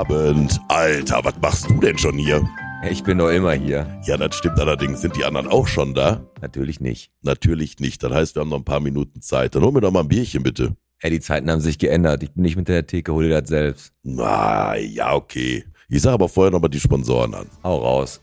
Abend. 0.00 0.58
Alter, 0.68 1.20
was 1.24 1.34
machst 1.42 1.68
du 1.68 1.78
denn 1.78 1.98
schon 1.98 2.16
hier? 2.16 2.42
Ich 2.88 3.02
bin 3.02 3.18
doch 3.18 3.28
immer 3.28 3.52
hier. 3.52 4.00
Ja, 4.06 4.16
das 4.16 4.34
stimmt 4.34 4.58
allerdings. 4.58 5.02
Sind 5.02 5.14
die 5.14 5.24
anderen 5.24 5.46
auch 5.46 5.66
schon 5.66 5.92
da? 5.92 6.24
Natürlich 6.40 6.80
nicht. 6.80 7.10
Natürlich 7.20 7.80
nicht. 7.80 8.02
Das 8.02 8.10
heißt, 8.12 8.34
wir 8.34 8.40
haben 8.40 8.48
noch 8.48 8.56
ein 8.58 8.64
paar 8.64 8.80
Minuten 8.80 9.20
Zeit. 9.20 9.54
Dann 9.54 9.62
hol 9.62 9.72
mir 9.72 9.82
doch 9.82 9.90
mal 9.90 10.00
ein 10.00 10.08
Bierchen, 10.08 10.42
bitte. 10.42 10.74
Ey, 11.00 11.10
die 11.10 11.20
Zeiten 11.20 11.50
haben 11.50 11.60
sich 11.60 11.78
geändert. 11.78 12.22
Ich 12.22 12.32
bin 12.32 12.42
nicht 12.42 12.56
mit 12.56 12.68
der 12.68 12.86
Theke, 12.86 13.12
hol 13.12 13.24
dir 13.24 13.40
das 13.40 13.50
selbst. 13.50 13.92
Na, 14.02 14.74
ja, 14.76 15.12
okay. 15.14 15.64
Ich 15.90 16.00
sage 16.00 16.14
aber 16.14 16.30
vorher 16.30 16.50
noch 16.50 16.62
mal 16.62 16.68
die 16.68 16.80
Sponsoren 16.80 17.34
an. 17.34 17.46
Hau 17.62 17.76
raus. 17.76 18.22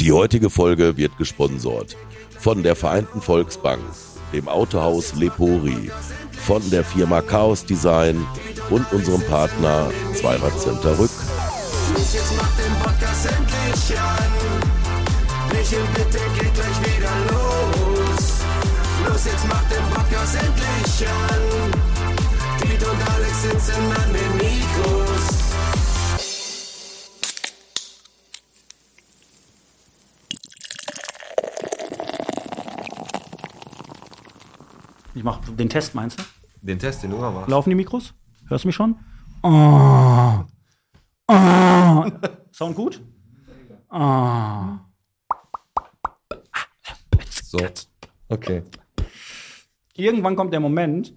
Die 0.00 0.10
heutige 0.10 0.50
Folge 0.50 0.96
wird 0.96 1.16
gesponsort 1.16 1.96
von 2.38 2.62
der 2.62 2.74
Vereinten 2.74 3.20
Volksbank, 3.20 3.82
dem 4.32 4.48
Autohaus 4.48 5.14
Lepori, 5.14 5.90
von 6.46 6.68
der 6.70 6.84
Firma 6.84 7.20
Chaos 7.22 7.64
Design 7.64 8.26
und 8.70 8.90
unserem 8.92 9.22
Partner 9.22 9.90
Zweirad-Center 10.14 10.98
Rück. 10.98 11.10
Los, 11.94 12.14
jetzt 12.14 12.36
macht 12.36 12.58
den 12.58 12.72
Podcast 12.82 13.26
endlich 13.26 13.98
an. 13.98 14.30
Michel, 15.52 15.80
und 22.90 23.08
Alex 23.14 23.42
sitzen 23.42 23.92
an 23.92 24.12
den 24.12 24.36
Mikros. 24.36 24.99
Ich 35.14 35.24
mach 35.24 35.40
den 35.40 35.68
Test, 35.68 35.94
meinst 35.94 36.18
du? 36.20 36.24
Den 36.62 36.78
Test, 36.78 37.02
den 37.02 37.10
du 37.10 37.16
mal 37.16 37.30
machst. 37.32 37.48
Laufen 37.48 37.70
die 37.70 37.76
Mikros? 37.76 38.14
Hörst 38.48 38.64
du 38.64 38.68
mich 38.68 38.76
schon? 38.76 38.96
Oh. 39.42 40.44
Oh. 41.32 42.04
Sound 42.52 42.74
gut? 42.74 43.00
Oh. 43.88 44.78
So. 47.30 47.58
Okay. 48.28 48.64
Irgendwann 49.94 50.34
kommt 50.34 50.52
der 50.52 50.58
Moment, 50.58 51.14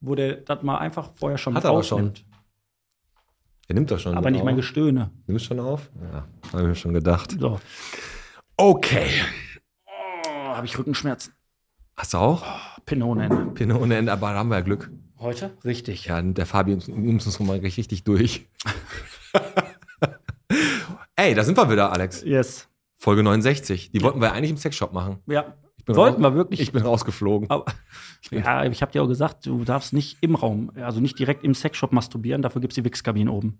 wo 0.00 0.14
der 0.14 0.36
das 0.36 0.62
mal 0.62 0.78
einfach 0.78 1.10
vorher 1.14 1.36
schon 1.36 1.54
Hat 1.54 1.64
er 1.64 1.70
aber 1.70 1.82
schon. 1.82 2.14
Der 3.68 3.74
nimmt 3.74 3.90
doch 3.90 3.98
schon. 3.98 4.16
Aber 4.16 4.30
nicht 4.30 4.40
auf. 4.40 4.46
mein 4.46 4.56
Gestöhne. 4.56 5.10
Nimmst 5.26 5.44
schon 5.44 5.60
auf? 5.60 5.90
Ja, 6.00 6.26
habe 6.52 6.62
ich 6.62 6.68
mir 6.68 6.74
schon 6.74 6.94
gedacht. 6.94 7.36
So. 7.38 7.60
Okay. 8.56 9.10
Oh, 9.86 10.30
habe 10.56 10.64
ich 10.66 10.78
Rückenschmerzen. 10.78 11.34
Hast 11.96 12.14
du 12.14 12.18
auch? 12.18 12.46
Ohne 12.90 13.96
Ende, 13.96 14.12
aber 14.12 14.32
da 14.32 14.38
haben 14.38 14.48
wir 14.48 14.56
ja 14.56 14.62
Glück. 14.62 14.90
Heute? 15.18 15.50
Richtig. 15.64 16.06
Ja, 16.06 16.20
der 16.22 16.46
Fabi 16.46 16.76
nimmt 16.76 17.24
uns 17.26 17.38
mal 17.40 17.58
richtig 17.58 18.04
durch. 18.04 18.48
Ey, 21.16 21.34
da 21.34 21.44
sind 21.44 21.56
wir 21.56 21.70
wieder, 21.70 21.92
Alex. 21.92 22.22
Yes. 22.24 22.68
Folge 22.96 23.22
69. 23.22 23.90
Die 23.92 24.02
wollten 24.02 24.20
wir 24.20 24.32
eigentlich 24.32 24.50
im 24.50 24.56
Sexshop 24.56 24.92
machen. 24.92 25.18
Ja. 25.26 25.54
Ich 25.76 25.84
bin 25.84 25.96
Wollten 25.96 26.22
raus- 26.24 26.32
wir 26.32 26.36
wirklich. 26.36 26.60
Ich 26.60 26.72
bin 26.72 26.82
rausgeflogen. 26.82 27.48
Aber, 27.50 27.64
ja, 28.30 28.64
ich 28.64 28.82
habe 28.82 28.92
dir 28.92 29.02
auch 29.02 29.08
gesagt, 29.08 29.46
du 29.46 29.64
darfst 29.64 29.92
nicht 29.92 30.18
im 30.20 30.34
Raum, 30.34 30.70
also 30.76 31.00
nicht 31.00 31.18
direkt 31.18 31.42
im 31.44 31.54
Sexshop 31.54 31.92
masturbieren, 31.92 32.42
dafür 32.42 32.60
gibt 32.60 32.72
es 32.72 32.74
die 32.76 32.84
Wichskabine 32.84 33.30
oben. 33.32 33.58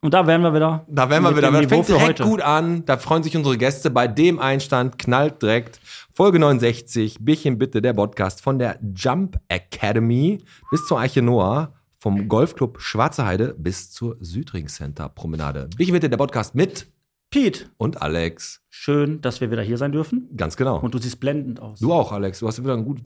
Und 0.00 0.14
da 0.14 0.26
wären 0.26 0.42
wir 0.42 0.54
wieder. 0.54 0.84
Da 0.88 1.10
wären 1.10 1.22
wir 1.22 1.36
wieder. 1.36 1.50
Niveau 1.50 1.68
fängt 1.68 1.88
direkt 1.88 2.20
heute. 2.20 2.24
gut 2.24 2.40
an. 2.40 2.84
Da 2.86 2.96
freuen 2.96 3.22
sich 3.22 3.36
unsere 3.36 3.58
Gäste. 3.58 3.90
Bei 3.90 4.08
dem 4.08 4.38
Einstand 4.38 4.98
knallt 4.98 5.42
direkt 5.42 5.80
Folge 6.12 6.38
69. 6.38 7.18
Bierchen 7.20 7.58
bitte, 7.58 7.82
der 7.82 7.92
Podcast 7.94 8.42
von 8.42 8.58
der 8.58 8.78
Jump 8.94 9.38
Academy 9.48 10.42
bis 10.70 10.86
zur 10.86 10.98
Eiche 10.98 11.22
Noah. 11.22 11.72
Vom 11.98 12.28
Golfclub 12.28 12.80
Schwarze 12.80 13.26
Heide 13.26 13.54
bis 13.58 13.90
zur 13.90 14.16
Südring 14.20 14.68
Center 14.68 15.08
Promenade. 15.08 15.68
Bierchen 15.76 15.94
bitte, 15.94 16.08
der 16.08 16.18
Podcast 16.18 16.54
mit 16.54 16.86
Pete, 17.30 17.66
und 17.76 18.00
Alex. 18.00 18.62
schön, 18.68 19.20
dass 19.20 19.40
wir 19.40 19.50
wieder 19.50 19.62
hier 19.62 19.76
sein 19.78 19.92
dürfen. 19.92 20.28
Ganz 20.36 20.56
genau. 20.56 20.78
Und 20.78 20.94
du 20.94 20.98
siehst 20.98 21.18
blendend 21.18 21.60
aus. 21.60 21.80
du 21.80 21.92
auch, 21.92 22.12
Alex. 22.12 22.38
Du 22.38 22.46
hast 22.46 22.62
wieder 22.62 22.74
ein 22.74 22.84
gut. 22.84 23.00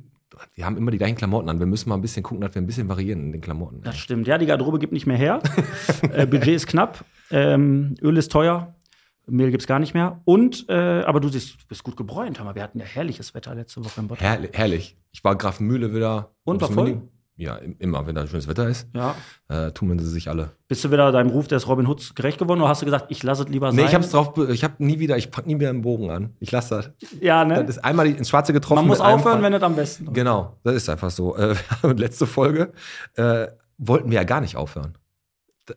Wir 0.55 0.65
haben 0.65 0.77
immer 0.77 0.91
die 0.91 0.99
gleichen 0.99 1.17
Klamotten 1.17 1.49
an. 1.49 1.59
Wir 1.59 1.67
müssen 1.67 1.89
mal 1.89 1.97
ein 1.97 2.01
bisschen 2.01 2.23
gucken, 2.23 2.41
dass 2.41 2.55
wir 2.55 2.63
ein 2.63 2.67
bisschen 2.67 2.89
variieren 2.89 3.27
in 3.27 3.33
den 3.33 3.41
Klamotten. 3.41 3.83
Das 3.83 3.99
stimmt. 3.99 4.27
Ja, 4.27 4.39
die 4.39 4.47
Garderobe 4.47 4.79
gibt 4.79 4.93
nicht 4.93 5.07
mehr 5.07 5.17
her. 5.17 5.41
äh, 6.13 6.27
Budget 6.27 6.55
ist 6.55 6.67
knapp. 6.67 7.05
Ähm, 7.31 7.95
Öl 8.03 8.17
ist 8.17 8.31
teuer. 8.31 8.75
Mehl 9.27 9.51
gibt's 9.51 9.67
gar 9.67 9.79
nicht 9.79 9.95
mehr. 9.95 10.21
Und, 10.25 10.69
äh, 10.69 11.03
aber 11.03 11.21
du 11.21 11.29
siehst, 11.29 11.55
du 11.55 11.67
bist 11.69 11.85
gut 11.85 11.97
gebräunt. 11.97 12.43
Mal, 12.43 12.55
wir 12.55 12.63
hatten 12.63 12.81
ja 12.81 12.85
herrliches 12.85 13.35
Wetter 13.35 13.55
letzte 13.55 13.85
Woche 13.85 14.01
im 14.01 14.09
Bottrop. 14.09 14.27
Herrlich. 14.27 14.51
herrlich. 14.55 14.97
Ich 15.13 15.23
war 15.23 15.37
Grafenmühle 15.37 15.95
wieder. 15.95 16.33
Und, 16.45 16.61
war 16.61 16.71
voll? 16.71 17.03
Ja, 17.41 17.57
im- 17.57 17.75
immer, 17.79 18.07
wenn 18.07 18.15
da 18.15 18.27
schönes 18.27 18.47
Wetter 18.49 18.69
ist. 18.69 18.87
Ja. 18.95 19.15
Äh, 19.49 19.73
tun 19.73 19.99
sie 19.99 20.07
sich 20.09 20.29
alle. 20.29 20.51
Bist 20.69 20.85
du 20.85 20.91
wieder 20.91 21.11
deinem 21.11 21.31
Ruf 21.31 21.49
des 21.49 21.67
Robin 21.67 21.89
Hoods 21.89 22.15
gerecht 22.15 22.39
geworden 22.39 22.61
oder 22.61 22.69
hast 22.69 22.83
du 22.83 22.85
gesagt, 22.87 23.07
ich 23.09 23.23
lasse 23.23 23.45
es 23.45 23.49
lieber 23.49 23.69
sein? 23.73 23.77
Nee, 23.77 23.87
ich 23.87 23.95
hab's 23.95 24.11
drauf, 24.11 24.33
ich 24.49 24.63
hab 24.63 24.79
nie 24.79 24.99
wieder, 24.99 25.17
ich 25.17 25.31
pack 25.31 25.47
nie 25.47 25.59
wieder 25.59 25.71
einen 25.71 25.81
Bogen 25.83 26.11
an. 26.11 26.35
Ich 26.39 26.53
lasse 26.53 26.77
das. 26.99 27.11
Ja, 27.21 27.45
ne? 27.45 27.65
Das 27.65 27.77
ist 27.77 27.85
einmal 27.85 28.07
ins 28.07 28.29
Schwarze 28.29 28.53
getroffen. 28.53 28.77
Man 28.81 28.87
muss 28.87 29.01
aufhören, 29.01 29.43
wenn 29.43 29.53
es 29.55 29.63
am 29.63 29.75
besten 29.75 30.13
Genau, 30.13 30.59
das 30.63 30.75
ist 30.75 30.89
einfach 30.91 31.11
so. 31.11 31.37
Äh, 31.37 31.55
letzte 31.97 32.27
Folge 32.27 32.73
äh, 33.15 33.47
wollten 33.79 34.11
wir 34.11 34.17
ja 34.17 34.25
gar 34.25 34.41
nicht 34.43 34.57
aufhören. 34.57 34.99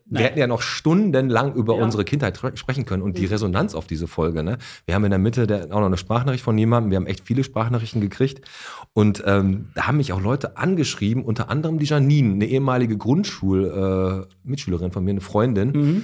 Wir 0.06 0.20
hätten 0.24 0.38
ja 0.38 0.46
noch 0.46 0.62
stundenlang 0.62 1.54
über 1.54 1.76
Ja. 1.76 1.82
unsere 1.84 2.04
Kindheit 2.04 2.40
sprechen 2.54 2.84
können 2.84 3.02
und 3.02 3.18
die 3.18 3.26
Resonanz 3.26 3.74
auf 3.74 3.86
diese 3.86 4.06
Folge. 4.06 4.42
Ne? 4.42 4.58
Wir 4.86 4.94
haben 4.94 5.04
in 5.04 5.10
der 5.10 5.18
Mitte 5.18 5.46
der, 5.46 5.64
auch 5.66 5.80
noch 5.80 5.86
eine 5.86 5.96
Sprachnachricht 5.96 6.44
von 6.44 6.56
jemandem. 6.58 6.90
Wir 6.90 6.96
haben 6.96 7.06
echt 7.06 7.24
viele 7.26 7.44
Sprachnachrichten 7.44 8.00
gekriegt. 8.00 8.46
Und 8.92 9.22
ähm, 9.26 9.68
da 9.74 9.86
haben 9.86 9.96
mich 9.96 10.12
auch 10.12 10.20
Leute 10.20 10.56
angeschrieben, 10.56 11.24
unter 11.24 11.50
anderem 11.50 11.78
die 11.78 11.86
Janine, 11.86 12.34
eine 12.34 12.46
ehemalige 12.46 12.96
Grundschul-Mitschülerin 12.96 14.92
von 14.92 15.04
mir, 15.04 15.10
eine 15.10 15.20
Freundin. 15.20 15.70
Mhm. 15.70 16.02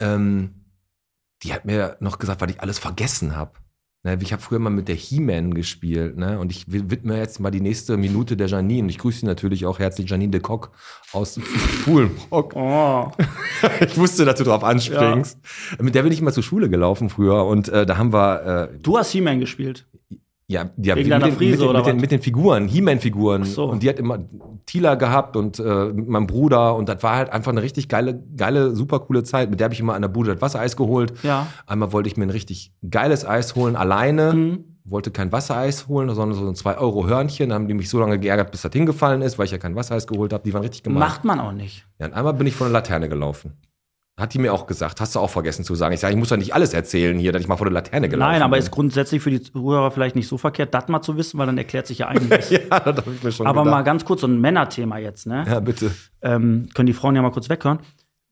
Ähm, 0.00 0.50
die 1.42 1.52
hat 1.52 1.64
mir 1.64 1.96
noch 2.00 2.18
gesagt, 2.18 2.40
was 2.40 2.50
ich 2.50 2.60
alles 2.60 2.78
vergessen 2.78 3.36
habe. 3.36 3.52
Ne, 4.04 4.16
ich 4.22 4.32
habe 4.32 4.40
früher 4.40 4.60
mal 4.60 4.70
mit 4.70 4.86
der 4.86 4.94
He-Man 4.94 5.54
gespielt, 5.54 6.16
ne? 6.16 6.38
Und 6.38 6.52
ich 6.52 6.70
wi- 6.72 6.88
widme 6.88 7.18
jetzt 7.18 7.40
mal 7.40 7.50
die 7.50 7.60
nächste 7.60 7.96
Minute 7.96 8.36
der 8.36 8.46
Janine. 8.46 8.84
Und 8.84 8.90
ich 8.90 8.98
grüße 8.98 9.20
sie 9.20 9.26
natürlich 9.26 9.66
auch 9.66 9.80
herzlich, 9.80 10.08
Janine 10.08 10.30
de 10.30 10.40
Kock 10.40 10.70
aus 11.12 11.40
Fuhlenbrock. 11.84 12.54
Oh. 12.54 13.10
Ich 13.84 13.98
wusste, 13.98 14.24
dass 14.24 14.36
du 14.38 14.44
drauf 14.44 14.62
anspringst. 14.62 15.38
Mit 15.80 15.96
der 15.96 16.04
bin 16.04 16.12
ich 16.12 16.20
immer 16.20 16.32
zur 16.32 16.44
Schule 16.44 16.70
gelaufen 16.70 17.10
früher 17.10 17.44
und 17.44 17.68
äh, 17.70 17.86
da 17.86 17.96
haben 17.98 18.12
wir 18.12 18.70
äh, 18.72 18.78
Du 18.78 18.96
hast 18.96 19.10
He-Man 19.10 19.40
gespielt. 19.40 19.84
Ja, 20.50 20.70
ja 20.78 20.96
Wegen 20.96 21.10
mit, 21.10 21.22
den, 21.22 21.32
Frise 21.32 21.50
mit, 21.50 21.60
den, 21.60 21.68
oder 21.68 21.78
mit, 21.80 21.86
den, 21.86 21.96
mit 22.00 22.10
den 22.10 22.22
Figuren, 22.22 22.68
He-Man-Figuren. 22.68 23.44
So. 23.44 23.66
Und 23.66 23.82
die 23.82 23.88
hat 23.88 23.98
immer 23.98 24.18
Tila 24.64 24.94
gehabt 24.94 25.36
und 25.36 25.58
äh, 25.58 25.92
meinem 25.92 26.26
Bruder. 26.26 26.74
Und 26.74 26.88
das 26.88 27.02
war 27.02 27.16
halt 27.16 27.30
einfach 27.30 27.52
eine 27.52 27.60
richtig 27.60 27.88
geile, 27.88 28.18
geile, 28.34 28.74
super 28.74 29.00
coole 29.00 29.22
Zeit. 29.24 29.50
Mit 29.50 29.60
der 29.60 29.66
habe 29.66 29.74
ich 29.74 29.80
immer 29.80 29.92
an 29.92 30.00
der 30.00 30.08
Bude 30.08 30.32
das 30.32 30.40
Wassereis 30.40 30.74
geholt. 30.74 31.12
Ja. 31.22 31.48
Einmal 31.66 31.92
wollte 31.92 32.08
ich 32.08 32.16
mir 32.16 32.24
ein 32.24 32.30
richtig 32.30 32.72
geiles 32.88 33.26
Eis 33.26 33.56
holen, 33.56 33.76
alleine. 33.76 34.32
Mhm. 34.32 34.64
Wollte 34.84 35.10
kein 35.10 35.30
Wassereis 35.32 35.86
holen, 35.86 36.08
sondern 36.14 36.38
so 36.38 36.48
ein 36.48 36.54
2-Euro-Hörnchen. 36.54 37.50
Da 37.50 37.54
haben 37.54 37.68
die 37.68 37.74
mich 37.74 37.90
so 37.90 38.00
lange 38.00 38.18
geärgert, 38.18 38.50
bis 38.50 38.62
das 38.62 38.72
hingefallen 38.72 39.20
ist, 39.20 39.38
weil 39.38 39.44
ich 39.44 39.52
ja 39.52 39.58
kein 39.58 39.76
Wassereis 39.76 40.06
geholt 40.06 40.32
habe. 40.32 40.44
Die 40.44 40.54
waren 40.54 40.62
richtig 40.62 40.82
gemein. 40.82 41.00
Macht 41.00 41.24
man 41.24 41.40
auch 41.40 41.52
nicht. 41.52 41.84
Ja, 41.98 42.06
und 42.06 42.14
einmal 42.14 42.32
bin 42.32 42.46
ich 42.46 42.54
vor 42.54 42.68
der 42.68 42.72
Laterne 42.72 43.10
gelaufen. 43.10 43.52
Hat 44.18 44.34
die 44.34 44.38
mir 44.38 44.52
auch 44.52 44.66
gesagt, 44.66 45.00
hast 45.00 45.14
du 45.14 45.20
auch 45.20 45.30
vergessen 45.30 45.64
zu 45.64 45.74
sagen. 45.74 45.94
Ich 45.94 46.00
sage, 46.00 46.12
ich 46.12 46.18
muss 46.18 46.28
doch 46.28 46.36
nicht 46.36 46.52
alles 46.54 46.74
erzählen 46.74 47.18
hier, 47.18 47.32
dass 47.32 47.40
ich 47.40 47.48
mal 47.48 47.56
vor 47.56 47.66
der 47.66 47.72
Laterne 47.72 48.08
gelaufen 48.08 48.32
Nein, 48.32 48.42
aber 48.42 48.56
bin. 48.56 48.64
ist 48.64 48.70
grundsätzlich 48.72 49.22
für 49.22 49.30
die 49.30 49.40
Zuhörer 49.40 49.90
vielleicht 49.92 50.16
nicht 50.16 50.26
so 50.28 50.36
verkehrt, 50.38 50.74
das 50.74 50.88
mal 50.88 51.00
zu 51.02 51.16
wissen, 51.16 51.38
weil 51.38 51.46
dann 51.46 51.56
erklärt 51.56 51.86
sich 51.86 51.98
ja 51.98 52.08
einiges. 52.08 52.50
ja, 52.50 52.58
das 52.68 52.96
habe 52.98 53.14
ich 53.14 53.22
mir 53.22 53.30
schon 53.32 53.46
aber 53.46 53.62
gedacht. 53.62 53.76
mal 53.78 53.82
ganz 53.84 54.04
kurz 54.04 54.20
so 54.22 54.26
ein 54.26 54.40
Männerthema 54.40 54.98
jetzt, 54.98 55.26
ne? 55.26 55.44
Ja, 55.48 55.60
bitte. 55.60 55.92
ähm, 56.20 56.68
können 56.74 56.86
die 56.88 56.92
Frauen 56.92 57.14
ja 57.16 57.22
mal 57.22 57.30
kurz 57.30 57.48
weghören. 57.48 57.78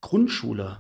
Grundschule 0.01 0.79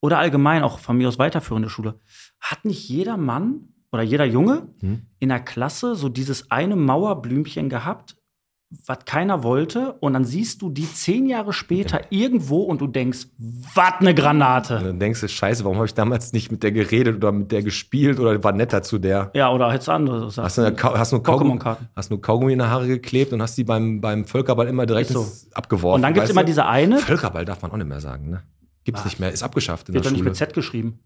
oder 0.00 0.18
allgemein 0.18 0.62
auch 0.62 0.78
von 0.78 0.96
mir 0.96 1.08
aus 1.08 1.18
weiterführende 1.18 1.68
Schule. 1.70 1.94
Hat 2.38 2.64
nicht 2.64 2.88
jeder 2.88 3.16
Mann 3.16 3.68
oder 3.92 4.02
jeder 4.02 4.24
Junge 4.26 4.68
Hm. 4.80 5.06
in 5.18 5.30
der 5.30 5.40
Klasse 5.40 5.94
so 5.96 6.08
dieses 6.10 6.50
eine 6.50 6.76
Mauerblümchen 6.76 7.68
gehabt, 7.70 8.16
was 8.86 8.98
keiner 9.06 9.42
wollte? 9.42 9.94
Und 10.00 10.12
dann 10.12 10.24
siehst 10.24 10.60
du 10.60 10.68
die 10.68 10.84
zehn 10.92 11.26
Jahre 11.26 11.54
später 11.54 12.02
irgendwo 12.10 12.58
und 12.64 12.80
du 12.82 12.86
denkst, 12.86 13.26
was 13.38 13.94
eine 14.00 14.10
Und 14.10 14.16
Granate. 14.16 14.78
dann 14.84 15.00
denkst 15.00 15.22
du, 15.22 15.28
scheiße, 15.28 15.64
warum 15.64 15.78
habe 15.78 15.86
ich 15.86 15.94
damals 15.94 16.32
nicht 16.34 16.50
mit 16.52 16.62
der 16.62 16.72
geredet 16.72 17.16
oder 17.16 17.32
mit 17.32 17.50
der 17.50 17.62
gespielt 17.62 18.20
oder 18.20 18.42
war 18.44 18.52
netter 18.52 18.82
zu 18.82 18.98
der? 18.98 19.30
Ja, 19.34 19.50
oder 19.50 19.72
hättest 19.72 19.88
du 19.88 19.92
andere 19.92 20.30
Sachen. 20.30 20.44
Hast 20.44 20.58
du, 20.58 20.62
eine, 20.62 20.76
hast, 20.82 21.12
du 21.12 21.20
Kaugummi, 21.20 21.58
hast 21.96 22.10
du 22.10 22.18
Kaugummi 22.18 22.52
in 22.52 22.58
die 22.58 22.64
Haare 22.66 22.86
geklebt 22.86 23.32
und 23.32 23.40
hast 23.40 23.56
die 23.56 23.64
beim, 23.64 24.02
beim 24.02 24.26
Völkerball 24.26 24.68
immer 24.68 24.84
direkt 24.84 25.10
so. 25.10 25.26
abgeworfen. 25.54 25.96
Und 25.96 26.02
dann 26.02 26.12
gibt 26.12 26.24
es 26.24 26.30
immer 26.30 26.44
diese 26.44 26.66
eine, 26.66 26.98
Völkerball 26.98 27.46
darf 27.46 27.62
man 27.62 27.70
auch 27.72 27.76
nicht 27.78 27.88
mehr 27.88 28.00
sagen, 28.00 28.28
ne? 28.28 28.42
Gibt's 28.84 29.00
Ah. 29.00 29.04
nicht 29.04 29.18
mehr, 29.18 29.32
ist 29.32 29.42
abgeschafft 29.42 29.88
in 29.88 29.94
wird 29.94 30.04
der 30.04 30.10
doch 30.12 30.16
nicht 30.16 30.24
mit 30.24 30.36
Z 30.36 30.52
geschrieben. 30.52 30.98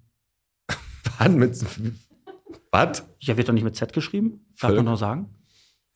Was? 1.19 1.29
Mit, 1.29 1.65
was? 2.73 3.05
Ja, 3.21 3.37
wird 3.37 3.49
doch 3.49 3.53
nicht 3.53 3.63
mit 3.65 3.77
Z 3.77 3.93
geschrieben? 3.93 4.47
Darf 4.61 4.71
Völk- 4.71 4.77
man 4.77 4.85
nur 4.87 4.97
sagen? 4.97 5.29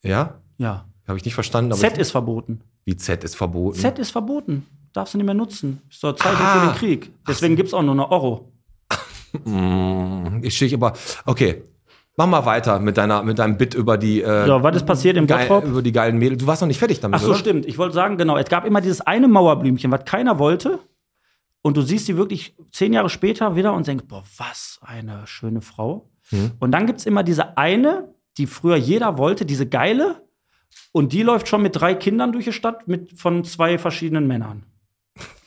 Ja? 0.03 0.41
Ja. 0.57 0.85
Habe 1.07 1.17
ich 1.17 1.25
nicht 1.25 1.35
verstanden. 1.35 1.71
Z 1.73 1.97
ist 1.97 2.11
verboten. 2.11 2.61
wie 2.85 2.95
Z 2.97 3.23
ist 3.23 3.35
verboten. 3.35 3.79
Z 3.79 3.97
ist 3.99 4.11
verboten. 4.11 4.65
Darfst 4.93 5.13
du 5.13 5.17
nicht 5.17 5.25
mehr 5.25 5.33
nutzen. 5.35 5.81
Ist 5.89 6.03
doch 6.03 6.13
Zeichen 6.15 6.35
Ah. 6.41 6.59
für 6.59 6.67
den 6.67 6.75
Krieg. 6.77 7.11
Deswegen 7.27 7.55
gibt 7.55 7.67
es 7.67 7.73
auch 7.73 7.81
nur 7.83 7.93
eine 7.93 8.09
Euro. 8.11 8.51
Mm, 9.45 10.39
Ich 10.43 10.55
stehe 10.55 10.73
aber, 10.75 10.93
okay. 11.25 11.63
Mach 12.19 12.25
mal 12.25 12.43
weiter 12.45 12.79
mit, 12.79 12.97
deiner, 12.97 13.21
mit 13.21 13.37
deinem 13.37 13.57
Bit 13.57 13.75
über 13.75 13.95
die, 13.97 14.23
äh, 14.23 14.47
So, 14.47 14.63
was 14.63 14.75
ist 14.77 14.85
passiert 14.87 15.17
im 15.17 15.27
geil, 15.27 15.47
über 15.65 15.83
die 15.83 15.91
geilen 15.91 16.17
Mädels. 16.17 16.41
Du 16.41 16.47
warst 16.47 16.61
noch 16.61 16.67
nicht 16.67 16.79
fertig 16.79 16.99
damit, 16.99 17.19
Ach 17.19 17.23
so, 17.23 17.29
oder? 17.29 17.37
stimmt. 17.37 17.67
Ich 17.67 17.77
wollte 17.77 17.93
sagen, 17.93 18.17
genau, 18.17 18.37
es 18.37 18.49
gab 18.49 18.65
immer 18.65 18.81
dieses 18.81 19.01
eine 19.01 19.27
Mauerblümchen, 19.27 19.91
was 19.91 20.03
keiner 20.03 20.39
wollte. 20.39 20.79
Und 21.61 21.77
du 21.77 21.81
siehst 21.83 22.07
sie 22.07 22.17
wirklich 22.17 22.55
zehn 22.71 22.91
Jahre 22.93 23.09
später 23.09 23.55
wieder 23.55 23.73
und 23.73 23.85
denkst, 23.85 24.05
boah, 24.07 24.23
was 24.37 24.79
eine 24.81 25.27
schöne 25.27 25.61
Frau. 25.61 26.09
Mhm. 26.31 26.51
Und 26.59 26.71
dann 26.71 26.87
gibt 26.87 26.99
es 26.99 27.05
immer 27.05 27.21
diese 27.21 27.55
eine, 27.55 28.15
die 28.37 28.47
früher 28.47 28.77
jeder 28.77 29.17
wollte, 29.19 29.45
diese 29.45 29.67
geile. 29.67 30.23
Und 30.91 31.13
die 31.13 31.21
läuft 31.23 31.47
schon 31.47 31.61
mit 31.61 31.75
drei 31.75 31.93
Kindern 31.95 32.31
durch 32.31 32.45
die 32.45 32.53
Stadt 32.53 32.87
mit, 32.87 33.19
von 33.19 33.43
zwei 33.43 33.77
verschiedenen 33.77 34.27
Männern. 34.27 34.63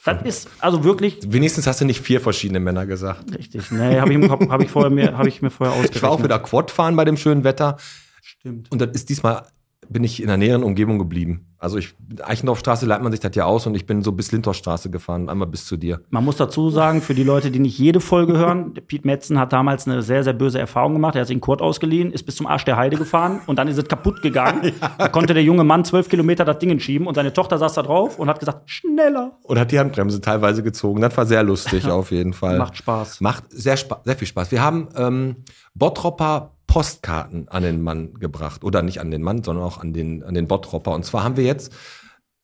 Das 0.04 0.22
ist 0.22 0.48
also 0.60 0.82
wirklich 0.82 1.18
Wenigstens 1.26 1.66
hast 1.66 1.80
du 1.80 1.84
nicht 1.84 2.00
vier 2.00 2.20
verschiedene 2.22 2.58
Männer 2.60 2.86
gesagt. 2.86 3.36
richtig. 3.36 3.70
Nee, 3.70 4.00
habe 4.00 4.10
ich, 4.10 4.14
im 4.14 4.28
Kopf- 4.28 4.48
hab 4.48 4.62
ich, 4.62 4.70
vorher 4.70 4.90
mir- 4.90 5.16
hab 5.18 5.26
ich 5.26 5.42
mir 5.42 5.50
vorher 5.50 5.72
ausgerechnet. 5.74 5.96
Ich 5.96 6.02
war 6.02 6.10
auch 6.10 6.22
wieder 6.22 6.38
Quad 6.38 6.70
fahren 6.70 6.96
bei 6.96 7.04
dem 7.04 7.16
schönen 7.18 7.44
Wetter. 7.44 7.76
Stimmt. 8.22 8.70
Und 8.72 8.80
das 8.80 8.90
ist 8.92 9.08
diesmal, 9.10 9.44
bin 9.90 10.04
ich 10.04 10.20
in 10.22 10.28
der 10.28 10.36
näheren 10.36 10.62
Umgebung 10.62 10.98
geblieben. 10.98 11.46
Also 11.58 11.76
ich, 11.76 11.94
Eichendorffstraße 12.22 12.86
leitet 12.86 13.02
man 13.02 13.12
sich 13.12 13.20
das 13.20 13.34
ja 13.34 13.44
aus 13.44 13.66
und 13.66 13.74
ich 13.74 13.84
bin 13.84 14.02
so 14.02 14.12
bis 14.12 14.32
Lindorfstraße 14.32 14.88
gefahren, 14.88 15.28
einmal 15.28 15.48
bis 15.48 15.66
zu 15.66 15.76
dir. 15.76 16.00
Man 16.08 16.24
muss 16.24 16.36
dazu 16.36 16.70
sagen, 16.70 17.02
für 17.02 17.12
die 17.12 17.24
Leute, 17.24 17.50
die 17.50 17.58
nicht 17.58 17.78
jede 17.78 18.00
Folge 18.00 18.38
hören, 18.38 18.72
Piet 18.72 19.04
Metzen 19.04 19.38
hat 19.38 19.52
damals 19.52 19.86
eine 19.86 20.00
sehr, 20.00 20.24
sehr 20.24 20.32
böse 20.32 20.58
Erfahrung 20.58 20.94
gemacht. 20.94 21.16
Er 21.16 21.22
hat 21.22 21.28
sich 21.28 21.34
einen 21.34 21.42
Kurt 21.42 21.60
ausgeliehen, 21.60 22.12
ist 22.12 22.22
bis 22.22 22.36
zum 22.36 22.46
Arsch 22.46 22.64
der 22.64 22.76
Heide 22.76 22.96
gefahren 22.96 23.40
und 23.46 23.58
dann 23.58 23.68
ist 23.68 23.76
es 23.76 23.84
kaputt 23.86 24.22
gegangen. 24.22 24.72
Da 24.98 25.08
konnte 25.08 25.34
der 25.34 25.42
junge 25.42 25.64
Mann 25.64 25.84
zwölf 25.84 26.08
Kilometer 26.08 26.44
das 26.44 26.58
Ding 26.58 26.78
schieben 26.78 27.06
und 27.06 27.14
seine 27.14 27.32
Tochter 27.32 27.58
saß 27.58 27.74
da 27.74 27.82
drauf 27.82 28.18
und 28.18 28.28
hat 28.28 28.38
gesagt, 28.38 28.68
schneller. 28.70 29.38
Und 29.42 29.58
hat 29.58 29.70
die 29.72 29.78
Handbremse 29.78 30.20
teilweise 30.20 30.62
gezogen. 30.62 31.00
Das 31.00 31.16
war 31.16 31.26
sehr 31.26 31.42
lustig 31.42 31.86
auf 31.90 32.10
jeden 32.10 32.32
Fall. 32.32 32.58
Macht 32.58 32.76
Spaß. 32.76 33.20
Macht 33.20 33.44
sehr, 33.50 33.76
spa 33.76 34.00
sehr 34.04 34.16
viel 34.16 34.28
Spaß. 34.28 34.50
Wir 34.50 34.62
haben 34.62 34.88
ähm, 34.96 35.36
Bottropper 35.74 36.52
Postkarten 36.70 37.48
an 37.48 37.64
den 37.64 37.82
Mann 37.82 38.14
gebracht. 38.14 38.62
Oder 38.62 38.82
nicht 38.82 39.00
an 39.00 39.10
den 39.10 39.22
Mann, 39.22 39.42
sondern 39.42 39.64
auch 39.64 39.78
an 39.78 39.92
den, 39.92 40.22
an 40.22 40.34
den 40.34 40.46
Bottropper. 40.46 40.92
Und 40.94 41.04
zwar 41.04 41.24
haben 41.24 41.36
wir 41.36 41.42
jetzt 41.44 41.72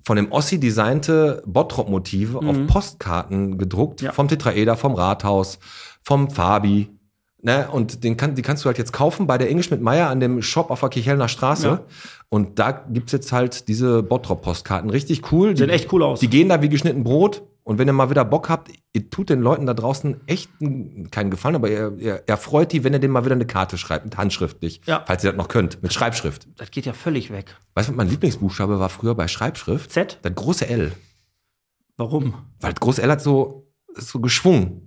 von 0.05 0.17
dem 0.17 0.33
Ossi 0.33 0.59
designte 0.59 1.43
Bottrop-Motive 1.47 2.39
auf 2.39 2.67
Postkarten 2.67 3.57
gedruckt. 3.57 4.03
Ja. 4.03 4.11
Vom 4.13 4.27
Tetraeder, 4.29 4.77
vom 4.77 4.95
Rathaus, 4.95 5.59
vom 6.03 6.29
Fabi. 6.31 6.91
Ne? 7.43 7.69
Und 7.71 8.03
den 8.03 8.17
kann, 8.17 8.35
die 8.35 8.43
kannst 8.43 8.65
du 8.65 8.67
halt 8.67 8.79
jetzt 8.79 8.93
kaufen 8.93 9.29
bei 9.29 9.39
der 9.39 9.49
Inge 9.49 9.63
Schmidt-Meyer 9.63 10.09
an 10.09 10.19
dem 10.19 10.43
Shop 10.43 10.71
auf 10.71 10.81
der 10.81 10.89
Kichelner 10.89 11.29
Straße. 11.29 11.67
Ja. 11.69 11.81
Und 12.29 12.59
da 12.59 12.73
gibt's 12.73 13.13
jetzt 13.13 13.31
halt 13.31 13.69
diese 13.69 14.03
Bottrop-Postkarten. 14.03 14.91
Richtig 14.91 15.31
cool. 15.31 15.57
Sehen 15.57 15.69
Die- 15.69 15.75
echt 15.75 15.93
cool 15.93 16.03
aus. 16.03 16.19
Die 16.19 16.29
gehen 16.29 16.49
da 16.49 16.61
wie 16.63 16.69
geschnitten 16.69 17.05
Brot. 17.05 17.43
Und 17.67 17.79
wenn 17.79 17.89
ihr 17.89 17.93
mal 17.93 18.11
wieder 18.11 18.25
Bock 18.25 18.49
habt, 18.49 18.71
ihr 18.93 19.11
tut 19.11 19.29
den 19.29 19.41
Leuten 19.41 19.67
da 19.67 19.75
draußen 19.75 20.21
echt 20.29 20.49
einen- 20.61 21.11
keinen 21.11 21.31
Gefallen, 21.33 21.57
aber 21.57 21.69
ihr, 21.69 21.97
ihr, 21.99 22.23
ihr 22.29 22.37
freut 22.37 22.71
die, 22.71 22.85
wenn 22.85 22.93
ihr 22.93 23.01
denen 23.01 23.13
mal 23.13 23.25
wieder 23.25 23.35
eine 23.35 23.45
Karte 23.47 23.77
schreibt, 23.77 24.17
handschriftlich. 24.17 24.81
Ja. 24.87 25.03
Falls 25.05 25.25
ihr 25.25 25.33
das 25.33 25.37
noch 25.37 25.49
könnt, 25.49 25.83
mit 25.83 25.93
Schreibschrift. 25.93 26.47
Das 26.57 26.71
geht 26.71 26.87
ja 26.87 26.93
völlig 26.93 27.33
weg. 27.33 27.57
Weißt 27.75 27.89
du, 27.89 27.93
mein 27.93 28.09
Lieblingsbuchstabe 28.09 28.79
war 28.79 28.89
früher 28.89 29.17
bei 29.17 29.27
Schreibschrift? 29.27 29.91
Z? 29.91 30.21
Das 30.23 30.33
große 30.33 30.69
L. 30.69 30.93
Warum? 31.97 32.35
Weil 32.61 32.73
das 32.73 32.79
große 32.81 33.03
L 33.03 33.11
hat 33.11 33.21
so, 33.21 33.67
ist 33.97 34.09
so 34.11 34.21
geschwungen. 34.21 34.83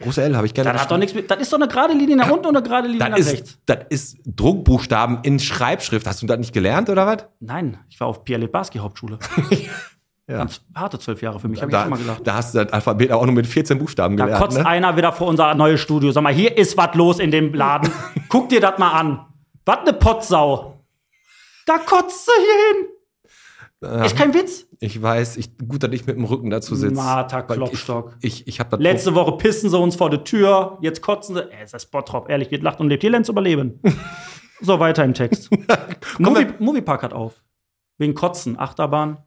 Große 0.00 0.20
L 0.24 0.36
habe 0.36 0.44
ich 0.48 0.54
gerne. 0.54 0.72
Das 0.72 0.82
hat 0.82 0.90
doch 0.90 0.98
nichts 0.98 1.14
mit. 1.14 1.30
Das 1.30 1.38
ist 1.38 1.52
doch 1.52 1.58
eine 1.58 1.68
gerade 1.68 1.94
Linie 1.94 2.16
nach 2.16 2.28
unten 2.28 2.46
und 2.46 2.56
eine 2.56 2.66
gerade 2.66 2.88
Linie 2.88 3.10
nach 3.10 3.16
das 3.16 3.28
rechts. 3.28 3.50
ist, 3.50 3.60
das 3.66 3.78
ist 3.90 4.18
Druckbuchstaben 4.26 5.20
in 5.22 5.38
Schreibschrift. 5.38 6.04
Hast 6.04 6.20
du 6.20 6.26
das 6.26 6.38
nicht 6.38 6.52
gelernt 6.52 6.90
oder 6.90 7.06
was? 7.06 7.26
Nein, 7.38 7.78
ich 7.88 8.00
war 8.00 8.08
auf 8.08 8.24
Pierre 8.24 8.40
Lebarski 8.40 8.78
Hauptschule. 8.78 9.20
Ja. 10.26 10.38
Ganz 10.38 10.62
harte 10.74 10.98
zwölf 10.98 11.20
Jahre 11.20 11.38
für 11.38 11.48
mich, 11.48 11.60
habe 11.60 11.70
ich 11.70 11.74
Da, 11.74 11.82
schon 11.82 11.90
mal 11.90 11.98
gedacht. 11.98 12.20
da 12.24 12.34
hast 12.34 12.54
du 12.54 12.64
das 12.64 12.72
Alphabet 12.72 13.12
auch 13.12 13.24
nur 13.26 13.34
mit 13.34 13.46
14 13.46 13.78
Buchstaben 13.78 14.16
Da 14.16 14.24
gelernt. 14.24 14.42
kotzt 14.42 14.58
ne? 14.58 14.66
einer 14.66 14.96
wieder 14.96 15.12
vor 15.12 15.26
unser 15.26 15.54
neues 15.54 15.80
Studio. 15.80 16.12
Sag 16.12 16.22
mal, 16.22 16.32
hier 16.32 16.56
ist 16.56 16.76
was 16.78 16.94
los 16.94 17.18
in 17.18 17.30
dem 17.30 17.52
Laden. 17.52 17.90
Guck 18.30 18.48
dir 18.48 18.60
das 18.60 18.78
mal 18.78 18.92
an. 18.92 19.26
Was 19.66 19.84
ne 19.84 19.92
Potsau. 19.92 20.84
Da 21.66 21.78
kotzt 21.78 22.24
sie 22.26 22.32
hier 22.38 22.74
hin. 23.98 24.04
Ist 24.04 24.16
kein 24.16 24.32
Witz. 24.32 24.66
Ich 24.80 25.00
weiß, 25.02 25.36
ich, 25.36 25.58
gut, 25.58 25.82
dass 25.82 25.92
ich 25.92 26.06
mit 26.06 26.16
dem 26.16 26.24
Rücken 26.24 26.48
dazu 26.48 26.74
sitze. 26.74 26.94
Martha 26.94 27.42
Klopstock. 27.42 28.16
Ich, 28.22 28.40
ich, 28.42 28.48
ich 28.48 28.60
habe 28.60 28.70
das 28.70 28.80
Letzte 28.80 29.14
Woche 29.14 29.32
pissen 29.32 29.68
sie 29.68 29.78
uns 29.78 29.96
vor 29.96 30.08
der 30.08 30.24
Tür. 30.24 30.78
Jetzt 30.80 31.02
kotzen 31.02 31.34
sie. 31.34 31.42
Ey, 31.52 31.64
ist 31.64 31.74
das 31.74 31.84
Bottrop. 31.86 32.30
Ehrlich, 32.30 32.50
wird 32.50 32.62
lacht 32.62 32.80
und 32.80 32.88
lebt. 32.88 33.02
Hier 33.02 33.10
lernt's 33.10 33.28
überleben. 33.28 33.80
so, 34.62 34.80
weiter 34.80 35.04
im 35.04 35.12
Text. 35.12 35.50
Movie, 36.18 36.46
Moviepark 36.60 37.02
hat 37.02 37.12
auf. 37.12 37.42
Wegen 37.98 38.14
Kotzen. 38.14 38.58
Achterbahn. 38.58 39.18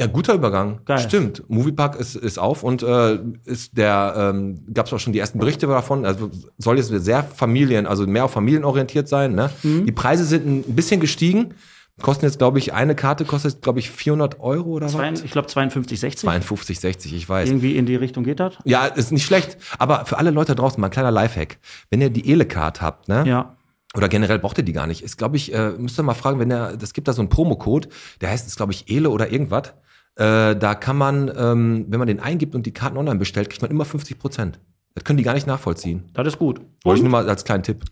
Ja, 0.00 0.06
guter 0.06 0.34
Übergang. 0.34 0.80
Geil. 0.84 1.00
Stimmt. 1.00 1.42
Moviepark 1.48 1.96
ist, 1.96 2.14
ist 2.14 2.38
auf 2.38 2.62
und 2.62 2.84
äh, 2.84 3.18
ist 3.44 3.76
der 3.76 4.14
ähm, 4.32 4.64
gab 4.72 4.86
es 4.86 4.92
auch 4.92 5.00
schon 5.00 5.12
die 5.12 5.18
ersten 5.18 5.40
Berichte 5.40 5.66
davon. 5.66 6.04
Also 6.06 6.30
soll 6.56 6.76
jetzt 6.76 6.88
sehr 6.88 7.24
Familien, 7.24 7.86
also 7.86 8.06
mehr 8.06 8.24
auf 8.24 8.30
Familien 8.30 8.64
orientiert 8.64 9.08
sein. 9.08 9.34
Ne? 9.34 9.50
Mhm. 9.64 9.86
Die 9.86 9.92
Preise 9.92 10.24
sind 10.24 10.46
ein 10.46 10.76
bisschen 10.76 11.00
gestiegen. 11.00 11.54
Kosten 12.00 12.26
jetzt, 12.26 12.38
glaube 12.38 12.60
ich, 12.60 12.72
eine 12.74 12.94
Karte 12.94 13.24
kostet, 13.24 13.60
glaube 13.60 13.80
ich, 13.80 13.90
400 13.90 14.38
Euro 14.38 14.70
oder 14.70 14.86
Zwei, 14.86 15.10
was? 15.10 15.24
ich 15.24 15.32
glaube 15.32 15.48
52, 15.48 15.98
60. 15.98 16.20
52, 16.20 16.78
60, 16.78 17.12
ich 17.14 17.28
weiß. 17.28 17.48
Irgendwie 17.48 17.76
in 17.76 17.86
die 17.86 17.96
Richtung 17.96 18.22
geht 18.22 18.38
das. 18.38 18.54
Ja, 18.64 18.86
ist 18.86 19.10
nicht 19.10 19.24
schlecht. 19.24 19.58
Aber 19.78 20.06
für 20.06 20.16
alle 20.18 20.30
Leute 20.30 20.54
draußen 20.54 20.80
mal 20.80 20.86
ein 20.86 20.90
kleiner 20.92 21.10
Lifehack. 21.10 21.58
Wenn 21.90 22.00
ihr 22.00 22.10
die 22.10 22.30
Ele-Card 22.30 22.80
habt, 22.82 23.08
ne? 23.08 23.24
Ja. 23.26 23.56
Oder 23.96 24.08
generell 24.08 24.38
braucht 24.38 24.58
ihr 24.58 24.64
die 24.64 24.72
gar 24.72 24.86
nicht. 24.86 25.02
Ist, 25.02 25.18
glaube 25.18 25.36
ich, 25.36 25.52
äh, 25.52 25.70
müsst 25.70 25.98
ihr 25.98 26.04
mal 26.04 26.14
fragen, 26.14 26.38
wenn 26.38 26.50
der, 26.50 26.76
das 26.76 26.92
gibt 26.92 27.08
da 27.08 27.12
so 27.12 27.20
einen 27.20 27.30
Promocode, 27.30 27.88
der 28.20 28.30
heißt, 28.30 28.46
ist, 28.46 28.56
glaube 28.56 28.72
ich, 28.72 28.88
Ele 28.88 29.10
oder 29.10 29.32
irgendwas. 29.32 29.74
Äh, 30.18 30.56
da 30.56 30.74
kann 30.74 30.96
man, 30.96 31.30
ähm, 31.36 31.86
wenn 31.88 31.98
man 31.98 32.08
den 32.08 32.20
eingibt 32.20 32.54
und 32.54 32.66
die 32.66 32.72
Karten 32.72 32.96
online 32.98 33.18
bestellt, 33.18 33.48
kriegt 33.50 33.62
man 33.62 33.70
immer 33.70 33.84
50 33.84 34.18
Prozent. 34.18 34.58
Das 34.94 35.04
können 35.04 35.16
die 35.16 35.22
gar 35.22 35.34
nicht 35.34 35.46
nachvollziehen. 35.46 36.10
Das 36.12 36.26
ist 36.26 36.38
gut. 36.38 36.60
Wollte 36.82 36.98
ich 36.98 37.02
nur 37.02 37.12
mal 37.12 37.28
als 37.28 37.44
kleinen 37.44 37.62
Tipp. 37.62 37.84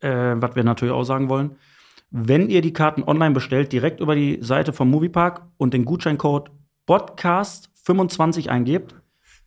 äh, 0.00 0.34
was 0.36 0.54
wir 0.54 0.64
natürlich 0.64 0.92
auch 0.94 1.04
sagen 1.04 1.28
wollen, 1.28 1.56
wenn 2.10 2.50
ihr 2.50 2.60
die 2.60 2.74
Karten 2.74 3.02
online 3.04 3.32
bestellt, 3.32 3.72
direkt 3.72 4.00
über 4.00 4.14
die 4.14 4.38
Seite 4.42 4.72
vom 4.74 4.90
Moviepark 4.90 5.46
und 5.56 5.72
den 5.72 5.86
Gutscheincode 5.86 6.50
Podcast25 6.86 8.48
eingebt, 8.48 8.94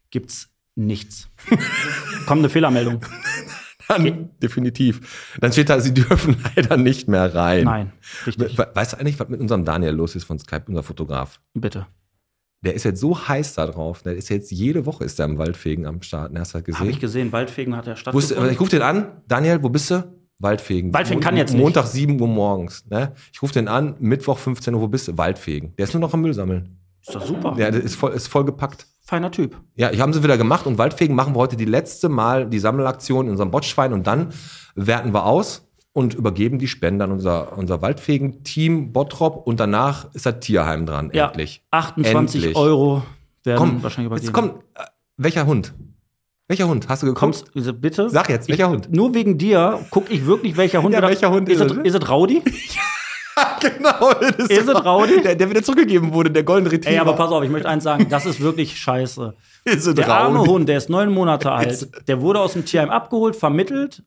gibt's 0.10 0.50
nichts. 0.76 1.30
Kommt 2.26 2.40
eine 2.40 2.50
Fehlermeldung. 2.50 3.02
Dann, 3.88 4.32
definitiv. 4.42 5.36
Dann 5.40 5.52
steht 5.52 5.70
da, 5.70 5.80
sie 5.80 5.94
dürfen 5.94 6.38
leider 6.56 6.76
nicht 6.78 7.08
mehr 7.08 7.36
rein. 7.36 7.66
Nein, 7.66 7.92
richtig. 8.26 8.58
We 8.58 8.68
weißt 8.74 8.94
du 8.94 8.98
eigentlich, 8.98 9.20
was 9.20 9.30
mit 9.30 9.40
unserem 9.40 9.64
Daniel 9.64 9.94
los 9.94 10.16
ist 10.16 10.24
von 10.24 10.40
Skype, 10.40 10.64
unser 10.68 10.82
Fotograf? 10.82 11.40
Bitte. 11.54 11.86
Der 12.66 12.74
ist 12.74 12.84
jetzt 12.84 13.00
so 13.00 13.28
heiß 13.28 13.54
da 13.54 13.68
drauf. 13.68 14.02
Der 14.02 14.16
ist 14.16 14.30
jetzt 14.30 14.52
jede 14.52 14.88
Woche 14.88 15.04
ist 15.04 15.20
er 15.20 15.26
im 15.26 15.38
Waldfegen 15.38 15.86
am 15.86 16.02
Start. 16.02 16.32
Hast 16.38 16.54
du 16.54 16.58
das 16.58 16.66
gesehen? 16.66 16.80
Habe 16.80 16.90
ich 16.90 17.00
gesehen, 17.00 17.32
Waldfegen 17.32 17.76
hat 17.76 17.86
ja 17.86 17.94
ist, 17.94 18.00
stattgefunden. 18.00 18.52
ich 18.52 18.60
rufe 18.60 18.72
den 18.72 18.82
an. 18.82 19.22
Daniel, 19.28 19.62
wo 19.62 19.70
bist 19.70 19.92
du? 19.92 20.04
Waldfegen. 20.40 20.94
Waldfegen 20.94 21.22
kann 21.22 21.38
jetzt 21.38 21.54
nicht. 21.54 21.62
Montag 21.62 21.86
7 21.86 22.20
Uhr 22.20 22.28
morgens. 22.28 22.86
Ne? 22.90 23.14
Ich 23.32 23.42
rufe 23.42 23.54
den 23.54 23.68
an, 23.68 23.96
Mittwoch 24.00 24.40
15 24.40 24.74
Uhr, 24.74 24.82
wo 24.82 24.88
bist 24.88 25.08
du? 25.08 25.18
Waldfegen. 25.18 25.74
Der 25.78 25.86
ist 25.86 25.94
nur 25.94 26.02
noch 26.02 26.14
am 26.14 26.22
Müll 26.22 26.34
sammeln. 26.34 26.80
Ist 27.02 27.14
doch 27.14 27.26
super. 27.26 27.54
Der 27.56 27.70
der 27.70 27.84
ist 27.84 27.96
voll, 27.96 28.14
ist 28.14 28.28
voll 28.28 28.44
gepackt. 28.46 28.88
Feiner 29.04 29.30
Typ. 29.30 29.56
Ja, 29.76 29.92
ich 29.92 30.02
haben 30.02 30.12
sie 30.12 30.24
wieder 30.24 30.38
gemacht 30.38 30.66
und 30.66 30.80
Waldfegen 30.80 31.16
machen 31.16 31.36
wir 31.36 31.40
heute 31.40 31.56
die 31.56 31.66
letzte 31.66 32.10
Mal 32.10 32.50
die 32.50 32.58
Sammelaktion 32.58 33.28
in 33.28 33.32
unserem 33.34 33.52
Botschwein 33.52 33.94
und 33.94 34.08
dann 34.08 34.34
werten 34.74 35.14
wir 35.14 35.26
aus 35.26 35.68
und 35.96 36.14
übergeben 36.14 36.60
die 36.60 36.68
Spenden 36.68 37.02
an 37.04 37.12
unser, 37.14 37.58
unser 37.58 37.82
Waldfegen-Team 37.82 38.92
Bottrop 38.92 39.48
und 39.48 39.62
danach 39.62 40.14
ist 40.14 40.26
das 40.26 40.42
Tierheim 40.42 40.86
dran, 40.86 41.10
Ja, 41.14 41.28
endlich. 41.28 41.64
28 41.72 42.36
Endlich. 42.44 42.56
Euro 42.58 43.02
werden 43.46 43.58
Komm, 43.58 43.82
wahrscheinlich 43.84 44.12
jetzt 44.14 44.28
übergeben. 44.30 44.54
komm, 44.76 44.84
äh, 44.84 44.88
welcher 45.16 45.46
Hund? 45.46 45.74
Welcher 46.50 46.68
Hund? 46.68 46.90
Hast 46.90 47.02
du 47.02 47.08
geguckt? 47.08 47.20
Kommst, 47.54 47.82
bitte? 47.82 48.10
Sag 48.10 48.30
jetzt, 48.30 48.50
welcher 48.50 48.70
Hund? 48.70 48.92
Nur 48.94 49.14
wegen 49.14 49.38
dir 49.38 49.80
gucke 49.90 50.12
ich 50.12 50.26
wirklich, 50.26 50.58
welcher 50.58 50.84
Hund 50.84 50.94
Ja, 50.94 51.00
wieder- 51.00 51.08
welcher 51.08 51.32
Hund 51.32 51.48
ist 51.48 51.62
ist 51.62 51.72
es? 51.72 51.78
Ist 51.78 51.96
es 51.96 52.10
Raudi? 52.10 52.42
genau. 53.62 54.12
Das 54.38 54.48
Ist 54.50 54.68
es 54.68 54.86
Raudi? 54.86 55.22
Der, 55.22 55.36
der 55.36 55.50
wieder 55.50 55.64
zurückgegeben 55.64 56.14
wurde, 56.14 56.30
der 56.30 56.44
Golden 56.44 56.68
Retriever. 56.68 56.92
Ey, 56.94 57.00
aber 57.00 57.14
pass 57.14 57.32
auf, 57.32 57.42
ich 57.44 57.50
möchte 57.50 57.70
eins 57.70 57.84
sagen, 57.86 58.08
das 58.10 58.26
ist 58.26 58.42
wirklich 58.42 58.78
scheiße. 58.78 59.34
Ist 59.66 59.88
es 59.88 59.96
Der 59.96 60.08
arme 60.14 60.40
Raudi? 60.40 60.50
Hund, 60.50 60.70
der 60.70 60.78
ist 60.78 60.90
neun 60.92 61.12
Monate 61.12 61.52
alt, 61.52 61.90
der 62.08 62.22
wurde 62.22 62.40
aus 62.42 62.54
dem 62.54 62.66
Tierheim 62.66 62.92
abgeholt, 62.92 63.36
vermittelt 63.36 64.04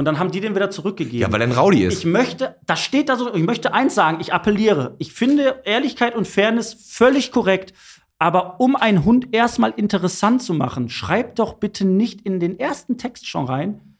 und 0.00 0.06
dann 0.06 0.18
haben 0.18 0.30
die 0.30 0.40
den 0.40 0.54
wieder 0.54 0.70
zurückgegeben. 0.70 1.20
Ja, 1.20 1.30
weil 1.30 1.42
er 1.42 1.46
ein 1.46 1.52
Raudi 1.52 1.84
ist. 1.84 1.98
ich 1.98 2.04
möchte, 2.06 2.56
das 2.64 2.80
steht 2.80 3.10
da 3.10 3.16
so, 3.16 3.34
ich 3.34 3.42
möchte 3.42 3.74
eins 3.74 3.94
sagen, 3.94 4.16
ich 4.22 4.32
appelliere. 4.32 4.94
Ich 4.96 5.12
finde 5.12 5.60
Ehrlichkeit 5.66 6.14
und 6.14 6.26
Fairness 6.26 6.72
völlig 6.72 7.32
korrekt. 7.32 7.74
Aber 8.18 8.60
um 8.60 8.76
einen 8.76 9.04
Hund 9.04 9.34
erstmal 9.34 9.74
interessant 9.76 10.42
zu 10.42 10.54
machen, 10.54 10.88
schreibt 10.88 11.38
doch 11.38 11.52
bitte 11.52 11.84
nicht 11.86 12.22
in 12.22 12.40
den 12.40 12.58
ersten 12.58 12.96
Text 12.96 13.28
schon 13.28 13.44
rein, 13.44 13.98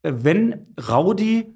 äh, 0.00 0.14
wenn 0.14 0.74
Raudi 0.88 1.52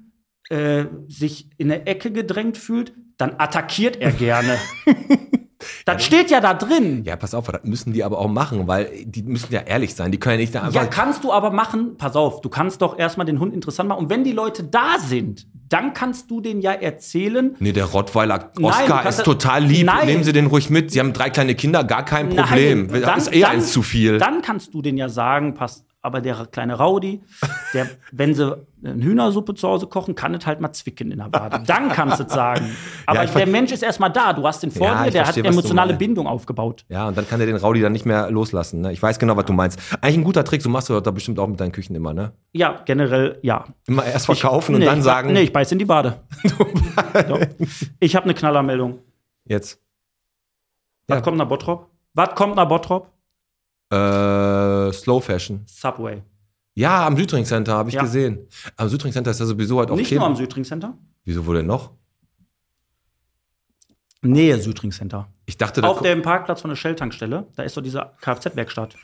äh, 0.49 0.85
sich 1.07 1.49
in 1.57 1.71
eine 1.71 1.87
Ecke 1.87 2.11
gedrängt 2.11 2.59
fühlt, 2.59 2.93
dann 3.17 3.33
attackiert 3.39 3.95
er 3.95 4.11
gerne. 4.11 4.59
das 5.85 6.03
steht 6.03 6.29
ja 6.29 6.39
da 6.39 6.53
drin. 6.53 7.03
ja, 7.05 7.15
pass 7.15 7.33
auf, 7.33 7.47
das 7.47 7.63
müssen 7.63 7.93
die 7.93 8.03
aber 8.03 8.19
auch 8.19 8.27
machen, 8.27 8.67
weil 8.67 8.89
die 9.05 9.23
müssen 9.23 9.51
ja 9.53 9.61
ehrlich 9.61 9.95
sein. 9.95 10.11
Die 10.11 10.19
können 10.19 10.35
ja 10.35 10.41
nicht 10.41 10.55
da 10.55 10.69
Ja, 10.69 10.81
einfach. 10.81 10.89
kannst 10.89 11.23
du 11.23 11.31
aber 11.33 11.51
machen, 11.51 11.97
pass 11.97 12.15
auf, 12.15 12.41
du 12.41 12.49
kannst 12.49 12.81
doch 12.81 12.97
erstmal 12.97 13.25
den 13.25 13.39
Hund 13.39 13.53
interessant 13.53 13.89
machen. 13.89 13.99
Und 13.99 14.09
wenn 14.09 14.23
die 14.23 14.33
Leute 14.33 14.63
da 14.63 14.97
sind, 14.99 15.47
dann 15.69 15.93
kannst 15.93 16.31
du 16.31 16.39
denen 16.41 16.61
ja 16.61 16.71
erzählen, 16.71 17.55
Nee, 17.59 17.73
der 17.73 17.85
Rottweiler 17.85 18.51
Nein, 18.55 18.65
Oscar 18.65 19.03
kannst 19.03 19.19
ist 19.19 19.25
total 19.25 19.63
lieb. 19.65 19.85
Nein. 19.85 20.05
Nehmen 20.05 20.23
Sie 20.23 20.31
den 20.31 20.45
ruhig 20.45 20.69
mit. 20.69 20.91
Sie 20.91 20.99
haben 20.99 21.11
drei 21.11 21.29
kleine 21.29 21.55
Kinder, 21.55 21.83
gar 21.83 22.05
kein 22.05 22.29
Problem. 22.29 22.87
Nein, 22.87 23.01
das 23.01 23.27
ist 23.27 23.33
eh 23.33 23.43
eins 23.45 23.71
zu 23.71 23.81
viel. 23.81 24.17
Dann 24.17 24.41
kannst 24.41 24.73
du 24.73 24.81
denen 24.81 24.97
ja 24.97 25.09
sagen, 25.09 25.55
pass 25.55 25.83
aber 26.07 26.21
der 26.21 26.47
kleine 26.51 26.77
Rowdy, 26.77 27.21
der, 27.73 27.87
wenn 28.11 28.33
sie 28.33 28.57
eine 28.83 29.03
Hühnersuppe 29.03 29.53
zu 29.53 29.67
Hause 29.67 29.87
kochen, 29.87 30.15
kann 30.15 30.33
es 30.33 30.45
halt 30.45 30.61
mal 30.61 30.71
zwicken 30.71 31.11
in 31.11 31.17
der 31.17 31.31
Wade. 31.33 31.61
Dann 31.65 31.89
kannst 31.89 32.19
du 32.19 32.23
es 32.23 32.31
sagen. 32.33 32.75
Aber 33.05 33.23
ich 33.23 33.29
ver- 33.29 33.39
der 33.39 33.47
Mensch 33.47 33.71
ist 33.71 33.83
erstmal 33.83 34.11
da. 34.11 34.33
Du 34.33 34.45
hast 34.47 34.63
den 34.63 34.71
vor 34.71 34.87
Ja, 34.87 35.01
dir, 35.01 35.07
ich 35.07 35.11
der 35.13 35.21
hat 35.21 35.25
verstehe, 35.27 35.43
du 35.43 35.49
emotionale. 35.49 35.93
Bindung 35.95 36.25
aufgebaut. 36.27 36.85
Ja, 36.89 37.07
und 37.07 37.17
dann 37.17 37.27
kann 37.27 37.39
der 37.39 37.47
den 37.47 37.57
Rowdy 37.57 37.81
dann 37.81 37.91
nicht 37.91 38.05
mehr 38.05 38.31
loslassen. 38.31 38.81
Ne? 38.81 38.93
Ich 38.93 39.01
weiß 39.03 39.19
genau, 39.19 39.35
was 39.37 39.45
du 39.45 39.53
meinst. 39.53 39.79
Eigentlich 40.01 40.17
ein 40.17 40.23
guter 40.23 40.43
Trick, 40.43 40.61
so 40.61 40.69
machst 40.69 40.89
du 40.89 40.93
das 40.93 41.03
doch 41.03 41.11
bestimmt 41.13 41.37
auch 41.39 41.47
mit 41.47 41.59
deinen 41.59 41.71
Küchen 41.71 41.95
immer, 41.95 42.13
ne? 42.13 42.31
Ja, 42.53 42.81
generell 42.85 43.37
ja. 43.41 43.65
Immer 43.87 44.05
erst 44.05 44.25
verkaufen 44.27 44.75
und 44.75 44.79
Nee, 44.79 44.85
dann 44.85 44.99
ich, 44.99 45.03
sagen, 45.03 45.33
Nee, 45.33 45.41
ich 45.41 45.51
beiß 45.53 45.71
in 45.73 45.79
die 45.79 45.87
Wade. 45.89 46.21
Ich 47.99 48.15
habe 48.15 48.25
eine 48.25 48.33
Knallermeldung. 48.33 48.99
jetzt. 49.45 49.79
Was 51.07 51.17
Ja. 51.17 51.21
kommt 51.21 51.37
nach 51.37 51.47
Bottrop? 51.47 51.89
Was 52.13 52.35
kommt 52.35 52.55
nach 52.55 52.67
Bottrop? 52.67 53.11
Äh, 53.91 54.91
Slow 54.93 55.21
Fashion. 55.21 55.63
Subway. 55.65 56.21
Ja, 56.75 57.07
am 57.07 57.17
Südring 57.17 57.45
Center 57.45 57.73
habe 57.73 57.89
ich 57.89 57.95
Ja. 57.95 58.01
gesehen. 58.03 58.47
Am 58.75 58.87
Südring 58.89 59.11
Center 59.11 59.31
ist 59.31 59.39
ja 59.39 59.45
sowieso 59.45 59.79
halt 59.79 59.89
auch 59.89 59.95
Nicht 59.95 60.11
nur 60.11 60.23
am 60.25 60.35
Südring 60.35 60.63
Center. 60.63 60.97
Wieso 61.25 61.45
wo 61.45 61.53
denn 61.53 61.65
noch? 61.65 61.91
Nähe 64.21 64.59
Südring 64.59 64.91
Center. 64.91 65.27
Ich 65.45 65.57
dachte, 65.57 65.81
da 65.81 65.87
Auf 65.87 66.01
dem 66.01 66.21
Parkplatz 66.21 66.61
von 66.61 66.69
der 66.69 66.75
Shell-Tankstelle, 66.75 67.47
da 67.55 67.63
ist 67.63 67.73
so 67.75 67.81
diese 67.81 68.11
Kfz-Werkstatt. 68.21 68.95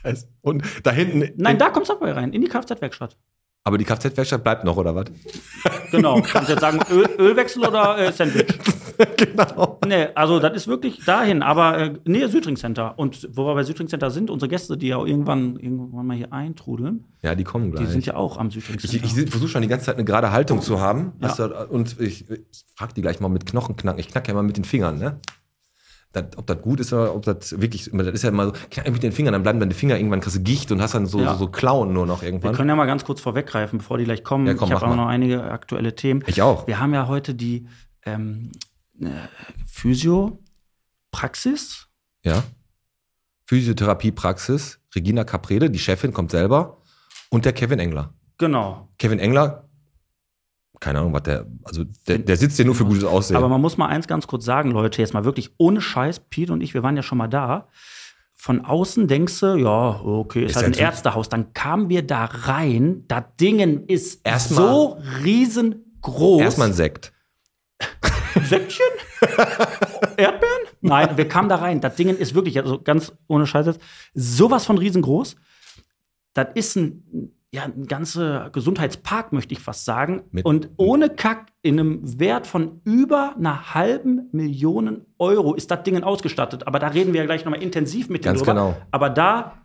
und 0.41 0.63
da 0.83 0.91
hinten. 0.91 1.31
Nein, 1.41 1.57
da 1.57 1.69
kommt 1.69 1.85
Subway 1.87 2.11
rein, 2.11 2.33
in 2.33 2.41
die 2.41 2.47
Kfz-Werkstatt. 2.49 3.15
Aber 3.63 3.77
die 3.77 3.85
Kfz-Werkstatt 3.85 4.43
bleibt 4.43 4.65
noch, 4.65 4.75
oder 4.75 4.93
was? 4.95 5.05
Genau. 5.91 6.21
Kannst 6.23 6.49
du 6.49 6.53
jetzt 6.53 6.61
sagen, 6.61 6.79
Öl, 6.91 7.07
Ölwechsel 7.17 7.65
oder 7.65 7.97
äh, 7.97 8.11
Sandwich? 8.11 8.47
genau. 9.17 9.79
Nee, 9.85 10.07
also 10.15 10.39
das 10.39 10.53
ist 10.55 10.67
wirklich 10.67 11.03
dahin, 11.05 11.41
aber 11.43 11.77
äh, 11.77 11.93
Nähe 12.05 12.29
Südring 12.29 12.55
Center. 12.55 12.97
Und 12.97 13.27
wo 13.31 13.45
wir 13.45 13.53
bei 13.55 13.63
Südring 13.63 13.87
Center 13.87 14.11
sind, 14.11 14.29
unsere 14.29 14.49
Gäste, 14.49 14.77
die 14.77 14.87
ja 14.89 14.97
auch 14.97 15.05
irgendwann, 15.05 15.55
irgendwann 15.57 16.05
mal 16.05 16.17
hier 16.17 16.31
eintrudeln, 16.33 17.05
Ja, 17.21 17.35
die 17.35 17.43
kommen 17.43 17.71
gleich. 17.71 17.85
die 17.85 17.91
sind 17.91 18.05
ja 18.05 18.15
auch 18.15 18.37
am 18.37 18.51
Südring 18.51 18.77
ich 18.81 18.89
Center. 18.89 19.21
ich 19.23 19.29
versuche 19.29 19.49
schon 19.49 19.61
die 19.61 19.67
ganze 19.67 19.87
Zeit 19.87 19.95
eine 19.95 20.05
gerade 20.05 20.31
Haltung 20.31 20.61
zu 20.61 20.79
haben. 20.79 21.13
Ja. 21.21 21.33
Du, 21.35 21.45
und 21.69 21.99
ich, 21.99 22.29
ich 22.29 22.65
frage 22.75 22.93
die 22.93 23.01
gleich 23.01 23.19
mal 23.19 23.29
mit 23.29 23.45
Knochenknacken. 23.45 23.99
Ich 23.99 24.07
knacke 24.09 24.29
ja 24.29 24.33
mal 24.33 24.43
mit 24.43 24.57
den 24.57 24.63
Fingern, 24.65 24.97
ne? 24.97 25.19
Das, 26.11 26.25
ob 26.37 26.45
das 26.45 26.61
gut 26.61 26.79
ist 26.79 26.93
oder 26.93 27.15
ob 27.15 27.23
das 27.23 27.59
wirklich. 27.59 27.89
Das 27.91 28.07
ist 28.09 28.21
ja 28.21 28.29
immer 28.29 28.45
so, 28.45 28.51
knack 28.69 28.87
mit 28.91 29.01
den 29.01 29.11
Fingern, 29.11 29.33
dann 29.33 29.41
bleiben 29.41 29.59
deine 29.59 29.73
Finger 29.73 29.97
irgendwann 29.97 30.19
kriegst 30.19 30.37
du 30.37 30.41
Gicht 30.43 30.71
und 30.71 30.79
hast 30.79 30.93
dann 30.93 31.07
so, 31.07 31.19
Ja. 31.19 31.33
so, 31.33 31.39
so 31.39 31.47
Klauen 31.47 31.91
nur 31.91 32.05
noch 32.05 32.21
wir 32.21 32.27
irgendwann. 32.27 32.53
können 32.53 32.69
ja 32.69 32.75
mal 32.75 32.85
ganz 32.85 33.03
kurz 33.03 33.19
vorweggreifen, 33.19 33.79
bevor 33.79 33.97
die 33.97 34.03
gleich 34.03 34.23
kommen. 34.23 34.45
Ja, 34.45 34.53
komm, 34.53 34.67
ich 34.69 34.75
habe 34.75 34.85
auch 34.91 34.95
noch 34.95 35.07
einige 35.07 35.43
aktuelle 35.45 35.95
Themen. 35.95 36.23
Ich 36.27 36.43
auch. 36.43 36.67
Wir 36.67 36.79
haben 36.79 36.93
ja 36.93 37.07
heute 37.07 37.33
die 37.33 37.65
ähm, 38.05 38.51
äh, 38.53 38.57
Physio-Praxis. 39.65 41.87
Ja. 42.23 42.43
Physiotherapiepraxis, 43.45 44.79
Regina 44.95 45.23
Caprede, 45.23 45.69
die 45.69 45.79
Chefin, 45.79 46.13
kommt 46.13 46.31
selber. 46.31 46.77
Und 47.29 47.45
der 47.45 47.53
Kevin 47.53 47.79
Engler. 47.79 48.13
Genau. 48.37 48.89
Kevin 48.97 49.19
Engler, 49.19 49.67
keine 50.79 50.99
Ahnung, 50.99 51.13
was 51.13 51.23
der, 51.23 51.45
also 51.63 51.83
der, 52.07 52.19
der 52.19 52.37
sitzt 52.37 52.57
ja 52.59 52.65
nur 52.65 52.75
für 52.75 52.85
gutes 52.85 53.03
Aussehen. 53.03 53.37
Aber 53.37 53.49
man 53.49 53.61
muss 53.61 53.77
mal 53.77 53.87
eins 53.87 54.07
ganz 54.07 54.27
kurz 54.27 54.45
sagen, 54.45 54.71
Leute, 54.71 55.01
jetzt 55.01 55.13
mal 55.13 55.25
wirklich 55.25 55.51
ohne 55.57 55.81
Scheiß, 55.81 56.21
Pete 56.29 56.53
und 56.53 56.61
ich, 56.61 56.73
wir 56.73 56.83
waren 56.83 56.95
ja 56.95 57.03
schon 57.03 57.17
mal 57.17 57.27
da. 57.27 57.67
Von 58.35 58.65
außen 58.65 59.07
denkst 59.07 59.39
du, 59.39 59.55
ja, 59.55 60.01
okay, 60.01 60.43
ist, 60.43 60.51
Ist 60.51 60.55
halt 60.57 60.75
ein 60.75 60.79
Ärztehaus. 60.79 61.29
Dann 61.29 61.53
kamen 61.53 61.89
wir 61.89 62.05
da 62.05 62.25
rein, 62.25 63.05
das 63.07 63.23
Dingen 63.39 63.85
ist 63.87 64.25
Erstmal- 64.25 64.67
so 64.67 64.97
riesengroß. 65.23 66.41
Erstmal 66.41 66.67
ein 66.67 66.73
Sekt. 66.73 67.12
Säckchen? 68.53 68.85
Erdbeeren? 70.17 70.67
Nein, 70.81 71.17
wir 71.17 71.27
kamen 71.27 71.49
da 71.49 71.55
rein. 71.55 71.81
Das 71.81 71.95
Ding 71.95 72.09
ist 72.09 72.35
wirklich, 72.35 72.59
also 72.59 72.81
ganz 72.81 73.13
ohne 73.27 73.47
Scheiß 73.47 73.65
jetzt, 73.67 73.81
sowas 74.13 74.65
von 74.65 74.77
riesengroß. 74.77 75.35
Das 76.33 76.47
ist 76.55 76.75
ein, 76.75 77.31
ja, 77.51 77.63
ein 77.63 77.85
ganzer 77.87 78.49
Gesundheitspark, 78.51 79.31
möchte 79.33 79.53
ich 79.53 79.59
fast 79.59 79.85
sagen. 79.85 80.23
Mit- 80.31 80.45
Und 80.45 80.69
ohne 80.77 81.09
Kack, 81.09 81.47
in 81.61 81.79
einem 81.79 82.19
Wert 82.19 82.47
von 82.47 82.81
über 82.83 83.35
einer 83.37 83.73
halben 83.73 84.27
Million 84.33 85.05
Euro 85.19 85.53
ist 85.53 85.71
das 85.71 85.83
Ding 85.83 86.01
ausgestattet. 86.03 86.67
Aber 86.67 86.79
da 86.79 86.87
reden 86.87 87.13
wir 87.13 87.21
ja 87.21 87.25
gleich 87.25 87.45
nochmal 87.45 87.61
intensiv 87.63 88.09
mit 88.09 88.23
Ganz 88.23 88.41
denen 88.41 88.55
drüber. 88.57 88.71
genau. 88.73 88.81
Aber 88.91 89.09
da 89.09 89.62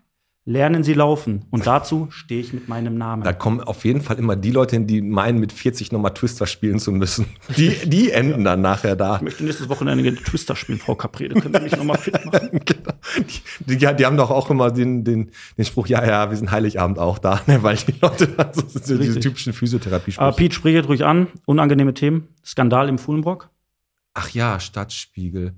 lernen 0.48 0.82
sie 0.82 0.94
laufen. 0.94 1.44
Und 1.50 1.66
dazu 1.66 2.08
stehe 2.10 2.40
ich 2.40 2.54
mit 2.54 2.68
meinem 2.68 2.96
Namen. 2.96 3.22
Da 3.22 3.34
kommen 3.34 3.60
auf 3.60 3.84
jeden 3.84 4.00
Fall 4.00 4.18
immer 4.18 4.34
die 4.34 4.50
Leute 4.50 4.76
hin, 4.76 4.86
die 4.86 5.02
meinen, 5.02 5.38
mit 5.40 5.52
40 5.52 5.92
nochmal 5.92 6.14
Twister 6.14 6.46
spielen 6.46 6.78
zu 6.78 6.90
müssen. 6.90 7.26
Die, 7.58 7.76
die 7.84 8.10
enden 8.12 8.44
dann 8.44 8.62
nachher 8.62 8.96
da. 8.96 9.16
ich 9.16 9.22
möchte 9.22 9.44
nächstes 9.44 9.68
Wochenende 9.68 10.02
gerne 10.02 10.16
Twister 10.16 10.56
spielen, 10.56 10.78
Frau 10.78 10.94
Caprede. 10.94 11.38
Können 11.38 11.52
Sie 11.54 11.60
mich 11.60 11.76
nochmal 11.76 11.98
fit 11.98 12.24
machen? 12.24 12.60
Genau. 12.68 12.92
Die, 13.66 13.76
die, 13.76 13.96
die 13.96 14.06
haben 14.06 14.16
doch 14.16 14.30
auch 14.30 14.50
immer 14.50 14.70
den, 14.70 15.04
den, 15.04 15.30
den 15.56 15.64
Spruch, 15.64 15.86
ja, 15.86 16.04
ja, 16.04 16.30
wir 16.30 16.36
sind 16.36 16.50
Heiligabend 16.50 16.98
auch 16.98 17.18
da, 17.18 17.40
ne? 17.46 17.62
weil 17.62 17.76
die 17.76 17.94
Leute 18.00 18.26
dann 18.28 18.52
so 18.52 18.62
sind, 18.66 18.86
so 18.86 18.98
diese 18.98 19.20
typischen 19.20 19.52
physiotherapie 19.52 20.14
Aber 20.16 20.34
Pete, 20.34 20.54
sprich 20.54 20.74
jetzt 20.74 20.88
ruhig 20.88 21.04
an. 21.04 21.28
Unangenehme 21.46 21.94
Themen. 21.94 22.28
Skandal 22.44 22.88
im 22.88 22.98
Fuhlenbrock. 22.98 23.50
Ach 24.14 24.30
ja, 24.30 24.60
Stadtspiegel. 24.60 25.54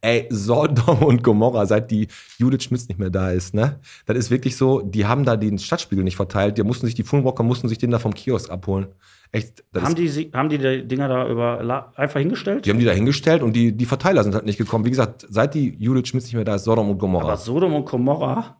Ey, 0.00 0.26
Sodom 0.30 1.02
und 1.02 1.22
Gomorra, 1.22 1.66
seit 1.66 1.90
die 1.90 2.08
Judith 2.38 2.64
Schmitz 2.64 2.88
nicht 2.88 2.98
mehr 2.98 3.10
da 3.10 3.30
ist, 3.30 3.54
ne? 3.54 3.80
Das 4.06 4.16
ist 4.16 4.30
wirklich 4.30 4.56
so, 4.56 4.80
die 4.80 5.06
haben 5.06 5.24
da 5.24 5.36
den 5.36 5.58
Stadtspiegel 5.58 6.04
nicht 6.04 6.16
verteilt. 6.16 6.58
Die 6.58 6.62
mussten 6.62 6.86
sich, 6.86 6.94
die 6.94 7.02
Fulmrocker 7.02 7.42
mussten 7.42 7.68
sich 7.68 7.78
den 7.78 7.90
da 7.90 7.98
vom 7.98 8.14
Kiosk 8.14 8.50
abholen. 8.50 8.88
Echt, 9.30 9.64
das 9.72 9.82
Haben 9.82 9.96
ist, 9.96 10.16
die, 10.16 10.30
haben 10.32 10.48
die 10.48 10.58
die 10.58 10.88
Dinger 10.88 11.08
da 11.08 11.28
über 11.28 11.92
einfach 11.96 12.20
hingestellt? 12.20 12.64
die 12.64 12.70
haben 12.70 12.78
die 12.78 12.86
da 12.86 12.92
hingestellt 12.92 13.42
und 13.42 13.54
die, 13.54 13.72
die 13.72 13.84
Verteiler 13.84 14.22
sind 14.22 14.34
halt 14.34 14.46
nicht 14.46 14.56
gekommen. 14.56 14.86
Wie 14.86 14.90
gesagt, 14.90 15.26
seit 15.28 15.54
die 15.54 15.76
Judith 15.78 16.08
Schmitz 16.08 16.24
nicht 16.24 16.34
mehr 16.34 16.44
da 16.44 16.54
ist, 16.54 16.64
Sodom 16.64 16.90
und 16.90 16.98
Gomorra. 16.98 17.24
Aber 17.24 17.36
Sodom 17.36 17.74
und 17.74 17.84
Gomorra, 17.86 18.56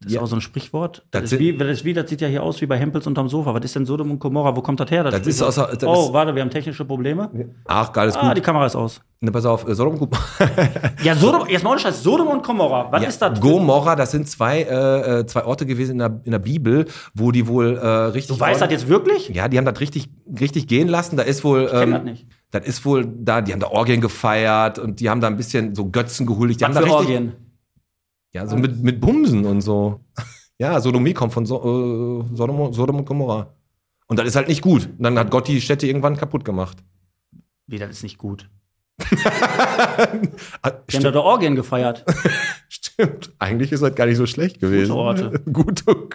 das 0.00 0.12
Ja. 0.12 0.18
ist 0.20 0.24
auch 0.24 0.28
so 0.28 0.36
ein 0.36 0.40
Sprichwort. 0.42 1.06
Das 1.10 1.22
Das, 1.22 1.32
ist 1.32 1.38
wie, 1.38 1.56
das, 1.56 1.68
ist 1.68 1.84
wie, 1.84 1.94
das 1.94 2.08
sieht 2.10 2.20
ja 2.20 2.28
hier 2.28 2.42
aus 2.42 2.60
wie 2.60 2.66
bei 2.66 2.76
Hempels 2.76 3.06
unterm 3.06 3.28
Sofa. 3.28 3.54
Was 3.54 3.64
ist 3.64 3.74
denn 3.76 3.86
Sodom 3.86 4.10
und 4.10 4.18
Gomorra? 4.18 4.54
Wo 4.54 4.60
kommt 4.62 4.78
das 4.80 4.90
her? 4.90 5.04
Das 5.04 5.14
ist 5.26 5.38
Sprichwort? 5.38 5.70
außer- 5.70 5.76
das 5.76 5.88
oh, 5.88 6.06
ist- 6.06 6.12
warte, 6.12 6.34
wir 6.34 6.42
haben 6.42 6.50
technische 6.50 6.84
Probleme. 6.84 7.30
Ach, 7.66 7.92
geiles 7.92 8.14
Ah, 8.16 8.28
die 8.34 8.40
gut. 8.40 8.44
Kamera 8.44 8.66
ist 8.66 8.76
aus. 8.76 9.00
Ne, 9.20 9.32
pass 9.32 9.46
auf, 9.46 9.66
äh, 9.66 9.74
Sodom 9.74 9.94
und 9.94 9.98
Gomorra. 10.00 10.20
Ja, 11.02 11.14
Sodom, 11.16 11.48
jetzt 11.48 11.64
mal 11.64 11.70
ohne 11.70 11.80
Scheiß, 11.80 12.02
Sodom 12.02 12.28
und 12.28 12.42
Gomorra. 12.44 12.88
Was 12.92 13.02
Ja, 13.02 13.08
ist 13.08 13.22
das? 13.22 13.40
Gomorra, 13.40 13.96
das 13.96 14.10
sind 14.10 14.28
zwei, 14.28 14.60
äh, 14.62 15.20
äh, 15.20 15.26
zwei 15.26 15.44
Orte 15.44 15.64
gewesen 15.64 15.92
in 15.92 15.98
der, 15.98 16.20
in 16.24 16.32
der 16.32 16.38
Bibel, 16.40 16.84
wo 17.14 17.32
die 17.32 17.46
wohl 17.48 17.76
äh, 17.78 17.86
richtig. 17.86 18.36
Du 18.36 18.40
weißt 18.40 18.60
das 18.60 18.70
jetzt 18.70 18.88
wirklich? 18.88 19.30
Ja, 19.30 19.48
die 19.48 19.56
haben 19.56 19.64
das 19.64 19.80
richtig, 19.80 20.10
richtig 20.38 20.66
gehen 20.66 20.88
lassen. 20.88 21.16
Da 21.16 21.22
ist 21.22 21.42
wohl. 21.44 21.66
kenn 21.68 21.82
Ähm, 21.84 21.90
das 21.92 22.02
nicht. 22.04 22.26
Das 22.50 22.66
ist 22.66 22.84
wohl 22.84 23.06
da, 23.06 23.40
die 23.40 23.52
haben 23.52 23.60
da 23.60 23.68
Orgien 23.68 24.00
gefeiert 24.00 24.78
und 24.78 25.00
die 25.00 25.08
haben 25.10 25.20
da 25.20 25.26
ein 25.26 25.36
bisschen 25.36 25.74
so 25.74 25.90
Götzen 25.90 26.26
gehuldigt. 26.26 26.60
Die 26.60 26.64
Was 26.64 26.68
haben 26.68 26.74
da 26.74 26.80
richtig, 26.82 26.96
Orgien? 27.16 27.32
Ja, 28.32 28.46
so 28.46 28.56
mit, 28.56 28.82
mit 28.82 29.00
Bumsen 29.00 29.44
und 29.46 29.60
so. 29.60 30.00
Ja, 30.58 30.80
Sodomie 30.80 31.12
kommt 31.12 31.32
von 31.32 31.44
so, 31.44 31.56
äh, 32.30 32.34
Sodom, 32.36 32.60
und 32.60 33.04
Gomorra. 33.04 33.54
Und 34.06 34.18
das 34.18 34.26
ist 34.26 34.36
halt 34.36 34.48
nicht 34.48 34.62
gut. 34.62 34.86
Und 34.86 35.02
dann 35.02 35.18
hat 35.18 35.30
Gott 35.30 35.48
die 35.48 35.60
Städte 35.60 35.86
irgendwann 35.86 36.16
kaputt 36.16 36.44
gemacht. 36.44 36.82
Wie, 37.66 37.78
das 37.78 37.90
ist 37.90 38.02
nicht 38.02 38.18
gut. 38.18 38.48
Die 40.90 40.96
haben 40.96 41.12
da 41.12 41.20
Orgien 41.20 41.54
gefeiert. 41.54 42.04
stimmt. 42.96 43.32
Eigentlich 43.38 43.72
ist 43.72 43.82
das 43.82 43.94
gar 43.94 44.06
nicht 44.06 44.16
so 44.16 44.26
schlecht 44.26 44.60
gewesen. 44.60 44.92
Gute 44.94 44.98
Orte. 44.98 45.42
Gute. 45.52 46.08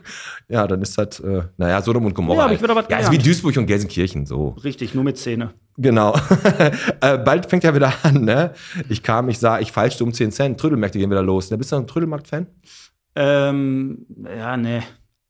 Ja, 0.50 0.68
dann 0.68 0.82
ist 0.82 0.98
das, 0.98 1.20
äh, 1.20 1.44
naja, 1.58 1.82
Sodom 1.82 2.06
und 2.06 2.16
Gomorra. 2.16 2.40
Ja, 2.40 2.44
hab 2.46 2.52
ich 2.52 2.62
wieder 2.62 2.76
was 2.76 2.86
ja, 2.90 2.98
ist 3.00 3.12
wie. 3.12 3.18
Duisburg 3.18 3.56
und 3.58 3.68
Gelsenkirchen, 3.68 4.26
so. 4.26 4.50
Richtig, 4.64 4.96
nur 4.96 5.04
mit 5.04 5.18
Zähne. 5.18 5.54
Genau. 5.78 6.16
äh, 7.02 7.18
bald 7.18 7.46
fängt 7.46 7.64
ja 7.64 7.74
wieder 7.74 7.94
an, 8.04 8.26
ne? 8.26 8.54
Ich 8.90 9.04
kam, 9.04 9.30
ich 9.30 9.40
sah, 9.40 9.60
ich 9.60 9.72
falschte 9.72 10.04
um 10.04 10.14
10 10.14 10.32
Cent. 10.32 10.60
Trödelmärkte 10.60 11.00
gehen 11.00 11.10
wieder 11.10 11.24
los. 11.24 11.52
Ne? 11.52 11.58
Bist 11.58 11.72
du 11.72 11.78
ein 11.78 11.88
Trödelmarkt-Fan? 11.88 12.48
Ähm, 13.16 14.06
ja, 14.26 14.58
nee. 14.58 14.82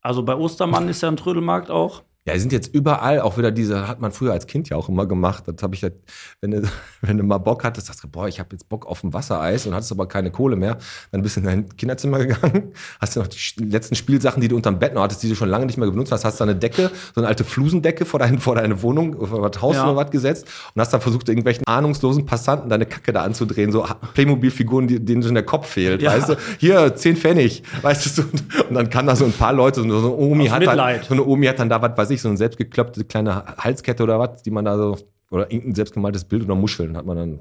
Also 0.02 0.24
bei 0.24 0.36
Ostermann 0.36 0.90
ist 0.90 1.02
ja 1.02 1.10
ein 1.10 1.18
Trödelmarkt 1.18 1.70
auch. 1.70 2.04
Ja, 2.28 2.34
die 2.36 2.40
sind 2.40 2.52
jetzt 2.54 2.72
überall 2.76 3.20
auch 3.20 3.40
wieder 3.40 3.50
diese, 3.50 3.88
hat 3.88 4.00
man 4.00 4.12
früher 4.12 4.32
als 4.32 4.46
Kind 4.46 4.70
ja 4.70 4.78
auch 4.78 4.90
immer 4.90 5.08
gemacht. 5.08 5.44
Das 5.48 5.56
habe 5.64 5.74
ich 5.74 5.82
halt, 5.82 5.96
wenn 6.40 6.52
du, 6.52 6.62
wenn 7.02 7.18
du 7.18 7.24
mal 7.24 7.40
Bock 7.40 7.64
hattest, 7.64 7.88
sagst 7.88 8.04
du, 8.04 8.08
boah, 8.08 8.28
ich 8.28 8.40
habe 8.40 8.50
jetzt 8.52 8.70
Bock 8.70 8.86
auf 8.86 9.04
ein 9.04 9.12
Wassereis 9.12 9.66
und 9.66 9.74
hattest 9.74 9.92
aber 9.92 10.08
keine 10.08 10.30
Kohle 10.30 10.56
mehr. 10.56 10.78
Dann 11.12 11.24
bist 11.24 11.36
du 11.36 11.40
in 11.40 11.48
dein 11.48 11.70
Kinderzimmer 11.78 12.20
gegangen, 12.26 12.74
hast 13.00 13.16
du 13.16 13.22
noch 13.22 13.28
die 13.28 13.64
letzten 13.64 13.96
Spielsachen, 13.96 14.40
die 14.40 14.48
du 14.50 14.56
unterm 14.56 14.78
Bett 14.78 14.94
noch 14.94 15.02
hattest, 15.02 15.24
die 15.24 15.30
du 15.30 15.36
schon 15.36 15.50
lange 15.50 15.66
nicht 15.66 15.80
mehr 15.80 15.90
benutzt 15.90 16.12
hast, 16.12 16.24
hast 16.24 16.40
da 16.40 16.46
eine 16.46 16.56
Decke, 16.56 16.92
so 17.16 17.22
eine 17.22 17.28
alte 17.28 17.44
Flusendecke 17.44 18.06
vor, 18.06 18.20
dein, 18.20 18.38
vor 18.38 18.54
deine 18.54 18.84
Wohnung, 18.84 19.26
vor 19.26 19.50
das 19.50 19.60
Haus 19.60 19.76
Ja. 19.78 19.86
oder 19.90 19.96
was 19.96 20.12
gesetzt 20.12 20.46
und 20.76 20.80
hast 20.82 20.94
dann 20.94 21.02
versucht, 21.02 21.28
irgendwelchen 21.28 21.64
ahnungslosen 21.66 22.28
Passanten 22.28 22.70
deine 22.70 22.86
Kacke 22.86 23.14
da 23.14 23.24
anzudrehen, 23.24 23.72
so 23.72 23.84
Playmobil-Figuren, 24.14 24.88
denen 24.88 25.24
schon 25.24 25.34
der 25.34 25.44
Kopf 25.44 25.68
fehlt, 25.70 26.04
Ja. 26.04 26.12
weißt 26.14 26.30
du? 26.30 26.36
Hier, 26.60 26.96
10 26.96 27.18
Pfennig, 27.18 27.64
weißt 27.82 28.16
du, 28.20 28.22
und 28.70 28.76
dann 28.76 28.92
kann 28.92 29.08
da 29.08 29.16
so 29.16 29.26
ein 29.26 29.34
paar 29.34 29.54
Leute, 29.54 29.82
so 29.82 29.88
eine 29.88 30.10
Omi 30.16 30.46
Aus 30.48 30.52
hat 30.54 30.60
Mitleid. 30.60 31.00
dann, 31.02 31.08
so 31.08 31.14
eine 31.16 31.24
Omi 31.26 31.48
hat 31.48 31.58
dann 31.58 31.70
da, 31.70 31.82
was 31.82 31.98
weiß 31.98 32.11
ich, 32.14 32.22
so 32.22 32.28
eine 32.28 32.38
selbstgeklöppte 32.38 33.04
kleine 33.04 33.46
Halskette 33.58 34.04
oder 34.04 34.20
was, 34.20 34.44
die 34.44 34.52
man 34.52 34.66
da 34.66 34.78
so, 34.78 34.98
oder 35.30 35.52
irgendein 35.52 35.76
selbstgemaltes 35.76 36.26
Bild 36.26 36.44
oder 36.44 36.56
Muscheln 36.56 36.98
hat 36.98 37.06
man 37.06 37.18
dann 37.18 37.40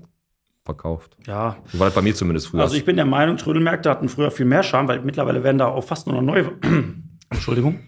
verkauft. 0.65 1.17
Ja. 1.27 1.57
So 1.67 1.79
war 1.79 1.87
das 1.87 1.95
bei 1.95 2.03
mir 2.03 2.15
zumindest 2.15 2.49
früher. 2.49 2.63
Also 2.63 2.77
ich 2.77 2.85
bin 2.85 2.97
der 2.97 3.07
Meinung, 3.07 3.37
Trödelmärkte 3.37 3.91
hatten 3.91 4.09
früher 4.09 4.31
viel 4.31 4.47
mehr 4.47 4.63
Charme, 4.63 4.89
weil 4.89 5.01
mittlerweile 5.01 5.43
werden 5.43 5.59
da 5.59 5.67
auch 5.67 5.85
fast 5.85 6.07
nur 6.07 6.21
noch 6.21 6.35
neu, 6.35 6.45
Entschuldigung, 7.31 7.81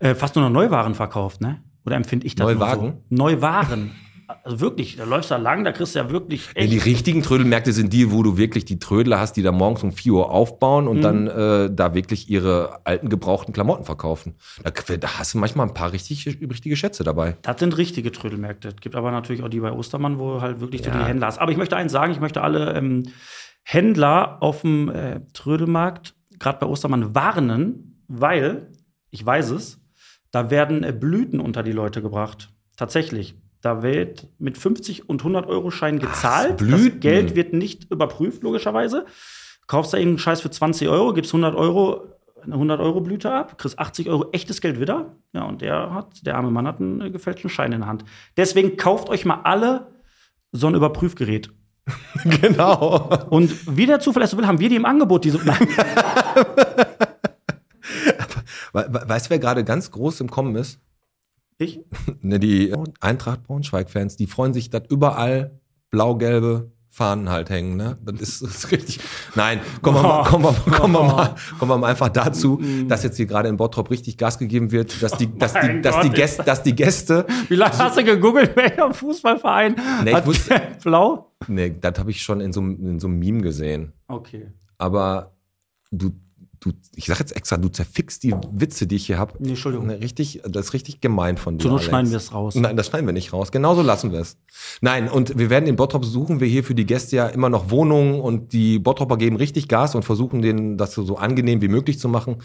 äh, 0.00 0.14
fast 0.14 0.34
nur 0.36 0.44
noch 0.44 0.52
Neuwaren 0.52 0.94
verkauft, 0.94 1.40
ne? 1.40 1.62
Oder 1.84 1.96
empfinde 1.96 2.26
ich 2.26 2.34
das 2.34 2.46
Neuwagen? 2.46 3.02
So? 3.10 3.16
Neuwaren. 3.16 3.92
Also 4.44 4.60
wirklich, 4.60 4.96
da 4.96 5.04
läufst 5.04 5.30
du 5.30 5.34
da 5.34 5.40
lang, 5.40 5.64
da 5.64 5.72
kriegst 5.72 5.94
du 5.94 5.98
ja 6.00 6.10
wirklich 6.10 6.46
Ja, 6.54 6.62
echt. 6.62 6.72
die 6.72 6.78
richtigen 6.78 7.22
Trödelmärkte 7.22 7.72
sind 7.72 7.92
die, 7.92 8.10
wo 8.10 8.22
du 8.22 8.36
wirklich 8.36 8.64
die 8.64 8.78
Trödler 8.78 9.20
hast, 9.20 9.34
die 9.34 9.42
da 9.42 9.52
morgens 9.52 9.82
um 9.82 9.92
4 9.92 10.12
Uhr 10.12 10.30
aufbauen 10.30 10.88
und 10.88 11.02
dann 11.02 11.26
äh, 11.26 11.70
da 11.72 11.94
wirklich 11.94 12.28
ihre 12.28 12.80
alten 12.84 13.08
gebrauchten 13.08 13.52
Klamotten 13.52 13.84
verkaufen. 13.84 14.34
Da, 14.64 14.70
da 14.96 15.18
hast 15.18 15.34
du 15.34 15.38
manchmal 15.38 15.66
ein 15.68 15.74
paar 15.74 15.92
richtig, 15.92 16.26
richtige 16.26 16.76
Schätze 16.76 17.04
dabei. 17.04 17.36
Das 17.42 17.58
sind 17.60 17.76
richtige 17.78 18.10
Trödelmärkte. 18.12 18.68
Es 18.68 18.76
gibt 18.80 18.94
aber 18.96 19.10
natürlich 19.10 19.42
auch 19.42 19.48
die 19.48 19.60
bei 19.60 19.70
Ostermann, 19.72 20.18
wo 20.18 20.40
halt 20.40 20.60
wirklich 20.60 20.84
Ja. 20.84 20.96
die 20.98 21.04
Händler 21.04 21.28
hast. 21.28 21.38
Aber 21.38 21.52
ich 21.52 21.58
möchte 21.58 21.76
eins 21.76 21.92
sagen, 21.92 22.12
ich 22.12 22.20
möchte 22.20 22.42
alle 22.42 22.74
ähm, 22.74 23.04
Händler 23.62 24.42
auf 24.42 24.60
dem 24.62 24.88
äh, 24.88 25.20
Trödelmarkt, 25.32 26.14
gerade 26.38 26.58
bei 26.60 26.66
Ostermann, 26.66 27.14
warnen, 27.14 28.02
weil, 28.08 28.70
ich 29.10 29.24
weiß 29.24 29.50
es, 29.50 29.80
da 30.30 30.50
werden 30.50 30.84
äh, 30.84 30.92
Blüten 30.92 31.40
unter 31.40 31.62
die 31.62 31.72
Leute 31.72 32.02
gebracht. 32.02 32.50
Tatsächlich. 32.76 33.36
Da 33.66 33.82
wird 33.82 34.28
mit 34.38 34.56
50 34.56 35.08
und 35.08 35.22
100 35.22 35.48
Euro 35.48 35.72
Schein 35.72 35.98
gezahlt. 35.98 36.58
Blüten. 36.58 36.92
Das 36.92 37.00
Geld 37.00 37.34
wird 37.34 37.52
nicht 37.52 37.90
überprüft, 37.90 38.44
logischerweise. 38.44 39.06
Kaufst 39.66 39.92
da 39.92 39.98
irgendeinen 39.98 40.20
Scheiß 40.20 40.40
für 40.40 40.52
20 40.52 40.86
Euro, 40.86 41.12
gibst 41.12 41.32
100 41.32 41.56
Euro, 41.56 42.06
eine 42.44 42.54
100 42.54 42.78
Euro 42.78 43.00
Blüte 43.00 43.32
ab, 43.32 43.58
kriegst 43.58 43.80
80 43.80 44.08
Euro 44.08 44.28
echtes 44.30 44.60
Geld 44.60 44.78
wieder. 44.78 45.16
Ja, 45.32 45.42
und 45.42 45.62
der 45.62 45.92
hat, 45.92 46.24
der 46.24 46.36
arme 46.36 46.52
Mann 46.52 46.68
hat 46.68 46.78
einen 46.78 47.00
äh, 47.00 47.10
gefälschten 47.10 47.50
Schein 47.50 47.72
in 47.72 47.80
der 47.80 47.88
Hand. 47.88 48.04
Deswegen 48.36 48.76
kauft 48.76 49.08
euch 49.08 49.24
mal 49.24 49.40
alle 49.42 49.88
so 50.52 50.68
ein 50.68 50.76
Überprüfgerät. 50.76 51.50
Genau. 52.24 53.10
Und 53.30 53.76
wie 53.76 53.86
der 53.86 53.98
Zufall 53.98 54.22
es 54.22 54.30
so 54.30 54.38
will, 54.38 54.46
haben 54.46 54.60
wir 54.60 54.68
die 54.68 54.76
im 54.76 54.84
Angebot, 54.84 55.24
diese. 55.24 55.44
Weißt 58.72 59.26
du, 59.26 59.30
wer 59.30 59.40
gerade 59.40 59.64
ganz 59.64 59.90
groß 59.90 60.20
im 60.20 60.30
Kommen 60.30 60.54
ist? 60.54 60.78
Ich? 61.58 61.80
Ne, 62.22 62.38
die 62.38 62.74
Eintracht 63.00 63.44
Braunschweig-Fans, 63.44 64.16
die 64.16 64.26
freuen 64.26 64.52
sich, 64.52 64.70
dass 64.70 64.82
überall 64.90 65.60
blau-gelbe 65.90 66.72
Fahnen 66.88 67.28
halt 67.28 67.50
hängen. 67.50 67.76
Ne? 67.76 67.98
Das, 68.02 68.20
ist, 68.20 68.42
ist 68.42 68.72
richtig. 68.72 69.00
Nein, 69.34 69.60
kommen 69.82 69.98
wir, 69.98 70.02
mal, 70.02 70.24
kommen, 70.24 70.44
wir, 70.44 70.72
kommen, 70.72 70.94
wir 70.94 71.02
mal, 71.02 71.34
kommen 71.58 71.70
wir 71.70 71.78
mal 71.78 71.90
einfach 71.90 72.08
dazu, 72.08 72.60
dass 72.88 73.02
jetzt 73.04 73.16
hier 73.16 73.26
gerade 73.26 73.48
in 73.48 73.56
Bottrop 73.56 73.90
richtig 73.90 74.16
Gas 74.16 74.38
gegeben 74.38 74.72
wird, 74.72 75.02
dass 75.02 75.12
die, 75.12 75.32
dass 75.38 75.52
die, 75.52 75.82
dass 75.82 76.00
die, 76.00 76.10
Gäste, 76.10 76.42
dass 76.42 76.62
die 76.62 76.74
Gäste. 76.74 77.26
Wie 77.48 77.54
lange 77.54 77.76
hast 77.78 77.98
du 77.98 78.04
gegoogelt, 78.04 78.56
welcher 78.56 78.92
Fußballverein 78.92 79.76
Nee, 80.04 80.18
ich 80.18 80.26
wusste- 80.26 80.60
blau? 80.82 81.32
Nee, 81.48 81.76
das 81.80 81.98
habe 81.98 82.10
ich 82.10 82.22
schon 82.22 82.40
in 82.40 82.52
so, 82.52 82.60
in 82.60 82.98
so 82.98 83.08
einem 83.08 83.18
Meme 83.18 83.42
gesehen. 83.42 83.92
Okay. 84.08 84.52
Aber 84.78 85.36
du, 85.90 86.12
du, 86.66 86.72
ich 86.94 87.06
sag 87.06 87.18
jetzt 87.20 87.34
extra, 87.34 87.56
du 87.56 87.68
zerfickst 87.68 88.22
die 88.22 88.34
Witze, 88.50 88.86
die 88.86 88.96
ich 88.96 89.06
hier 89.06 89.18
habe. 89.18 89.34
Nee, 89.38 89.50
Entschuldigung. 89.50 89.88
Richtig, 89.88 90.42
das 90.46 90.66
ist 90.66 90.72
richtig 90.74 91.00
gemein 91.00 91.36
von 91.36 91.58
dir. 91.58 91.62
Zur 91.62 91.70
Not 91.72 91.82
schneiden 91.82 92.10
wir 92.10 92.16
es 92.16 92.32
raus. 92.32 92.54
Nein, 92.54 92.76
das 92.76 92.88
schneiden 92.88 93.06
wir 93.06 93.12
nicht 93.12 93.32
raus. 93.32 93.52
Genauso 93.52 93.82
lassen 93.82 94.12
wir 94.12 94.20
es. 94.20 94.36
Nein, 94.80 95.08
und 95.08 95.38
wir 95.38 95.50
werden 95.50 95.66
in 95.66 95.76
Bottrop 95.76 96.04
suchen 96.04 96.40
wir 96.40 96.48
hier 96.48 96.64
für 96.64 96.74
die 96.74 96.86
Gäste 96.86 97.16
ja 97.16 97.26
immer 97.28 97.48
noch 97.48 97.70
Wohnungen 97.70 98.20
und 98.20 98.52
die 98.52 98.78
Bottropper 98.78 99.16
geben 99.16 99.36
richtig 99.36 99.68
Gas 99.68 99.94
und 99.94 100.04
versuchen 100.04 100.42
denen 100.42 100.76
das 100.76 100.92
so, 100.92 101.04
so 101.04 101.16
angenehm 101.16 101.62
wie 101.62 101.68
möglich 101.68 101.98
zu 101.98 102.08
machen. 102.08 102.36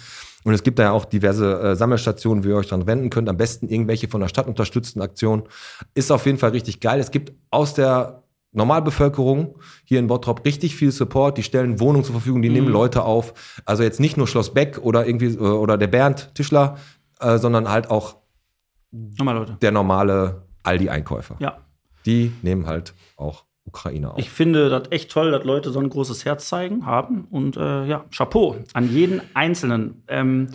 Und 0.44 0.54
es 0.54 0.64
gibt 0.64 0.80
da 0.80 0.84
ja 0.84 0.92
auch 0.92 1.06
diverse 1.06 1.60
äh, 1.60 1.76
Sammelstationen, 1.76 2.44
wo 2.44 2.50
ihr 2.50 2.56
euch 2.56 2.68
dran 2.68 2.88
wenden 2.88 3.10
könnt. 3.10 3.30
Am 3.30 3.38
besten 3.38 3.68
irgendwelche 3.68 4.08
von 4.08 4.22
der 4.22 4.28
Stadt 4.28 4.48
unterstützten 4.48 5.02
Aktionen. 5.02 5.44
Ist 5.94 6.12
auf 6.12 6.26
jeden 6.26 6.38
Fall 6.38 6.52
richtig 6.52 6.80
geil. 6.80 7.00
Es 7.00 7.12
gibt 7.12 7.34
aus 7.52 7.74
der 7.74 8.21
Normalbevölkerung 8.54 9.56
hier 9.86 10.00
in 10.00 10.08
Bottrop 10.08 10.44
richtig 10.46 10.76
viel 10.76 10.92
Support. 10.92 11.38
Die 11.38 11.44
stellen 11.44 11.80
Wohnungen 11.80 12.04
zur 12.04 12.14
Verfügung, 12.14 12.42
die 12.42 12.50
nehmen 12.50 12.68
Leute 12.68 13.04
auf. 13.04 13.62
Also 13.66 13.84
jetzt 13.84 14.00
nicht 14.00 14.18
nur 14.18 14.28
Schloss 14.28 14.54
Beck 14.54 14.80
oder 14.82 15.08
irgendwie 15.08 15.28
äh, 15.28 15.40
oder 15.40 15.78
der 15.78 15.88
Bernd 15.88 16.32
Tischler, 16.36 16.78
äh, 17.20 17.38
sondern 17.38 17.70
halt 17.70 17.90
auch 17.90 18.18
Leute. 18.92 19.58
der 19.62 19.72
normale 19.72 20.48
Aldi-Einkäufer. 20.64 21.38
Ja. 21.40 21.58
Die 22.06 22.34
nehmen 22.42 22.66
halt 22.66 22.94
auch 23.16 23.46
Ukraine 23.66 24.12
auf. 24.12 24.20
Ich 24.20 24.30
finde 24.30 24.70
das 24.70 24.92
echt 24.92 25.12
toll, 25.12 25.32
dass 25.32 25.44
Leute 25.44 25.72
so 25.72 25.80
ein 25.80 25.90
großes 25.90 26.26
Herz 26.26 26.48
zeigen, 26.48 26.86
haben. 26.86 27.26
Und 27.30 27.56
äh, 27.58 27.86
ja, 27.86 28.06
Chapeau 28.16 28.58
an 28.74 28.92
jeden 28.92 29.22
Einzelnen. 29.34 30.04
Ähm, 30.08 30.50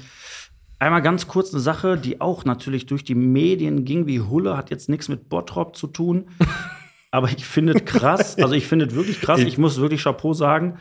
einmal 0.78 1.00
ganz 1.02 1.28
kurz 1.28 1.52
eine 1.52 1.60
Sache, 1.60 1.96
die 1.96 2.20
auch 2.20 2.44
natürlich 2.44 2.84
durch 2.86 3.04
die 3.04 3.14
Medien 3.14 3.84
ging 3.84 4.06
wie 4.06 4.20
Hulle, 4.20 4.56
hat 4.56 4.70
jetzt 4.70 4.88
nichts 4.88 5.08
mit 5.08 5.28
Bottrop 5.30 5.76
zu 5.76 5.86
tun. 5.86 6.28
Aber 7.16 7.30
ich 7.30 7.46
finde 7.46 7.72
es 7.72 7.86
krass, 7.86 8.36
also 8.42 8.52
ich 8.52 8.66
finde 8.66 8.84
es 8.84 8.94
wirklich 8.94 9.22
krass, 9.22 9.40
ich 9.40 9.56
muss 9.56 9.80
wirklich 9.80 10.02
Chapeau 10.02 10.34
sagen. 10.34 10.80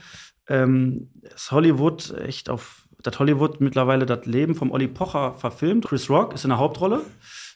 Ähm, 0.49 1.09
das 1.21 1.49
Hollywood 1.53 2.13
echt 2.19 2.49
auf, 2.49 2.89
das 3.01 3.17
Hollywood 3.19 3.61
mittlerweile 3.61 4.05
das 4.05 4.25
Leben 4.25 4.53
vom 4.53 4.69
Olli 4.71 4.89
Pocher 4.89 5.31
verfilmt. 5.31 5.85
Chris 5.85 6.09
Rock 6.09 6.33
ist 6.33 6.43
in 6.43 6.49
der 6.49 6.59
Hauptrolle. 6.59 7.03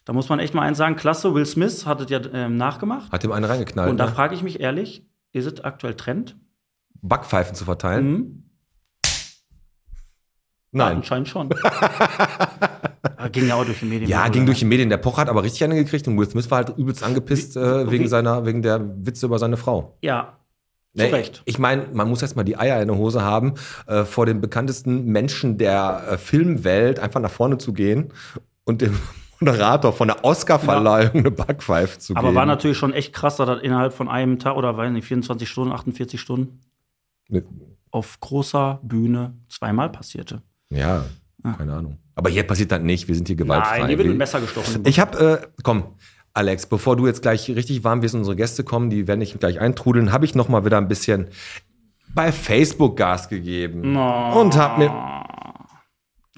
Da 0.05 0.13
muss 0.13 0.29
man 0.29 0.39
echt 0.39 0.53
mal 0.53 0.61
eins 0.61 0.77
sagen, 0.77 0.95
klasse, 0.95 1.33
Will 1.35 1.45
Smith 1.45 1.85
hat 1.85 1.99
es 1.99 2.09
ja 2.09 2.21
ähm, 2.31 2.55
nachgemacht. 2.55 3.11
Hat 3.11 3.21
dem 3.21 3.33
einen 3.33 3.43
reingeknallt, 3.43 3.91
Und 3.91 3.97
da 3.97 4.05
ne? 4.05 4.11
frage 4.13 4.33
ich 4.33 4.43
mich 4.43 4.61
ehrlich, 4.61 5.05
ist 5.33 5.45
es 5.45 5.61
aktuell 5.61 5.95
Trend? 5.95 6.37
Backpfeifen 7.01 7.55
zu 7.55 7.65
verteilen? 7.65 8.09
Mhm. 8.09 8.43
Nein. 10.71 10.95
Anscheinend 10.95 11.27
schon. 11.27 11.49
Aber 13.01 13.29
ging 13.29 13.47
ja 13.47 13.55
auch 13.55 13.65
durch 13.65 13.79
die 13.79 13.85
Medien. 13.85 14.09
Ja, 14.09 14.27
ging 14.27 14.45
durch 14.45 14.59
die 14.59 14.65
Medien. 14.65 14.89
Der 14.89 14.97
Pocher 14.97 15.17
hat 15.21 15.29
aber 15.29 15.43
richtig 15.43 15.63
eine 15.63 15.75
gekriegt 15.75 16.07
und 16.07 16.17
Will 16.17 16.29
Smith 16.29 16.49
war 16.51 16.59
halt 16.59 16.77
übelst 16.77 17.03
angepisst 17.03 17.55
äh, 17.57 17.89
wegen 17.89 18.07
seiner, 18.07 18.45
wegen 18.45 18.61
der 18.61 18.81
Witze 19.05 19.25
über 19.25 19.39
seine 19.39 19.57
Frau. 19.57 19.97
Ja, 20.01 20.33
zu 20.95 21.03
Nee, 21.03 21.09
Recht. 21.11 21.43
Ich 21.45 21.59
meine, 21.59 21.87
man 21.93 22.09
muss 22.09 22.21
erst 22.21 22.35
mal 22.35 22.43
die 22.43 22.57
Eier 22.57 22.81
in 22.81 22.87
der 22.87 22.97
Hose 22.97 23.21
haben, 23.21 23.53
äh, 23.85 24.03
vor 24.05 24.25
den 24.25 24.41
bekanntesten 24.41 25.05
Menschen 25.05 25.57
der 25.57 26.03
äh, 26.11 26.17
Filmwelt 26.17 26.99
einfach 26.99 27.21
nach 27.21 27.29
vorne 27.29 27.57
zu 27.59 27.73
gehen 27.73 28.11
und 28.65 28.81
dem 28.81 28.97
Moderator 29.39 29.93
von 29.93 30.07
der 30.07 30.25
Oscarverleihung 30.25 31.15
eine 31.15 31.31
Backpfeife 31.31 31.99
zu 31.99 32.15
Aber 32.15 32.29
geben. 32.29 32.35
war 32.35 32.45
natürlich 32.45 32.77
schon 32.77 32.91
echt 32.91 33.13
krass, 33.13 33.37
dass 33.37 33.47
das 33.47 33.61
innerhalb 33.61 33.93
von 33.93 34.09
einem 34.09 34.39
Tag 34.39 34.57
oder 34.57 34.75
weiß 34.75 34.91
nicht, 34.91 35.05
24 35.05 35.47
Stunden, 35.47 35.71
48 35.71 36.19
Stunden 36.19 36.59
auf 37.91 38.19
großer 38.19 38.79
Bühne 38.83 39.33
zweimal 39.47 39.89
passierte. 39.89 40.41
Ja, 40.69 41.05
keine 41.57 41.73
Ahnung. 41.73 41.97
Aber 42.15 42.29
hier 42.29 42.43
passiert 42.43 42.71
das 42.71 42.81
nicht. 42.81 43.07
Wir 43.07 43.15
sind 43.15 43.27
hier 43.27 43.35
gewaltfrei. 43.37 43.75
Ah. 43.75 43.79
Nein, 43.79 43.87
hier 43.89 43.97
wird 43.97 44.05
Wir- 44.07 44.11
mit 44.11 44.17
Messer 44.19 44.41
gestochen. 44.41 44.83
Ich 44.85 44.99
habe, 44.99 45.41
äh, 45.43 45.47
komm, 45.63 45.83
Alex, 46.33 46.65
bevor 46.67 46.95
du 46.95 47.07
jetzt 47.07 47.21
gleich 47.21 47.49
richtig 47.49 47.83
warm 47.83 48.01
wirst 48.01 48.13
und 48.13 48.21
unsere 48.21 48.35
Gäste 48.35 48.63
kommen, 48.63 48.89
die 48.89 49.07
werden 49.07 49.19
nicht 49.19 49.39
gleich 49.39 49.59
eintrudeln, 49.59 50.11
habe 50.11 50.25
ich 50.25 50.35
noch 50.35 50.47
mal 50.49 50.63
wieder 50.65 50.77
ein 50.77 50.87
bisschen 50.87 51.27
bei 52.13 52.31
Facebook 52.31 52.97
Gas 52.97 53.29
gegeben 53.29 53.95
und 53.95 54.55
habe 54.57 54.79
mir, 54.79 55.23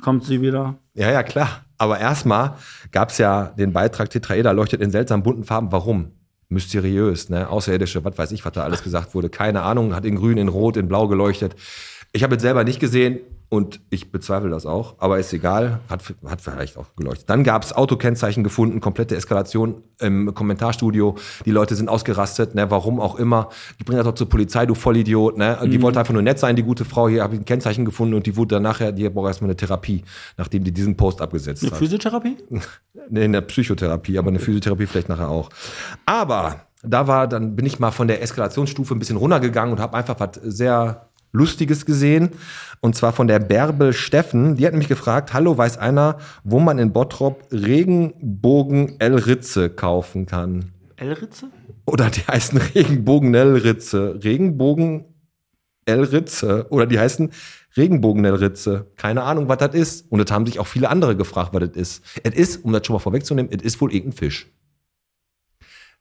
Kommt 0.01 0.23
sie 0.25 0.41
wieder? 0.41 0.77
ja, 0.93 1.11
ja, 1.11 1.23
klar. 1.23 1.65
Aber 1.77 1.99
erstmal 1.99 2.55
gab 2.91 3.09
es 3.09 3.17
ja 3.17 3.45
den 3.57 3.73
Beitrag 3.73 4.09
Tetraeder 4.09 4.53
leuchtet 4.53 4.81
in 4.81 4.91
seltsam 4.91 5.23
bunten 5.23 5.43
Farben. 5.43 5.71
Warum? 5.71 6.11
Mysteriös, 6.49 7.29
ne? 7.29 7.49
Außerirdische, 7.49 8.03
was 8.03 8.17
weiß 8.17 8.31
ich, 8.33 8.43
was 8.45 8.51
da 8.53 8.63
alles 8.63 8.83
gesagt 8.83 9.15
wurde. 9.15 9.29
Keine 9.29 9.61
Ahnung, 9.63 9.95
hat 9.95 10.05
in 10.05 10.15
grün, 10.15 10.37
in 10.37 10.47
rot, 10.49 10.77
in 10.77 10.87
blau 10.87 11.07
geleuchtet. 11.07 11.55
Ich 12.11 12.23
habe 12.23 12.35
es 12.35 12.41
selber 12.41 12.63
nicht 12.63 12.79
gesehen 12.79 13.19
und 13.51 13.81
ich 13.89 14.13
bezweifle 14.13 14.49
das 14.49 14.65
auch, 14.65 14.95
aber 14.99 15.19
ist 15.19 15.33
egal, 15.33 15.81
hat, 15.89 16.01
hat 16.25 16.39
vielleicht 16.39 16.77
auch 16.77 16.95
geleuchtet. 16.95 17.29
Dann 17.29 17.43
gab 17.43 17.65
es 17.65 17.73
Autokennzeichen 17.73 18.45
gefunden, 18.45 18.79
komplette 18.79 19.13
Eskalation 19.17 19.83
im 19.99 20.33
Kommentarstudio. 20.33 21.17
Die 21.45 21.51
Leute 21.51 21.75
sind 21.75 21.89
ausgerastet, 21.89 22.55
ne? 22.55 22.71
warum 22.71 23.01
auch 23.01 23.15
immer. 23.17 23.49
Die 23.77 23.83
bringen 23.83 23.97
das 23.97 24.05
doch 24.05 24.15
zur 24.15 24.29
Polizei, 24.29 24.65
du 24.65 24.73
Vollidiot. 24.73 25.37
Ne? 25.37 25.59
Die 25.65 25.81
wollte 25.81 25.99
einfach 25.99 26.13
nur 26.13 26.21
nett 26.21 26.39
sein, 26.39 26.55
die 26.55 26.63
gute 26.63 26.85
Frau. 26.85 27.09
Hier 27.09 27.23
habe 27.23 27.35
ich 27.35 27.41
ein 27.41 27.45
Kennzeichen 27.45 27.83
gefunden 27.83 28.13
und 28.13 28.25
die 28.25 28.37
wurde 28.37 28.55
dann 28.55 28.63
nachher, 28.63 28.93
die 28.93 29.09
braucht 29.09 29.27
erstmal 29.27 29.49
eine 29.49 29.57
Therapie, 29.57 30.05
nachdem 30.37 30.63
die 30.63 30.71
diesen 30.71 30.95
Post 30.95 31.19
abgesetzt 31.19 31.61
Eine 31.61 31.71
hat. 31.73 31.77
Physiotherapie? 31.77 32.37
Nee, 33.09 33.25
in 33.25 33.33
der 33.33 33.41
Psychotherapie, 33.41 34.17
aber 34.17 34.29
eine 34.29 34.39
Physiotherapie 34.39 34.85
vielleicht 34.85 35.09
nachher 35.09 35.29
auch. 35.29 35.49
Aber 36.05 36.67
da 36.83 37.07
war, 37.07 37.27
dann 37.27 37.55
bin 37.55 37.65
ich 37.65 37.79
mal 37.79 37.91
von 37.91 38.07
der 38.07 38.21
Eskalationsstufe 38.21 38.95
ein 38.95 38.99
bisschen 38.99 39.17
runtergegangen 39.17 39.73
und 39.73 39.79
habe 39.79 39.97
einfach 39.97 40.19
was 40.19 40.39
sehr 40.41 41.09
Lustiges 41.31 41.85
gesehen. 41.85 42.29
Und 42.81 42.95
zwar 42.95 43.13
von 43.13 43.27
der 43.27 43.39
Bärbel 43.39 43.93
Steffen. 43.93 44.55
Die 44.55 44.65
hat 44.65 44.73
mich 44.73 44.87
gefragt, 44.87 45.33
hallo, 45.33 45.57
weiß 45.57 45.77
einer, 45.77 46.17
wo 46.43 46.59
man 46.59 46.79
in 46.79 46.93
Bottrop 46.93 47.45
Regenbogen 47.51 48.99
L 48.99 49.15
Ritze 49.15 49.69
kaufen 49.69 50.25
kann? 50.25 50.71
L-Ritze? 51.01 51.47
Oder 51.85 52.09
die 52.09 52.21
heißen 52.21 52.59
Regenbogen 52.75 53.33
L 53.33 53.55
Ritze. 53.55 54.19
Regenbogen 54.23 55.05
L 55.85 56.03
Ritze. 56.03 56.67
Oder 56.69 56.85
die 56.85 56.99
heißen 56.99 57.31
Regenbogen 57.75 58.23
L 58.23 58.35
Ritze. 58.35 58.91
Keine 58.97 59.23
Ahnung, 59.23 59.49
was 59.49 59.57
das 59.57 59.73
ist. 59.73 60.11
Und 60.11 60.19
das 60.19 60.31
haben 60.31 60.45
sich 60.45 60.59
auch 60.59 60.67
viele 60.67 60.89
andere 60.89 61.15
gefragt, 61.15 61.53
was 61.53 61.61
das 61.61 61.75
ist. 61.75 62.03
Es 62.23 62.35
ist, 62.35 62.63
um 62.63 62.71
das 62.71 62.85
schon 62.85 62.93
mal 62.93 62.99
vorwegzunehmen, 62.99 63.51
es 63.51 63.63
ist 63.63 63.81
wohl 63.81 63.91
irgendein 63.91 64.17
Fisch. 64.17 64.51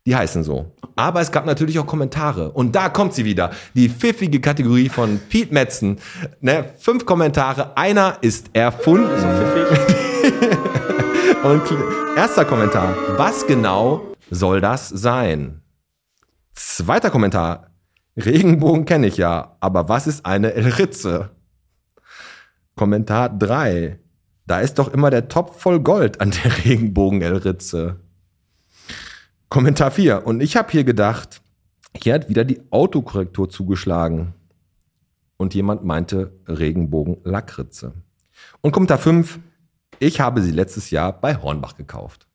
Die 0.06 0.16
heißen 0.16 0.42
so. 0.44 0.72
Aber 0.96 1.20
es 1.20 1.30
gab 1.30 1.46
natürlich 1.46 1.78
auch 1.78 1.86
Kommentare. 1.86 2.50
Und 2.52 2.74
da 2.74 2.88
kommt 2.88 3.14
sie 3.14 3.24
wieder. 3.24 3.50
Die 3.74 3.88
pfiffige 3.88 4.40
Kategorie 4.40 4.88
von 4.88 5.20
Pete 5.28 5.52
Metzen. 5.52 5.98
Ne, 6.40 6.72
fünf 6.78 7.04
Kommentare. 7.06 7.76
Einer 7.76 8.18
ist 8.20 8.50
erfunden. 8.52 9.10
Und 11.42 11.62
erster 12.16 12.44
Kommentar. 12.44 12.94
Was 13.16 13.46
genau 13.46 14.02
soll 14.30 14.60
das 14.60 14.88
sein? 14.88 15.60
Zweiter 16.54 17.10
Kommentar. 17.10 17.70
Regenbogen 18.16 18.84
kenne 18.84 19.06
ich 19.06 19.16
ja, 19.16 19.56
aber 19.60 19.88
was 19.88 20.06
ist 20.06 20.26
eine 20.26 20.52
Elritze? 20.52 21.30
Kommentar 22.76 23.30
3. 23.30 23.98
Da 24.46 24.60
ist 24.60 24.78
doch 24.78 24.92
immer 24.92 25.10
der 25.10 25.28
Topf 25.28 25.60
voll 25.60 25.80
Gold 25.80 26.20
an 26.20 26.30
der 26.30 26.64
Regenbogen 26.64 27.22
Elritze. 27.22 28.00
Kommentar 29.50 29.90
4. 29.90 30.26
Und 30.26 30.40
ich 30.40 30.56
habe 30.56 30.70
hier 30.70 30.84
gedacht, 30.84 31.42
hier 31.96 32.14
hat 32.14 32.28
wieder 32.28 32.44
die 32.44 32.62
Autokorrektur 32.70 33.50
zugeschlagen. 33.50 34.32
Und 35.36 35.54
jemand 35.54 35.84
meinte 35.84 36.32
Regenbogen-Lackritze. 36.46 37.94
Und 38.60 38.72
Kommentar 38.72 38.98
5. 38.98 39.40
Ich 39.98 40.20
habe 40.20 40.40
sie 40.40 40.52
letztes 40.52 40.90
Jahr 40.90 41.12
bei 41.12 41.36
Hornbach 41.36 41.76
gekauft. 41.76 42.28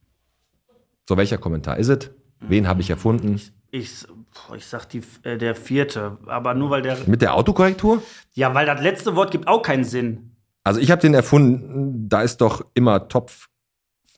So, 1.08 1.16
welcher 1.16 1.38
Kommentar 1.38 1.78
ist 1.78 1.88
es? 1.88 2.12
Wen 2.42 2.68
habe 2.68 2.82
ich 2.82 2.90
erfunden? 2.90 3.40
Ich, 3.72 4.06
boah, 4.34 4.56
ich 4.58 4.66
sag 4.66 4.86
die, 4.86 5.02
äh, 5.24 5.38
der 5.38 5.56
vierte, 5.56 6.18
aber 6.26 6.54
nur 6.54 6.70
weil 6.70 6.82
der. 6.82 6.98
Mit 7.08 7.22
der 7.22 7.36
Autokorrektur? 7.36 8.04
Ja, 8.34 8.54
weil 8.54 8.66
das 8.66 8.82
letzte 8.82 9.16
Wort 9.16 9.32
gibt 9.32 9.48
auch 9.48 9.62
keinen 9.62 9.84
Sinn. 9.84 10.36
Also 10.64 10.80
ich 10.80 10.92
habe 10.92 11.02
den 11.02 11.14
erfunden, 11.14 12.10
da 12.10 12.24
ist 12.24 12.42
doch 12.42 12.66
immer 12.74 13.08
Topf, 13.08 13.48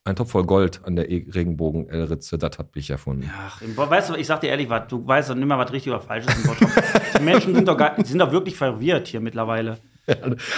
ein 0.07 0.15
Topf 0.15 0.31
voll 0.31 0.45
Gold 0.45 0.81
an 0.83 0.95
der 0.95 1.09
E- 1.09 1.25
Regenbogen-Ritze, 1.29 2.37
das 2.37 2.57
habe 2.57 2.69
ich 2.75 2.89
erfunden. 2.89 3.29
Ach, 3.37 3.61
weißt 3.61 4.09
du, 4.09 4.15
ich 4.15 4.25
sag 4.27 4.41
dir 4.41 4.47
ehrlich, 4.49 4.69
was, 4.69 4.87
du 4.87 5.05
weißt 5.05 5.29
doch 5.29 5.35
nicht 5.35 5.47
mehr, 5.47 5.57
was 5.57 5.71
richtig 5.71 5.91
oder 5.91 6.01
falsch 6.01 6.25
ist 6.25 6.45
im. 6.45 6.51
Die 7.19 7.23
Menschen 7.23 7.55
sind 7.55 7.67
doch, 7.67 7.77
gar, 7.77 7.95
sind 8.03 8.19
doch 8.19 8.31
wirklich 8.31 8.55
verwirrt 8.55 9.07
hier 9.07 9.19
mittlerweile. 9.19 9.77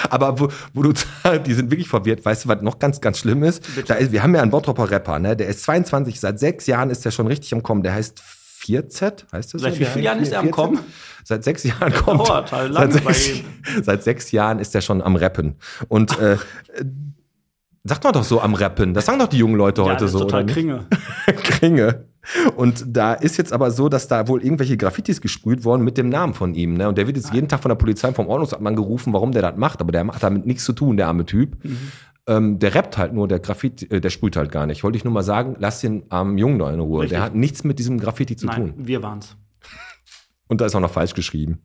Aber 0.09 0.39
wo, 0.39 0.49
wo 0.73 0.83
du 0.83 0.93
die 1.45 1.53
sind 1.53 1.71
wirklich 1.71 1.87
verwirrt, 1.87 2.23
weißt 2.23 2.45
du, 2.45 2.49
was 2.49 2.61
noch 2.61 2.77
ganz, 2.77 3.01
ganz 3.01 3.17
schlimm 3.17 3.43
ist? 3.43 3.67
Da 3.87 3.95
ist 3.95 4.11
wir 4.11 4.21
haben 4.21 4.35
ja 4.35 4.41
einen 4.41 4.51
Bottropper 4.51 4.91
Rapper, 4.91 5.17
ne? 5.17 5.35
Der 5.35 5.47
ist 5.47 5.63
22, 5.63 6.19
seit 6.19 6.39
sechs 6.39 6.67
Jahren 6.67 6.91
ist 6.91 7.03
der 7.03 7.11
schon 7.11 7.25
richtig 7.25 7.53
am 7.53 7.63
Kommen. 7.63 7.81
Der 7.81 7.93
heißt 7.93 8.21
4Z, 8.61 9.31
heißt 9.31 9.53
das? 9.55 9.61
Seit 9.61 9.73
so? 9.73 9.79
wie 9.79 9.85
vielen 9.85 10.05
Jahren 10.05 10.19
ist 10.19 10.31
er 10.31 10.41
am 10.41 10.47
4Z? 10.47 10.51
Kommen? 10.51 10.79
Seit 11.23 11.43
sechs 11.43 11.63
Jahren 11.63 11.93
kommt. 11.93 12.27
dauert 12.27 12.51
halt 12.51 12.71
lange 12.71 12.91
seit, 12.91 13.03
sechs, 13.15 13.41
seit 13.83 14.03
sechs 14.03 14.31
Jahren 14.31 14.59
ist 14.59 14.75
er 14.75 14.81
schon 14.81 15.01
am 15.01 15.15
Rappen. 15.15 15.55
Und 15.87 16.17
äh, 16.19 16.37
sagt 17.83 18.03
man 18.03 18.13
doch 18.13 18.23
so 18.23 18.41
am 18.41 18.53
Rappen. 18.53 18.93
Das 18.93 19.05
sagen 19.05 19.19
doch 19.19 19.27
die 19.27 19.37
jungen 19.37 19.55
Leute 19.55 19.81
Ja, 19.81 19.87
heute 19.87 20.05
das 20.05 20.13
ist 20.13 20.19
so. 20.19 20.25
total 20.25 20.45
kringe. 20.45 20.85
Kringe. 21.27 22.05
Und 22.57 22.83
da 22.87 23.13
ist 23.13 23.37
jetzt 23.37 23.53
aber 23.53 23.71
so, 23.71 23.89
dass 23.89 24.07
da 24.07 24.27
wohl 24.27 24.43
irgendwelche 24.43 24.77
Graffitis 24.77 25.21
gesprüht 25.21 25.63
worden 25.63 25.83
mit 25.83 25.97
dem 25.97 26.09
Namen 26.09 26.33
von 26.33 26.53
ihm. 26.53 26.73
Ne? 26.75 26.87
Und 26.87 26.97
der 26.97 27.07
wird 27.07 27.17
jetzt 27.17 27.33
jeden 27.33 27.47
Tag 27.47 27.61
von 27.61 27.69
der 27.69 27.75
Polizei, 27.75 28.11
vom 28.13 28.27
Ordnungsamt 28.27 28.75
gerufen, 28.75 29.13
warum 29.13 29.31
der 29.31 29.41
das 29.41 29.57
macht. 29.57 29.81
Aber 29.81 29.91
der 29.91 30.03
macht 30.03 30.21
damit 30.21 30.45
nichts 30.45 30.63
zu 30.65 30.73
tun, 30.73 30.97
der 30.97 31.07
arme 31.07 31.25
Typ. 31.25 31.57
Ähm, 32.27 32.59
der 32.59 32.75
rappt 32.75 32.97
halt 32.97 33.13
nur, 33.13 33.27
der 33.27 33.39
Graffiti, 33.39 33.85
äh, 33.87 33.99
der 34.01 34.09
sprüht 34.09 34.35
halt 34.35 34.51
gar 34.51 34.65
nicht. 34.67 34.83
Wollte 34.83 34.97
ich 34.97 35.03
nur 35.03 35.13
mal 35.13 35.23
sagen, 35.23 35.55
lass 35.59 35.81
den 35.81 36.03
armen 36.11 36.37
Jungen 36.37 36.59
da 36.59 36.71
in 36.71 36.79
Ruhe. 36.79 37.01
Richtig. 37.01 37.15
Der 37.17 37.23
hat 37.25 37.33
nichts 37.35 37.63
mit 37.63 37.79
diesem 37.79 37.99
Graffiti 37.99 38.35
zu 38.35 38.45
Nein, 38.45 38.55
tun. 38.57 38.73
wir 38.77 39.01
waren's. 39.01 39.35
Und 40.47 40.61
da 40.61 40.65
ist 40.65 40.75
auch 40.75 40.79
noch 40.81 40.91
falsch 40.91 41.13
geschrieben. 41.13 41.59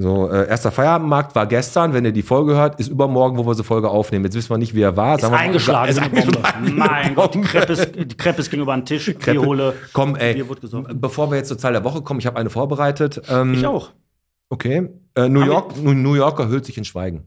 So, 0.00 0.30
äh, 0.30 0.46
erster 0.48 0.70
Feierabendmarkt 0.70 1.34
war 1.34 1.46
gestern. 1.48 1.92
Wenn 1.92 2.04
ihr 2.04 2.12
die 2.12 2.22
Folge 2.22 2.54
hört, 2.54 2.78
ist 2.78 2.86
übermorgen, 2.86 3.36
wo 3.36 3.44
wir 3.44 3.54
so 3.54 3.64
Folge 3.64 3.90
aufnehmen. 3.90 4.24
Jetzt 4.24 4.36
wissen 4.36 4.50
wir 4.50 4.56
nicht, 4.58 4.72
wie 4.72 4.82
er 4.82 4.96
war. 4.96 5.16
Ist 5.16 5.22
Sagen 5.22 5.32
wir 5.32 5.38
mal- 5.38 5.44
eingeschlagen, 5.44 5.90
Ist 5.90 6.76
Mein 6.76 7.14
Gott, 7.16 7.34
die 7.34 7.40
ist, 7.40 7.94
die 7.96 8.16
Crepe 8.16 8.40
ist 8.40 8.48
ging 8.50 8.60
über 8.60 8.76
den 8.76 8.84
Tisch. 8.86 9.06
Kreppe. 9.06 9.32
Die 9.32 9.38
hole. 9.38 9.74
Komm, 9.92 10.14
ey. 10.14 10.40
Bevor 10.94 11.30
wir 11.32 11.38
jetzt 11.38 11.48
zur 11.48 11.58
Zahl 11.58 11.72
der 11.72 11.82
Woche 11.82 12.02
kommen, 12.02 12.20
ich 12.20 12.26
habe 12.26 12.38
eine 12.38 12.48
vorbereitet. 12.48 13.20
Ähm, 13.28 13.54
Ich 13.54 13.66
auch. 13.66 13.90
Okay. 14.50 14.88
Äh, 15.16 15.28
New, 15.28 15.42
York, 15.44 15.76
New 15.82 16.14
Yorker 16.14 16.48
hüllt 16.48 16.64
sich 16.64 16.78
in 16.78 16.84
Schweigen. 16.84 17.24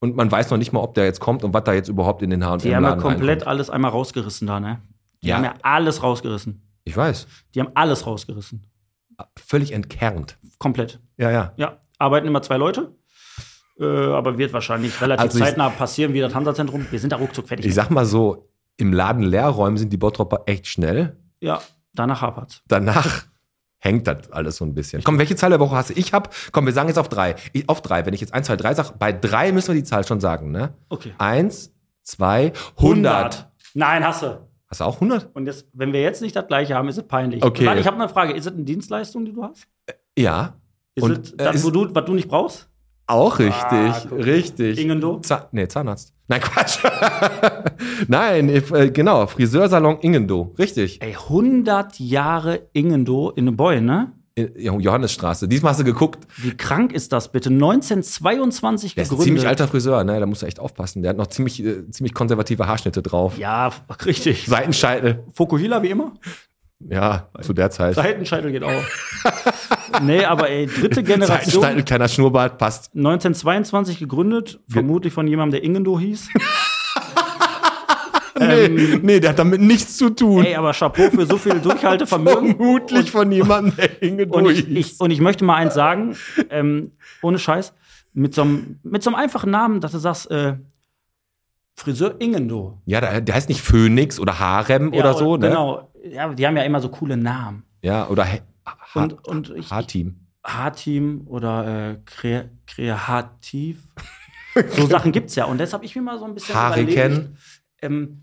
Und 0.00 0.16
man 0.16 0.32
weiß 0.32 0.50
noch 0.50 0.58
nicht 0.58 0.72
mal, 0.72 0.80
ob 0.80 0.94
der 0.94 1.04
jetzt 1.04 1.20
kommt 1.20 1.44
und 1.44 1.54
was 1.54 1.62
da 1.62 1.72
jetzt 1.74 1.88
überhaupt 1.88 2.22
in 2.22 2.30
den 2.30 2.44
Haaren 2.44 2.58
Die 2.58 2.74
haben 2.74 2.82
ja 2.82 2.96
komplett 2.96 3.46
alles 3.46 3.70
einmal 3.70 3.92
rausgerissen 3.92 4.48
da, 4.48 4.58
ne? 4.58 4.80
Die 5.22 5.28
Ja. 5.28 5.36
haben 5.36 5.44
ja 5.44 5.54
alles 5.62 6.02
rausgerissen. 6.02 6.60
Ich 6.82 6.96
weiß. 6.96 7.28
Die 7.54 7.60
haben 7.60 7.70
alles 7.74 8.04
rausgerissen. 8.04 8.66
Völlig 9.36 9.72
entkernt. 9.72 10.38
Komplett. 10.58 11.00
Ja, 11.16 11.30
ja. 11.30 11.52
Ja, 11.56 11.78
arbeiten 11.98 12.26
immer 12.26 12.42
zwei 12.42 12.56
Leute. 12.56 12.94
Äh, 13.80 13.84
aber 13.84 14.38
wird 14.38 14.52
wahrscheinlich 14.52 15.00
relativ 15.00 15.24
Also 15.24 15.38
zeitnah 15.38 15.70
passieren 15.70 16.12
wie 16.12 16.20
das 16.20 16.34
Hansa-Zentrum. 16.34 16.86
Wir 16.90 16.98
sind 16.98 17.10
da 17.12 17.16
ruckzuck 17.16 17.48
fertig. 17.48 17.66
Ich 17.66 17.74
sag 17.74 17.90
mal 17.90 18.04
so, 18.04 18.48
im 18.76 18.92
Laden 18.92 19.22
Leerräumen 19.22 19.78
sind 19.78 19.92
die 19.92 19.96
Bottropper 19.96 20.42
echt 20.46 20.66
schnell. 20.66 21.16
ja, 21.40 21.60
danach 21.94 22.20
hapert's. 22.22 22.62
Danach 22.68 23.24
hängt 23.78 24.06
das 24.06 24.30
alles 24.30 24.56
so 24.56 24.64
ein 24.64 24.74
bisschen. 24.74 25.02
Komm, 25.04 25.18
welche 25.18 25.36
Zahl 25.36 25.50
der 25.50 25.60
Woche 25.60 25.74
hast 25.74 25.90
du? 25.90 25.94
Ich 25.94 26.12
hab, 26.12 26.34
komm, 26.52 26.66
wir 26.66 26.72
sagen 26.72 26.88
jetzt 26.88 26.98
auf 26.98 27.08
drei. 27.08 27.34
Ich, 27.52 27.68
auf 27.68 27.80
drei. 27.82 28.04
Wenn 28.06 28.14
ich 28.14 28.20
jetzt 28.20 28.34
eins, 28.34 28.46
zwei, 28.46 28.56
drei 28.56 28.74
sage, 28.74 28.92
bei 28.98 29.12
drei 29.12 29.52
müssen 29.52 29.68
wir 29.68 29.74
die 29.74 29.84
Zahl 29.84 30.06
schon 30.06 30.20
sagen, 30.20 30.50
ne? 30.52 30.74
Okay. 30.88 31.14
Eins, 31.18 31.72
zwei, 32.02 32.52
hundert. 32.78 33.50
Nein, 33.74 34.06
hasse. 34.06 34.48
Hast 34.72 34.80
du 34.80 34.84
auch 34.84 35.00
hundert? 35.00 35.28
Und 35.36 35.44
jetzt, 35.44 35.66
wenn 35.74 35.92
wir 35.92 36.00
jetzt 36.00 36.22
nicht 36.22 36.34
das 36.34 36.46
gleiche 36.46 36.74
haben, 36.74 36.88
ist 36.88 36.96
es 36.96 37.06
peinlich. 37.06 37.44
Okay. 37.44 37.66
Warte, 37.66 37.80
ich 37.82 37.86
habe 37.86 37.98
eine 37.98 38.08
Frage. 38.08 38.32
Ist 38.32 38.46
es 38.46 38.54
eine 38.54 38.62
Dienstleistung, 38.64 39.26
die 39.26 39.32
du 39.34 39.44
hast? 39.44 39.66
Ja. 40.18 40.54
Ist 40.94 41.02
Und, 41.04 41.10
es 41.26 41.32
äh, 41.32 41.36
das, 41.36 41.56
ist- 41.56 41.64
wo 41.66 41.70
du, 41.70 41.94
was 41.94 42.04
du 42.06 42.14
nicht 42.14 42.26
brauchst? 42.26 42.70
Auch 43.06 43.38
richtig, 43.38 43.52
Ah, 43.60 44.02
richtig. 44.12 44.78
Ingendo? 44.80 45.18
Za 45.20 45.48
nee, 45.52 45.68
Zahnarzt. 45.68 46.14
Nein, 46.26 46.40
Quatsch. 46.40 46.78
Nein, 48.08 48.48
äh, 48.48 48.90
genau, 48.90 49.26
Friseursalon 49.26 49.98
Ingendo. 50.00 50.54
Richtig. 50.58 51.02
Ey, 51.02 51.12
100 51.14 51.98
Jahre 52.00 52.68
Ingendo 52.72 53.28
in 53.30 53.48
einem 53.48 53.56
Boy, 53.58 53.82
ne? 53.82 54.12
Johannesstraße. 54.36 55.46
Diesmal 55.48 55.72
hast 55.72 55.80
du 55.80 55.84
geguckt. 55.84 56.26
Wie 56.36 56.56
krank 56.56 56.92
ist 56.92 57.12
das 57.12 57.30
bitte? 57.32 57.50
1922 57.50 58.94
Der 58.94 59.02
ist 59.02 59.08
ein 59.08 59.10
gegründet. 59.10 59.26
ziemlich 59.26 59.46
alter 59.46 59.68
Friseur, 59.68 60.04
ne? 60.04 60.18
Da 60.18 60.26
musst 60.26 60.42
du 60.42 60.46
echt 60.46 60.60
aufpassen. 60.60 61.02
Der 61.02 61.10
hat 61.10 61.16
noch 61.16 61.26
ziemlich, 61.26 61.62
äh, 61.62 61.88
ziemlich 61.90 62.14
konservative 62.14 62.66
Haarschnitte 62.66 63.02
drauf. 63.02 63.36
Ja, 63.38 63.70
richtig. 64.06 64.46
Seitenscheitel. 64.46 65.24
Fokuhila 65.34 65.82
wie 65.82 65.90
immer. 65.90 66.12
Ja, 66.88 67.28
zu 67.40 67.52
der 67.52 67.70
Zeit. 67.70 67.94
Seitenscheitel 67.94 68.50
geht 68.50 68.64
auch. 68.64 68.82
nee, 70.02 70.24
aber 70.24 70.50
ey, 70.50 70.66
dritte 70.66 71.02
Generation. 71.04 71.62
Seitenscheitel, 71.62 71.82
kleiner 71.84 72.08
Schnurrbart, 72.08 72.58
passt. 72.58 72.90
1922 72.96 73.98
gegründet, 74.00 74.58
vermutlich 74.68 75.12
von 75.12 75.26
jemandem, 75.28 75.60
der 75.60 75.64
Ingendo 75.64 75.98
hieß. 76.00 76.28
Nee, 78.38 78.98
nee, 79.02 79.20
der 79.20 79.30
hat 79.30 79.38
damit 79.38 79.60
nichts 79.60 79.96
zu 79.96 80.10
tun. 80.10 80.40
Ähm. 80.40 80.46
Ey, 80.46 80.54
aber 80.54 80.72
Chapeau 80.72 81.10
für 81.10 81.26
so 81.26 81.36
viel 81.36 81.60
Durchhaltevermögen. 81.60 82.56
Vermutlich 82.56 83.10
von 83.10 83.30
jemandem, 83.32 83.76
der 83.76 84.02
Ingendo 84.02 84.38
Und 84.38 84.50
ich, 84.50 84.68
ich, 84.70 85.00
und 85.00 85.10
ich 85.10 85.20
möchte 85.20 85.44
mal 85.44 85.56
eins 85.56 85.74
sagen, 85.74 86.16
ähm, 86.50 86.92
ohne 87.22 87.38
Scheiß, 87.38 87.74
mit 88.14 88.34
so, 88.34 88.42
einem, 88.42 88.78
mit 88.82 89.02
so 89.02 89.10
einem 89.10 89.18
einfachen 89.18 89.50
Namen, 89.50 89.80
dass 89.80 89.92
du 89.92 89.98
sagst, 89.98 90.30
äh, 90.30 90.56
Friseur 91.74 92.20
Ingendo. 92.20 92.80
Ja, 92.84 93.00
der, 93.00 93.20
der 93.20 93.34
heißt 93.34 93.48
nicht 93.48 93.62
Phoenix 93.62 94.20
oder 94.20 94.38
Harem 94.38 94.92
Ja, 94.92 95.00
oder 95.00 95.14
so, 95.14 95.36
ne? 95.36 95.48
Genau. 95.48 95.90
Ja, 96.04 96.32
die 96.32 96.46
haben 96.46 96.56
ja 96.56 96.62
immer 96.64 96.80
so 96.80 96.88
coole 96.88 97.16
Namen. 97.16 97.64
Ja, 97.80 98.08
oder 98.08 98.26
Haarteam. 98.94 100.16
H-Team 100.44 101.22
oder 101.26 101.90
äh, 101.90 101.96
Kre 102.04 102.50
Kreativ. 102.66 103.78
so 104.76 104.86
Sachen 104.86 105.12
gibt's 105.12 105.34
ja. 105.36 105.44
Und 105.44 105.58
deshalb 105.58 105.80
habe 105.80 105.86
ich 105.86 105.94
mir 105.94 106.02
mal 106.02 106.18
so 106.18 106.24
ein 106.24 106.34
bisschen 106.34 106.54
Hariken. 106.54 106.90
überlegt, 106.90 107.30
ähm, 107.82 108.21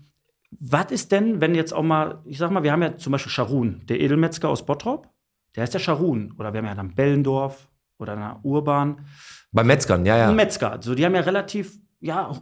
was 0.50 0.90
ist 0.90 1.12
denn, 1.12 1.40
wenn 1.40 1.54
jetzt 1.54 1.72
auch 1.72 1.82
mal, 1.82 2.20
ich 2.24 2.38
sag 2.38 2.50
mal, 2.50 2.62
wir 2.62 2.72
haben 2.72 2.82
ja 2.82 2.96
zum 2.96 3.12
Beispiel 3.12 3.30
Scharun, 3.30 3.82
der 3.88 4.00
Edelmetzger 4.00 4.48
aus 4.48 4.66
Bottrop, 4.66 5.08
der 5.54 5.62
heißt 5.62 5.74
ja 5.74 5.80
Scharun. 5.80 6.34
Oder 6.38 6.52
wir 6.52 6.58
haben 6.58 6.66
ja 6.66 6.74
dann 6.74 6.94
Bellendorf 6.94 7.68
oder 7.98 8.12
eine 8.14 8.36
Urban. 8.42 9.04
Bei 9.52 9.64
Metzgern, 9.64 10.04
ja, 10.06 10.16
ja. 10.16 10.32
Metzger. 10.32 10.78
So, 10.80 10.94
die 10.94 11.04
haben 11.04 11.14
ja 11.14 11.20
relativ, 11.20 11.78
ja, 12.00 12.32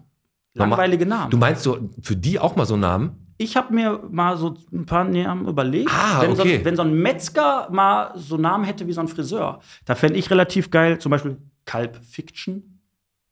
langweilige 0.55 1.07
Namen. 1.07 1.31
Du 1.31 1.37
meinst 1.37 1.62
so, 1.62 1.79
für 2.03 2.16
die 2.16 2.38
auch 2.38 2.57
mal 2.57 2.66
so 2.66 2.77
Namen? 2.77 3.35
Ich 3.40 3.57
habe 3.57 3.73
mir 3.73 4.03
mal 4.11 4.37
so 4.37 4.57
ein 4.73 4.85
paar 4.85 5.05
Namen 5.05 5.47
überlegt. 5.47 5.90
Ah, 5.92 6.23
wenn, 6.23 6.33
okay. 6.33 6.59
so, 6.59 6.64
wenn 6.64 6.77
so 6.77 6.83
ein 6.83 6.94
Metzger 6.94 7.68
mal 7.71 8.12
so 8.16 8.35
einen 8.35 8.42
Namen 8.42 8.64
hätte 8.64 8.87
wie 8.88 8.92
so 8.92 9.01
ein 9.01 9.09
Friseur, 9.09 9.61
da 9.85 9.94
fände 9.94 10.18
ich 10.18 10.29
relativ 10.31 10.71
geil, 10.71 10.99
zum 10.99 11.11
Beispiel 11.11 11.38
Kalb 11.64 12.03
Fiction, 12.05 12.81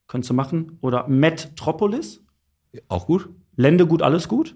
könntest 0.07 0.31
du 0.31 0.35
machen. 0.35 0.79
Oder 0.81 1.09
Metropolis, 1.09 2.23
Auch 2.89 3.07
gut? 3.07 3.29
Lende 3.57 3.87
gut, 3.87 4.03
alles 4.03 4.29
gut. 4.29 4.55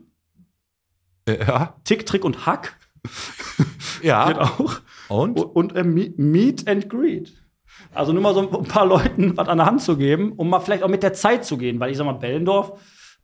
Ja. 1.29 1.75
Tick, 1.85 2.07
Trick 2.07 2.25
und 2.25 2.47
Hack 2.47 2.77
Ja. 4.03 4.27
geht 4.29 4.39
auch. 4.39 4.81
Und? 5.09 5.39
Und, 5.41 5.45
und 5.57 5.77
äh, 5.77 5.85
Me- 5.85 6.13
Meet 6.17 6.69
and 6.69 6.89
Greet. 6.89 7.33
Also 7.95 8.13
nur 8.13 8.23
mal 8.23 8.35
so 8.35 8.41
ein 8.59 8.65
paar 8.65 8.87
Leuten 8.87 9.37
was 9.37 9.49
an 9.49 9.59
der 9.59 9.67
Hand 9.67 9.83
zu 9.83 9.97
geben, 9.97 10.33
um 10.33 10.49
mal 10.51 10.61
vielleicht 10.61 10.83
auch 10.83 10.89
mit 10.89 11.03
der 11.03 11.13
Zeit 11.13 11.45
zu 11.45 11.57
gehen. 11.59 11.81
Weil 11.81 11.91
ich 11.91 11.97
sag 11.97 12.05
mal, 12.05 12.13
Bellendorf, 12.13 12.79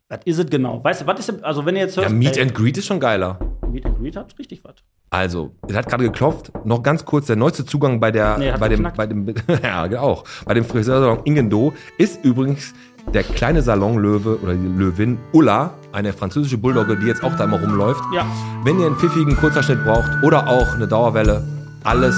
was 0.09 0.19
ist 0.25 0.39
es 0.39 0.45
genau? 0.49 0.83
Weißt 0.83 1.01
du, 1.01 1.07
was 1.07 1.19
ist 1.19 1.29
denn, 1.29 1.43
also 1.43 1.65
wenn 1.65 1.75
ihr 1.75 1.81
jetzt 1.81 1.95
Ja, 1.95 2.03
hörst, 2.03 2.15
Meet 2.15 2.39
and 2.39 2.53
Greet 2.55 2.77
ist 2.77 2.85
schon 2.85 2.99
geiler. 2.99 3.39
Meet 3.71 3.85
and 3.85 3.97
Greet 3.99 4.15
hat 4.15 4.37
richtig 4.39 4.63
was. 4.63 4.75
Also, 5.09 5.55
es 5.67 5.75
hat 5.75 5.87
gerade 5.87 6.03
geklopft. 6.03 6.51
Noch 6.65 6.83
ganz 6.83 7.05
kurz, 7.05 7.27
der 7.27 7.35
neueste 7.37 7.65
Zugang 7.65 7.99
bei 7.99 8.11
der, 8.11 8.37
Nee, 8.37 8.53
bei 8.59 8.67
dem, 8.69 8.77
geknackt. 8.83 8.97
bei 8.97 9.07
dem, 9.07 9.33
ja, 9.63 10.01
auch. 10.01 10.23
Bei 10.45 10.53
dem 10.53 10.65
Friseursalon 10.65 11.21
Ingendo 11.23 11.73
ist 11.97 12.23
übrigens 12.25 12.73
der 13.13 13.23
kleine 13.23 13.61
Salonlöwe 13.61 14.39
oder 14.41 14.53
die 14.53 14.67
Löwin 14.67 15.17
Ulla, 15.31 15.71
eine 15.91 16.13
französische 16.13 16.57
Bulldogge, 16.57 16.97
die 16.97 17.07
jetzt 17.07 17.23
auch 17.23 17.35
da 17.35 17.45
immer 17.45 17.59
rumläuft. 17.59 18.03
Ja. 18.13 18.25
Wenn 18.63 18.79
ihr 18.79 18.87
einen 18.87 18.95
pfiffigen 18.95 19.35
Kurzerschnitt 19.37 19.83
braucht 19.83 20.09
oder 20.23 20.47
auch 20.47 20.75
eine 20.75 20.87
Dauerwelle, 20.87 21.43
alles 21.83 22.15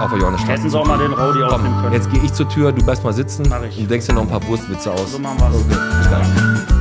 auf 0.00 0.10
der 0.10 0.20
Johannesstraße. 0.20 0.52
Hätten 0.52 0.70
sie 0.70 0.78
auch 0.78 0.86
mal 0.86 0.98
den 0.98 1.12
Rowdy 1.12 1.42
aufnehmen 1.42 1.76
können. 1.80 1.92
jetzt 1.92 2.10
gehe 2.10 2.22
ich 2.22 2.32
zur 2.32 2.48
Tür, 2.48 2.72
du 2.72 2.82
bleibst 2.84 3.04
mal 3.04 3.12
sitzen 3.12 3.52
und 3.52 3.90
denkst 3.90 4.06
dir 4.06 4.14
noch 4.14 4.22
ein 4.22 4.28
paar 4.28 4.40
Brustwitze 4.40 4.92
aus. 4.92 5.12
So 5.12 5.18
machen 5.18 5.38
wir's. 5.38 5.54
Okay, 5.54 5.76
bis 5.98 6.08
gleich. 6.08 6.77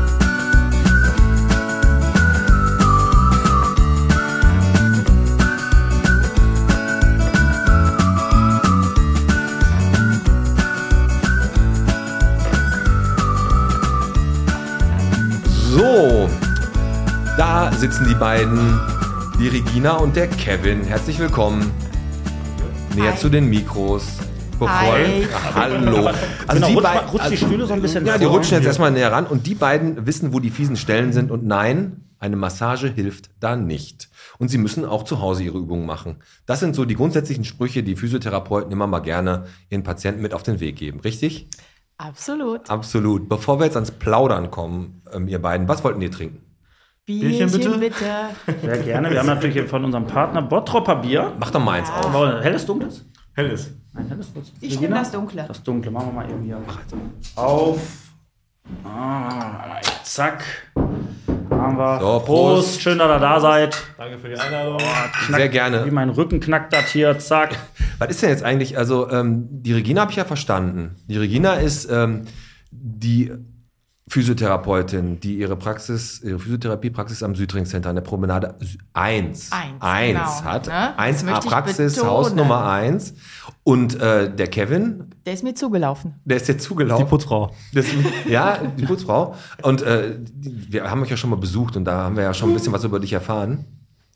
So, 15.77 16.27
da 17.37 17.71
sitzen 17.71 18.07
die 18.09 18.15
beiden 18.15 18.79
Die 19.39 19.47
Regina 19.47 19.93
und 19.97 20.15
der 20.15 20.25
Kevin. 20.27 20.83
Herzlich 20.83 21.19
willkommen. 21.19 21.69
Näher 22.95 23.11
Hi. 23.11 23.17
zu 23.19 23.29
den 23.29 23.47
Mikros. 23.47 24.17
Bevor, 24.53 24.67
Hi. 24.71 25.27
Ach, 25.31 25.53
hallo. 25.53 26.07
Also 26.47 26.65
genau, 26.65 26.67
die 26.67 26.73
rutscht, 26.73 26.81
beiden- 26.83 27.05
mal- 27.05 27.11
rutscht 27.11 27.29
die 27.31 27.37
Stühle 27.37 27.65
so 27.67 27.73
ein 27.73 27.81
bisschen 27.83 28.07
Ja, 28.07 28.17
die 28.17 28.25
vor. 28.25 28.33
rutschen 28.37 28.57
jetzt 28.57 28.65
erstmal 28.65 28.89
näher 28.89 29.11
ran 29.11 29.27
und 29.27 29.45
die 29.45 29.53
beiden 29.53 30.07
wissen, 30.07 30.33
wo 30.33 30.39
die 30.39 30.49
fiesen 30.49 30.77
Stellen 30.77 31.13
sind 31.13 31.29
und 31.29 31.45
nein, 31.45 32.01
eine 32.17 32.37
Massage 32.37 32.87
hilft 32.87 33.29
da 33.39 33.55
nicht. 33.55 34.09
Und 34.39 34.49
sie 34.49 34.57
müssen 34.57 34.83
auch 34.83 35.03
zu 35.03 35.21
Hause 35.21 35.43
ihre 35.43 35.59
Übungen 35.59 35.85
machen. 35.85 36.15
Das 36.47 36.59
sind 36.59 36.75
so 36.75 36.85
die 36.85 36.95
grundsätzlichen 36.95 37.43
Sprüche, 37.43 37.83
die 37.83 37.95
Physiotherapeuten 37.95 38.71
immer 38.71 38.87
mal 38.87 38.99
gerne 39.01 39.45
ihren 39.69 39.83
Patienten 39.83 40.23
mit 40.23 40.33
auf 40.33 40.41
den 40.41 40.59
Weg 40.59 40.75
geben, 40.77 41.01
richtig? 41.01 41.47
Absolut. 41.97 42.69
Absolut. 42.69 43.27
Bevor 43.27 43.59
wir 43.59 43.65
jetzt 43.65 43.75
ans 43.75 43.91
Plaudern 43.91 44.51
kommen, 44.51 45.01
ähm, 45.13 45.27
ihr 45.27 45.41
beiden, 45.41 45.67
was 45.67 45.83
wollten 45.83 46.01
ihr 46.01 46.11
trinken? 46.11 46.43
Bierchen, 47.05 47.51
bitte? 47.51 47.77
bitte. 47.77 48.05
Sehr 48.61 48.77
gerne. 48.79 49.09
Wir 49.09 49.19
haben 49.19 49.27
natürlich 49.27 49.67
von 49.69 49.85
unserem 49.85 50.05
Partner 50.05 50.41
Bottropper 50.41 50.97
Bier. 50.97 51.33
Mach 51.39 51.51
doch 51.51 51.63
mal 51.63 51.79
eins 51.79 51.89
auf. 51.89 52.05
Aber 52.05 52.41
helles, 52.41 52.65
dunkles? 52.65 53.05
Helles. 53.33 53.71
Ein 53.93 54.09
helles, 54.09 54.33
kurz. 54.33 54.51
Ich 54.59 54.79
nehme 54.79 54.95
das 54.95 55.11
Dunkle. 55.11 55.45
Das 55.47 55.63
Dunkle. 55.63 55.89
Machen 55.89 56.09
wir 56.09 56.13
mal 56.13 56.29
eben 56.29 56.43
hier 56.43 56.61
auf. 57.35 57.79
Ah, 58.83 59.79
zack. 60.03 60.43
Haben 61.67 61.77
wir. 61.77 61.99
So, 61.99 62.19
Prost. 62.19 62.25
Prost. 62.25 62.81
Schön, 62.81 62.97
dass 62.97 63.09
ihr 63.09 63.19
da 63.19 63.39
seid. 63.39 63.77
Danke 63.97 64.17
für 64.19 64.29
die 64.29 64.37
Einladung. 64.37 64.79
Sehr 65.29 65.45
Wie 65.45 65.49
gerne. 65.49 65.85
mein 65.91 66.09
Rücken 66.09 66.39
knackt 66.39 66.73
das 66.73 66.91
hier. 66.91 67.17
Zack. 67.19 67.57
Was 67.99 68.09
ist 68.09 68.21
denn 68.21 68.29
jetzt 68.29 68.43
eigentlich, 68.43 68.77
also 68.77 69.09
ähm, 69.09 69.47
die 69.49 69.73
Regina 69.73 70.01
habe 70.01 70.11
ich 70.11 70.17
ja 70.17 70.25
verstanden. 70.25 70.95
Die 71.07 71.17
Regina 71.17 71.55
ist 71.55 71.89
ähm, 71.91 72.25
die 72.71 73.31
Physiotherapeutin, 74.09 75.19
die 75.19 75.37
ihre 75.37 75.55
Praxis, 75.57 76.21
ihre 76.23 76.39
Physiotherapiepraxis 76.39 77.23
am 77.23 77.35
Südring 77.35 77.65
Center 77.65 77.89
an 77.89 77.95
der 77.95 78.03
Promenade 78.03 78.55
1, 78.93 79.49
Eins, 79.51 79.79
genau, 79.81 80.43
hat. 80.43 80.67
ne? 80.67 80.93
Das 80.95 80.97
1 80.97 81.25
A 81.27 81.39
Praxis, 81.41 81.95
betonen. 81.95 82.11
Haus 82.11 82.33
Nummer 82.33 82.65
1. 82.69 83.13
Und 83.63 83.99
äh, 83.99 84.33
der 84.33 84.47
Kevin, 84.47 85.09
Der 85.25 85.33
ist 85.33 85.43
mir 85.43 85.53
zugelaufen. 85.55 86.15
der 86.23 86.37
ist 86.37 86.47
jetzt 86.47 86.63
zugelaufen. 86.63 87.05
Die 87.05 87.09
Putzfrau. 87.09 87.51
Das, 87.73 87.85
ja, 88.29 88.57
die 88.77 88.85
Putzfrau. 88.85 89.35
Und 89.63 89.81
äh, 89.81 90.19
wir 90.35 90.89
haben 90.89 91.01
euch 91.01 91.09
ja 91.09 91.17
schon 91.17 91.29
mal 91.29 91.35
besucht 91.35 91.75
und 91.75 91.83
da 91.83 92.03
haben 92.03 92.15
wir 92.15 92.23
ja 92.23 92.33
schon 92.33 92.49
ein 92.49 92.53
bisschen 92.53 92.71
was 92.73 92.85
über 92.85 92.99
dich 93.01 93.11
erfahren. 93.11 93.65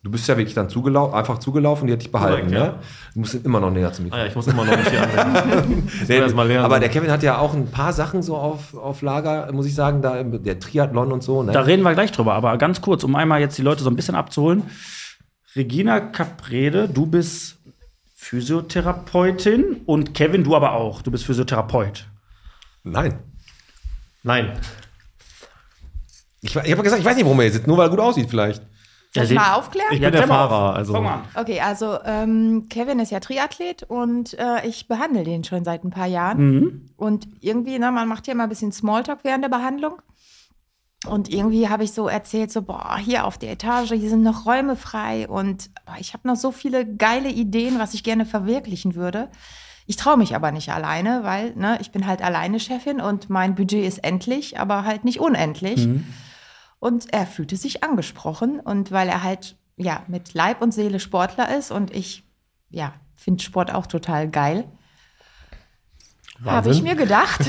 Du 0.04 0.10
bist 0.10 0.28
ja 0.28 0.36
wirklich 0.36 0.56
dann 0.56 0.68
zugelaufen, 0.68 1.14
einfach 1.14 1.38
zugelaufen, 1.38 1.86
die 1.86 1.94
hat 1.94 2.02
dich 2.02 2.12
behalten, 2.12 2.48
Korrekt, 2.48 2.52
ne? 2.52 2.58
ja. 2.58 2.80
Du 3.14 3.20
musst 3.20 3.36
immer 3.36 3.60
noch 3.60 3.70
näher 3.70 3.94
zu 3.94 4.02
mir. 4.02 4.12
Ah 4.12 4.18
ja, 4.18 4.26
ich 4.26 4.36
muss 4.36 4.48
immer 4.48 4.66
noch 4.66 4.76
nicht 4.76 4.90
hier 4.90 5.00
lernen. 6.08 6.66
aber 6.66 6.80
der 6.80 6.90
Kevin 6.90 7.12
hat 7.12 7.22
ja 7.22 7.38
auch 7.38 7.54
ein 7.54 7.68
paar 7.68 7.94
Sachen 7.94 8.24
so 8.24 8.36
auf, 8.36 8.76
auf 8.76 9.04
Lager, 9.04 9.52
muss 9.52 9.68
ich 9.68 9.76
sagen, 9.76 10.02
da 10.02 10.24
der 10.24 10.60
Triathlon 10.60 11.12
und 11.12 11.22
so, 11.22 11.44
ne? 11.44 11.52
Da 11.52 11.62
reden 11.62 11.84
wir 11.84 11.94
gleich 11.94 12.12
drüber. 12.12 12.34
Aber 12.34 12.58
ganz 12.58 12.82
kurz, 12.82 13.04
um 13.04 13.16
einmal 13.16 13.42
jetzt 13.42 13.60
die 13.60 13.62
Leute 13.62 13.84
so 13.84 13.92
ein 13.92 13.96
bisschen 13.96 14.16
abzuholen. 14.16 14.64
Regina 15.56 16.00
Caprede, 16.00 16.90
du 16.90 17.06
bist 17.06 17.60
Physiotherapeutin 18.16 19.82
und 19.86 20.16
Kevin, 20.16 20.44
du 20.44 20.56
aber 20.56 20.72
auch. 20.74 21.04
Du 21.04 21.12
bist 21.12 21.26
Physiotherapeut. 21.26 22.08
Nein. 22.84 23.20
Nein. 24.24 24.54
Ich, 26.42 26.56
ich 26.56 26.72
habe 26.72 26.82
gesagt, 26.82 27.02
ich 27.02 27.06
weiß 27.06 27.16
nicht, 27.16 27.26
warum 27.26 27.40
er 27.40 27.44
hier 27.44 27.52
sitzt, 27.54 27.68
nur 27.68 27.78
weil 27.78 27.88
er 27.88 27.92
gut 27.92 28.00
aussieht 28.00 28.30
vielleicht. 28.30 28.64
Soll 29.13 29.24
ich 29.24 29.30
seht- 29.30 29.38
mal 29.38 29.56
aufklären? 29.56 29.88
Ich 29.91 30.00
Ja, 30.00 30.10
bin 30.10 30.19
der 30.19 30.28
mal 30.28 30.45
auf. 30.45 30.50
Fahrer. 30.50 30.76
Also, 30.76 31.02
mal. 31.02 31.24
Okay, 31.36 31.60
also 31.60 31.97
ähm, 32.06 32.67
Kevin 32.69 33.00
ist 33.00 33.12
ja 33.12 33.19
Triathlet 33.19 33.84
und 33.84 34.38
äh, 34.39 34.65
ich 34.65 34.88
behandle 34.88 35.24
den 35.24 35.43
schon 35.43 35.65
seit 35.65 35.84
ein 35.84 35.89
paar 35.89 36.08
Jahren. 36.08 36.38
Mhm. 36.39 36.86
Und 36.95 37.28
irgendwie, 37.41 37.78
ne, 37.78 37.91
man 37.91 38.08
macht 38.08 38.28
ja 38.28 38.34
immer 38.34 38.43
ein 38.43 38.50
bisschen 38.50 38.71
Smalltalk 38.71 39.19
während 39.24 39.43
der 39.43 39.50
Behandlung. 39.50 40.02
Und 41.08 41.30
irgendwie 41.30 41.67
habe 41.67 41.84
ich 41.84 41.93
so 41.93 42.08
erzählt, 42.08 42.52
so, 42.52 42.62
boah, 42.62 42.95
hier 43.00 43.26
auf 43.26 43.38
der 43.39 43.52
Etage, 43.54 43.89
hier 43.89 44.10
sind 44.10 44.21
noch 44.21 44.45
Räume 44.45 44.76
frei 44.76 45.28
und 45.28 45.71
boah, 45.86 45.95
ich 46.00 46.13
habe 46.13 46.28
noch 46.28 46.36
so 46.36 46.52
viele 46.52 46.86
geile 46.86 47.30
Ideen, 47.30 47.80
was 47.80 47.95
ich 47.95 48.04
gerne 48.04 48.26
verwirklichen 48.26 48.93
würde. 48.93 49.30
Ich 49.88 49.95
traue 49.95 50.15
mich 50.15 50.36
aber 50.36 50.52
nicht 50.52 50.71
alleine, 50.71 51.24
weil 51.24 51.56
ne, 51.56 51.80
ich 51.82 51.91
bin 51.91 52.06
halt 52.06 52.21
alleine 52.21 52.60
Chefin 52.60 53.02
und 53.02 53.30
mein 53.32 53.56
Budget 53.56 53.84
ist 53.84 54.04
endlich, 54.04 54.60
aber 54.60 54.86
halt 54.86 55.04
nicht 55.04 55.19
unendlich. 55.19 55.89
Und 56.82 57.13
er 57.13 57.28
fühlte 57.28 57.58
sich 57.58 57.84
angesprochen 57.84 58.60
und 58.60 58.91
weil 58.91 59.08
er 59.08 59.22
halt 59.22 59.56
ja 59.78 60.04
mit 60.08 60.34
Leib 60.34 60.63
und 60.63 60.74
Seele 60.74 61.00
Sportler 61.00 61.56
ist 61.56 61.70
und 61.70 61.96
ich 61.96 62.24
ja 62.72 62.96
finde 63.15 63.44
Sport 63.44 63.72
auch 63.72 63.86
total 63.86 64.28
geil, 64.28 64.65
habe 66.44 66.72
ich 66.72 66.82
mir 66.82 66.96
gedacht, 66.96 67.41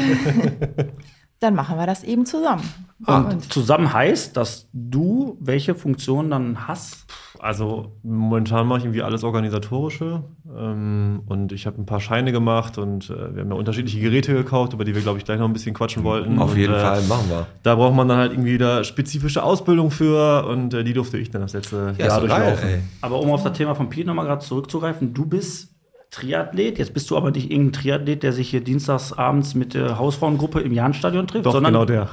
dann 1.38 1.54
machen 1.54 1.78
wir 1.78 1.86
das 1.86 2.04
eben 2.04 2.26
zusammen. 2.26 2.62
und 3.06 3.50
Zusammen 3.50 3.90
heißt, 3.90 4.36
dass 4.36 4.68
du 4.74 5.38
welche 5.40 5.74
Funktion 5.74 6.30
dann 6.30 6.68
hast. 6.68 7.06
Also 7.42 7.90
momentan 8.04 8.68
mache 8.68 8.78
ich 8.78 8.84
irgendwie 8.84 9.02
alles 9.02 9.24
Organisatorische. 9.24 10.22
Ähm, 10.56 11.22
und 11.26 11.50
ich 11.50 11.66
habe 11.66 11.82
ein 11.82 11.86
paar 11.86 11.98
Scheine 11.98 12.30
gemacht 12.30 12.78
und 12.78 13.10
äh, 13.10 13.34
wir 13.34 13.42
haben 13.42 13.50
ja 13.50 13.56
unterschiedliche 13.56 13.98
Geräte 13.98 14.32
gekauft, 14.32 14.74
über 14.74 14.84
die 14.84 14.94
wir, 14.94 15.02
glaube 15.02 15.18
ich, 15.18 15.24
gleich 15.24 15.40
noch 15.40 15.48
ein 15.48 15.52
bisschen 15.52 15.74
quatschen 15.74 16.04
wollten. 16.04 16.38
Auf 16.38 16.52
und, 16.52 16.56
jeden 16.56 16.74
äh, 16.74 16.78
Fall, 16.78 17.02
machen 17.02 17.28
wir. 17.28 17.48
Da 17.64 17.74
braucht 17.74 17.96
man 17.96 18.06
dann 18.06 18.18
halt 18.18 18.32
irgendwie 18.32 18.58
da 18.58 18.84
spezifische 18.84 19.42
Ausbildung 19.42 19.90
für 19.90 20.46
und 20.46 20.72
äh, 20.72 20.84
die 20.84 20.92
durfte 20.92 21.18
ich 21.18 21.30
dann 21.30 21.42
das 21.42 21.52
letzte 21.52 21.96
Ja, 21.98 22.06
Jahr 22.06 22.20
geil, 22.20 22.28
durchlaufen. 22.28 22.68
ey. 22.68 22.80
Aber 23.00 23.18
um 23.18 23.32
auf 23.32 23.42
das 23.42 23.58
Thema 23.58 23.74
von 23.74 23.90
Pete 23.90 24.06
nochmal 24.06 24.26
gerade 24.26 24.44
zurückzugreifen, 24.44 25.12
du 25.12 25.26
bist 25.26 25.74
Triathlet. 26.12 26.78
Jetzt 26.78 26.94
bist 26.94 27.10
du 27.10 27.16
aber 27.16 27.32
nicht 27.32 27.50
irgendein 27.50 27.72
Triathlet, 27.72 28.22
der 28.22 28.32
sich 28.32 28.50
hier 28.50 28.60
dienstags 28.60 29.12
abends 29.12 29.56
mit 29.56 29.74
der 29.74 29.98
Hausfrauengruppe 29.98 30.60
im 30.60 30.72
Jahnstadion 30.72 31.26
trifft, 31.26 31.46
Doch, 31.46 31.52
sondern 31.52 31.72
genau 31.72 31.86
der. 31.86 32.08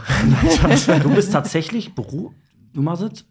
du 1.03 1.13
bist 1.13 1.31
tatsächlich 1.31 1.93
Beruf. 1.93 2.31
Du 2.73 2.81
machst? 2.81 3.27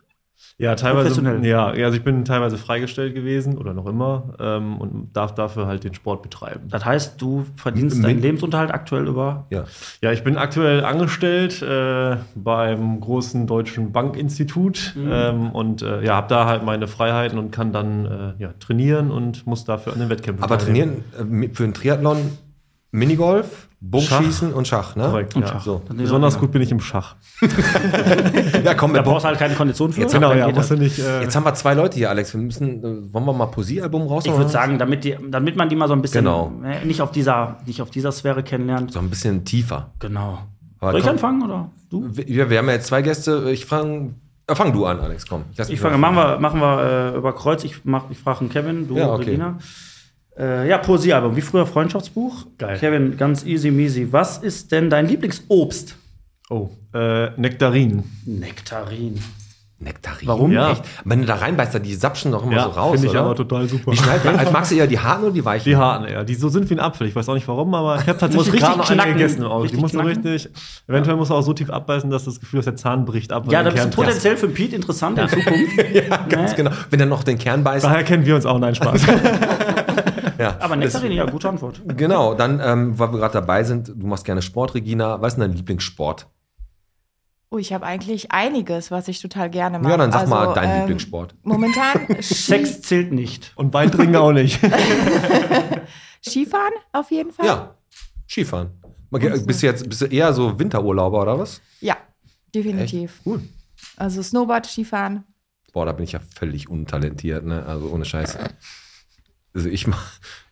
Ja, 0.58 0.74
teilweise. 0.74 1.08
Professionell. 1.10 1.44
Ja, 1.46 1.66
also 1.66 1.96
ich 1.96 2.02
bin 2.04 2.24
teilweise 2.24 2.58
freigestellt 2.58 3.14
gewesen 3.14 3.56
oder 3.58 3.74
noch 3.74 3.86
immer 3.86 4.34
ähm, 4.40 4.78
und 4.78 5.16
darf 5.16 5.34
dafür 5.34 5.66
halt 5.66 5.84
den 5.84 5.94
Sport 5.94 6.22
betreiben. 6.22 6.68
Das 6.68 6.84
heißt, 6.84 7.20
du 7.20 7.44
verdienst 7.56 7.96
Min- 7.96 8.02
deinen 8.04 8.22
Lebensunterhalt 8.22 8.72
aktuell 8.72 9.06
über. 9.06 9.46
Ja. 9.50 9.64
Ja, 10.02 10.12
ich 10.12 10.24
bin 10.24 10.36
aktuell 10.36 10.84
angestellt 10.84 11.62
äh, 11.62 12.16
beim 12.34 13.00
großen 13.00 13.46
deutschen 13.46 13.92
Bankinstitut 13.92 14.94
ähm, 14.98 15.50
und 15.50 15.82
äh, 15.82 16.04
ja, 16.04 16.14
habe 16.16 16.28
da 16.28 16.46
halt 16.46 16.64
meine 16.64 16.88
Freiheiten 16.88 17.38
und 17.38 17.50
kann 17.52 17.72
dann 17.72 18.06
äh, 18.38 18.42
ja, 18.42 18.52
trainieren 18.58 19.10
und 19.10 19.46
muss 19.46 19.64
dafür 19.64 19.92
an 19.92 20.00
den 20.00 20.08
Wettkämpfen 20.08 20.42
Aber 20.44 20.58
teilnehmen. 20.58 21.04
trainieren 21.16 21.42
äh, 21.44 21.54
für 21.54 21.64
einen 21.64 21.74
Triathlon 21.74 22.18
Minigolf, 22.90 23.67
Bogenschießen 23.80 24.52
und 24.52 24.66
Schach, 24.66 24.96
ne? 24.96 25.04
Korrekt, 25.04 25.36
Und 25.36 25.42
ja. 25.42 25.48
Schach. 25.48 25.62
So. 25.62 25.80
Besonders 25.94 26.38
gut 26.38 26.50
bin 26.50 26.62
ich 26.62 26.70
im 26.72 26.80
Schach. 26.80 27.14
Ja, 28.64 28.74
komm, 28.74 28.92
Da 28.92 28.98
wir 29.00 29.02
brauchst 29.02 29.24
du 29.24 29.28
halt 29.28 29.38
keine 29.38 29.54
Kondition 29.54 29.92
für. 29.92 30.00
Jetzt 30.00 30.12
Genau, 30.14 30.32
ja, 30.34 30.50
musst 30.50 30.70
du 30.70 30.76
nicht. 30.76 30.98
Äh, 30.98 31.22
Jetzt 31.22 31.36
haben 31.36 31.44
wir 31.44 31.54
zwei 31.54 31.74
Leute 31.74 31.96
hier, 31.96 32.10
Alex. 32.10 32.34
Wir 32.34 32.40
müssen, 32.40 32.78
äh, 32.82 33.12
wollen 33.14 33.24
wir 33.24 33.32
mal 33.32 33.46
Posieralbum 33.46 34.06
raus? 34.08 34.24
Ich 34.26 34.32
würde 34.32 34.48
sagen, 34.50 34.78
damit, 34.78 35.04
die, 35.04 35.16
damit 35.30 35.56
man 35.56 35.68
die 35.68 35.76
mal 35.76 35.86
so 35.88 35.94
ein 35.94 36.02
bisschen 36.02 36.24
Genau. 36.24 36.52
äh, 36.64 36.84
nicht, 36.84 37.00
auf 37.00 37.12
dieser, 37.12 37.58
nicht 37.66 37.80
auf 37.80 37.90
dieser 37.90 38.10
Sphäre 38.12 38.42
kennenlernt. 38.42 38.92
so 38.92 38.98
ein 38.98 39.08
bisschen 39.10 39.44
tiefer. 39.44 39.92
Genau. 40.00 40.40
Aber 40.80 40.90
Soll 40.92 41.00
ich 41.00 41.06
komm. 41.06 41.12
anfangen 41.14 41.42
oder 41.44 41.70
du? 41.90 42.04
Wir, 42.10 42.50
wir 42.50 42.58
haben 42.58 42.66
ja 42.66 42.72
jetzt 42.74 42.86
zwei 42.88 43.02
Gäste. 43.02 43.48
Ich 43.52 43.64
fange. 43.66 44.14
Äh, 44.48 44.54
fang 44.54 44.72
du 44.72 44.86
an, 44.86 44.98
Alex, 45.00 45.26
komm. 45.26 45.44
Ich 45.56 45.68
mich 45.68 45.80
fange, 45.80 45.98
machen 45.98 46.16
wir, 46.16 46.38
machen 46.40 46.60
wir 46.60 47.12
äh, 47.14 47.16
über 47.16 47.32
Kreuz. 47.34 47.62
Ich, 47.64 47.84
mach- 47.84 48.10
ich 48.10 48.18
frage 48.18 48.40
einen 48.40 48.48
Kevin, 48.48 48.88
du, 48.88 48.96
Ja, 48.96 49.12
okay. 49.12 49.24
Regina. 49.24 49.58
Äh, 50.38 50.68
ja, 50.68 50.78
Poesiealbum, 50.78 51.34
wie 51.36 51.40
früher 51.40 51.66
Freundschaftsbuch. 51.66 52.46
Geil. 52.58 52.78
Kevin, 52.78 53.16
ganz 53.16 53.44
easy 53.44 53.70
measy. 53.70 54.06
Was 54.12 54.38
ist 54.38 54.70
denn 54.72 54.88
dein 54.90 55.08
Lieblingsobst? 55.08 55.96
oh, 56.50 56.70
äh, 56.94 57.30
Nektarin. 57.38 58.04
Nektarin. 58.24 59.20
Nektarin. 59.80 60.26
Warum? 60.26 60.50
Ja. 60.50 60.72
Echt? 60.72 60.82
Wenn 61.04 61.20
du 61.20 61.26
da 61.26 61.36
reinbeißt, 61.36 61.72
dann 61.74 61.82
die 61.84 61.94
sapschen 61.94 62.32
doch 62.32 62.42
immer 62.42 62.52
Ja, 62.56 62.64
so 62.64 62.70
raus. 62.70 62.92
finde 62.92 63.06
ich 63.06 63.12
oder? 63.12 63.20
aber 63.22 63.36
total 63.36 63.68
super. 63.68 63.92
Wie 63.92 63.96
schnell, 63.96 64.18
also 64.36 64.50
magst 64.50 64.72
du 64.72 64.74
eher 64.76 64.88
die 64.88 64.98
harten 64.98 65.22
oder 65.24 65.32
die 65.32 65.44
weichen? 65.44 65.64
Die 65.68 65.76
harten, 65.76 66.10
ja. 66.10 66.24
Die 66.24 66.34
so 66.34 66.48
sind 66.48 66.68
wie 66.68 66.74
ein 66.74 66.80
Apfel. 66.80 67.06
Ich 67.06 67.14
weiß 67.14 67.28
auch 67.28 67.34
nicht 67.34 67.46
warum, 67.46 67.72
aber 67.74 67.94
ich 68.00 68.08
habe 68.08 68.18
tatsächlich 68.18 68.54
richtig 68.54 68.60
gerade 68.60 68.78
noch 68.78 68.86
eine 68.90 68.96
knacken. 69.02 69.12
gegessen. 69.18 69.44
Auch. 69.44 69.58
Die 69.58 69.62
Richtig 69.64 69.80
muss 69.80 69.92
so 69.92 70.00
knacken. 70.00 70.24
richtig. 70.26 70.52
Eventuell 70.88 71.16
muss 71.16 71.30
er 71.30 71.36
auch 71.36 71.42
so 71.42 71.52
tief 71.52 71.70
abbeißen, 71.70 72.10
dass 72.10 72.24
das 72.24 72.40
Gefühl, 72.40 72.58
dass 72.58 72.64
der 72.64 72.74
Zahn 72.76 73.04
bricht 73.04 73.32
ab. 73.32 73.44
Ja, 73.52 73.62
das 73.62 73.74
ist 73.74 73.90
potenziell 73.90 74.36
für 74.36 74.48
Pete 74.48 74.74
interessant 74.74 75.16
in 75.18 75.28
Zukunft. 75.28 75.76
ja, 75.94 76.16
ganz 76.28 76.50
Ne? 76.52 76.56
genau. 76.56 76.70
Wenn 76.90 76.98
er 77.00 77.06
noch 77.06 77.22
den 77.22 77.38
Kern 77.38 77.62
beißt. 77.62 77.84
Daher 77.84 78.02
kennen 78.02 78.26
wir 78.26 78.34
uns 78.34 78.46
auch. 78.46 78.58
Nein, 78.58 78.74
Spaß. 78.74 79.00
Ja. 80.38 80.56
Aber 80.60 80.76
Nektarin, 80.76 81.12
ja, 81.12 81.26
gute 81.26 81.48
Antwort. 81.48 81.82
Genau, 81.96 82.34
dann, 82.34 82.60
ähm, 82.64 82.98
weil 82.98 83.12
wir 83.12 83.18
gerade 83.18 83.32
dabei 83.34 83.64
sind, 83.64 83.88
du 83.88 84.06
machst 84.06 84.24
gerne 84.24 84.40
Sport, 84.42 84.74
Regina. 84.74 85.20
Was 85.20 85.32
ist 85.34 85.40
denn 85.40 85.50
dein 85.50 85.56
Lieblingssport? 85.56 86.28
oh, 87.50 87.58
ich 87.58 87.72
habe 87.72 87.86
eigentlich 87.86 88.30
einiges, 88.30 88.90
was 88.90 89.08
ich 89.08 89.20
total 89.20 89.50
gerne 89.50 89.78
mache. 89.78 89.90
Ja, 89.90 89.96
dann 89.96 90.12
sag 90.12 90.20
Also, 90.22 90.34
mal 90.34 90.52
deinen 90.54 90.70
ähm, 90.72 90.78
Lieblingssport. 90.80 91.34
Momentan 91.42 92.06
Sex 92.20 92.82
zählt 92.82 93.12
nicht. 93.12 93.52
Und 93.56 93.72
Wein 93.72 93.90
trinken 93.90 94.16
auch 94.16 94.32
nicht. 94.32 94.60
Skifahren 96.26 96.74
auf 96.92 97.10
jeden 97.10 97.32
Fall. 97.32 97.46
Ja, 97.46 97.74
Skifahren. 98.28 98.70
Bist 99.10 99.62
du 99.62 99.66
jetzt 99.66 99.88
bist 99.88 100.02
du 100.02 100.06
eher 100.06 100.32
so 100.34 100.58
Winterurlauber 100.58 101.22
oder 101.22 101.38
was? 101.38 101.62
Ja, 101.80 101.96
definitiv. 102.54 103.20
Cool. 103.24 103.40
Also 103.96 104.22
Snowboard, 104.22 104.66
Skifahren. 104.66 105.24
Boah, 105.72 105.86
da 105.86 105.92
bin 105.92 106.04
ich 106.04 106.12
ja 106.12 106.20
völlig 106.20 106.68
untalentiert, 106.68 107.46
ne? 107.46 107.64
Also 107.64 107.88
ohne 107.88 108.04
Scheiß. 108.04 108.36
Also 109.58 109.70
ich 109.70 109.88
mach, 109.88 110.04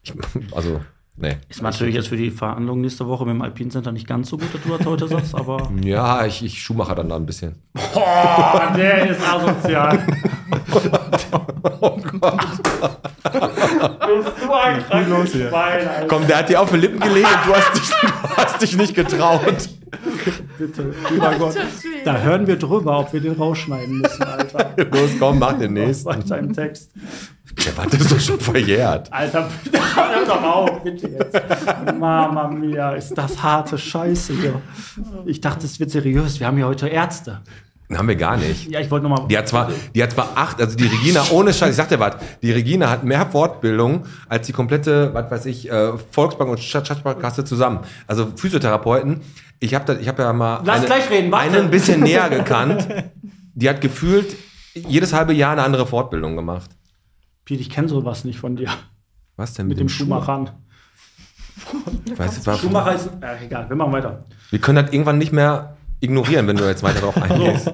ich, 0.02 0.12
also, 0.50 0.80
nee. 1.16 1.36
Ist 1.48 1.62
natürlich 1.62 1.94
jetzt 1.94 2.08
für 2.08 2.16
die 2.16 2.32
Verhandlungen 2.32 2.80
nächste 2.80 3.06
Woche 3.06 3.24
mit 3.24 3.34
dem 3.34 3.42
Alpine 3.42 3.70
Center 3.70 3.92
nicht 3.92 4.08
ganz 4.08 4.30
so 4.30 4.36
gut, 4.36 4.52
dass 4.52 4.60
du 4.62 4.76
das 4.76 4.84
heute 4.84 5.06
sagst, 5.06 5.32
aber. 5.32 5.70
Ja, 5.84 6.26
ich, 6.26 6.44
ich 6.44 6.60
Schuhmacher 6.60 6.96
dann 6.96 7.08
da 7.08 7.14
ein 7.14 7.24
bisschen. 7.24 7.54
Boah, 7.72 8.72
der 8.76 9.10
ist 9.10 9.20
asozial. 9.22 10.04
Du 14.46 14.52
ein 14.52 14.84
hier? 15.30 15.48
Schwein, 15.48 15.88
Alter. 15.88 16.06
Komm, 16.08 16.26
der 16.26 16.38
hat 16.38 16.48
dir 16.48 16.60
auf 16.60 16.70
die 16.70 16.78
Lippen 16.78 16.98
gelegt 16.98 17.28
und 17.28 17.46
du 17.46 17.54
hast 17.54 17.76
dich, 17.76 17.90
du 17.90 18.36
hast 18.36 18.62
dich 18.62 18.76
nicht 18.76 18.94
getraut. 18.94 19.68
Bitte, 20.58 20.94
lieber 21.10 21.34
Gott. 21.38 21.56
Da 22.04 22.18
hören 22.18 22.46
wir 22.46 22.56
drüber, 22.56 22.98
ob 22.98 23.12
wir 23.12 23.20
den 23.20 23.34
rausschneiden 23.34 23.98
müssen, 23.98 24.22
Alter. 24.22 24.74
Los, 24.90 25.10
komm, 25.18 25.38
mach 25.38 25.58
den 25.58 25.74
nächsten. 25.74 26.06
Weiter 26.06 26.38
im 26.38 26.52
Text. 26.52 26.90
Der 27.64 27.76
war 27.76 27.86
das 27.86 28.08
doch 28.08 28.20
schon 28.20 28.40
verjährt. 28.40 29.12
Alter, 29.12 29.48
bitte, 29.64 29.78
hör 29.96 30.26
doch 30.26 30.42
auf, 30.42 30.82
bitte 30.82 31.08
jetzt. 31.08 31.40
Mama 31.98 32.48
mia, 32.48 32.92
ist 32.92 33.14
das 33.14 33.42
harte 33.42 33.78
Scheiße 33.78 34.32
hier. 34.34 34.60
Ich 35.26 35.40
dachte, 35.40 35.64
es 35.64 35.78
wird 35.78 35.90
seriös. 35.90 36.40
Wir 36.40 36.46
haben 36.48 36.56
hier 36.56 36.66
heute 36.66 36.88
Ärzte. 36.88 37.42
Haben 37.94 38.08
wir 38.08 38.16
gar 38.16 38.36
nicht. 38.36 38.68
Ja, 38.68 38.80
ich 38.80 38.90
wollte 38.90 39.08
nochmal. 39.08 39.28
Die 39.28 39.38
hat 39.38 39.46
zwar, 39.46 39.70
die 39.94 40.02
hat 40.02 40.10
zwar 40.10 40.32
acht, 40.34 40.60
also 40.60 40.76
die 40.76 40.86
Regina, 40.86 41.24
ohne 41.30 41.54
Scheiß, 41.54 41.70
ich 41.70 41.76
sag 41.76 41.88
dir 41.88 42.00
was, 42.00 42.16
die 42.42 42.50
Regina 42.50 42.90
hat 42.90 43.04
mehr 43.04 43.26
Fortbildung 43.26 44.06
als 44.28 44.46
die 44.46 44.52
komplette, 44.52 45.14
was 45.14 45.30
weiß 45.30 45.46
ich, 45.46 45.70
äh, 45.70 45.92
Volksbank 46.10 46.50
und 46.50 46.58
Stadtsparkasse 46.58 47.44
zusammen. 47.44 47.80
Also 48.08 48.26
Physiotherapeuten. 48.34 49.20
Ich 49.60 49.74
habe 49.74 50.04
habe 50.04 50.22
ja 50.22 50.32
mal 50.32 50.62
Lass 50.64 50.84
gleich 50.84 51.08
reden, 51.10 51.30
warte. 51.30 51.46
einen 51.50 51.66
ein 51.66 51.70
bisschen 51.70 52.00
näher 52.00 52.28
gekannt. 52.28 52.88
Die 53.54 53.68
hat 53.68 53.80
gefühlt 53.80 54.36
jedes 54.74 55.12
halbe 55.12 55.32
Jahr 55.32 55.52
eine 55.52 55.62
andere 55.62 55.86
Fortbildung 55.86 56.34
gemacht. 56.34 56.75
Piet, 57.46 57.60
ich 57.60 57.70
kenne 57.70 57.88
sowas 57.88 58.24
nicht 58.24 58.40
von 58.40 58.56
dir. 58.56 58.68
Was 59.36 59.54
denn 59.54 59.68
Mit 59.68 59.78
dem 59.78 59.88
Schuhmachern. 59.88 60.50
Ich 62.04 62.18
weiß, 62.18 62.44
Schuhmacher 62.60 62.94
ist. 62.94 63.08
Äh, 63.20 63.46
egal, 63.46 63.68
wir 63.68 63.76
machen 63.76 63.92
weiter. 63.92 64.26
wir 64.50 64.58
können 64.58 64.84
das 64.84 64.92
irgendwann 64.92 65.16
nicht 65.18 65.32
mehr 65.32 65.76
ignorieren, 66.00 66.46
wenn 66.48 66.56
du 66.56 66.64
jetzt 66.66 66.82
weiter 66.82 67.00
drauf 67.00 67.16
eingehst. 67.22 67.70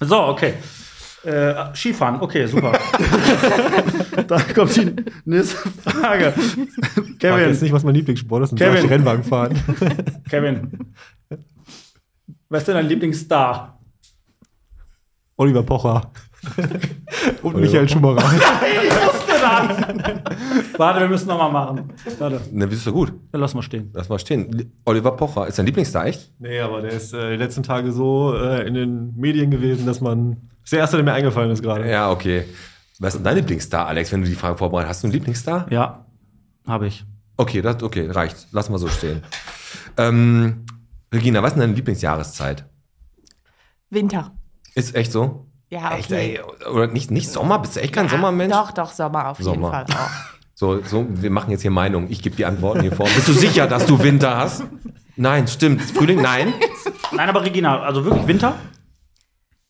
So, 0.00 0.22
okay. 0.26 0.54
Äh, 1.24 1.74
Skifahren, 1.74 2.20
okay, 2.20 2.46
super. 2.46 2.72
da 4.28 4.38
kommt 4.54 4.76
die 4.76 4.94
nächste 5.24 5.56
Frage. 5.56 6.34
Ich 6.36 6.56
weiß 6.56 7.18
Kevin, 7.18 7.48
jetzt 7.48 7.62
nicht, 7.62 7.72
was 7.72 7.82
mein 7.84 7.94
Lieblingssport 7.94 8.44
ist, 8.44 8.56
Kevin. 8.56 8.76
soll 8.76 8.84
ich 8.84 8.90
Rennwagen 8.90 9.24
fahren. 9.24 9.58
Kevin. 10.30 10.92
Wer 12.48 12.58
ist 12.58 12.68
denn 12.68 12.74
dein 12.74 12.86
Lieblingsstar? 12.86 13.78
Oliver 15.36 15.62
Pocher. 15.62 16.10
Und 17.42 17.56
Michael 17.56 17.88
Schumacher. 17.88 18.22
Warte, 20.76 21.00
wir 21.00 21.08
müssen 21.08 21.28
nochmal 21.28 21.50
machen. 21.52 21.92
Warte, 22.18 22.40
Ne, 22.52 22.66
bist 22.66 22.86
du 22.86 22.92
gut? 22.92 23.12
dann 23.32 23.40
lass 23.40 23.54
mal 23.54 23.62
stehen. 23.62 23.90
Lass 23.94 24.08
mal 24.08 24.18
stehen. 24.18 24.72
Oliver 24.84 25.12
Pocher 25.12 25.46
ist 25.46 25.58
dein 25.58 25.66
Lieblingsstar, 25.66 26.06
echt? 26.06 26.32
Nee, 26.38 26.60
aber 26.60 26.80
der 26.82 26.92
ist 26.92 27.12
äh, 27.12 27.30
die 27.32 27.36
letzten 27.36 27.62
Tage 27.62 27.92
so 27.92 28.34
äh, 28.34 28.66
in 28.66 28.74
den 28.74 29.14
Medien 29.16 29.50
gewesen, 29.50 29.86
dass 29.86 30.00
man. 30.00 30.30
Das 30.60 30.64
ist 30.64 30.72
der 30.72 30.78
erste, 30.80 30.96
der 30.96 31.04
mir 31.04 31.12
eingefallen 31.12 31.50
ist 31.50 31.62
gerade. 31.62 31.88
Ja, 31.90 32.10
okay. 32.10 32.44
Was 32.98 33.14
ist 33.14 33.18
denn 33.18 33.24
dein 33.24 33.36
Lieblingsstar, 33.36 33.86
Alex, 33.86 34.12
wenn 34.12 34.22
du 34.22 34.28
die 34.28 34.34
Frage 34.34 34.58
vorbereitet 34.58 34.88
hast? 34.90 34.96
Hast 34.96 35.02
du 35.04 35.06
einen 35.06 35.14
Lieblingsstar? 35.14 35.66
Ja, 35.70 36.04
habe 36.66 36.86
ich. 36.86 37.04
Okay, 37.36 37.62
das, 37.62 37.82
okay, 37.82 38.06
reicht. 38.10 38.48
Lass 38.52 38.68
mal 38.70 38.78
so 38.78 38.88
stehen. 38.88 39.22
Ähm, 39.96 40.64
Regina, 41.12 41.42
was 41.42 41.50
ist 41.50 41.54
denn 41.54 41.60
deine 41.62 41.74
Lieblingsjahreszeit? 41.74 42.64
Winter. 43.90 44.32
Ist 44.74 44.94
echt 44.94 45.12
so? 45.12 45.49
Ja, 45.70 45.94
Echt, 45.96 46.10
okay. 46.10 46.40
ey? 46.40 46.66
Oder 46.68 46.88
nicht, 46.88 47.10
nicht 47.10 47.30
Sommer? 47.30 47.58
Bist 47.60 47.76
du 47.76 47.80
echt 47.80 47.92
kein 47.94 48.06
Ja, 48.06 48.10
Sommermensch? 48.10 48.52
Doch, 48.52 48.72
doch, 48.72 48.90
Sommer 48.92 49.28
auf 49.28 49.38
jeden 49.38 49.54
Sommer. 49.54 49.70
Fall 49.70 49.84
auch. 49.84 50.10
So, 50.60 50.82
so, 50.82 51.06
wir 51.08 51.30
machen 51.30 51.50
jetzt 51.52 51.62
hier 51.62 51.70
Meinung. 51.70 52.08
Ich 52.10 52.20
gebe 52.20 52.36
die 52.36 52.44
Antworten 52.44 52.82
hier 52.82 52.92
vor. 52.92 53.06
Bist 53.06 53.26
du 53.28 53.32
sicher, 53.32 53.66
dass 53.66 53.86
du 53.86 53.98
Winter 54.02 54.36
hast? 54.36 54.62
Nein, 55.16 55.48
stimmt. 55.48 55.80
Frühling? 55.80 56.20
Nein. 56.20 56.52
Nein, 57.12 57.30
aber 57.30 57.42
Regina, 57.42 57.80
also 57.80 58.04
wirklich 58.04 58.26
Winter? 58.26 58.56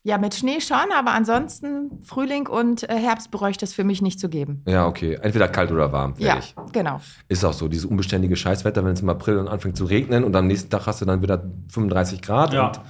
Ja, 0.02 0.18
mit 0.18 0.34
Schnee 0.34 0.60
schon, 0.60 0.90
aber 0.92 1.12
ansonsten 1.12 2.00
Frühling 2.02 2.48
und 2.48 2.90
äh, 2.90 2.96
Herbst 2.96 3.30
bräuchte 3.30 3.64
es 3.66 3.72
für 3.72 3.84
mich 3.84 4.02
nicht 4.02 4.18
zu 4.18 4.28
geben. 4.28 4.64
Ja, 4.66 4.88
okay. 4.88 5.16
Entweder 5.22 5.46
kalt 5.46 5.70
oder 5.70 5.92
warm. 5.92 6.16
Fertig. 6.16 6.54
Ja, 6.56 6.64
genau. 6.72 7.00
Ist 7.28 7.44
auch 7.44 7.52
so, 7.52 7.68
dieses 7.68 7.84
unbeständige 7.84 8.34
Scheißwetter, 8.34 8.84
wenn 8.84 8.94
es 8.94 9.00
im 9.02 9.10
April 9.10 9.36
dann 9.36 9.46
anfängt 9.46 9.76
zu 9.76 9.84
regnen 9.84 10.24
und 10.24 10.34
am 10.34 10.48
nächsten 10.48 10.70
Tag 10.70 10.86
hast 10.88 11.00
du 11.00 11.04
dann 11.04 11.22
wieder 11.22 11.44
35 11.72 12.20
Grad 12.20 12.52
Ja. 12.52 12.66
und 12.66 12.80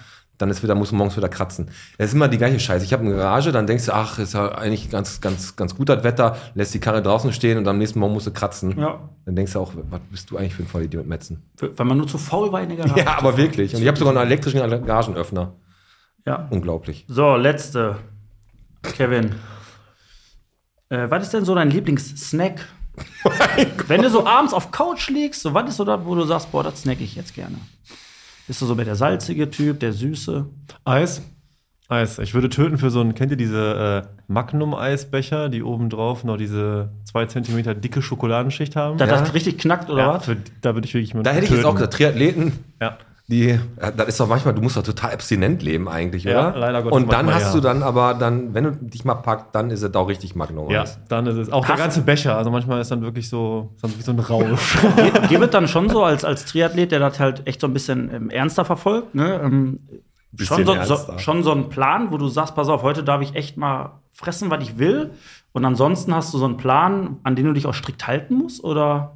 dann 0.40 0.48
ist 0.50 0.62
wieder, 0.62 0.74
musst 0.74 0.92
du 0.92 0.96
morgens 0.96 1.16
wieder 1.16 1.29
kratzen. 1.29 1.70
Das 1.98 2.09
ist 2.09 2.14
immer 2.14 2.29
die 2.29 2.38
gleiche 2.38 2.59
Scheiße. 2.59 2.85
Ich 2.85 2.92
habe 2.92 3.05
eine 3.05 3.14
Garage, 3.14 3.53
dann 3.53 3.66
denkst 3.66 3.87
du, 3.87 3.92
ach, 3.92 4.18
ist 4.18 4.33
ja 4.33 4.48
eigentlich 4.53 4.90
ganz, 4.90 5.20
ganz, 5.20 5.55
ganz 5.55 5.76
gut 5.76 5.88
das 5.88 6.03
Wetter, 6.03 6.37
lässt 6.55 6.72
die 6.72 6.81
Karre 6.81 7.03
draußen 7.03 7.33
stehen 7.33 7.59
und 7.59 7.68
am 7.68 7.76
nächsten 7.76 7.98
Morgen 7.98 8.14
musst 8.14 8.26
du 8.26 8.33
kratzen. 8.33 8.79
Ja. 8.79 9.00
Dann 9.26 9.37
denkst 9.37 9.53
du 9.53 9.61
auch, 9.61 9.72
was 9.90 10.00
bist 10.11 10.31
du 10.31 10.38
eigentlich 10.38 10.55
für 10.55 10.62
ein 10.62 10.68
Vollidiot 10.68 11.07
Metzen? 11.07 11.42
Weil 11.59 11.87
man 11.87 11.98
nur 11.98 12.07
zu 12.07 12.16
faul 12.16 12.50
war 12.53 12.62
in 12.62 12.70
der 12.70 12.79
Garage. 12.79 12.94
Ja, 13.05 13.18
aber 13.18 13.37
wirklich. 13.37 13.74
Und 13.74 13.83
ich 13.83 13.88
habe 13.88 13.98
sogar 13.98 14.16
einen 14.16 14.26
elektrischen 14.26 14.59
Garagenöffner. 14.59 15.55
Ja. 16.26 16.48
Unglaublich. 16.50 17.05
So, 17.09 17.37
letzte. 17.37 17.96
Kevin. 18.83 19.35
Äh, 20.88 21.11
was 21.11 21.24
ist 21.24 21.35
denn 21.35 21.44
so 21.44 21.55
dein 21.55 21.70
Lieblingssnack? 21.70 22.66
Wenn 23.88 24.03
du 24.03 24.11
so 24.11 24.26
abends 24.26 24.53
auf 24.53 24.70
Couch 24.70 25.09
liegst, 25.09 25.42
so 25.42 25.55
was 25.55 25.68
ist 25.68 25.76
so 25.76 25.85
das, 25.85 26.00
wo 26.05 26.14
du 26.14 26.24
sagst, 26.24 26.50
boah, 26.50 26.62
das 26.62 26.83
snack 26.83 27.00
ich 27.00 27.14
jetzt 27.14 27.35
gerne? 27.35 27.57
Bist 28.50 28.62
du 28.62 28.66
so 28.66 28.74
mehr 28.74 28.84
der 28.84 28.96
salzige 28.96 29.48
Typ, 29.48 29.78
der 29.78 29.92
süße? 29.92 30.44
Eis. 30.84 31.22
Eis. 31.88 32.18
Ich 32.18 32.34
würde 32.34 32.48
töten 32.48 32.78
für 32.78 32.90
so 32.90 33.00
einen, 33.00 33.14
kennt 33.14 33.30
ihr 33.30 33.36
diese 33.36 34.08
äh, 34.08 34.22
Magnum-Eisbecher, 34.26 35.48
die 35.48 35.62
oben 35.62 35.88
drauf 35.88 36.24
noch 36.24 36.36
diese 36.36 36.90
zwei 37.04 37.26
Zentimeter 37.26 37.76
dicke 37.76 38.02
Schokoladenschicht 38.02 38.74
haben? 38.74 38.98
Da 38.98 39.06
Ja. 39.06 39.20
das 39.20 39.34
richtig 39.34 39.58
knackt 39.58 39.88
oder 39.88 40.02
ja, 40.02 40.14
was? 40.14 40.24
für, 40.24 40.36
da 40.62 40.74
würde 40.74 40.88
ich 40.88 40.94
wirklich 40.94 41.14
mit 41.14 41.24
Da 41.24 41.30
hätte 41.30 41.44
ich 41.44 41.52
jetzt 41.52 41.64
auch 41.64 41.74
gesagt, 41.74 41.92
Triathleten, 41.94 42.54
Ja. 42.82 42.98
Die, 43.30 43.58
ja, 43.80 43.90
das 43.92 44.08
ist 44.08 44.20
doch 44.20 44.26
manchmal, 44.28 44.54
du 44.54 44.60
musst 44.60 44.76
doch 44.76 44.82
total 44.82 45.12
abstinent 45.12 45.62
leben 45.62 45.88
eigentlich, 45.88 46.24
Ja, 46.24 46.48
oder? 46.50 46.58
leider 46.58 46.82
Gottes 46.82 46.96
Und 46.96 47.12
dann 47.12 47.26
manchmal, 47.26 47.34
hast 47.44 47.54
ja. 47.54 47.60
du 47.60 47.60
dann 47.60 47.82
aber, 47.82 48.14
dann, 48.14 48.52
wenn 48.54 48.64
du 48.64 48.70
dich 48.72 49.04
mal 49.04 49.14
packt, 49.14 49.54
dann 49.54 49.70
ist 49.70 49.82
es 49.82 49.94
auch 49.94 50.08
richtig 50.08 50.34
Magnum. 50.34 50.68
Ja, 50.70 50.84
dann 51.08 51.26
ist 51.26 51.36
es. 51.36 51.52
Auch 51.52 51.64
der 51.64 51.74
Hast- 51.74 51.80
ganze 51.80 52.02
Becher. 52.02 52.36
Also 52.36 52.50
manchmal 52.50 52.80
ist 52.80 52.90
dann 52.90 53.02
wirklich 53.02 53.28
so, 53.28 53.72
dann 53.80 53.96
wie 53.96 54.02
so 54.02 54.10
ein 54.12 54.18
Rausch. 54.18 54.78
Gibt 55.28 55.42
es 55.44 55.50
dann 55.50 55.68
schon 55.68 55.88
so 55.88 56.02
als, 56.02 56.24
als 56.24 56.44
Triathlet, 56.44 56.90
der 56.92 56.98
das 56.98 57.20
halt 57.20 57.46
echt 57.46 57.60
so 57.60 57.68
ein 57.68 57.72
bisschen 57.72 58.12
ähm, 58.12 58.30
ernster 58.30 58.64
verfolgt, 58.64 59.14
ne? 59.14 59.40
Ähm, 59.42 59.80
schon, 60.38 60.64
so, 60.66 60.74
so, 60.82 61.18
schon 61.18 61.42
so 61.42 61.52
einen 61.52 61.68
Plan, 61.68 62.10
wo 62.12 62.16
du 62.18 62.28
sagst, 62.28 62.54
pass 62.56 62.68
auf, 62.68 62.82
heute 62.82 63.04
darf 63.04 63.20
ich 63.22 63.34
echt 63.36 63.56
mal 63.56 64.00
fressen, 64.10 64.50
was 64.50 64.62
ich 64.62 64.78
will. 64.78 65.12
Und 65.52 65.64
ansonsten 65.64 66.14
hast 66.14 66.34
du 66.34 66.38
so 66.38 66.44
einen 66.44 66.56
Plan, 66.56 67.18
an 67.22 67.36
den 67.36 67.46
du 67.46 67.52
dich 67.52 67.66
auch 67.66 67.74
strikt 67.74 68.06
halten 68.06 68.34
musst? 68.34 68.62
Oder? 68.64 69.14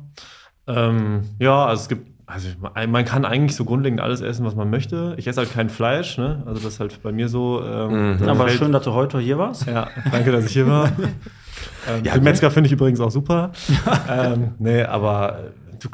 ähm, 0.67 1.23
ja, 1.39 1.67
also 1.67 1.83
es 1.83 1.89
gibt, 1.89 2.14
also 2.27 2.49
man 2.89 3.05
kann 3.05 3.25
eigentlich 3.25 3.55
so 3.57 3.65
grundlegend 3.65 4.01
alles 4.01 4.21
essen, 4.21 4.47
was 4.47 4.55
man 4.55 4.71
möchte. 4.71 5.15
Ich 5.19 5.27
esse 5.27 5.41
halt 5.41 5.53
kein 5.53 5.69
Fleisch, 5.69 6.17
ne? 6.19 6.43
Also 6.47 6.63
das 6.63 6.75
ist 6.75 6.81
halt 6.81 7.03
bei 7.03 7.13
mir 7.13 7.29
so. 7.29 7.63
Ähm, 7.63 8.17
dann 8.19 8.29
Aber 8.31 8.47
fällt- 8.47 8.59
schön, 8.59 8.73
dass 8.73 8.85
du 8.85 8.93
heute 8.93 9.19
hier 9.21 9.39
warst. 9.39 9.67
Ja, 9.67 9.89
danke, 10.11 10.33
dass 10.33 10.47
ich 10.47 10.53
hier 10.53 10.67
war. 10.67 10.87
ähm, 11.89 12.03
Ja, 12.05 12.15
den 12.15 12.25
Metzger 12.25 12.51
finde 12.51 12.69
ich 12.69 12.73
übrigens 12.73 13.01
auch 13.01 13.11
super. 13.11 13.53
ähm, 14.11 14.55
nee, 14.59 14.83
aber 14.83 15.39
äh, 15.39 15.77
du, 15.81 15.89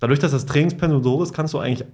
dadurch, 0.00 0.18
dass 0.18 0.32
das 0.32 0.44
Trainingspensum 0.46 1.02
so 1.02 1.12
hoch 1.12 1.22
ist, 1.22 1.32
kannst 1.32 1.54
du 1.54 1.58
eigentlich 1.58 1.86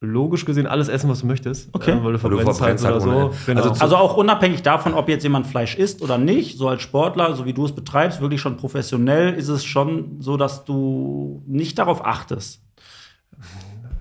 logisch 0.00 0.44
gesehen 0.44 0.66
alles 0.66 0.88
essen, 0.88 1.08
was 1.08 1.20
du 1.20 1.26
möchtest. 1.26 1.70
Okay. 1.72 1.92
Äh, 1.92 2.04
weil 2.04 2.12
du 2.12 2.12
du 2.12 2.18
verbrennst, 2.18 2.58
verbrennst 2.58 2.84
halt 2.84 2.94
halt 2.94 3.06
oder 3.06 3.30
so. 3.30 3.34
Genau. 3.46 3.62
Also 3.62 3.82
Also 3.82 3.96
auch 3.96 4.16
unabhängig 4.16 4.62
davon, 4.62 4.94
ob 4.94 5.08
jetzt 5.08 5.22
jemand 5.22 5.46
Fleisch 5.46 5.76
isst 5.76 6.02
oder 6.02 6.18
nicht, 6.18 6.58
so 6.58 6.68
als 6.68 6.82
Sportler, 6.82 7.34
so 7.34 7.46
wie 7.46 7.52
du 7.52 7.64
es 7.64 7.72
betreibst, 7.72 8.20
wirklich 8.20 8.40
schon 8.40 8.56
professionell, 8.58 9.32
ist 9.34 9.48
es 9.48 9.64
schon 9.64 10.16
so, 10.20 10.36
dass 10.36 10.64
du 10.64 11.42
nicht 11.46 11.78
darauf 11.78 12.04
achtest. 12.04 12.60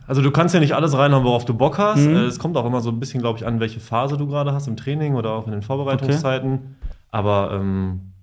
Also 0.07 0.21
du 0.21 0.31
kannst 0.31 0.53
ja 0.53 0.59
nicht 0.59 0.73
alles 0.73 0.97
reinhauen, 0.97 1.23
worauf 1.23 1.45
du 1.45 1.53
Bock 1.53 1.77
hast. 1.77 1.99
Mhm. 2.01 2.15
Äh, 2.15 2.19
Es 2.25 2.39
kommt 2.39 2.57
auch 2.57 2.65
immer 2.65 2.81
so 2.81 2.89
ein 2.89 2.99
bisschen, 2.99 3.21
glaube 3.21 3.39
ich, 3.39 3.45
an, 3.45 3.59
welche 3.59 3.79
Phase 3.79 4.17
du 4.17 4.27
gerade 4.27 4.53
hast 4.53 4.67
im 4.67 4.75
Training 4.75 5.15
oder 5.15 5.31
auch 5.31 5.45
in 5.45 5.51
den 5.53 5.61
Vorbereitungszeiten. 5.61 6.75
Aber 7.11 7.51
ähm, 7.53 8.13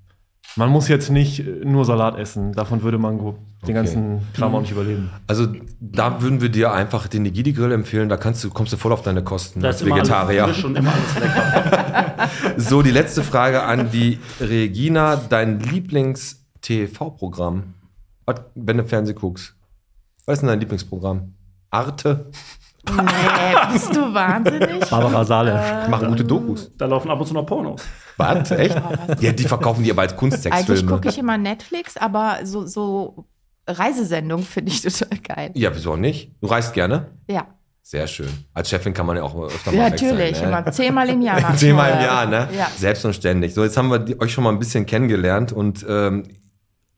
man 0.56 0.68
muss 0.68 0.88
jetzt 0.88 1.10
nicht 1.10 1.46
äh, 1.46 1.64
nur 1.64 1.84
Salat 1.84 2.18
essen. 2.18 2.52
Davon 2.52 2.82
würde 2.82 2.98
man 2.98 3.18
den 3.66 3.74
ganzen 3.74 4.20
Kram 4.34 4.54
auch 4.54 4.60
nicht 4.60 4.72
überleben. 4.72 5.10
Also 5.26 5.46
da 5.80 6.22
würden 6.22 6.40
wir 6.40 6.48
dir 6.48 6.72
einfach 6.72 7.06
den 7.08 7.22
Nigidi-Grill 7.22 7.72
empfehlen, 7.72 8.08
da 8.08 8.16
kannst 8.16 8.42
du, 8.42 8.50
kommst 8.50 8.72
du 8.72 8.76
voll 8.76 8.92
auf 8.92 9.02
deine 9.02 9.22
Kosten 9.22 9.60
Da 9.60 9.68
als 9.68 9.84
Vegetarier. 9.84 10.44
alles 10.44 10.64
und 10.64 10.76
immer 10.76 10.92
alles 10.92 11.18
lecker. 11.18 12.16
So, 12.56 12.82
die 12.82 12.90
letzte 12.90 13.22
Frage 13.22 13.62
an 13.62 13.90
die 13.90 14.18
Regina. 14.40 15.16
Dein 15.16 15.60
Lieblings-TV-Programm? 15.60 17.74
Wenn 18.54 18.76
du 18.76 18.84
Fernsehen 18.84 19.16
guckst. 19.16 19.54
Was 20.26 20.34
ist 20.34 20.40
denn 20.42 20.48
dein 20.48 20.60
Lieblingsprogramm? 20.60 21.34
Arte? 21.70 22.30
Nee, 22.88 22.92
bist 23.72 23.94
du 23.94 24.12
wahnsinnig? 24.14 24.88
Barbara 24.88 25.24
Sale. 25.24 25.82
Die 25.86 25.90
machen 25.90 26.08
gute 26.08 26.24
Dokus. 26.24 26.72
Da 26.76 26.86
laufen 26.86 27.10
ab 27.10 27.20
und 27.20 27.26
zu 27.26 27.34
noch 27.34 27.44
Pornos. 27.46 27.82
Was? 28.16 28.50
Echt? 28.50 28.74
Ja, 29.20 29.32
die 29.32 29.44
verkaufen 29.44 29.84
die 29.84 29.90
aber 29.90 30.02
als 30.02 30.12
Eigentlich 30.12 30.18
Kunstsexfilme. 30.18 30.90
gucke 30.90 31.08
ich 31.08 31.18
immer 31.18 31.38
Netflix, 31.38 31.96
aber 31.96 32.38
so, 32.44 32.66
so 32.66 33.26
Reisesendungen 33.68 34.44
finde 34.44 34.72
ich 34.72 34.80
total 34.82 35.18
geil. 35.18 35.50
Ja, 35.54 35.74
wieso 35.74 35.92
auch 35.92 35.96
nicht? 35.96 36.32
Du 36.40 36.48
reist 36.48 36.72
gerne? 36.74 37.12
Ja, 37.28 37.46
Sehr 37.82 38.06
schön. 38.06 38.28
Als 38.54 38.68
Chefin 38.70 38.94
kann 38.94 39.06
man 39.06 39.16
ja 39.16 39.22
auch 39.22 39.34
öfter 39.44 39.72
mal 39.72 39.76
ja 39.78 39.90
natürlich. 39.90 40.36
sein. 40.38 40.50
ne? 40.50 40.58
Immer 40.58 40.72
zehnmal 40.72 41.08
im 41.10 41.22
Jahr. 41.22 41.56
Zehnmal 41.56 41.92
im. 41.92 42.00
Jahr, 42.00 42.26
ne? 42.26 42.48
Ja. 42.56 42.68
Selbst 42.76 43.04
und 43.04 43.14
ständig. 43.14 43.54
So, 43.54 43.62
jetzt 43.62 43.76
haben 43.76 43.90
wir 43.90 44.20
euch 44.20 44.32
schon 44.32 44.44
mal 44.44 44.50
ein 44.50 44.58
bisschen 44.58 44.86
kennengelernt 44.86 45.52
und 45.52 45.84
ähm, 45.88 46.24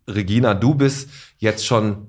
Regina, 0.08 0.54
du 0.54 0.74
bist 0.74 1.10
jetzt 1.38 1.66
schon 1.66 2.08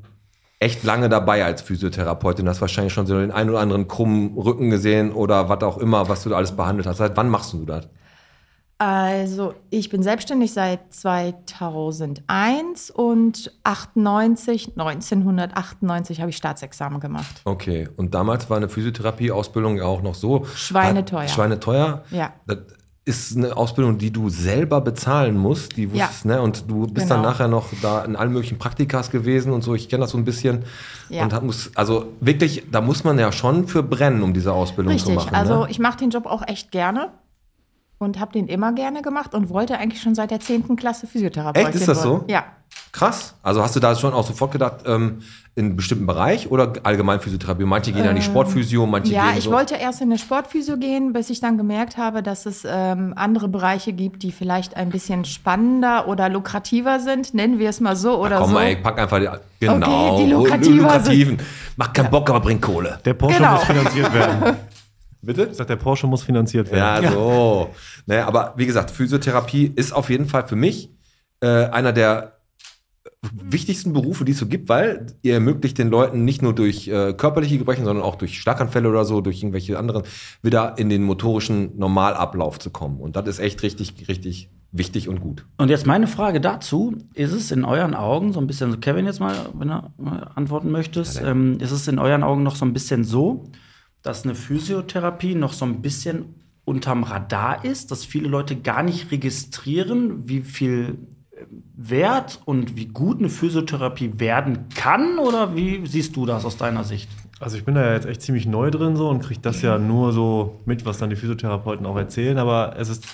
echt 0.63 0.83
lange 0.83 1.09
dabei 1.09 1.43
als 1.45 1.61
Physiotherapeutin. 1.61 2.47
Hast 2.47 2.61
wahrscheinlich 2.61 2.93
schon 2.93 3.05
so 3.05 3.19
den 3.19 3.31
einen 3.31 3.49
oder 3.49 3.59
anderen 3.59 3.87
krummen 3.87 4.37
Rücken 4.37 4.69
gesehen 4.69 5.11
oder 5.11 5.49
was 5.49 5.61
auch 5.63 5.77
immer, 5.77 6.07
was 6.09 6.23
du 6.23 6.29
da 6.29 6.37
alles 6.37 6.53
behandelt 6.53 6.87
hast. 6.87 6.97
Seit 6.97 7.17
wann 7.17 7.29
machst 7.29 7.53
du 7.53 7.65
das? 7.65 7.87
Also, 8.79 9.53
ich 9.69 9.89
bin 9.89 10.03
selbstständig 10.03 10.51
seit 10.51 10.93
2001 10.93 12.91
und 12.91 13.51
98, 13.63 14.71
1998 14.75 16.19
habe 16.19 16.31
ich 16.31 16.37
Staatsexamen 16.37 16.99
gemacht. 16.99 17.41
Okay, 17.45 17.87
und 17.95 18.13
damals 18.13 18.49
war 18.49 18.57
eine 18.57 18.67
Physiotherapie-Ausbildung 18.67 19.77
ja 19.77 19.85
auch 19.85 20.01
noch 20.01 20.15
so. 20.15 20.45
Schweineteuer. 20.55 21.27
Schweineteuer? 21.29 22.03
Ja. 22.11 22.33
Das 22.45 22.57
ist 23.05 23.35
eine 23.35 23.57
Ausbildung, 23.57 23.97
die 23.97 24.11
du 24.11 24.29
selber 24.29 24.79
bezahlen 24.79 25.35
musst, 25.37 25.75
die 25.75 25.83
Ja. 25.85 25.93
wusstest, 26.05 26.25
ne? 26.25 26.41
Und 26.41 26.69
du 26.71 26.87
bist 26.87 27.09
dann 27.11 27.17
Genau. 27.19 27.29
nachher 27.31 27.47
noch 27.49 27.67
da 27.81 28.05
in 28.05 28.15
allen 28.15 28.31
möglichen 28.31 28.57
Praktikas 28.57 29.11
gewesen 29.11 29.51
und 29.51 29.61
so. 29.61 29.75
Ich 29.75 29.89
kenne 29.89 30.01
das 30.01 30.11
so 30.11 30.17
ein 30.17 30.23
bisschen. 30.23 30.63
Ja. 31.09 31.23
Und 31.23 31.33
hat, 31.33 31.43
muss, 31.43 31.71
also 31.75 32.05
wirklich, 32.21 32.63
da 32.71 32.79
muss 32.79 33.03
man 33.03 33.19
ja 33.19 33.31
schon 33.33 33.67
für 33.67 33.83
brennen, 33.83 34.23
um 34.23 34.33
diese 34.33 34.53
Ausbildung 34.53 34.93
Richtig, 34.93 35.09
zu 35.09 35.15
machen. 35.15 35.35
also 35.35 35.63
ne? 35.63 35.67
ich 35.69 35.79
mache 35.79 35.97
den 35.97 36.11
Job 36.11 36.25
auch 36.25 36.47
echt 36.47 36.71
gerne 36.71 37.09
und 37.97 38.19
habe 38.21 38.31
den 38.31 38.47
immer 38.47 38.71
gerne 38.73 39.01
gemacht 39.01 39.33
und 39.35 39.49
wollte 39.49 39.77
eigentlich 39.77 40.01
schon 40.01 40.15
seit 40.15 40.31
der 40.31 40.39
10. 40.39 40.77
Klasse 40.77 41.05
Physiotherapeutin 41.05 41.67
Echt? 41.67 41.75
Ist 41.75 41.87
das 41.89 42.01
so? 42.03 42.23
Ja. 42.29 42.45
Krass. 42.91 43.33
Also 43.41 43.63
hast 43.63 43.75
du 43.75 43.79
da 43.79 43.95
schon 43.95 44.13
auch 44.13 44.25
sofort 44.25 44.51
gedacht, 44.51 44.81
ähm, 44.85 45.23
in 45.55 45.65
einem 45.65 45.75
bestimmten 45.75 46.05
Bereich 46.05 46.51
oder 46.51 46.73
allgemein 46.83 47.19
Physiotherapie? 47.19 47.63
Manche 47.65 47.91
gehen 47.91 48.03
ja 48.05 48.11
in 48.11 48.15
die 48.17 48.21
Sportphysio, 48.21 48.85
manche 48.85 49.09
Ähm, 49.11 49.15
Ja, 49.15 49.27
gehen 49.29 49.37
ich 49.39 49.43
so. 49.45 49.51
wollte 49.51 49.75
erst 49.75 50.01
in 50.01 50.09
eine 50.09 50.19
Sportphysio 50.19 50.77
gehen, 50.77 51.11
bis 51.11 51.31
ich 51.31 51.39
dann 51.41 51.57
gemerkt 51.57 51.97
habe, 51.97 52.21
dass 52.21 52.45
es 52.45 52.63
ähm, 52.69 53.13
andere 53.15 53.47
Bereiche 53.47 53.93
gibt, 53.93 54.21
die 54.21 54.31
vielleicht 54.31 54.75
ein 54.77 54.89
bisschen 54.89 55.25
spannender 55.25 56.07
oder 56.07 56.29
lukrativer 56.29 56.99
sind. 56.99 57.33
Nennen 57.33 57.57
wir 57.57 57.69
es 57.69 57.79
mal 57.79 57.95
so 57.95 58.19
oder 58.19 58.37
Komm 58.37 58.49
so. 58.49 58.53
mal, 58.53 58.65
ey, 58.65 58.75
pack 58.75 58.99
einfach 58.99 59.19
die, 59.19 59.29
genau, 59.65 60.17
die 60.17 60.23
hol- 60.25 60.43
lukrativer 60.43 60.75
lukrativen. 60.83 61.37
Mach 61.77 61.93
keinen 61.93 62.11
Bock, 62.11 62.29
aber 62.29 62.41
bring 62.41 62.61
Kohle. 62.61 62.99
Der 63.05 63.15
Porsche 63.15 63.37
Genau. 63.37 63.53
muss 63.55 63.63
finanziert 63.63 64.13
werden. 64.13 64.55
Bitte? 65.23 65.47
Ich 65.49 65.57
sag, 65.57 65.65
der 65.67 65.77
Porsche 65.77 66.05
muss 66.05 66.21
finanziert 66.21 66.69
werden. 66.71 67.03
Ja, 67.05 67.11
so. 67.11 67.69
Naja, 68.05 68.27
aber 68.27 68.53
wie 68.57 68.65
gesagt, 68.67 68.91
Physiotherapie 68.91 69.71
ist 69.75 69.93
auf 69.93 70.09
jeden 70.11 70.27
Fall 70.27 70.45
für 70.47 70.55
mich 70.57 70.91
äh, 71.41 71.47
einer 71.69 71.91
der 71.93 72.32
wichtigsten 73.31 73.93
Berufe, 73.93 74.25
die 74.25 74.33
es 74.33 74.37
so 74.37 74.47
gibt, 74.47 74.69
weil 74.69 75.07
ihr 75.21 75.35
ermöglicht 75.35 75.77
den 75.77 75.89
Leuten 75.89 76.25
nicht 76.25 76.41
nur 76.41 76.53
durch 76.53 76.87
äh, 76.87 77.13
körperliche 77.13 77.57
Gebrechen, 77.57 77.85
sondern 77.85 78.03
auch 78.03 78.15
durch 78.15 78.39
Schlaganfälle 78.39 78.89
oder 78.89 79.05
so, 79.05 79.21
durch 79.21 79.41
irgendwelche 79.41 79.79
anderen, 79.79 80.03
wieder 80.41 80.77
in 80.77 80.89
den 80.89 81.03
motorischen 81.03 81.77
Normalablauf 81.77 82.59
zu 82.59 82.69
kommen. 82.69 82.99
Und 82.99 83.15
das 83.15 83.27
ist 83.27 83.39
echt 83.39 83.63
richtig, 83.63 84.07
richtig 84.07 84.49
wichtig 84.71 85.07
und 85.07 85.21
gut. 85.21 85.45
Und 85.57 85.69
jetzt 85.69 85.85
meine 85.85 86.07
Frage 86.07 86.41
dazu: 86.41 86.95
Ist 87.13 87.31
es 87.31 87.51
in 87.51 87.63
euren 87.63 87.93
Augen 87.93 88.33
so 88.33 88.39
ein 88.39 88.47
bisschen, 88.47 88.71
so 88.71 88.77
Kevin 88.77 89.05
jetzt 89.05 89.19
mal, 89.19 89.35
wenn 89.53 89.69
er 89.69 89.93
mal 89.97 90.31
antworten 90.35 90.71
möchtest, 90.71 91.21
ähm, 91.21 91.59
ist 91.59 91.71
es 91.71 91.87
in 91.87 91.99
euren 91.99 92.23
Augen 92.23 92.43
noch 92.43 92.55
so 92.55 92.65
ein 92.65 92.73
bisschen 92.73 93.03
so, 93.03 93.45
dass 94.01 94.23
eine 94.23 94.35
Physiotherapie 94.35 95.35
noch 95.35 95.53
so 95.53 95.65
ein 95.65 95.81
bisschen 95.81 96.35
unterm 96.65 97.03
Radar 97.03 97.65
ist, 97.65 97.91
dass 97.91 98.05
viele 98.05 98.27
Leute 98.27 98.55
gar 98.55 98.83
nicht 98.83 99.11
registrieren, 99.11 100.27
wie 100.27 100.41
viel 100.41 100.97
Wert 101.75 102.41
und 102.45 102.75
wie 102.75 102.85
gut 102.85 103.19
eine 103.19 103.29
Physiotherapie 103.29 104.19
werden 104.19 104.65
kann? 104.75 105.17
Oder 105.19 105.55
wie 105.55 105.85
siehst 105.85 106.15
du 106.15 106.25
das 106.25 106.45
aus 106.45 106.57
deiner 106.57 106.83
Sicht? 106.83 107.09
Also 107.39 107.57
ich 107.57 107.65
bin 107.65 107.75
da 107.75 107.85
ja 107.85 107.93
jetzt 107.93 108.05
echt 108.05 108.21
ziemlich 108.21 108.45
neu 108.45 108.71
drin 108.71 108.95
so 108.95 109.09
und 109.09 109.21
kriege 109.21 109.41
das 109.41 109.61
ja 109.61 109.77
nur 109.77 110.13
so 110.13 110.61
mit, 110.65 110.85
was 110.85 110.97
dann 110.97 111.09
die 111.09 111.15
Physiotherapeuten 111.15 111.85
auch 111.85 111.97
erzählen. 111.97 112.37
Aber 112.37 112.75
es 112.77 112.89
ist 112.89 113.05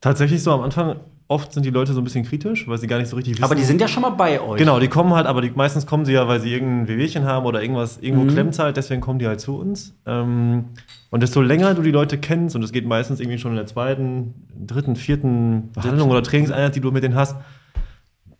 tatsächlich 0.00 0.42
so, 0.42 0.52
am 0.52 0.60
Anfang 0.60 0.96
oft 1.26 1.52
sind 1.52 1.64
die 1.64 1.70
Leute 1.70 1.92
so 1.92 2.00
ein 2.00 2.04
bisschen 2.04 2.24
kritisch, 2.24 2.68
weil 2.68 2.78
sie 2.78 2.86
gar 2.86 2.98
nicht 2.98 3.08
so 3.08 3.16
richtig 3.16 3.34
wissen. 3.34 3.44
Aber 3.44 3.54
die 3.54 3.64
sind 3.64 3.80
ja 3.80 3.88
schon 3.88 4.02
mal 4.02 4.10
bei 4.10 4.40
euch. 4.40 4.58
Genau, 4.58 4.78
die 4.78 4.88
kommen 4.88 5.14
halt, 5.14 5.26
aber 5.26 5.40
die, 5.40 5.50
meistens 5.50 5.86
kommen 5.86 6.04
sie 6.04 6.12
ja, 6.12 6.28
weil 6.28 6.40
sie 6.40 6.52
irgendein 6.52 6.88
Wehwehchen 6.88 7.24
haben 7.24 7.46
oder 7.46 7.62
irgendwas, 7.62 7.98
irgendwo 7.98 8.30
klemmt 8.30 8.58
halt, 8.58 8.76
deswegen 8.76 9.00
kommen 9.00 9.18
die 9.18 9.26
halt 9.26 9.40
zu 9.40 9.56
uns. 9.56 9.94
Ähm, 10.06 10.66
und 11.10 11.22
desto 11.22 11.40
länger 11.40 11.74
du 11.74 11.82
die 11.82 11.90
Leute 11.90 12.18
kennst, 12.18 12.54
und 12.56 12.62
es 12.62 12.72
geht 12.72 12.86
meistens 12.86 13.20
irgendwie 13.20 13.38
schon 13.38 13.52
in 13.52 13.56
der 13.56 13.66
zweiten, 13.66 14.34
dritten, 14.66 14.96
vierten 14.96 15.72
Behandlung 15.72 16.10
oder 16.10 16.22
Trainingseinheit, 16.22 16.76
die 16.76 16.80
du 16.80 16.90
mit 16.90 17.02
denen 17.02 17.14
hast, 17.14 17.36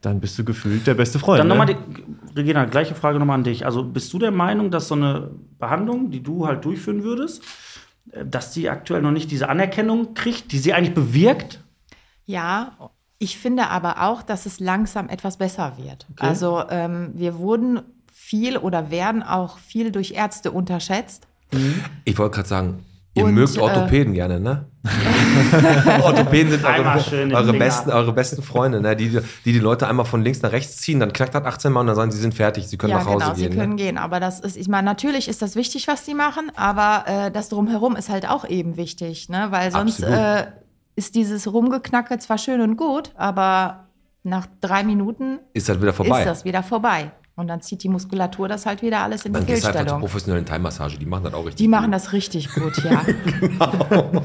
dann 0.05 0.20
bist 0.20 0.38
du 0.38 0.44
gefühlt 0.44 0.86
der 0.86 0.94
beste 0.94 1.18
Freund. 1.18 1.40
Dann 1.40 1.48
ne? 1.48 1.55
nochmal 1.55 1.74
die, 1.74 2.36
Regina, 2.36 2.64
gleiche 2.64 2.94
Frage 2.94 3.18
nochmal 3.18 3.38
an 3.38 3.44
dich. 3.44 3.64
Also 3.64 3.82
bist 3.82 4.12
du 4.12 4.18
der 4.18 4.30
Meinung, 4.30 4.70
dass 4.70 4.88
so 4.88 4.94
eine 4.94 5.30
Behandlung, 5.59 6.11
die 6.11 6.22
du 6.22 6.46
halt 6.46 6.64
durchführen 6.64 7.02
würdest, 7.02 7.42
äh, 8.11 8.24
dass 8.24 8.52
die 8.52 8.68
aktuell 8.68 9.02
noch 9.02 9.11
nicht 9.11 9.30
diese 9.30 9.48
Anerkennung 9.48 10.14
kriegt, 10.14 10.52
die 10.52 10.59
sie 10.59 10.72
eigentlich 10.72 10.94
bewirkt? 10.94 11.61
Ja, 12.26 12.72
ich 13.18 13.38
finde 13.38 13.68
aber 13.68 14.02
auch, 14.02 14.22
dass 14.22 14.46
es 14.46 14.61
langsam 14.61 15.09
etwas 15.09 15.36
besser 15.38 15.74
wird. 15.78 16.07
Also 16.18 16.62
ähm, 16.68 17.12
wir 17.14 17.38
wurden 17.38 17.80
viel 18.12 18.57
oder 18.57 18.90
werden 18.90 19.22
auch 19.22 19.59
viel 19.59 19.92
durch 19.92 20.12
Ärzte 20.12 20.50
unterschätzt. 20.50 21.26
Ich 22.05 22.18
wollte 22.18 22.36
gerade 22.36 22.48
sagen, 22.48 22.84
ihr 23.14 23.24
Und, 23.24 23.34
mögt 23.34 23.56
äh, 23.56 23.60
Orthopäden 23.60 24.12
gerne, 24.12 24.40
ne? 24.40 24.66
Orthopäden 26.02 26.52
sind 26.52 26.64
eure, 26.64 27.34
eure, 27.34 27.52
besten, 27.54 27.90
eure 27.90 28.12
besten 28.12 28.42
Freunde, 28.42 28.80
ne? 28.80 28.94
die, 28.94 29.18
die 29.44 29.52
die 29.52 29.58
Leute 29.58 29.88
einmal 29.88 30.04
von 30.04 30.22
links 30.22 30.42
nach 30.42 30.52
rechts 30.52 30.76
ziehen, 30.78 31.00
dann 31.00 31.12
knackt 31.12 31.34
das 31.34 31.44
18 31.44 31.72
Mal 31.72 31.80
und 31.80 31.86
dann 31.86 31.96
sagen 31.96 32.10
sie, 32.10 32.18
sie 32.18 32.22
sind 32.22 32.34
fertig, 32.34 32.68
sie 32.68 32.76
können 32.76 32.90
ja, 32.90 32.98
nach 32.98 33.06
Hause 33.06 33.18
genau, 33.18 33.34
gehen. 33.34 33.52
sie 33.52 33.58
können 33.58 33.70
ne? 33.70 33.76
gehen. 33.76 33.98
Aber 33.98 34.20
das 34.20 34.40
ist, 34.40 34.56
ich 34.56 34.68
meine, 34.68 34.84
natürlich 34.84 35.28
ist 35.28 35.40
das 35.40 35.56
wichtig, 35.56 35.88
was 35.88 36.04
die 36.04 36.14
machen, 36.14 36.52
aber 36.54 37.04
äh, 37.06 37.30
das 37.30 37.48
drumherum 37.48 37.96
ist 37.96 38.10
halt 38.10 38.28
auch 38.28 38.46
eben 38.46 38.76
wichtig, 38.76 39.28
ne? 39.28 39.46
Weil 39.50 39.70
sonst 39.70 40.02
äh, 40.02 40.46
ist 40.96 41.14
dieses 41.14 41.50
Rumgeknacke 41.50 42.18
zwar 42.18 42.38
schön 42.38 42.60
und 42.60 42.76
gut, 42.76 43.12
aber 43.16 43.88
nach 44.22 44.46
drei 44.60 44.84
Minuten 44.84 45.38
Ist 45.52 45.68
das 45.68 45.80
wieder 45.80 45.92
vorbei. 45.92 46.20
ist 46.20 46.26
das 46.26 46.44
wieder 46.44 46.62
vorbei. 46.62 47.12
Und 47.37 47.49
dann 47.49 47.61
zieht 47.61 47.82
die 47.82 47.89
Muskulatur 47.89 48.47
das 48.47 48.64
halt 48.64 48.80
wieder 48.82 49.01
alles 49.01 49.24
in 49.24 49.32
dann 49.32 49.45
die 49.45 49.47
du 49.47 49.53
einfach 49.55 49.64
zur 49.64 49.72
Fehlstellung. 49.72 50.01
professionellen 50.01 50.47
Thai-Massage, 50.47 50.99
die 50.99 51.07
machen 51.07 51.24
das 51.24 51.35
auch 51.35 51.41
richtig. 51.41 51.57
Die 51.57 51.68
machen 51.68 51.91
das 51.91 52.12
richtig 52.12 52.53
gut, 52.55 52.82
ja. 52.85 53.05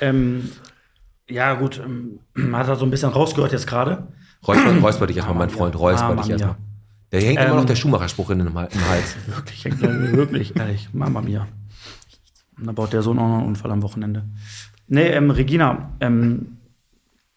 Ähm, 0.00 0.50
ja, 1.28 1.54
gut, 1.54 1.80
ähm, 1.84 2.20
hat 2.54 2.68
er 2.68 2.76
so 2.76 2.84
ein 2.84 2.90
bisschen 2.90 3.10
rausgehört 3.10 3.52
jetzt 3.52 3.66
gerade. 3.66 4.08
Räusper, 4.46 4.78
räusper 4.80 5.06
dich 5.06 5.18
erstmal, 5.18 5.36
mein 5.36 5.50
Freund, 5.50 5.78
räusper 5.78 6.08
Mama 6.08 6.22
dich 6.22 6.30
erstmal. 6.32 6.56
Der 7.12 7.20
hängt 7.20 7.38
immer 7.40 7.50
Ähm, 7.50 7.56
noch 7.56 7.64
der 7.64 7.76
Schuhmacherspruch 7.76 8.30
in 8.30 8.40
im 8.40 8.54
Hals. 8.54 9.16
Wirklich, 9.26 9.64
wirklich, 9.64 10.56
ehrlich, 10.56 10.88
Mama 10.92 11.20
mia. 11.20 11.46
Und 12.56 12.66
da 12.66 12.72
baut 12.72 12.92
der 12.92 13.02
Sohn 13.02 13.18
auch 13.18 13.28
noch 13.28 13.38
einen 13.38 13.48
Unfall 13.48 13.70
am 13.70 13.82
Wochenende. 13.82 14.24
Nee, 14.86 15.08
ähm, 15.08 15.30
Regina, 15.30 15.90
ähm, 16.00 16.58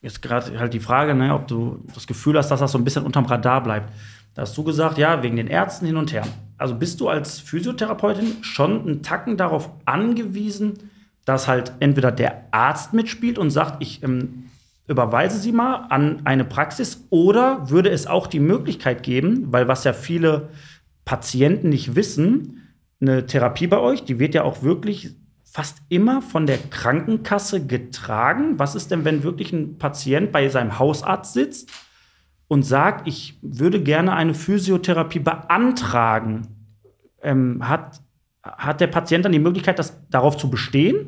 jetzt 0.01 0.21
gerade 0.21 0.59
halt 0.59 0.73
die 0.73 0.79
Frage, 0.79 1.15
ne, 1.15 1.33
ob 1.33 1.47
du 1.47 1.83
das 1.93 2.07
Gefühl 2.07 2.37
hast, 2.37 2.49
dass 2.49 2.59
das 2.59 2.71
so 2.71 2.77
ein 2.77 2.83
bisschen 2.83 3.03
unterm 3.03 3.25
Radar 3.25 3.63
bleibt. 3.63 3.91
Da 4.33 4.43
hast 4.43 4.57
du 4.57 4.63
gesagt, 4.63 4.97
ja, 4.97 5.21
wegen 5.21 5.35
den 5.35 5.47
Ärzten 5.47 5.85
hin 5.85 5.97
und 5.97 6.11
her. 6.11 6.25
Also 6.57 6.75
bist 6.75 6.99
du 7.01 7.09
als 7.09 7.39
Physiotherapeutin 7.39 8.43
schon 8.43 8.81
einen 8.81 9.03
Tacken 9.03 9.37
darauf 9.37 9.69
angewiesen, 9.85 10.89
dass 11.25 11.47
halt 11.47 11.73
entweder 11.79 12.11
der 12.11 12.45
Arzt 12.51 12.93
mitspielt 12.93 13.37
und 13.37 13.51
sagt, 13.51 13.81
ich 13.81 14.03
ähm, 14.03 14.49
überweise 14.87 15.39
sie 15.39 15.51
mal 15.51 15.85
an 15.89 16.21
eine 16.25 16.45
Praxis 16.45 17.05
oder 17.09 17.69
würde 17.69 17.89
es 17.89 18.07
auch 18.07 18.27
die 18.27 18.39
Möglichkeit 18.39 19.03
geben, 19.03 19.51
weil 19.51 19.67
was 19.67 19.83
ja 19.83 19.93
viele 19.93 20.49
Patienten 21.05 21.69
nicht 21.69 21.95
wissen, 21.95 22.59
eine 23.01 23.25
Therapie 23.25 23.67
bei 23.67 23.79
euch, 23.79 24.03
die 24.03 24.19
wird 24.19 24.33
ja 24.33 24.43
auch 24.43 24.63
wirklich 24.63 25.15
fast 25.43 25.77
immer 25.89 26.21
von 26.21 26.47
der 26.47 26.57
Krankenkasse 26.57 27.65
getragen. 27.65 28.57
Was 28.57 28.75
ist 28.75 28.89
denn, 28.89 29.05
wenn 29.05 29.23
wirklich 29.23 29.53
ein 29.53 29.77
Patient 29.77 30.31
bei 30.31 30.49
seinem 30.49 30.79
Hausarzt 30.79 31.33
sitzt 31.33 31.69
und 32.53 32.61
sagt, 32.61 33.07
ich 33.07 33.39
würde 33.41 33.81
gerne 33.81 34.13
eine 34.13 34.35
Physiotherapie 34.35 35.17
beantragen? 35.17 36.47
Ähm, 37.23 37.67
hat, 37.67 37.99
hat 38.43 38.79
der 38.79 38.85
Patient 38.87 39.25
dann 39.25 39.31
die 39.31 39.39
Möglichkeit, 39.39 39.79
das, 39.79 40.07
darauf 40.11 40.37
zu 40.37 40.51
bestehen? 40.51 41.07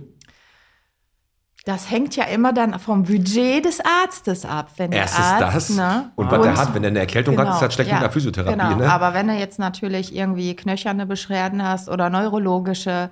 Das 1.63 1.91
hängt 1.91 2.15
ja 2.15 2.23
immer 2.23 2.51
dann 2.51 2.79
vom 2.79 3.03
Budget 3.03 3.63
des 3.63 3.79
Arztes 3.79 4.43
ab. 4.43 4.71
Wenn 4.77 4.89
der 4.89 5.01
Erstens 5.01 5.25
Arzt, 5.25 5.55
das. 5.55 5.69
Ne? 5.69 6.11
Und 6.15 6.31
was 6.31 6.41
der 6.41 6.57
hat, 6.57 6.73
wenn 6.73 6.83
er 6.83 6.89
eine 6.89 6.99
Erkältung 6.99 7.37
hat, 7.37 7.49
ist 7.49 7.59
das 7.59 7.75
schlecht 7.75 7.91
mit 7.91 7.99
einer 7.99 8.11
Physiotherapie. 8.11 8.57
Genau, 8.57 8.77
Ne? 8.77 8.91
aber 8.91 9.13
wenn 9.13 9.27
du 9.27 9.35
jetzt 9.35 9.59
natürlich 9.59 10.15
irgendwie 10.15 10.55
knöcherne 10.55 11.05
Beschwerden 11.05 11.63
hast 11.63 11.89
oder 11.89 12.09
neurologische, 12.09 13.11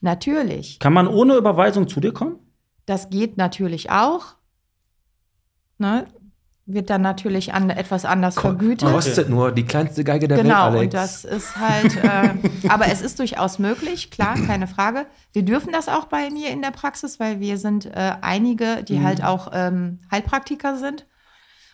natürlich. 0.00 0.80
Kann 0.80 0.92
man 0.92 1.06
ohne 1.06 1.36
Überweisung 1.36 1.86
zu 1.86 2.00
dir 2.00 2.12
kommen? 2.12 2.36
Das 2.86 3.10
geht 3.10 3.36
natürlich 3.36 3.92
auch. 3.92 4.34
Ne? 5.78 6.06
Wird 6.66 6.88
dann 6.90 7.02
natürlich 7.02 7.52
an, 7.52 7.68
etwas 7.70 8.04
anders 8.04 8.38
vergütet. 8.38 8.88
Kostet 8.88 9.28
nur 9.28 9.50
die 9.50 9.64
kleinste 9.64 10.04
Geige 10.04 10.28
der 10.28 10.36
Welt, 10.36 10.46
Genau, 10.46 10.78
und 10.78 10.94
das 10.94 11.24
ist 11.24 11.56
halt, 11.56 11.96
äh, 11.96 12.34
aber 12.68 12.86
es 12.88 13.00
ist 13.00 13.18
durchaus 13.18 13.58
möglich, 13.58 14.10
klar, 14.10 14.34
keine 14.46 14.68
Frage. 14.68 15.06
Wir 15.32 15.42
dürfen 15.42 15.72
das 15.72 15.88
auch 15.88 16.04
bei 16.04 16.30
mir 16.30 16.50
in 16.50 16.62
der 16.62 16.70
Praxis, 16.70 17.18
weil 17.18 17.40
wir 17.40 17.58
sind 17.58 17.86
äh, 17.86 18.12
einige, 18.20 18.84
die 18.84 19.02
halt 19.02 19.24
auch 19.24 19.50
ähm, 19.52 19.98
Heilpraktiker 20.12 20.76
sind 20.76 21.06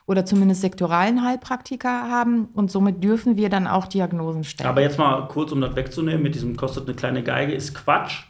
oder 0.06 0.24
zumindest 0.24 0.60
sektoralen 0.60 1.24
Heilpraktiker 1.24 2.08
haben 2.08 2.46
und 2.54 2.70
somit 2.70 3.02
dürfen 3.02 3.36
wir 3.36 3.48
dann 3.48 3.66
auch 3.66 3.86
Diagnosen 3.86 4.44
stellen. 4.44 4.70
Aber 4.70 4.80
jetzt 4.80 4.98
mal 4.98 5.26
kurz, 5.28 5.52
um 5.52 5.60
das 5.60 5.74
wegzunehmen, 5.74 6.22
mit 6.22 6.34
diesem 6.34 6.56
kostet 6.56 6.86
eine 6.86 6.94
kleine 6.94 7.22
Geige, 7.22 7.52
ist 7.52 7.74
Quatsch. 7.74 8.24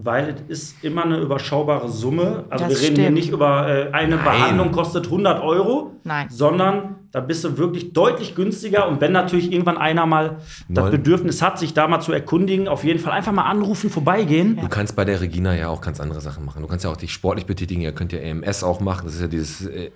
Weil 0.00 0.36
es 0.48 0.62
ist 0.62 0.84
immer 0.84 1.04
eine 1.04 1.18
überschaubare 1.18 1.88
Summe. 1.88 2.44
Also 2.50 2.66
Das 2.66 2.74
wir 2.74 2.80
reden 2.82 2.94
hier 2.96 3.04
stimmt. 3.06 3.14
nicht 3.18 3.30
über 3.30 3.68
äh, 3.68 3.92
eine 3.92 4.16
Behandlung 4.16 4.70
kostet 4.70 5.06
100 5.06 5.42
Euro, 5.42 5.92
Nein. 6.04 6.28
sondern 6.30 6.96
da 7.10 7.20
bist 7.20 7.42
du 7.42 7.58
wirklich 7.58 7.92
deutlich 7.94 8.36
günstiger. 8.36 8.88
Und 8.88 9.00
wenn 9.00 9.10
natürlich 9.12 9.50
irgendwann 9.50 9.76
einer 9.76 10.06
mal 10.06 10.36
das. 10.68 10.90
Bedürfnis 10.92 11.42
hat, 11.42 11.58
sich 11.58 11.74
da 11.74 11.88
mal 11.88 12.00
zu 12.00 12.12
erkundigen, 12.12 12.68
auf 12.68 12.84
jeden 12.84 13.00
Fall 13.00 13.12
einfach 13.12 13.32
mal 13.32 13.44
anrufen, 13.44 13.90
vorbeigehen. 13.90 14.56
Du 14.60 14.68
kannst 14.68 14.94
bei 14.94 15.04
der 15.04 15.20
Regina 15.20 15.56
ja 15.56 15.68
auch 15.68 15.80
ganz 15.80 16.00
andere 16.00 16.20
Sachen 16.20 16.44
machen. 16.44 16.62
Du 16.62 16.68
kannst 16.68 16.84
ja 16.84 16.90
auch 16.92 16.96
dich 16.96 17.12
sportlich 17.12 17.46
betätigen. 17.46 17.80
Ihr 17.80 17.92
könnt 17.92 18.12
ja 18.12 18.20
EMS 18.20 18.62
auch 18.62 18.80
machen. 18.80 19.06
Das 19.06 19.14
ist 19.14 19.20
ja 19.22 19.28
dieses 19.28 19.66
äh, 19.66 19.90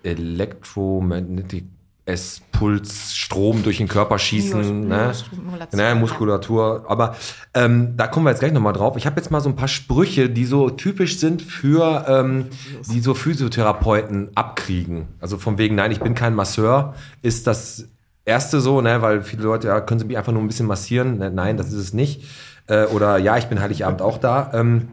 Electromagnetic 2.04 2.52
S-Puls, 2.52 3.14
Strom 3.14 3.62
durch 3.62 3.78
den 3.78 3.88
Körper 3.88 4.18
schießen. 4.18 4.88
Ne? 4.88 5.06
Muskulatur. 5.08 5.78
Naja, 5.78 5.94
Muskulatur. 5.94 6.84
Aber 6.88 7.16
ähm, 7.54 7.96
da 7.96 8.08
kommen 8.08 8.26
wir 8.26 8.30
jetzt 8.30 8.40
gleich 8.40 8.52
nochmal 8.52 8.72
drauf. 8.72 8.96
Ich 8.96 9.06
habe 9.06 9.16
jetzt 9.20 9.30
mal 9.30 9.40
so 9.40 9.48
ein 9.48 9.56
paar 9.56 9.68
Sprüche, 9.68 10.28
die 10.28 10.44
so 10.44 10.70
typisch 10.70 11.18
sind 11.18 11.42
für, 11.42 12.04
ähm, 12.08 12.46
die 12.90 13.00
so 13.00 13.14
Physiotherapeuten 13.14 14.30
abkriegen. 14.34 15.08
Also 15.20 15.38
von 15.38 15.58
wegen, 15.58 15.76
nein, 15.76 15.92
ich 15.92 16.00
bin 16.00 16.14
kein 16.14 16.34
Masseur, 16.34 16.94
ist 17.22 17.46
das 17.46 17.88
erste 18.24 18.60
so, 18.60 18.80
ne, 18.80 19.00
weil 19.02 19.22
viele 19.22 19.44
Leute, 19.44 19.68
ja, 19.68 19.80
können 19.80 20.00
sie 20.00 20.06
mich 20.06 20.18
einfach 20.18 20.32
nur 20.32 20.42
ein 20.42 20.48
bisschen 20.48 20.66
massieren? 20.66 21.18
Ne, 21.18 21.30
Nein, 21.30 21.56
das 21.56 21.68
ist 21.68 21.74
es 21.74 21.92
nicht. 21.92 22.24
Äh, 22.66 22.86
oder 22.86 23.18
ja, 23.18 23.38
ich 23.38 23.46
bin 23.46 23.60
Heiligabend 23.60 24.02
auch 24.02 24.18
da. 24.18 24.50
Ähm, 24.54 24.88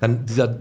dann 0.00 0.24
dieser 0.26 0.58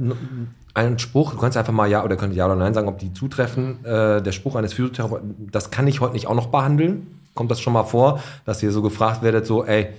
ein 0.88 1.00
Spruch, 1.00 1.32
du 1.32 1.38
kannst 1.38 1.58
einfach 1.58 1.74
mal 1.74 1.90
ja 1.90 2.04
oder 2.04 2.16
könnt 2.16 2.36
ja 2.36 2.46
oder 2.46 2.56
nein 2.56 2.74
sagen, 2.74 2.88
ob 2.88 3.00
die 3.00 3.14
zutreffen. 3.14 3.84
Äh, 3.86 4.22
der 4.22 4.32
Spruch 4.32 4.56
eines 4.56 4.74
Physiotherapeuten, 4.74 5.50
das 5.52 5.72
kann 5.72 5.88
ich 5.88 6.02
heute 6.02 6.14
nicht 6.14 6.28
auch 6.28 6.36
noch 6.36 6.48
behandeln. 6.48 7.08
Kommt 7.36 7.52
das 7.52 7.62
schon 7.62 7.74
mal 7.74 7.84
vor, 7.84 8.20
dass 8.46 8.62
ihr 8.64 8.72
so 8.72 8.82
gefragt 8.82 9.22
werdet, 9.24 9.46
so, 9.46 9.64
ey, 9.66 9.90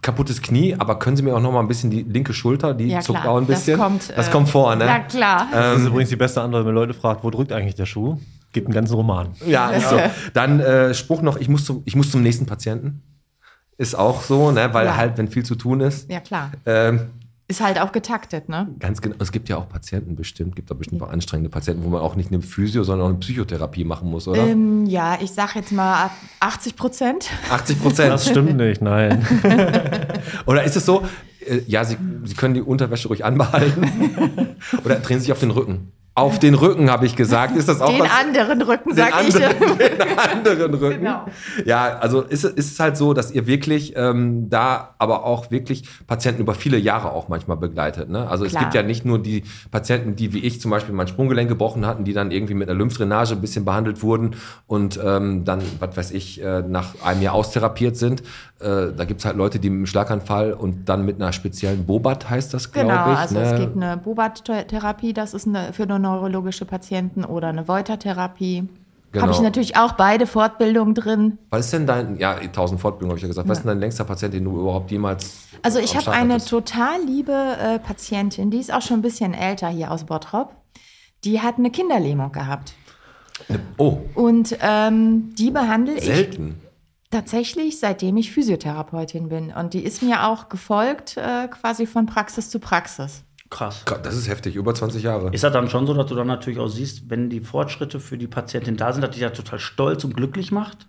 kaputtes 0.00 0.42
Knie, 0.42 0.74
aber 0.78 0.98
können 0.98 1.16
Sie 1.16 1.22
mir 1.22 1.34
auch 1.36 1.40
noch 1.40 1.52
mal 1.52 1.60
ein 1.60 1.68
bisschen 1.68 1.90
die 1.90 2.02
linke 2.02 2.32
Schulter, 2.34 2.74
die 2.74 2.88
Ja, 2.88 3.00
zuckt 3.00 3.20
klar. 3.20 3.32
auch 3.32 3.38
ein 3.38 3.46
bisschen. 3.46 3.78
Das 3.78 3.86
kommt, 3.86 4.12
das 4.16 4.28
äh, 4.28 4.30
kommt 4.30 4.48
vor, 4.48 4.74
ne? 4.74 4.86
Ja, 4.86 4.98
klar. 5.00 5.46
Das 5.52 5.80
ist 5.80 5.86
übrigens 5.86 6.08
die 6.10 6.16
beste 6.16 6.40
Antwort, 6.42 6.66
wenn 6.66 6.74
Leute 6.74 6.94
fragt, 6.94 7.22
wo 7.22 7.30
drückt 7.30 7.52
eigentlich 7.52 7.74
der 7.76 7.86
Schuh? 7.86 8.18
Gibt 8.52 8.66
einen 8.66 8.74
ganzen 8.74 8.94
Roman. 8.94 9.28
Ja, 9.46 9.70
ist 9.70 9.88
so. 9.88 9.98
Dann 10.34 10.60
äh, 10.60 10.92
Spruch 10.94 11.22
noch, 11.22 11.36
ich 11.38 11.48
muss, 11.48 11.64
zum, 11.64 11.82
ich 11.86 11.94
muss 11.96 12.10
zum 12.10 12.22
nächsten 12.22 12.44
Patienten. 12.46 13.02
Ist 13.78 13.94
auch 13.94 14.22
so, 14.22 14.50
ne? 14.50 14.68
weil 14.72 14.86
Ja. 14.86 14.96
halt, 14.96 15.16
wenn 15.16 15.28
viel 15.28 15.44
zu 15.44 15.54
tun 15.54 15.80
ist. 15.80 16.10
ja, 16.10 16.20
klar. 16.20 16.50
Ähm, 16.66 17.10
Ist 17.48 17.60
halt 17.60 17.80
auch 17.80 17.92
getaktet, 17.92 18.48
ne? 18.48 18.74
ganz 18.78 19.02
genau. 19.02 19.16
Es 19.18 19.32
gibt 19.32 19.48
ja 19.48 19.56
auch 19.56 19.68
Patienten 19.68 20.14
bestimmt, 20.16 20.56
gibt 20.56 20.70
da 20.70 20.74
bestimmt 20.74 21.02
auch 21.02 21.10
anstrengende 21.10 21.50
Patienten, 21.50 21.84
wo 21.84 21.88
man 21.88 22.00
auch 22.00 22.14
nicht 22.14 22.32
eine 22.32 22.40
Physio, 22.40 22.84
sondern 22.84 23.06
auch 23.06 23.10
eine 23.10 23.18
Psychotherapie 23.18 23.84
machen 23.84 24.08
muss, 24.10 24.28
oder? 24.28 24.46
Ähm, 24.46 24.86
ja, 24.86 25.18
ich 25.20 25.32
sag 25.32 25.54
jetzt 25.56 25.72
mal 25.72 26.10
80 26.40 26.76
Prozent. 26.76 27.30
80 27.50 27.82
Prozent. 27.82 28.12
Das 28.12 28.28
stimmt 28.28 28.56
nicht, 28.56 28.80
nein. 28.80 29.26
Oder 30.46 30.64
ist 30.64 30.76
es 30.76 30.86
so, 30.86 31.02
äh, 31.46 31.60
ja, 31.66 31.84
Sie, 31.84 31.96
Sie 32.24 32.34
können 32.34 32.54
die 32.54 32.62
Unterwäsche 32.62 33.08
ruhig 33.08 33.24
anbehalten? 33.24 34.56
Oder 34.84 34.96
drehen 34.96 35.18
Sie 35.18 35.24
sich 35.24 35.32
auf 35.32 35.40
den 35.40 35.50
Rücken? 35.50 35.92
Auf 36.14 36.38
den 36.38 36.52
Rücken, 36.54 36.90
habe 36.90 37.06
ich 37.06 37.16
gesagt. 37.16 37.56
Ist 37.56 37.68
das 37.68 37.80
auch 37.80 37.88
Den 37.88 38.00
was? 38.00 38.10
anderen 38.20 38.60
Rücken, 38.60 38.90
den 38.90 38.96
sag 38.96 39.26
ich. 39.26 39.34
anderen, 39.34 39.78
den 39.78 40.18
anderen 40.18 40.74
Rücken. 40.74 40.98
Genau. 40.98 41.24
Ja, 41.64 41.98
also 42.00 42.20
ist, 42.20 42.44
es- 42.44 42.52
ist 42.52 42.72
es 42.72 42.80
halt 42.80 42.98
so, 42.98 43.14
dass 43.14 43.30
ihr 43.30 43.46
wirklich 43.46 43.94
ähm, 43.96 44.50
da 44.50 44.90
aber 44.98 45.24
auch 45.24 45.50
wirklich 45.50 45.88
Patienten 46.06 46.42
über 46.42 46.52
viele 46.54 46.76
Jahre 46.76 47.12
auch 47.12 47.28
manchmal 47.28 47.56
begleitet. 47.56 48.10
Ne? 48.10 48.28
Also 48.28 48.44
es 48.44 48.50
Klar. 48.50 48.64
gibt 48.64 48.74
ja 48.74 48.82
nicht 48.82 49.06
nur 49.06 49.20
die 49.20 49.44
Patienten, 49.70 50.14
die 50.14 50.34
wie 50.34 50.40
ich 50.40 50.60
zum 50.60 50.70
Beispiel 50.70 50.94
mein 50.94 51.08
Sprunggelenk 51.08 51.48
gebrochen 51.48 51.86
hatten, 51.86 52.04
die 52.04 52.12
dann 52.12 52.30
irgendwie 52.30 52.54
mit 52.54 52.68
einer 52.68 52.78
Lymphdrainage 52.78 53.32
ein 53.32 53.40
bisschen 53.40 53.64
behandelt 53.64 54.02
wurden 54.02 54.36
und 54.66 55.00
ähm, 55.02 55.46
dann, 55.46 55.62
was 55.80 55.96
weiß 55.96 56.10
ich, 56.10 56.42
äh, 56.44 56.60
nach 56.60 56.94
einem 57.02 57.22
Jahr 57.22 57.32
austherapiert 57.34 57.96
sind. 57.96 58.22
Äh, 58.60 58.92
da 58.96 59.04
gibt's 59.06 59.24
halt 59.24 59.36
Leute, 59.36 59.58
die 59.58 59.70
mit 59.70 59.78
einem 59.78 59.86
Schlaganfall 59.86 60.52
und 60.52 60.88
dann 60.90 61.04
mit 61.06 61.16
einer 61.16 61.32
speziellen 61.32 61.86
Bobat 61.86 62.28
heißt 62.28 62.52
das, 62.54 62.70
glaube 62.70 62.90
Genau, 62.90 63.12
ich. 63.12 63.18
also 63.18 63.34
ne? 63.38 63.42
es 63.54 63.58
gibt 63.60 63.76
eine 63.76 63.96
Bobat-Therapie, 63.96 65.14
das 65.14 65.32
ist 65.34 65.48
eine, 65.48 65.72
für 65.72 65.86
nur 65.86 65.98
neurologische 66.02 66.64
Patienten 66.66 67.24
oder 67.24 67.48
eine 67.48 67.66
Voiter-Therapie. 67.68 68.68
Genau. 69.12 69.22
Habe 69.24 69.32
ich 69.34 69.40
natürlich 69.40 69.76
auch 69.76 69.92
beide 69.92 70.26
Fortbildungen 70.26 70.94
drin. 70.94 71.38
Was 71.50 71.66
ist 71.66 71.72
denn 71.74 71.86
dein, 71.86 72.16
ja, 72.18 72.32
1000 72.36 72.80
Fortbildungen 72.80 73.10
habe 73.10 73.18
ich 73.18 73.22
ja 73.22 73.28
gesagt, 73.28 73.46
was 73.48 73.58
ist 73.58 73.64
denn 73.64 73.68
dein 73.70 73.78
längster 73.80 74.04
Patient, 74.04 74.32
den 74.32 74.44
du 74.44 74.58
überhaupt 74.58 74.90
jemals 74.90 75.48
Also 75.62 75.78
ich 75.80 75.94
habe 75.96 76.10
eine 76.12 76.34
hattest? 76.34 76.48
total 76.48 77.02
liebe 77.06 77.32
äh, 77.32 77.78
Patientin, 77.78 78.50
die 78.50 78.56
ist 78.58 78.72
auch 78.72 78.80
schon 78.80 78.98
ein 79.00 79.02
bisschen 79.02 79.34
älter 79.34 79.68
hier 79.68 79.90
aus 79.90 80.04
Bottrop. 80.04 80.54
Die 81.24 81.40
hat 81.42 81.58
eine 81.58 81.70
Kinderlähmung 81.70 82.32
gehabt. 82.32 82.72
Oh, 83.76 83.98
Und 84.14 84.56
ähm, 84.62 85.34
die 85.36 85.50
behandle 85.50 85.94
ich 85.94 86.04
selten. 86.04 86.60
tatsächlich, 87.10 87.78
seitdem 87.80 88.16
ich 88.16 88.32
Physiotherapeutin 88.32 89.28
bin. 89.28 89.52
Und 89.52 89.74
die 89.74 89.84
ist 89.84 90.02
mir 90.02 90.26
auch 90.26 90.48
gefolgt, 90.48 91.16
äh, 91.18 91.48
quasi 91.48 91.86
von 91.86 92.06
Praxis 92.06 92.48
zu 92.50 92.58
Praxis. 92.60 93.24
Krass. 93.52 93.84
Das 94.02 94.16
ist 94.16 94.28
heftig, 94.28 94.56
über 94.56 94.74
20 94.74 95.02
Jahre. 95.02 95.28
Ist 95.30 95.44
das 95.44 95.52
dann 95.52 95.68
schon 95.68 95.86
so, 95.86 95.92
dass 95.92 96.06
du 96.06 96.14
dann 96.14 96.26
natürlich 96.26 96.58
auch 96.58 96.68
siehst, 96.68 97.10
wenn 97.10 97.28
die 97.28 97.40
Fortschritte 97.40 98.00
für 98.00 98.16
die 98.16 98.26
Patientin 98.26 98.78
da 98.78 98.94
sind, 98.94 99.02
dass 99.02 99.10
dich 99.10 99.20
ja 99.20 99.28
total 99.28 99.58
stolz 99.58 100.04
und 100.04 100.16
glücklich 100.16 100.52
macht? 100.52 100.88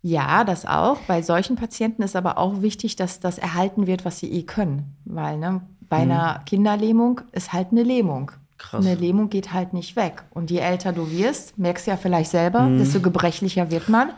Ja, 0.00 0.44
das 0.44 0.64
auch. 0.64 0.98
Bei 1.08 1.22
solchen 1.22 1.56
Patienten 1.56 2.02
ist 2.02 2.14
aber 2.14 2.38
auch 2.38 2.62
wichtig, 2.62 2.94
dass 2.94 3.18
das 3.18 3.38
erhalten 3.38 3.88
wird, 3.88 4.04
was 4.04 4.20
sie 4.20 4.30
eh 4.30 4.44
können. 4.44 4.96
Weil 5.04 5.38
ne, 5.38 5.62
bei 5.88 5.96
einer 5.96 6.40
Kinderlähmung 6.46 7.22
ist 7.32 7.52
halt 7.52 7.72
eine 7.72 7.82
Lähmung. 7.82 8.30
Krass. 8.58 8.86
Eine 8.86 8.94
Lähmung 8.94 9.28
geht 9.28 9.52
halt 9.52 9.72
nicht 9.72 9.96
weg. 9.96 10.22
Und 10.30 10.52
je 10.52 10.58
älter 10.58 10.92
du 10.92 11.10
wirst, 11.10 11.58
merkst 11.58 11.86
du 11.86 11.90
ja 11.90 11.96
vielleicht 11.96 12.30
selber, 12.30 12.68
desto 12.78 13.00
gebrechlicher 13.00 13.72
wird 13.72 13.88
man. 13.88 14.10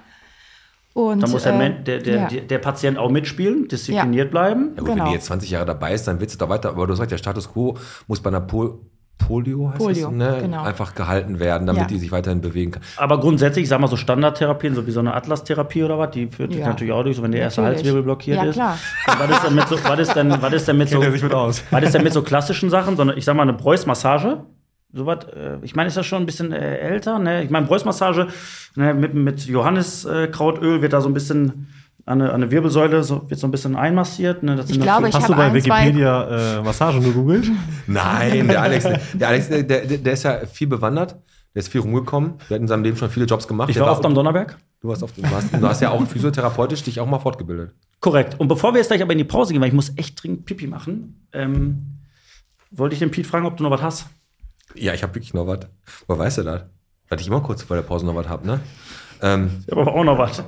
Und, 0.97 1.23
Da 1.23 1.27
muss 1.29 1.43
der, 1.43 1.61
äh, 1.61 1.83
der, 1.85 1.99
der, 1.99 2.17
ja. 2.17 2.41
der, 2.41 2.59
Patient 2.59 2.97
auch 2.97 3.11
mitspielen, 3.11 3.69
diszipliniert 3.69 4.31
bleiben. 4.31 4.71
Ja 4.77 4.81
gut, 4.81 4.89
wenn 4.89 4.95
Genau. 4.97 5.09
die 5.09 5.13
jetzt 5.15 5.27
20 5.27 5.51
Jahre 5.51 5.67
dabei 5.67 5.93
ist, 5.93 6.09
dann 6.09 6.21
wird 6.21 6.31
sie 6.31 6.39
da 6.39 6.49
weiter. 6.49 6.71
Aber 6.71 6.87
du 6.87 6.95
sagst, 6.95 7.11
der 7.13 7.19
Status 7.19 7.53
quo 7.53 7.77
muss 8.07 8.21
bei 8.21 8.29
einer 8.31 8.41
Pol 8.41 8.79
Polio, 9.19 9.69
heißt 9.71 9.79
Polio, 9.79 10.09
es, 10.09 10.15
ne? 10.15 10.39
genau. 10.43 10.63
einfach 10.63 10.95
gehalten 10.95 11.39
werden, 11.39 11.67
damit 11.67 11.83
Ja. 11.83 11.87
die 11.89 11.99
sich 11.99 12.13
weiterhin 12.13 12.41
bewegen 12.41 12.71
kann. 12.73 12.83
Aber 12.97 13.19
grundsätzlich, 13.21 13.65
ich 13.65 13.69
sag 13.69 13.79
mal 13.81 13.89
so 13.89 13.97
Standardtherapien, 13.97 14.75
so 14.75 14.87
wie 14.87 14.91
so 14.91 15.01
eine 15.01 15.15
Atlas-Therapie 15.15 15.85
oder 15.85 15.99
was, 15.99 16.11
die 16.13 16.29
führt 16.29 16.53
dich 16.53 16.61
Ja. 16.61 16.69
natürlich 16.69 16.93
auch 16.95 17.03
durch, 17.03 17.17
so 17.17 17.23
wenn 17.23 17.33
der 17.33 17.41
erste 17.43 17.61
Natürlich. 17.63 17.79
Halswirbel 17.81 18.03
blockiert 18.03 18.37
Ja, 18.39 18.45
ist. 18.45 18.55
klar. 18.55 18.79
Und 19.09 19.21
Was 19.21 19.31
ist 19.31 19.45
denn 19.47 19.55
mit 19.55 19.69
so, 19.69 19.77
was 19.85 19.99
ist 20.01 20.15
denn, 20.15 20.43
was 20.43 20.53
ist 20.53 20.69
denn 20.69 20.77
mit 20.79 20.89
so, 20.89 21.01
Kennt 21.01 21.13
sich 21.13 21.23
mit 21.23 21.35
aus. 21.35 21.63
was 21.71 21.83
ist 21.85 21.95
denn 21.95 22.03
mit 22.05 22.13
so 22.13 22.23
klassischen 22.23 22.71
Sachen, 22.71 22.97
sondern 22.97 23.17
ich 23.19 23.25
sag 23.25 23.35
mal 23.37 23.43
eine 23.43 23.55
Preuß-Massage? 23.55 24.39
Sowas, 24.97 25.25
äh, 25.27 25.59
ich 25.63 25.77
meine, 25.77 25.89
ist 25.89 25.97
das 25.97 26.07
schon 26.07 26.23
ein 26.23 26.27
bisschen 26.27 26.53
äh, 26.53 26.79
älter, 26.79 27.19
ne? 27.19 27.45
Ich 27.45 27.51
meine, 27.51 27.67
Preuß-Massage 27.67 28.29
ne, 28.77 28.95
mit, 28.95 29.13
mit 29.15 29.45
Johanniskrautöl 29.47 30.81
wird 30.81 30.93
da 30.95 31.03
so 31.03 31.09
ein 31.09 31.15
bisschen 31.15 31.69
an 32.07 32.23
eine, 32.23 32.31
an 32.31 32.37
eine 32.37 32.51
Wirbelsäule 32.51 33.03
so, 33.03 33.29
wird 33.29 33.39
so 33.39 33.47
ein 33.47 33.51
bisschen 33.51 33.77
einmassiert. 33.77 34.43
Ne? 34.43 34.57
Das 34.57 34.71
Ich 34.71 34.81
glaube, 34.81 35.09
Ich 35.09 35.15
Hast 35.15 35.29
du 35.29 35.35
habe 35.35 35.43
bei 35.43 35.49
ein, 35.49 35.55
Wikipedia 35.55 36.59
äh, 36.59 36.63
Massage 36.63 37.01
nur 37.01 37.13
googelt? 37.13 37.51
Nein, 37.87 38.49
der 38.49 38.63
Alex, 38.63 38.87
der, 39.13 39.29
Alex 39.29 39.49
der, 39.49 39.65
der, 39.65 39.99
der 39.99 40.13
ist 40.13 40.23
ja 40.23 40.47
viel 40.47 40.69
bewandert. 40.69 41.17
Der 41.55 41.61
ist 41.61 41.69
viel 41.69 41.81
rumgekommen. 41.81 42.35
Der 42.49 42.57
hat 42.57 42.61
in 42.61 42.69
seinem 42.69 42.85
Leben 42.85 42.97
schon 42.97 43.11
viele 43.11 43.27
Jobs 43.27 43.49
gemacht. 43.49 43.71
ich 43.71 43.81
war 43.81 43.91
oft 43.91 44.05
am 44.05 44.15
Donnerberg. 44.15 44.57
Du, 44.81 44.89
warst 44.89 45.03
oft, 45.03 45.17
du, 45.19 45.23
hast, 45.25 45.53
du 45.53 45.67
hast 45.67 45.81
ja 45.81 45.91
auch 45.91 46.07
physiotherapeutisch 46.07 46.83
dich 46.85 47.01
auch 47.01 47.07
mal 47.07 47.19
fortgebildet. 47.19 47.73
Korrekt. 48.01 48.39
Und 48.39 48.49
bevor 48.49 48.73
wir 48.73 48.79
jetzt 48.79 48.89
gleich 48.89 49.03
aber 49.03 49.13
in 49.13 49.19
die 49.19 49.25
Pause 49.25 49.53
gehen, 49.53 49.61
weil 49.61 49.69
ich 49.69 49.75
muss 49.75 49.93
echt 49.97 50.23
dringend 50.23 50.45
Pipi 50.45 50.67
machen, 50.67 51.27
ähm, 51.33 51.99
wollte 52.71 52.93
ich 52.93 53.01
den 53.01 53.11
Piet 53.11 53.27
fragen, 53.27 53.47
ob 53.47 53.57
du 53.57 53.63
noch 53.63 53.71
was 53.71 53.83
hast. 53.83 54.07
Ja, 54.75 54.93
ich 54.95 55.03
habe 55.03 55.14
wirklich 55.14 55.35
noch 55.35 55.47
was. 55.47 55.61
Woher 56.07 56.19
weißt 56.19 56.39
du 56.39 56.43
das? 56.43 56.62
Weil 57.09 57.21
ich 57.21 57.27
immer 57.29 57.41
kurz 57.41 57.62
vor 57.62 57.77
der 57.77 57.83
Pause 57.85 58.05
noch 58.07 58.17
was 58.17 58.29
habe, 58.29 58.47
ne? 58.47 58.61
Ähm, 59.23 59.51
Ich 59.67 59.73
habe 59.73 59.83
aber 59.83 59.95
auch 59.95 60.05
noch 60.05 60.19
was. 60.19 60.43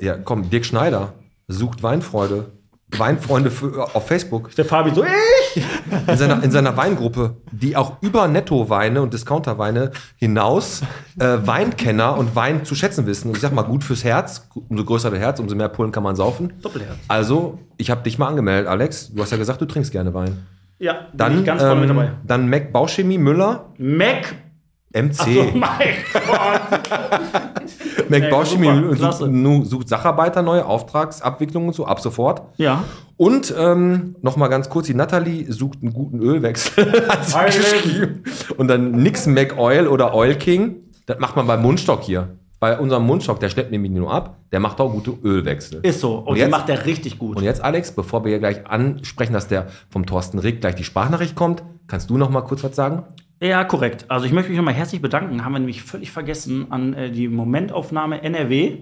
ja, 0.00 0.16
komm, 0.16 0.48
Dirk 0.50 0.64
Schneider 0.64 1.12
sucht 1.48 1.82
Weinfreude. 1.82 2.52
Weinfreunde 2.96 3.50
für, 3.50 3.94
auf 3.94 4.06
Facebook. 4.06 4.54
Der 4.56 4.64
Fabi 4.64 4.94
so, 4.94 5.04
ich! 5.04 5.62
in 6.06 6.16
seiner, 6.16 6.42
in 6.42 6.50
seiner 6.50 6.74
Weingruppe, 6.74 7.36
die 7.52 7.76
auch 7.76 8.00
über 8.00 8.26
Nettoweine 8.28 9.02
und 9.02 9.12
Discounterweine 9.12 9.90
hinaus 10.16 10.80
äh, 11.20 11.36
Weinkenner 11.42 12.16
und 12.16 12.34
Wein 12.34 12.64
zu 12.64 12.74
schätzen 12.74 13.04
wissen. 13.06 13.28
Und 13.28 13.36
ich 13.36 13.42
sag 13.42 13.52
mal, 13.52 13.62
gut 13.64 13.84
fürs 13.84 14.04
Herz, 14.04 14.48
umso 14.70 14.84
größer 14.86 15.10
der 15.10 15.20
Herz, 15.20 15.38
umso 15.38 15.54
mehr 15.54 15.68
Pullen 15.68 15.92
kann 15.92 16.02
man 16.02 16.16
saufen. 16.16 16.54
Doppelherz. 16.62 16.96
Also, 17.08 17.58
ich 17.76 17.90
habe 17.90 18.02
dich 18.02 18.18
mal 18.18 18.28
angemeldet, 18.28 18.68
Alex. 18.68 19.12
Du 19.12 19.20
hast 19.20 19.32
ja 19.32 19.36
gesagt, 19.36 19.60
du 19.60 19.66
trinkst 19.66 19.92
gerne 19.92 20.14
Wein. 20.14 20.46
Ja, 20.78 20.92
bin 20.92 21.18
Dann, 21.18 21.38
ich 21.40 21.44
ganz 21.44 21.62
vorne 21.62 21.80
mit 21.80 21.90
ähm, 21.90 21.96
dabei. 21.96 22.10
dann 22.24 22.48
Mac 22.48 22.72
Bauchemie 22.72 23.18
Müller, 23.18 23.66
Mac. 23.78 24.34
MC. 24.94 25.14
So, 25.14 25.44
mein 25.54 25.94
Gott. 26.12 26.80
Mac 28.08 28.30
Bauchemie 28.30 28.96
sucht, 28.96 29.68
sucht 29.68 29.88
Sacharbeiter, 29.88 30.40
neue 30.42 30.64
Auftragsabwicklungen 30.64 31.68
und 31.68 31.74
so, 31.74 31.84
ab 31.84 32.00
sofort. 32.00 32.42
Ja. 32.56 32.84
Und 33.16 33.52
ähm, 33.58 34.16
noch 34.22 34.36
mal 34.36 34.48
ganz 34.48 34.70
kurz, 34.70 34.86
die 34.86 34.94
Natalie 34.94 35.50
sucht 35.52 35.82
einen 35.82 35.92
guten 35.92 36.20
Ölwechsel. 36.20 36.86
Und 38.56 38.68
dann 38.68 38.92
nix 38.92 39.26
Mac 39.26 39.58
Oil 39.58 39.88
oder 39.88 40.14
Oil 40.14 40.36
King. 40.36 40.76
Das 41.06 41.18
macht 41.18 41.34
man 41.36 41.46
beim 41.46 41.60
Mundstock 41.60 42.02
hier. 42.02 42.37
Bei 42.60 42.76
unserem 42.78 43.06
Mundstock, 43.06 43.38
der 43.38 43.50
schleppt 43.50 43.70
nämlich 43.70 43.92
nur 43.92 44.12
ab, 44.12 44.38
der 44.50 44.58
macht 44.58 44.80
auch 44.80 44.90
gute 44.90 45.12
Ölwechsel. 45.22 45.80
Ist 45.84 46.00
so. 46.00 46.16
Und, 46.18 46.26
Und 46.28 46.34
die 46.34 46.40
jetzt- 46.40 46.50
macht 46.50 46.68
der 46.68 46.86
richtig 46.86 47.18
gut. 47.18 47.36
Und 47.36 47.44
jetzt, 47.44 47.60
Alex, 47.62 47.92
bevor 47.92 48.24
wir 48.24 48.30
hier 48.30 48.40
gleich 48.40 48.66
ansprechen, 48.66 49.32
dass 49.32 49.46
der 49.46 49.68
vom 49.90 50.06
Thorsten 50.06 50.38
Rick 50.40 50.60
gleich 50.60 50.74
die 50.74 50.82
Sprachnachricht 50.84 51.36
kommt, 51.36 51.62
kannst 51.86 52.10
du 52.10 52.18
noch 52.18 52.30
mal 52.30 52.40
kurz 52.42 52.64
was 52.64 52.74
sagen? 52.74 53.04
Ja, 53.40 53.62
korrekt. 53.62 54.06
Also 54.08 54.26
ich 54.26 54.32
möchte 54.32 54.50
mich 54.50 54.56
nochmal 54.58 54.74
herzlich 54.74 55.00
bedanken. 55.00 55.44
Haben 55.44 55.52
wir 55.52 55.60
nämlich 55.60 55.82
völlig 55.84 56.10
vergessen 56.10 56.72
an 56.72 56.94
äh, 56.94 57.12
die 57.12 57.28
Momentaufnahme 57.28 58.22
NRW, 58.22 58.78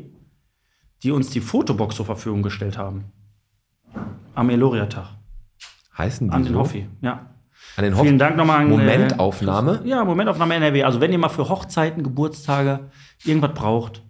die 1.03 1.11
uns 1.11 1.29
die 1.29 1.41
Fotobox 1.41 1.97
zur 1.97 2.07
Verfügung 2.07 2.43
gestellt 2.43 2.79
haben. 2.79 3.05
Am 4.35 4.49
Eloria-Tag. 4.49 5.09
Heißen 5.99 6.29
die 6.29 6.35
An 6.35 6.45
den 6.45 6.55
so? 6.55 6.61
Hoffi, 6.61 6.87
ja. 7.03 7.27
An 7.77 7.85
den 7.85 7.95
Vielen 7.95 8.19
Dank 8.19 8.37
nochmal 8.37 8.61
an, 8.61 8.67
äh, 8.67 8.71
Momentaufnahme. 8.71 9.83
Ja, 9.85 10.03
Momentaufnahme 10.05 10.55
NRW. 10.55 10.83
Also 10.85 11.01
wenn 11.01 11.13
ihr 11.13 11.19
mal 11.19 11.29
für 11.29 11.49
Hochzeiten, 11.49 12.03
Geburtstage 12.03 12.91
irgendwas 13.25 13.53
braucht, 13.53 14.03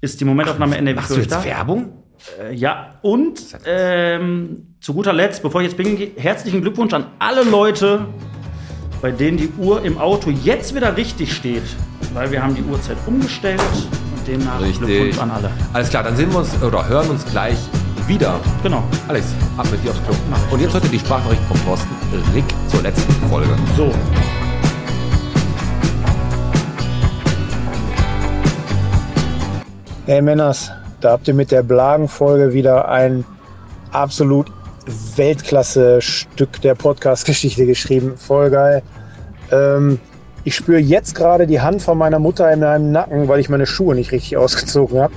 ist 0.00 0.20
die 0.20 0.24
Momentaufnahme 0.24 0.78
NRW 0.78 0.94
Machst 0.94 1.08
für 1.08 1.14
du 1.16 1.20
jetzt 1.20 1.32
da. 1.32 1.44
Werbung? 1.44 1.92
Äh, 2.40 2.54
ja, 2.54 2.98
und 3.02 3.40
ähm, 3.66 4.76
zu 4.80 4.94
guter 4.94 5.12
Letzt, 5.12 5.42
bevor 5.42 5.60
ich 5.60 5.68
jetzt 5.68 5.76
bin, 5.76 5.98
herzlichen 6.16 6.62
Glückwunsch 6.62 6.94
an 6.94 7.06
alle 7.18 7.42
Leute, 7.42 8.06
bei 9.02 9.10
denen 9.10 9.36
die 9.36 9.50
Uhr 9.58 9.82
im 9.82 9.98
Auto 9.98 10.30
jetzt 10.30 10.74
wieder 10.74 10.96
richtig 10.96 11.34
steht. 11.34 11.62
Weil 12.14 12.30
wir 12.30 12.42
haben 12.42 12.54
die 12.54 12.62
Uhrzeit 12.62 12.96
umgestellt 13.06 13.60
und 14.16 14.26
demnach 14.26 14.60
Richtig. 14.62 14.80
Glückwunsch 14.80 15.18
an 15.18 15.30
alle. 15.30 15.50
Alles 15.74 15.90
klar, 15.90 16.02
dann 16.02 16.16
sehen 16.16 16.30
wir 16.32 16.38
uns 16.38 16.62
oder 16.62 16.88
hören 16.88 17.10
uns 17.10 17.24
gleich 17.26 17.58
wieder. 18.10 18.40
Genau. 18.64 18.82
Alex, 19.06 19.26
ab 19.56 19.68
mit 19.70 19.84
dir 19.84 19.90
aufs 19.90 20.02
Klo. 20.02 20.12
Und 20.50 20.60
jetzt 20.60 20.74
heute 20.74 20.88
die 20.88 20.98
Sprachnachricht 20.98 21.42
von 21.42 21.56
Thorsten 21.64 21.94
Rick 22.34 22.44
zur 22.66 22.82
letzten 22.82 23.12
Folge. 23.28 23.56
So. 23.76 23.92
Hey 30.06 30.20
Männers, 30.20 30.72
da 31.00 31.12
habt 31.12 31.28
ihr 31.28 31.34
mit 31.34 31.52
der 31.52 31.62
Blagen-Folge 31.62 32.52
wieder 32.52 32.88
ein 32.88 33.24
absolut 33.92 34.50
Weltklasse-Stück 35.14 36.60
der 36.62 36.74
Podcast-Geschichte 36.74 37.64
geschrieben. 37.64 38.16
Voll 38.16 38.50
geil. 38.50 38.82
Ähm, 39.52 40.00
ich 40.42 40.56
spüre 40.56 40.80
jetzt 40.80 41.14
gerade 41.14 41.46
die 41.46 41.60
Hand 41.60 41.80
von 41.80 41.96
meiner 41.96 42.18
Mutter 42.18 42.50
in 42.52 42.58
meinem 42.58 42.90
Nacken, 42.90 43.28
weil 43.28 43.38
ich 43.38 43.48
meine 43.48 43.66
Schuhe 43.66 43.94
nicht 43.94 44.10
richtig 44.10 44.36
ausgezogen 44.36 44.98
habe. 44.98 45.12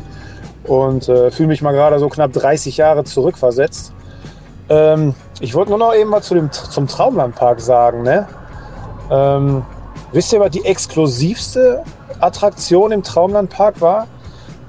Und 0.65 1.09
äh, 1.09 1.29
fühle 1.31 1.47
mich 1.47 1.61
mal 1.61 1.73
gerade 1.73 1.99
so 1.99 2.07
knapp 2.07 2.31
30 2.33 2.77
Jahre 2.77 3.03
zurückversetzt. 3.03 3.93
Ähm, 4.69 5.13
ich 5.39 5.53
wollte 5.55 5.71
nur 5.71 5.79
noch 5.79 5.93
eben 5.93 6.09
mal 6.09 6.21
zu 6.21 6.35
dem, 6.35 6.51
zum 6.51 6.87
Traumlandpark 6.87 7.59
sagen. 7.59 8.03
Ne? 8.03 8.27
Ähm, 9.11 9.65
wisst 10.11 10.31
ihr, 10.31 10.39
was 10.39 10.51
die 10.51 10.63
exklusivste 10.63 11.83
Attraktion 12.19 12.91
im 12.91 13.03
Traumlandpark 13.03 13.81
war? 13.81 14.07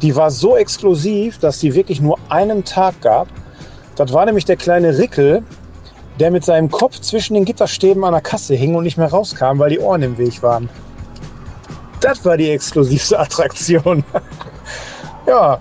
Die 0.03 0.17
war 0.17 0.31
so 0.31 0.57
exklusiv, 0.57 1.39
dass 1.39 1.61
die 1.61 1.75
wirklich 1.75 2.01
nur 2.01 2.19
einen 2.29 2.65
Tag 2.65 3.01
gab. 3.01 3.29
Das 3.97 4.13
war 4.13 4.27
nämlich 4.27 4.45
der 4.45 4.57
kleine 4.57 4.99
Rickel, 4.99 5.45
der 6.19 6.31
mit 6.31 6.45
seinem 6.45 6.71
Kopf 6.71 7.01
zwischen 7.01 7.35
den 7.35 7.45
Gitterstäben 7.45 8.05
an 8.05 8.13
der 8.13 8.21
Kasse 8.21 8.55
hing 8.55 8.75
und 8.75 8.85
nicht 8.85 8.99
mehr 8.99 9.11
rauskam, 9.11 9.59
weil 9.59 9.71
die 9.71 9.79
Ohren 9.79 10.03
im 10.03 10.19
Weg 10.19 10.43
waren. 10.43 10.69
Das 12.01 12.25
war 12.25 12.37
die 12.37 12.51
exklusivste 12.51 13.19
Attraktion. 13.19 14.05
ja, 15.27 15.59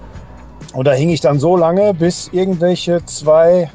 und 0.74 0.86
da 0.88 0.92
hing 0.92 1.10
ich 1.10 1.22
dann 1.22 1.40
so 1.40 1.56
lange, 1.56 1.94
bis 1.94 2.30
irgendwelche 2.32 3.06
zwei 3.06 3.70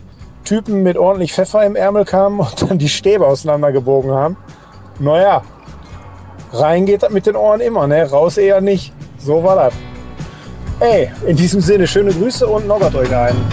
Typen 0.45 0.83
mit 0.83 0.97
ordentlich 0.97 1.33
Pfeffer 1.33 1.65
im 1.65 1.77
Ärmel 1.77 2.05
kamen 2.05 2.41
und 2.41 2.69
dann 2.69 2.79
die 2.79 2.89
Stäbe 2.89 3.27
auseinandergebogen 3.27 4.11
haben. 4.11 4.37
Naja, 4.99 5.43
rein 6.53 6.87
geht 6.87 7.05
das 7.05 7.11
mit 7.11 7.27
den 7.27 7.37
Ohren 7.37 7.61
immer, 7.61 7.87
ne? 7.87 8.11
raus 8.11 8.37
eher 8.37 8.61
nicht. 8.61 8.93
So 9.19 9.45
war 9.45 9.57
das. 9.57 9.75
Ey, 10.81 11.11
in 11.27 11.37
diesem 11.37 11.61
Sinne, 11.61 11.87
schöne 11.87 12.13
Grüße 12.13 12.47
und 12.47 12.67
noggert 12.67 12.95
euch 12.95 13.15
einen. 13.15 13.45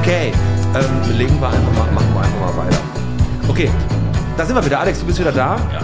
Okay, 0.00 0.32
ähm, 0.74 1.18
legen 1.18 1.40
wir 1.40 1.48
einfach 1.48 1.72
mal, 1.72 1.92
machen 1.92 2.14
wir 2.14 2.20
einfach 2.20 2.40
mal 2.40 2.64
weiter. 2.64 2.80
Okay, 3.48 3.70
da 4.36 4.44
sind 4.44 4.54
wir 4.54 4.64
wieder. 4.64 4.80
Alex, 4.80 5.00
du 5.00 5.06
bist 5.06 5.18
wieder 5.18 5.32
da. 5.32 5.56
Ja. 5.72 5.80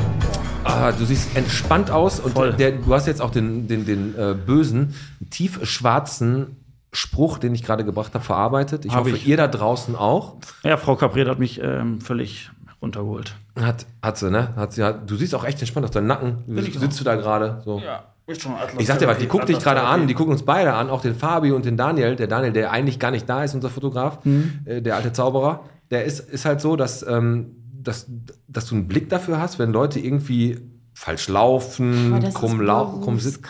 Ah, 0.64 0.92
du 0.92 1.05
siehst 1.05 1.36
entspannt 1.36 1.90
aus 1.90 2.20
und 2.20 2.36
der, 2.59 2.72
du 2.72 2.94
hast 2.94 3.07
jetzt 3.07 3.20
auch 3.20 3.30
den, 3.30 3.66
den, 3.66 3.84
den 3.84 4.14
äh, 4.16 4.34
bösen, 4.34 4.94
tiefschwarzen 5.30 6.57
Spruch, 6.92 7.38
den 7.38 7.55
ich 7.55 7.64
gerade 7.64 7.84
gebracht 7.84 8.14
habe, 8.14 8.22
verarbeitet. 8.22 8.84
Ich 8.84 8.92
Hab 8.92 9.00
hoffe, 9.00 9.16
ich. 9.16 9.26
ihr 9.26 9.36
da 9.36 9.48
draußen 9.48 9.96
auch. 9.96 10.36
Ja, 10.62 10.76
Frau 10.76 10.94
Capret 10.94 11.26
hat 11.26 11.38
mich 11.38 11.61
ähm, 11.61 12.00
völlig 12.00 12.50
runtergeholt. 12.80 13.34
Hat, 13.61 13.86
hat 14.03 14.18
sie, 14.18 14.30
ne? 14.30 14.55
Hat 14.55 14.72
sie, 14.74 14.84
hat, 14.84 15.11
du 15.11 15.16
siehst 15.16 15.34
auch 15.34 15.44
echt 15.44 15.61
entspannt 15.61 15.86
aus. 15.86 15.90
Dein 15.90 16.07
Nacken, 16.07 16.44
wie 16.46 16.61
ich 16.61 16.78
sitzt 16.78 17.00
du 17.00 17.05
da 17.05 17.16
gerade? 17.16 17.62
So. 17.64 17.80
Ja, 17.80 18.05
ist 18.26 18.42
schon 18.42 18.53
Atlas 18.53 18.74
Ich 18.78 18.86
sag 18.86 18.98
dir 18.98 19.09
was, 19.09 19.18
die 19.18 19.26
guckt 19.26 19.48
dich 19.48 19.59
gerade 19.59 19.82
an, 19.82 20.07
die 20.07 20.14
gucken 20.14 20.32
uns 20.32 20.44
beide 20.44 20.74
an, 20.74 20.90
auch 20.90 21.00
den 21.00 21.14
Fabi 21.16 21.50
und 21.50 21.64
den 21.64 21.76
Daniel. 21.76 22.14
Der 22.14 22.28
Daniel, 22.28 22.53
der 22.53 22.70
eigentlich 22.70 23.00
gar 23.00 23.11
nicht 23.11 23.28
da 23.28 23.42
ist, 23.42 23.55
unser 23.55 23.70
Fotograf, 23.70 24.18
äh, 24.64 24.80
der 24.80 24.94
alte 24.94 25.12
Zauberer, 25.12 25.64
der 25.90 26.05
ist, 26.05 26.20
ist 26.20 26.44
halt 26.44 26.61
so, 26.61 26.76
dass, 26.76 27.05
ähm, 27.07 27.57
dass, 27.83 28.07
dass 28.49 28.66
du 28.66 28.74
einen 28.76 28.89
Blick 28.89 29.09
dafür 29.09 29.41
hast, 29.41 29.59
wenn 29.59 29.72
Leute 29.72 30.01
irgendwie 30.01 30.61
falsch 30.95 31.28
laufen, 31.28 32.20
krumm 32.35 32.61
ist 32.61 32.66
laufen, 32.66 33.01
krumm 33.01 33.18
sitzen. 33.18 33.43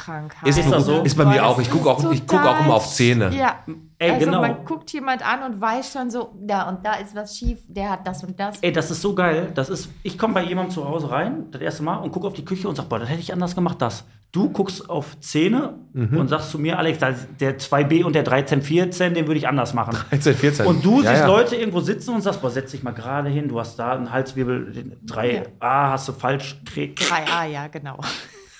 Ist, 0.45 0.59
Ist 0.59 0.71
das 0.71 0.87
so? 0.87 1.03
ist 1.03 1.17
bei 1.17 1.25
Boah, 1.25 1.31
mir 1.31 1.45
auch. 1.47 1.59
Ich 1.59 1.71
gucke 1.71 1.91
auch, 1.91 2.13
ich 2.13 2.27
guck 2.27 2.41
auch 2.41 2.61
immer 2.65 2.75
auf 2.75 2.89
Zähne. 2.89 3.35
Ja, 3.37 3.57
Ey, 3.99 4.11
also 4.13 4.27
genau. 4.27 4.41
man 4.41 4.65
guckt 4.65 4.93
jemand 4.93 5.27
an 5.27 5.43
und 5.53 5.61
weiß 5.61 5.93
schon 5.93 6.11
so, 6.11 6.35
da 6.41 6.69
und 6.69 6.85
da 6.85 6.95
ist 6.95 7.15
was 7.15 7.37
schief, 7.37 7.59
der 7.69 7.91
hat 7.91 8.07
das 8.07 8.25
und 8.25 8.39
das. 8.39 8.59
Ey, 8.61 8.73
das 8.73 8.91
ist 8.91 9.03
so 9.03 9.15
geil. 9.15 9.53
Das 9.55 9.69
ist, 9.69 9.89
ich 10.03 10.17
komme 10.19 10.35
bei 10.35 10.45
jemandem 10.45 10.73
zu 10.73 10.89
Hause 10.89 11.11
rein, 11.11 11.51
das 11.51 11.61
erste 11.61 11.83
Mal, 11.83 11.97
und 11.97 12.11
gucke 12.11 12.27
auf 12.27 12.33
die 12.33 12.45
Küche 12.45 12.69
und 12.69 12.77
sag, 12.77 12.89
boah, 12.89 12.99
das 12.99 13.09
hätte 13.09 13.21
ich 13.21 13.33
anders 13.33 13.55
gemacht, 13.55 13.81
das. 13.83 14.05
Du 14.33 14.49
guckst 14.49 14.89
auf 14.89 15.21
Zähne 15.21 15.75
Mhm. 15.93 16.17
und 16.17 16.29
sagst 16.29 16.51
zu 16.51 16.59
mir, 16.59 16.79
Alex, 16.79 16.99
der 17.39 17.59
2B 17.59 18.03
und 18.03 18.15
der 18.15 18.23
13, 18.23 18.63
14, 18.63 19.13
den 19.13 19.27
würde 19.27 19.37
ich 19.37 19.47
anders 19.47 19.75
machen. 19.75 19.95
13, 20.09 20.35
14. 20.35 20.67
Und 20.67 20.83
du 20.83 21.03
Ja, 21.03 21.11
siehst 21.11 21.21
ja. 21.21 21.27
Leute 21.27 21.57
irgendwo 21.57 21.81
sitzen 21.81 22.15
und 22.15 22.23
sagst, 22.23 22.41
boah, 22.41 22.51
setz 22.51 22.71
dich 22.71 22.83
mal 22.83 22.93
gerade 22.93 23.29
hin, 23.29 23.47
du 23.49 23.61
hast 23.61 23.79
da 23.79 23.93
einen 23.93 24.11
Halswirbel, 24.11 24.73
den 24.73 24.97
3a 25.07 25.91
hast 25.91 26.09
du 26.09 26.13
falsch 26.15 26.59
gekriegt. 26.65 27.01
3a, 27.03 27.45
ja, 27.47 27.67
genau. 27.69 27.99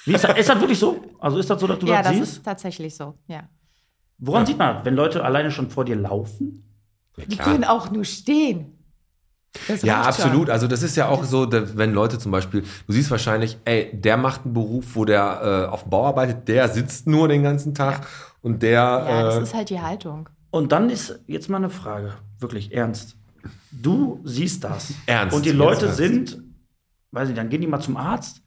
Wie 0.05 0.13
ist, 0.13 0.25
das, 0.25 0.37
ist 0.39 0.49
das 0.51 0.61
wirklich 0.61 0.79
so? 0.79 1.03
Also 1.19 1.39
ist 1.39 1.49
das 1.49 1.59
so, 1.59 1.67
dass 1.67 1.79
du 1.79 1.87
ja, 1.87 1.99
das 2.03 2.09
das 2.09 2.17
siehst? 2.17 2.33
ist 2.39 2.43
tatsächlich 2.45 2.95
so, 2.95 3.15
ja. 3.29 3.45
Woran 4.19 4.45
sieht 4.45 4.59
man, 4.59 4.85
wenn 4.85 4.95
Leute 4.95 5.25
alleine 5.25 5.51
schon 5.51 5.71
vor 5.71 5.87
dir 5.87 5.97
laufen? 5.97 6.65
Die 7.29 7.37
können 7.37 7.65
auch 7.65 7.91
nur 7.91 8.05
stehen. 8.05 8.82
Ja, 9.83 10.03
reicht 10.03 10.17
schon. 10.17 10.25
absolut. 10.25 10.51
Also 10.51 10.67
das 10.67 10.83
ist 10.83 10.97
ja 10.97 11.09
auch 11.09 11.25
so, 11.25 11.47
wenn 11.51 11.93
Leute 11.93 12.19
zum 12.19 12.33
Beispiel, 12.33 12.63
du 12.87 12.93
siehst 12.93 13.11
wahrscheinlich, 13.11 13.59
ey, 13.65 13.91
der 13.93 14.17
macht 14.17 14.45
einen 14.45 14.55
Beruf, 14.55 14.95
wo 14.95 15.05
der 15.05 15.67
äh, 15.69 15.71
auf 15.71 15.83
dem 15.83 15.91
Bau 15.91 16.07
arbeitet, 16.07 16.49
der 16.49 16.69
sitzt 16.69 17.07
nur 17.07 17.29
den 17.29 17.43
ganzen 17.43 17.75
Tag 17.75 18.07
und 18.41 18.63
der, 18.63 18.73
Ja, 18.81 19.23
das 19.25 19.37
äh, 19.37 19.43
ist 19.43 19.55
halt 19.55 19.71
die 19.71 19.81
Haltung. 19.81 20.29
Und 20.51 20.73
dann 20.73 20.91
ist 20.91 21.21
jetzt 21.27 21.49
mal 21.49 21.59
eine 21.59 21.71
Frage, 21.71 22.15
wirklich 22.39 22.73
ernst. 22.73 23.17
Du 23.71 24.21
siehst 24.25 24.65
das. 24.65 24.93
Ernst, 25.07 25.35
Und 25.35 25.47
die 25.47 25.51
Leute 25.51 25.87
ernst. 25.87 25.99
sind, 25.99 26.43
weiß 27.11 27.29
nicht, 27.29 27.39
dann 27.39 27.49
gehen 27.49 27.61
die 27.61 27.67
mal 27.67 27.81
zum 27.81 27.97
Arzt 27.97 28.43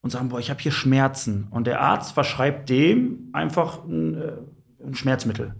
und 0.00 0.10
sagen, 0.10 0.28
boah, 0.28 0.38
ich 0.40 0.50
habe 0.50 0.60
hier 0.60 0.72
Schmerzen. 0.72 1.46
Und 1.50 1.66
der 1.66 1.80
Arzt 1.80 2.12
verschreibt 2.12 2.68
dem 2.70 3.28
einfach 3.32 3.84
ein, 3.84 4.14
äh, 4.14 4.32
ein 4.84 4.94
Schmerzmittel. 4.94 5.54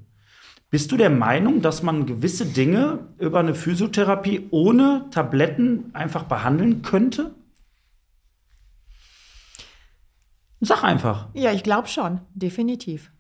Bist 0.73 0.91
du 0.91 0.97
der 0.97 1.11
Meinung, 1.11 1.61
dass 1.61 1.83
man 1.83 2.07
gewisse 2.07 2.47
Dinge 2.47 3.01
über 3.19 3.41
eine 3.41 3.55
Physiotherapie 3.55 4.49
ohne 4.51 5.05
Tabletten 5.11 5.91
einfach 5.93 6.23
behandeln 6.23 6.81
könnte? 6.81 7.35
Sag 10.61 10.83
einfach. 10.83 11.29
Ja, 11.35 11.53
ich 11.53 11.63
glaube 11.63 11.89
schon, 11.89 12.23
definitiv. 12.33 13.13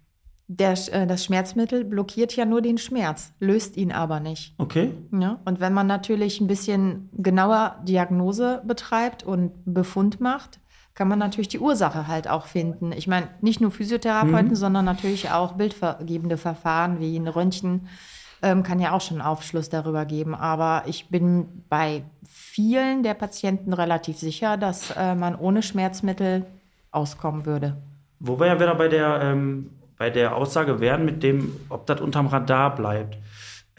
Der, 0.48 0.78
äh, 0.92 1.06
das 1.06 1.26
Schmerzmittel 1.26 1.84
blockiert 1.84 2.34
ja 2.36 2.46
nur 2.46 2.62
den 2.62 2.78
Schmerz, 2.78 3.34
löst 3.38 3.76
ihn 3.76 3.92
aber 3.92 4.18
nicht. 4.18 4.54
Okay. 4.56 4.94
Ja, 5.12 5.38
und 5.44 5.60
wenn 5.60 5.74
man 5.74 5.86
natürlich 5.86 6.40
ein 6.40 6.46
bisschen 6.46 7.10
genauer 7.12 7.82
Diagnose 7.86 8.62
betreibt 8.66 9.24
und 9.24 9.52
Befund 9.66 10.22
macht, 10.22 10.58
kann 10.94 11.08
man 11.08 11.18
natürlich 11.18 11.48
die 11.48 11.58
Ursache 11.58 12.06
halt 12.06 12.28
auch 12.28 12.46
finden. 12.46 12.92
Ich 12.92 13.06
meine, 13.06 13.28
nicht 13.40 13.60
nur 13.60 13.70
Physiotherapeuten, 13.70 14.54
sondern 14.54 14.84
natürlich 14.84 15.30
auch 15.30 15.52
bildvergebende 15.52 16.36
Verfahren 16.36 17.00
wie 17.00 17.16
ein 17.16 17.28
Röntgen 17.28 17.88
ähm, 18.42 18.62
kann 18.62 18.80
ja 18.80 18.92
auch 18.92 19.00
schon 19.00 19.20
Aufschluss 19.20 19.68
darüber 19.68 20.04
geben. 20.04 20.34
Aber 20.34 20.82
ich 20.86 21.08
bin 21.08 21.64
bei 21.68 22.02
vielen 22.28 23.02
der 23.02 23.14
Patienten 23.14 23.72
relativ 23.72 24.18
sicher, 24.18 24.56
dass 24.56 24.90
äh, 24.90 25.14
man 25.14 25.36
ohne 25.36 25.62
Schmerzmittel 25.62 26.44
auskommen 26.90 27.46
würde. 27.46 27.76
Wo 28.18 28.38
wir 28.38 28.48
ja 28.48 28.60
wieder 28.60 28.74
bei 28.74 28.88
der, 28.88 29.20
ähm, 29.22 29.70
bei 29.96 30.10
der 30.10 30.36
Aussage 30.36 30.80
wären, 30.80 31.04
mit 31.04 31.22
dem, 31.22 31.56
ob 31.68 31.86
das 31.86 32.00
unterm 32.00 32.26
Radar 32.26 32.74
bleibt. 32.74 33.16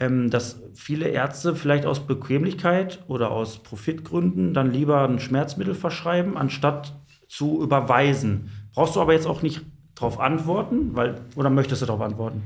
Ähm, 0.00 0.28
dass 0.28 0.60
viele 0.74 1.08
Ärzte 1.08 1.54
vielleicht 1.54 1.86
aus 1.86 2.00
Bequemlichkeit 2.00 3.04
oder 3.06 3.30
aus 3.30 3.62
Profitgründen 3.62 4.52
dann 4.52 4.72
lieber 4.72 5.06
ein 5.06 5.20
Schmerzmittel 5.20 5.74
verschreiben, 5.74 6.36
anstatt 6.36 6.94
zu 7.36 7.60
überweisen. 7.62 8.50
Brauchst 8.74 8.94
du 8.94 9.00
aber 9.00 9.12
jetzt 9.12 9.26
auch 9.26 9.42
nicht 9.42 9.62
darauf 9.96 10.20
antworten, 10.20 10.94
weil, 10.94 11.20
oder 11.34 11.50
möchtest 11.50 11.82
du 11.82 11.86
darauf 11.86 12.00
antworten? 12.00 12.42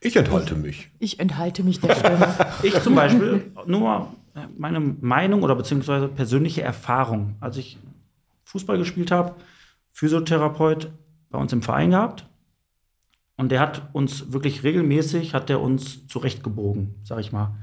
ich 0.00 0.16
enthalte 0.16 0.54
mich. 0.54 0.90
Ich 0.98 1.18
enthalte 1.18 1.62
mich 1.64 1.80
der 1.80 1.94
Stimme. 1.94 2.34
Ich 2.62 2.80
zum 2.80 2.94
Beispiel, 2.94 3.50
nur 3.66 4.08
äh, 4.34 4.40
meine 4.56 4.80
Meinung 4.80 5.42
oder 5.42 5.54
beziehungsweise 5.54 6.08
persönliche 6.08 6.62
Erfahrung. 6.62 7.36
Als 7.40 7.56
ich 7.56 7.78
Fußball 8.44 8.78
gespielt 8.78 9.10
habe, 9.10 9.34
Physiotherapeut 9.92 10.90
bei 11.30 11.38
uns 11.38 11.52
im 11.52 11.62
Verein 11.62 11.90
gehabt. 11.90 12.26
Und 13.36 13.50
der 13.50 13.60
hat 13.60 13.88
uns 13.92 14.32
wirklich 14.32 14.62
regelmäßig, 14.62 15.34
hat 15.34 15.48
der 15.48 15.60
uns 15.60 16.06
zurechtgebogen, 16.06 16.94
sag 17.02 17.18
ich 17.20 17.32
mal. 17.32 17.54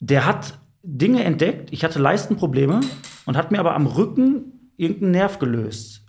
Der 0.00 0.26
hat 0.26 0.58
Dinge 0.82 1.24
entdeckt, 1.24 1.72
ich 1.72 1.84
hatte 1.84 1.98
Leistenprobleme 1.98 2.80
und 3.28 3.36
hat 3.36 3.52
mir 3.52 3.60
aber 3.60 3.74
am 3.74 3.86
Rücken 3.86 4.72
irgendeinen 4.78 5.12
Nerv 5.12 5.38
gelöst. 5.38 6.06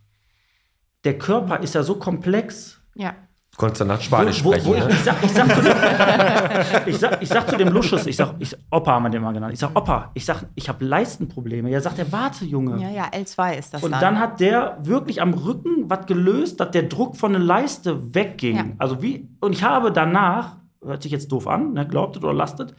der 1.03 1.17
Körper 1.17 1.59
ist 1.59 1.76
ja 1.76 1.84
so 1.84 1.95
komplex. 1.95 2.82
Ja. 2.95 3.13
Konntest 3.57 3.82
danach 3.82 3.99
Spanisch 3.99 4.43
wo, 4.43 4.53
sprechen, 4.53 4.67
wo 4.67 4.76
ich, 4.76 4.86
ne? 4.86 4.91
ich, 4.91 4.99
sag, 4.99 5.24
ich, 5.24 5.32
sag 5.32 5.53
zu 5.53 5.61
dem, 5.61 5.74
ich, 6.86 6.97
sag, 6.97 7.22
ich 7.22 7.30
sag 7.30 7.49
zu 7.49 7.57
dem 7.57 7.67
Lusches, 7.70 8.05
ich 8.05 8.15
sag, 8.15 8.36
ich, 8.39 8.55
Opa 8.72 8.91
haben 8.93 9.03
wir 9.03 9.09
den 9.09 9.22
mal 9.22 9.34
genannt. 9.34 9.51
Ich 9.53 9.59
sag, 9.59 9.76
Opa, 9.76 10.11
ich 10.13 10.24
sag, 10.24 10.45
ich 10.55 10.70
habe 10.70 10.86
Leistenprobleme. 10.86 11.70
Ja, 11.70 11.82
sagt 11.82 11.99
er, 11.99 12.09
warte, 12.11 12.45
Junge. 12.45 12.82
Ja, 12.82 12.89
ja, 12.89 13.09
L2 13.09 13.57
ist 13.57 13.74
das 13.74 13.84
Und 13.84 13.91
dann. 13.91 13.99
dann 13.99 14.20
hat 14.20 14.39
der 14.39 14.78
wirklich 14.82 15.22
am 15.22 15.34
Rücken 15.34 15.89
was 15.89 16.05
gelöst, 16.05 16.61
dass 16.61 16.72
der 16.72 16.84
Druck 16.84 17.17
von 17.17 17.34
der 17.34 17.41
Leiste 17.41 18.15
wegging. 18.15 18.55
Ja. 18.55 18.65
Also 18.78 19.01
wie, 19.01 19.28
und 19.41 19.51
ich 19.51 19.63
habe 19.63 19.91
danach, 19.91 20.55
hört 20.82 21.03
sich 21.03 21.11
jetzt 21.11 21.30
doof 21.30 21.47
an, 21.47 21.74
ne, 21.74 21.86
glaubtet 21.86 22.24
oder 22.24 22.34
lastet, 22.34 22.76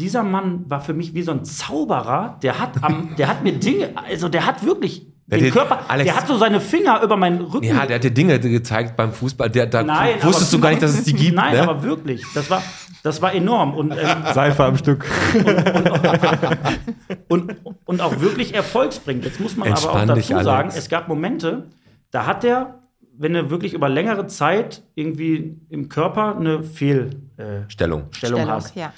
dieser 0.00 0.22
Mann 0.24 0.64
war 0.68 0.80
für 0.80 0.94
mich 0.94 1.14
wie 1.14 1.22
so 1.22 1.30
ein 1.30 1.44
Zauberer, 1.44 2.38
der 2.42 2.58
hat 2.58 2.82
am, 2.82 3.14
der 3.18 3.28
hat 3.28 3.44
mir 3.44 3.52
Dinge, 3.52 3.90
also 4.08 4.28
der 4.28 4.46
hat 4.46 4.64
wirklich 4.64 5.06
Der 5.26 5.38
den 5.38 5.46
hat- 5.46 5.52
Körper, 5.52 5.78
Alex- 5.88 6.06
der 6.06 6.16
hat 6.16 6.26
so 6.26 6.36
seine 6.38 6.60
Finger 6.60 7.02
über 7.02 7.16
meinen 7.16 7.40
Rücken. 7.42 7.66
Ja, 7.66 7.86
der 7.86 7.96
hat 7.96 8.04
dir 8.04 8.10
Dinge 8.10 8.40
gezeigt 8.40 8.96
beim 8.96 9.12
Fußball. 9.12 9.48
Der, 9.50 9.66
da 9.66 9.82
Nein, 9.84 10.14
wusstest 10.22 10.52
aber- 10.52 10.58
du 10.58 10.62
gar 10.64 10.70
nicht, 10.70 10.82
dass 10.82 10.94
es 10.94 11.04
die 11.04 11.12
gibt. 11.14 11.36
Nein, 11.36 11.54
ne? 11.54 11.62
aber 11.62 11.82
wirklich, 11.84 12.24
das 12.34 12.50
war, 12.50 12.62
das 13.02 13.22
war 13.22 13.32
enorm 13.34 13.74
und 13.74 13.92
ähm, 13.92 13.98
Seife 14.34 14.64
am 14.64 14.76
Stück. 14.76 15.04
und, 17.28 17.56
und 17.84 18.00
auch 18.00 18.20
wirklich 18.20 18.54
erfolgsbringend. 18.54 19.24
Jetzt 19.24 19.40
muss 19.40 19.56
man 19.56 19.68
aber 19.68 19.76
Entspann 19.76 20.10
auch 20.10 20.14
dich, 20.14 20.28
dazu 20.28 20.44
sagen, 20.44 20.68
Alex. 20.70 20.76
es 20.76 20.88
gab 20.88 21.08
Momente, 21.08 21.68
da 22.10 22.26
hat 22.26 22.44
er, 22.44 22.80
wenn 23.16 23.34
er 23.34 23.50
wirklich 23.50 23.74
über 23.74 23.88
längere 23.88 24.26
Zeit 24.26 24.82
irgendwie 24.94 25.60
im 25.68 25.88
Körper 25.88 26.36
eine 26.36 26.62
Fehlstellung 26.62 27.26
äh, 27.36 27.70
Stellung. 27.70 28.04
Stellung 28.12 28.48
hast, 28.48 28.74
ja. 28.76 28.92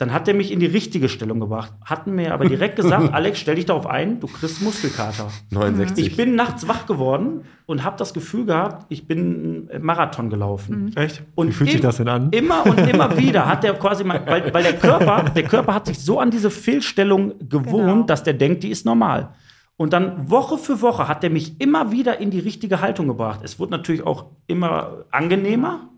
Dann 0.00 0.12
hat 0.12 0.26
er 0.28 0.34
mich 0.34 0.50
in 0.50 0.60
die 0.60 0.66
richtige 0.66 1.08
Stellung 1.08 1.40
gebracht. 1.40 1.72
Hatten 1.84 2.14
mir 2.14 2.32
aber 2.32 2.46
direkt 2.48 2.76
gesagt, 2.76 3.10
Alex, 3.12 3.38
stell 3.38 3.56
dich 3.56 3.66
darauf 3.66 3.86
ein, 3.86 4.18
du 4.20 4.26
kriegst 4.26 4.62
Muskelkater. 4.62 5.28
69. 5.50 6.06
Ich 6.06 6.16
bin 6.16 6.34
nachts 6.36 6.66
wach 6.68 6.86
geworden 6.86 7.42
und 7.66 7.84
habe 7.84 7.96
das 7.98 8.14
Gefühl 8.14 8.46
gehabt, 8.46 8.86
ich 8.88 9.06
bin 9.06 9.68
einen 9.70 9.82
Marathon 9.84 10.30
gelaufen. 10.30 10.96
Echt? 10.96 11.22
Und 11.34 11.48
Wie 11.48 11.52
fühlt 11.52 11.70
sich 11.70 11.80
im- 11.80 11.82
das 11.82 11.98
denn 11.98 12.08
an? 12.08 12.30
Immer 12.30 12.64
und 12.66 12.78
immer 12.88 13.16
wieder 13.18 13.46
hat 13.46 13.62
der 13.62 13.74
quasi 13.74 14.02
mal, 14.04 14.22
weil, 14.26 14.52
weil 14.54 14.62
der 14.62 14.76
Körper, 14.78 15.24
der 15.34 15.42
Körper 15.44 15.74
hat 15.74 15.86
sich 15.86 15.98
so 15.98 16.18
an 16.18 16.30
diese 16.30 16.50
Fehlstellung 16.50 17.34
gewohnt, 17.48 17.86
Genau. 17.92 18.02
dass 18.04 18.22
der 18.22 18.34
denkt, 18.34 18.62
die 18.62 18.70
ist 18.70 18.86
normal. 18.86 19.34
Und 19.76 19.92
dann 19.92 20.30
Woche 20.30 20.58
für 20.58 20.82
Woche 20.82 21.08
hat 21.08 21.24
er 21.24 21.30
mich 21.30 21.60
immer 21.60 21.90
wieder 21.92 22.18
in 22.20 22.30
die 22.30 22.38
richtige 22.40 22.80
Haltung 22.80 23.06
gebracht. 23.08 23.40
Es 23.42 23.58
wurde 23.58 23.72
natürlich 23.72 24.06
auch 24.06 24.26
immer 24.46 25.04
angenehmer, 25.10 25.88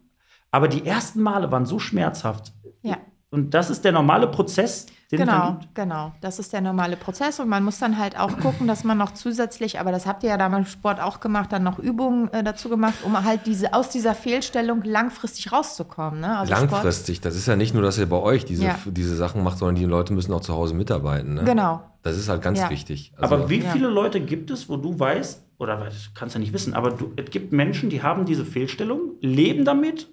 aber 0.50 0.68
die 0.68 0.84
ersten 0.86 1.20
Male 1.22 1.50
waren 1.50 1.66
so 1.66 1.78
schmerzhaft. 1.78 2.52
Ja. 2.82 2.96
Und 3.32 3.54
das 3.54 3.70
ist 3.70 3.82
der 3.84 3.92
normale 3.92 4.28
Prozess, 4.28 4.84
den 5.10 5.20
es 5.20 5.26
dann 5.26 5.40
Genau, 5.40 5.52
gibt. 5.60 5.74
genau. 5.74 6.12
Das 6.20 6.38
ist 6.38 6.52
der 6.52 6.60
normale 6.60 6.96
Prozess 6.98 7.40
und 7.40 7.48
man 7.48 7.64
muss 7.64 7.78
dann 7.78 7.98
halt 7.98 8.18
auch 8.20 8.38
gucken, 8.40 8.66
dass 8.68 8.84
man 8.84 8.98
noch 8.98 9.12
zusätzlich, 9.14 9.80
aber 9.80 9.90
das 9.90 10.04
habt 10.06 10.22
ihr 10.22 10.28
ja 10.28 10.36
damals 10.36 10.66
im 10.66 10.70
Sport 10.70 11.00
auch 11.00 11.18
gemacht, 11.18 11.50
dann 11.50 11.62
noch 11.62 11.78
Übungen 11.78 12.28
äh, 12.34 12.44
dazu 12.44 12.68
gemacht, 12.68 12.96
um 13.04 13.24
halt 13.24 13.46
diese 13.46 13.72
aus 13.72 13.88
dieser 13.88 14.14
Fehlstellung 14.14 14.82
langfristig 14.84 15.50
rauszukommen. 15.50 16.20
Ne? 16.20 16.38
Also 16.38 16.52
Langfristig. 16.52 17.22
Das 17.22 17.34
ist 17.34 17.46
ja 17.46 17.56
nicht 17.56 17.72
nur, 17.72 17.82
dass 17.82 17.96
ihr 17.96 18.06
bei 18.06 18.18
euch 18.18 18.44
diese, 18.44 18.64
Ja. 18.66 18.76
diese 18.84 19.16
Sachen 19.16 19.42
macht, 19.42 19.56
sondern 19.56 19.76
die 19.76 19.86
Leute 19.86 20.12
müssen 20.12 20.32
auch 20.34 20.42
zu 20.42 20.52
Hause 20.52 20.74
mitarbeiten. 20.74 21.34
Ne? 21.34 21.40
Sport. 21.40 21.48
Genau. 21.56 21.82
Das 22.02 22.18
ist 22.18 22.28
halt 22.28 22.42
ganz 22.42 22.58
Ja. 22.60 22.68
wichtig. 22.68 23.12
Also, 23.16 23.34
Aber 23.34 23.48
wie 23.48 23.60
Ja. 23.60 23.70
viele 23.70 23.88
Leute 23.88 24.20
gibt 24.20 24.50
es, 24.50 24.68
wo 24.68 24.76
du 24.76 24.98
weißt, 25.00 25.42
oder 25.58 25.78
das 25.78 26.10
kannst 26.14 26.34
du 26.34 26.38
nicht 26.38 26.52
wissen, 26.52 26.74
aber 26.74 26.90
du, 26.90 27.12
es 27.16 27.30
gibt 27.30 27.52
Menschen, 27.52 27.88
die 27.88 28.02
haben 28.02 28.26
diese 28.26 28.44
Fehlstellung, 28.44 29.12
leben 29.20 29.64
damit, 29.64 30.08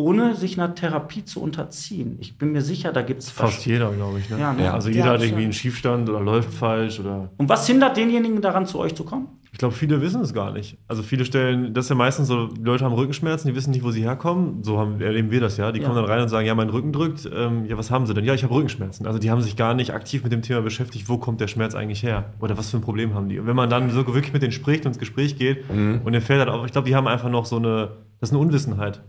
ohne 0.00 0.34
sich 0.34 0.58
einer 0.58 0.74
Therapie 0.74 1.24
zu 1.24 1.40
unterziehen. 1.42 2.16
Ich 2.20 2.38
bin 2.38 2.52
mir 2.52 2.62
sicher, 2.62 2.92
da 2.92 3.02
gibt 3.02 3.20
es 3.22 3.30
Fast 3.30 3.66
jeder, 3.66 3.90
glaube 3.92 4.18
ich. 4.18 4.30
Ne? 4.30 4.38
Ja, 4.40 4.52
ne? 4.52 4.72
Also 4.72 4.88
Ja, 4.88 4.94
jeder 4.96 5.10
hat 5.10 5.20
schon. 5.20 5.28
irgendwie 5.28 5.44
einen 5.44 5.52
Schiefstand 5.52 6.08
oder 6.08 6.20
läuft 6.20 6.52
falsch 6.54 6.98
oder. 7.00 7.30
Und 7.36 7.48
was 7.48 7.66
hindert 7.66 7.96
denjenigen 7.96 8.40
daran, 8.40 8.66
zu 8.66 8.78
euch 8.78 8.94
zu 8.94 9.04
kommen? 9.04 9.28
Ich 9.52 9.58
glaube, 9.58 9.74
viele 9.74 10.00
wissen 10.00 10.20
es 10.22 10.32
gar 10.32 10.52
nicht. 10.52 10.78
Also 10.86 11.02
viele 11.02 11.24
stellen, 11.24 11.74
das 11.74 11.86
ist 11.86 11.88
ja 11.90 11.96
meistens 11.96 12.28
so, 12.28 12.46
die 12.46 12.62
Leute 12.62 12.84
haben 12.84 12.94
Rückenschmerzen, 12.94 13.48
die 13.50 13.56
wissen 13.56 13.72
nicht, 13.72 13.82
wo 13.82 13.90
sie 13.90 14.02
herkommen. 14.02 14.62
So 14.62 14.78
haben, 14.78 15.00
erleben 15.00 15.30
wir 15.32 15.40
das 15.40 15.56
ja. 15.56 15.72
Die 15.72 15.80
Ja. 15.80 15.86
kommen 15.86 15.96
dann 15.96 16.04
rein 16.06 16.22
und 16.22 16.28
sagen, 16.28 16.46
ja, 16.46 16.54
mein 16.54 16.70
Rücken 16.70 16.92
drückt. 16.92 17.28
Ähm, 17.34 17.66
ja, 17.66 17.76
was 17.76 17.90
haben 17.90 18.06
sie 18.06 18.14
denn? 18.14 18.24
Ja, 18.24 18.32
ich 18.32 18.44
habe 18.44 18.54
Rückenschmerzen. 18.54 19.06
Also 19.06 19.18
die 19.18 19.28
haben 19.30 19.42
sich 19.42 19.56
gar 19.56 19.74
nicht 19.74 19.92
aktiv 19.92 20.22
mit 20.22 20.32
dem 20.32 20.42
Thema 20.42 20.62
beschäftigt, 20.62 21.08
wo 21.08 21.18
kommt 21.18 21.40
der 21.40 21.48
Schmerz 21.48 21.74
eigentlich 21.74 22.02
her? 22.04 22.32
Oder 22.40 22.56
was 22.56 22.70
für 22.70 22.76
ein 22.78 22.80
Problem 22.80 23.14
haben 23.14 23.28
die? 23.28 23.40
Und 23.40 23.46
wenn 23.48 23.56
man 23.56 23.68
dann 23.68 23.90
so 23.90 24.06
wirklich 24.06 24.32
mit 24.32 24.40
denen 24.42 24.52
spricht 24.52 24.84
und 24.86 24.90
ins 24.92 24.98
Gespräch 24.98 25.36
geht 25.36 25.64
und 25.68 26.10
der 26.12 26.22
fällt 26.22 26.38
halt 26.40 26.48
auf, 26.48 26.64
ich 26.64 26.72
glaube, 26.72 26.88
die 26.88 26.94
haben 26.94 27.08
einfach 27.08 27.28
noch 27.28 27.44
so 27.44 27.56
eine, 27.56 27.90
das 28.20 28.30
ist 28.30 28.34
eine 28.34 28.40
Unwissenheit. 28.42 29.02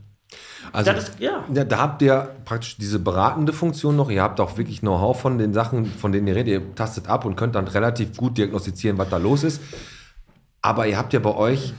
Also 0.74 0.92
Das 0.92 1.12
ja. 1.20 1.44
Ja, 1.54 1.64
da 1.64 1.78
habt 1.78 2.02
ihr 2.02 2.30
praktisch 2.46 2.78
diese 2.78 3.00
beratende 3.00 3.54
Funktion 3.54 3.96
noch. 3.96 4.10
Ihr 4.10 4.22
habt 4.22 4.40
auch 4.40 4.58
wirklich 4.58 4.80
Know-how 4.80 5.20
von 5.20 5.38
den 5.38 5.54
Sachen, 5.54 5.86
von 5.86 6.12
denen 6.12 6.28
ihr 6.28 6.36
redet. 6.36 6.48
Ihr 6.62 6.76
tastet 6.76 7.08
ab 7.08 7.26
und 7.26 7.36
könnt 7.36 7.56
dann 7.56 7.68
relativ 7.68 8.16
gut 8.18 8.38
diagnostizieren, 8.38 8.98
was 8.98 9.10
da 9.10 9.18
los 9.18 9.44
ist. 9.44 9.62
Aber 10.62 10.88
ihr 10.88 10.98
habt 10.98 11.14
ja 11.14 11.20
bei 11.20 11.36
euch 11.36 11.74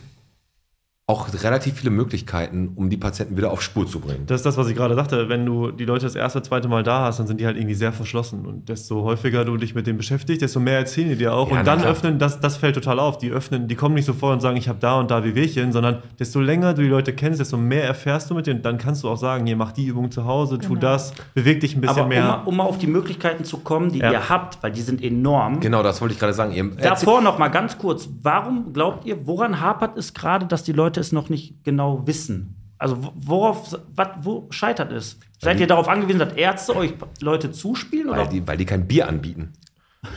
auch 1.08 1.28
relativ 1.42 1.74
viele 1.74 1.90
Möglichkeiten, 1.90 2.72
um 2.76 2.88
die 2.88 2.96
Patienten 2.96 3.36
wieder 3.36 3.50
auf 3.50 3.60
Spur 3.60 3.86
zu 3.88 3.98
bringen. 3.98 4.22
Das 4.26 4.36
ist 4.40 4.46
das, 4.46 4.56
was 4.56 4.68
ich 4.68 4.76
gerade 4.76 4.94
sagte. 4.94 5.28
Wenn 5.28 5.44
du 5.44 5.72
die 5.72 5.84
Leute 5.84 6.06
das 6.06 6.14
erste, 6.14 6.42
zweite 6.42 6.68
Mal 6.68 6.84
da 6.84 7.00
hast, 7.02 7.18
dann 7.18 7.26
sind 7.26 7.40
die 7.40 7.44
halt 7.46 7.56
irgendwie 7.56 7.74
sehr 7.74 7.92
verschlossen. 7.92 8.46
Und 8.46 8.68
desto 8.68 9.02
häufiger 9.02 9.44
du 9.44 9.56
dich 9.56 9.74
mit 9.74 9.86
denen 9.88 9.98
beschäftigst, 9.98 10.42
desto 10.42 10.60
mehr 10.60 10.78
erzählen 10.78 11.08
die 11.08 11.16
dir 11.16 11.34
auch. 11.34 11.50
Ja, 11.50 11.58
und 11.58 11.66
dann 11.66 11.80
klar. 11.80 11.90
öffnen, 11.90 12.20
das, 12.20 12.38
das 12.40 12.56
fällt 12.56 12.76
total 12.76 13.00
auf. 13.00 13.18
Die 13.18 13.30
öffnen, 13.30 13.66
die 13.66 13.74
kommen 13.74 13.96
nicht 13.96 14.04
sofort 14.04 14.34
und 14.34 14.40
sagen, 14.40 14.56
ich 14.56 14.68
habe 14.68 14.78
da 14.80 15.00
und 15.00 15.10
da 15.10 15.24
Wehwehchen, 15.24 15.72
sondern 15.72 15.98
desto 16.20 16.40
länger 16.40 16.72
du 16.72 16.82
die 16.82 16.88
Leute 16.88 17.12
kennst, 17.12 17.40
desto 17.40 17.56
mehr 17.56 17.84
erfährst 17.84 18.30
du 18.30 18.34
mit 18.36 18.46
denen. 18.46 18.62
Dann 18.62 18.78
kannst 18.78 19.02
du 19.02 19.08
auch 19.08 19.16
sagen, 19.18 19.44
hier, 19.44 19.56
mach 19.56 19.72
die 19.72 19.86
Übung 19.86 20.10
zu 20.12 20.24
Hause, 20.24 20.58
tu 20.58 20.76
das, 20.76 21.12
beweg 21.34 21.58
dich 21.60 21.74
ein 21.74 21.80
bisschen 21.80 21.96
Aber 21.96 22.04
um, 22.04 22.08
mehr. 22.10 22.22
mal- 22.24 22.42
um 22.44 22.56
mal 22.56 22.64
auf 22.64 22.78
die 22.78 22.86
Möglichkeiten 22.86 23.44
zu 23.44 23.58
kommen, 23.58 23.90
die 23.90 23.98
Ja. 23.98 24.12
ihr 24.12 24.28
habt, 24.28 24.62
weil 24.62 24.70
die 24.70 24.82
sind 24.82 25.02
enorm. 25.02 25.58
Genau, 25.58 25.82
das 25.82 26.00
wollte 26.00 26.14
ich 26.14 26.20
gerade 26.20 26.32
sagen. 26.32 26.52
Ihr, 26.52 26.70
Davor 26.76 27.20
noch 27.20 27.38
mal 27.38 27.48
ganz 27.48 27.76
kurz. 27.76 28.08
Warum 28.22 28.72
glaubt 28.72 29.04
ihr, 29.04 29.26
woran 29.26 29.60
hapert 29.60 29.98
es 29.98 30.14
gerade, 30.14 30.46
dass 30.46 30.62
die 30.62 30.72
Leute 30.72 30.91
es 31.00 31.12
noch 31.12 31.28
nicht 31.28 31.62
genau 31.64 32.06
wissen? 32.06 32.56
Also 32.78 33.02
wo- 33.04 33.12
worauf, 33.14 33.78
wat, 33.94 34.24
wo 34.24 34.46
scheitert 34.50 34.90
es? 34.92 35.18
Seid 35.38 35.60
ihr 35.60 35.66
darauf 35.66 35.88
angewiesen, 35.88 36.18
dass 36.18 36.32
Ärzte 36.34 36.74
euch 36.76 36.94
Leute 37.20 37.50
zuspielen? 37.52 38.08
weil, 38.10 38.20
Oder? 38.20 38.28
die, 38.30 38.46
weil 38.46 38.56
die 38.56 38.64
kein 38.64 38.86
Bier 38.88 39.08
anbieten. 39.08 39.52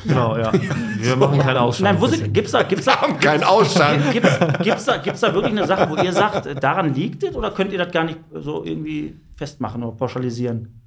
Genau, 0.03 0.36
ja. 0.36 0.51
Wir 0.97 1.15
machen 1.15 1.38
keinen 1.38 1.57
Ausschlag. 1.57 1.93
Nein, 1.93 2.01
wo 2.01 2.07
sind, 2.07 2.34
gibt's 2.34 2.51
da, 2.53 2.63
gibt's 2.63 2.86
da, 2.86 2.95
Kein 3.21 3.43
Ausstand. 3.43 4.11
gibt's, 4.11 4.39
gibt's 4.63 4.86
da, 4.86 4.97
gibt's 4.97 5.19
da 5.21 5.32
wirklich 5.32 5.51
eine 5.51 5.67
Sache, 5.67 5.88
wo 5.89 5.95
ihr 5.95 6.11
sagt, 6.11 6.63
daran 6.63 6.93
liegt 6.95 7.21
es? 7.23 7.36
Oder 7.36 7.51
könnt 7.51 7.71
ihr 7.71 7.78
das 7.78 7.91
gar 7.91 8.03
nicht 8.03 8.17
so 8.34 8.63
irgendwie 8.63 9.15
festmachen 9.36 9.84
oder 9.84 9.95
pauschalisieren? 9.95 10.82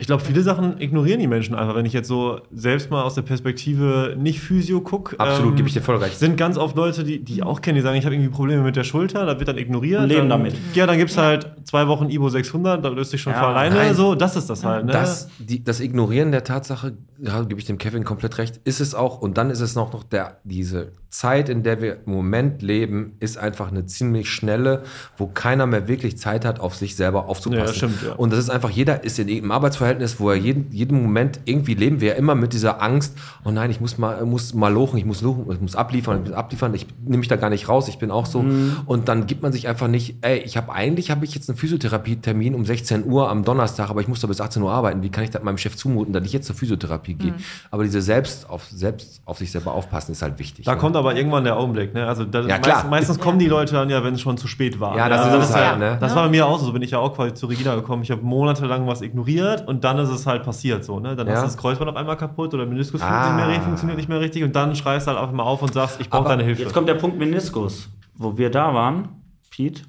Ich 0.00 0.06
glaube, 0.06 0.24
viele 0.24 0.40
Sachen 0.42 0.80
ignorieren 0.80 1.20
die 1.20 1.26
Menschen 1.26 1.54
einfach. 1.54 1.76
Wenn 1.76 1.84
ich 1.84 1.92
jetzt 1.92 2.08
so 2.08 2.40
selbst 2.50 2.90
mal 2.90 3.02
aus 3.02 3.14
der 3.14 3.22
Perspektive 3.22 4.16
nicht 4.18 4.40
Physio 4.40 4.80
gucke. 4.80 5.20
Absolut, 5.20 5.56
gebe 5.56 5.68
ich 5.68 5.74
dir 5.74 5.82
voll 5.82 5.96
recht. 5.96 6.18
Sind 6.18 6.38
ganz 6.38 6.56
oft 6.56 6.74
Leute, 6.74 7.04
die, 7.04 7.22
die 7.22 7.34
ich 7.34 7.42
auch 7.42 7.60
kenne, 7.60 7.76
die 7.76 7.82
sagen, 7.82 7.98
ich 7.98 8.06
habe 8.06 8.14
irgendwie 8.14 8.30
Probleme 8.30 8.62
mit 8.62 8.76
der 8.76 8.84
Schulter, 8.84 9.26
das 9.26 9.38
wird 9.38 9.48
dann 9.48 9.58
ignoriert. 9.58 10.00
Und 10.00 10.08
leben 10.08 10.20
dann, 10.30 10.40
damit. 10.42 10.54
Ja, 10.74 10.86
dann 10.86 10.96
gibt 10.96 11.10
es 11.10 11.18
halt 11.18 11.52
zwei 11.64 11.86
Wochen 11.86 12.08
Ibo 12.08 12.30
600, 12.30 12.82
da 12.82 12.88
löst 12.88 13.10
sich 13.10 13.20
schon 13.20 13.34
Ja, 13.34 13.40
von 13.40 13.48
alleine. 13.50 13.74
nein. 13.74 13.94
So, 13.94 14.14
das 14.14 14.36
ist 14.36 14.48
das 14.48 14.64
halt. 14.64 14.86
Ne? 14.86 14.92
Das, 14.92 15.28
die, 15.38 15.62
das 15.62 15.80
Ignorieren 15.80 16.32
der 16.32 16.44
Tatsache, 16.44 16.94
ja, 17.18 17.42
gebe 17.42 17.60
ich 17.60 17.66
dem 17.66 17.76
Kevin 17.76 18.02
komplett 18.04 18.38
recht, 18.38 18.58
ist 18.64 18.80
es 18.80 18.94
auch. 18.94 19.20
Und 19.20 19.36
dann 19.36 19.50
ist 19.50 19.60
es 19.60 19.74
noch, 19.74 19.92
noch 19.92 20.02
der, 20.02 20.38
diese 20.44 20.92
Zeit, 21.10 21.48
in 21.48 21.62
der 21.62 21.82
wir 21.82 21.98
im 22.06 22.12
Moment 22.12 22.62
leben, 22.62 23.16
ist 23.20 23.36
einfach 23.36 23.68
eine 23.70 23.84
ziemlich 23.84 24.30
schnelle, 24.30 24.84
wo 25.18 25.26
keiner 25.26 25.66
mehr 25.66 25.88
wirklich 25.88 26.16
Zeit 26.16 26.44
hat, 26.44 26.60
auf 26.60 26.76
sich 26.76 26.96
selber 26.96 27.28
aufzupassen. 27.28 27.58
Ja, 27.60 27.66
das 27.66 27.76
stimmt, 27.76 28.02
ja. 28.02 28.12
Und 28.12 28.32
das 28.32 28.38
ist 28.38 28.48
einfach, 28.48 28.70
jeder 28.70 29.02
ist 29.04 29.18
in 29.18 29.28
irgendeinem 29.28 29.50
Arbeitsverhältnis, 29.52 29.89
wo 30.18 30.30
er 30.30 30.36
jeden, 30.36 30.70
jeden 30.70 31.02
Moment 31.02 31.40
irgendwie 31.44 31.74
leben 31.74 32.00
wir 32.00 32.10
ja 32.10 32.14
immer 32.14 32.34
mit 32.34 32.52
dieser 32.52 32.82
Angst, 32.82 33.16
oh 33.44 33.50
nein, 33.50 33.70
ich 33.70 33.80
muss 33.80 33.98
mal, 33.98 34.24
muss 34.24 34.54
mal 34.54 34.72
lochen, 34.72 34.98
ich 34.98 35.04
muss 35.04 35.22
lochen, 35.22 35.46
ich 35.50 35.60
muss 35.60 35.76
abliefern, 35.76 36.20
ich 36.22 36.30
muss 36.30 36.36
abliefern, 36.36 36.74
ich 36.74 36.86
nehme 37.04 37.18
mich 37.18 37.28
da 37.28 37.36
gar 37.36 37.50
nicht 37.50 37.68
raus, 37.68 37.88
ich 37.88 37.98
bin 37.98 38.10
auch 38.10 38.26
so. 38.26 38.42
Mhm. 38.42 38.78
Und 38.86 39.08
dann 39.08 39.26
gibt 39.26 39.42
man 39.42 39.52
sich 39.52 39.68
einfach 39.68 39.88
nicht, 39.88 40.16
ey, 40.22 40.38
ich 40.38 40.56
habe 40.56 40.72
eigentlich, 40.72 41.10
habe 41.10 41.24
ich 41.24 41.34
jetzt 41.34 41.50
einen 41.50 41.58
Physiotherapie-Termin 41.58 42.54
um 42.54 42.64
16 42.64 43.06
Uhr 43.06 43.28
am 43.28 43.44
Donnerstag, 43.44 43.90
aber 43.90 44.00
ich 44.00 44.08
muss 44.08 44.20
da 44.20 44.26
bis 44.26 44.40
18 44.40 44.62
Uhr 44.62 44.72
arbeiten. 44.72 45.02
Wie 45.02 45.10
kann 45.10 45.24
ich 45.24 45.30
das 45.30 45.42
meinem 45.42 45.58
Chef 45.58 45.76
zumuten, 45.76 46.12
dass 46.12 46.24
ich 46.24 46.32
jetzt 46.32 46.46
zur 46.46 46.56
Physiotherapie 46.56 47.14
gehe? 47.14 47.34
Aber 47.70 47.84
diese 47.84 48.00
selbst 48.00 48.48
auf, 48.48 48.64
selbst 48.70 49.20
auf 49.26 49.38
sich 49.38 49.50
selber 49.52 49.74
aufpassen 49.74 50.12
ist 50.12 50.22
halt 50.22 50.38
wichtig. 50.38 50.64
da 50.64 50.74
ne? 50.74 50.78
kommt 50.78 50.96
aber 50.96 51.14
irgendwann 51.14 51.44
der 51.44 51.56
Augenblick. 51.56 51.94
Ne? 51.94 52.06
Also 52.06 52.24
da, 52.24 52.40
Ja, 52.42 52.58
klar. 52.58 52.76
meist, 52.76 52.90
meistens 52.90 53.18
kommen 53.18 53.38
die 53.38 53.48
Leute 53.48 53.74
dann 53.74 53.90
ja, 53.90 54.02
wenn 54.02 54.14
es 54.14 54.20
schon 54.20 54.36
zu 54.36 54.48
spät 54.48 54.80
war. 54.80 54.96
Ja, 54.96 55.08
das 55.08 55.20
Also 55.20 55.38
ist 55.38 55.50
es 55.50 55.54
halt, 55.54 55.78
ne? 55.78 55.96
Das 56.00 56.14
war 56.14 56.24
bei 56.24 56.30
mir 56.30 56.46
auch 56.46 56.58
so. 56.58 56.70
So 56.70 56.74
bin 56.74 56.82
ich 56.82 56.92
ja 56.92 57.00
auch 57.00 57.16
quasi 57.16 57.34
zu 57.34 57.46
Regina 57.46 57.74
gekommen. 57.74 58.04
Ich 58.04 58.12
habe 58.12 58.22
monatelang 58.22 58.86
was 58.86 59.02
ignoriert 59.02 59.66
und 59.66 59.79
dann 59.84 59.98
ist 59.98 60.08
es 60.10 60.26
halt 60.26 60.42
passiert 60.44 60.84
so. 60.84 61.00
Ne? 61.00 61.16
Dann 61.16 61.26
Ja. 61.26 61.34
hast 61.34 61.40
du 61.42 61.46
das 61.46 61.56
Kreuzband 61.56 61.90
auf 61.90 61.96
einmal 61.96 62.16
kaputt 62.16 62.52
oder 62.54 62.66
Meniskus 62.66 63.00
Ah. 63.02 63.06
funktioniert, 63.24 63.48
nicht 63.48 63.56
mehr, 63.58 63.64
funktioniert 63.66 63.96
nicht 63.98 64.08
mehr 64.08 64.20
richtig 64.20 64.42
und 64.44 64.54
dann 64.56 64.74
schreist 64.76 65.06
du 65.06 65.10
halt 65.12 65.20
einfach 65.20 65.34
mal 65.34 65.42
auf 65.44 65.62
und 65.62 65.72
sagst, 65.74 66.00
ich 66.00 66.08
brauche 66.10 66.28
deine 66.28 66.42
Hilfe. 66.44 66.62
Jetzt 66.62 66.72
kommt 66.74 66.88
der 66.88 66.94
Punkt 66.94 67.18
Meniskus, 67.18 67.88
wo 68.14 68.36
wir 68.38 68.50
da 68.50 68.72
waren, 68.74 69.08
Pete. 69.50 69.82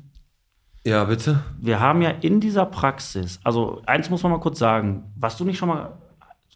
Ja, 0.86 1.04
bitte? 1.04 1.40
Wir 1.60 1.80
haben 1.80 2.02
ja 2.02 2.10
in 2.10 2.40
dieser 2.40 2.66
Praxis, 2.66 3.40
also 3.44 3.82
eins 3.86 4.10
muss 4.10 4.24
man 4.24 4.32
mal 4.32 4.40
kurz 4.40 4.58
sagen, 4.58 5.04
warst 5.16 5.40
du 5.40 5.46
nicht 5.46 5.60
schon 5.60 5.70
mal, 5.70 5.92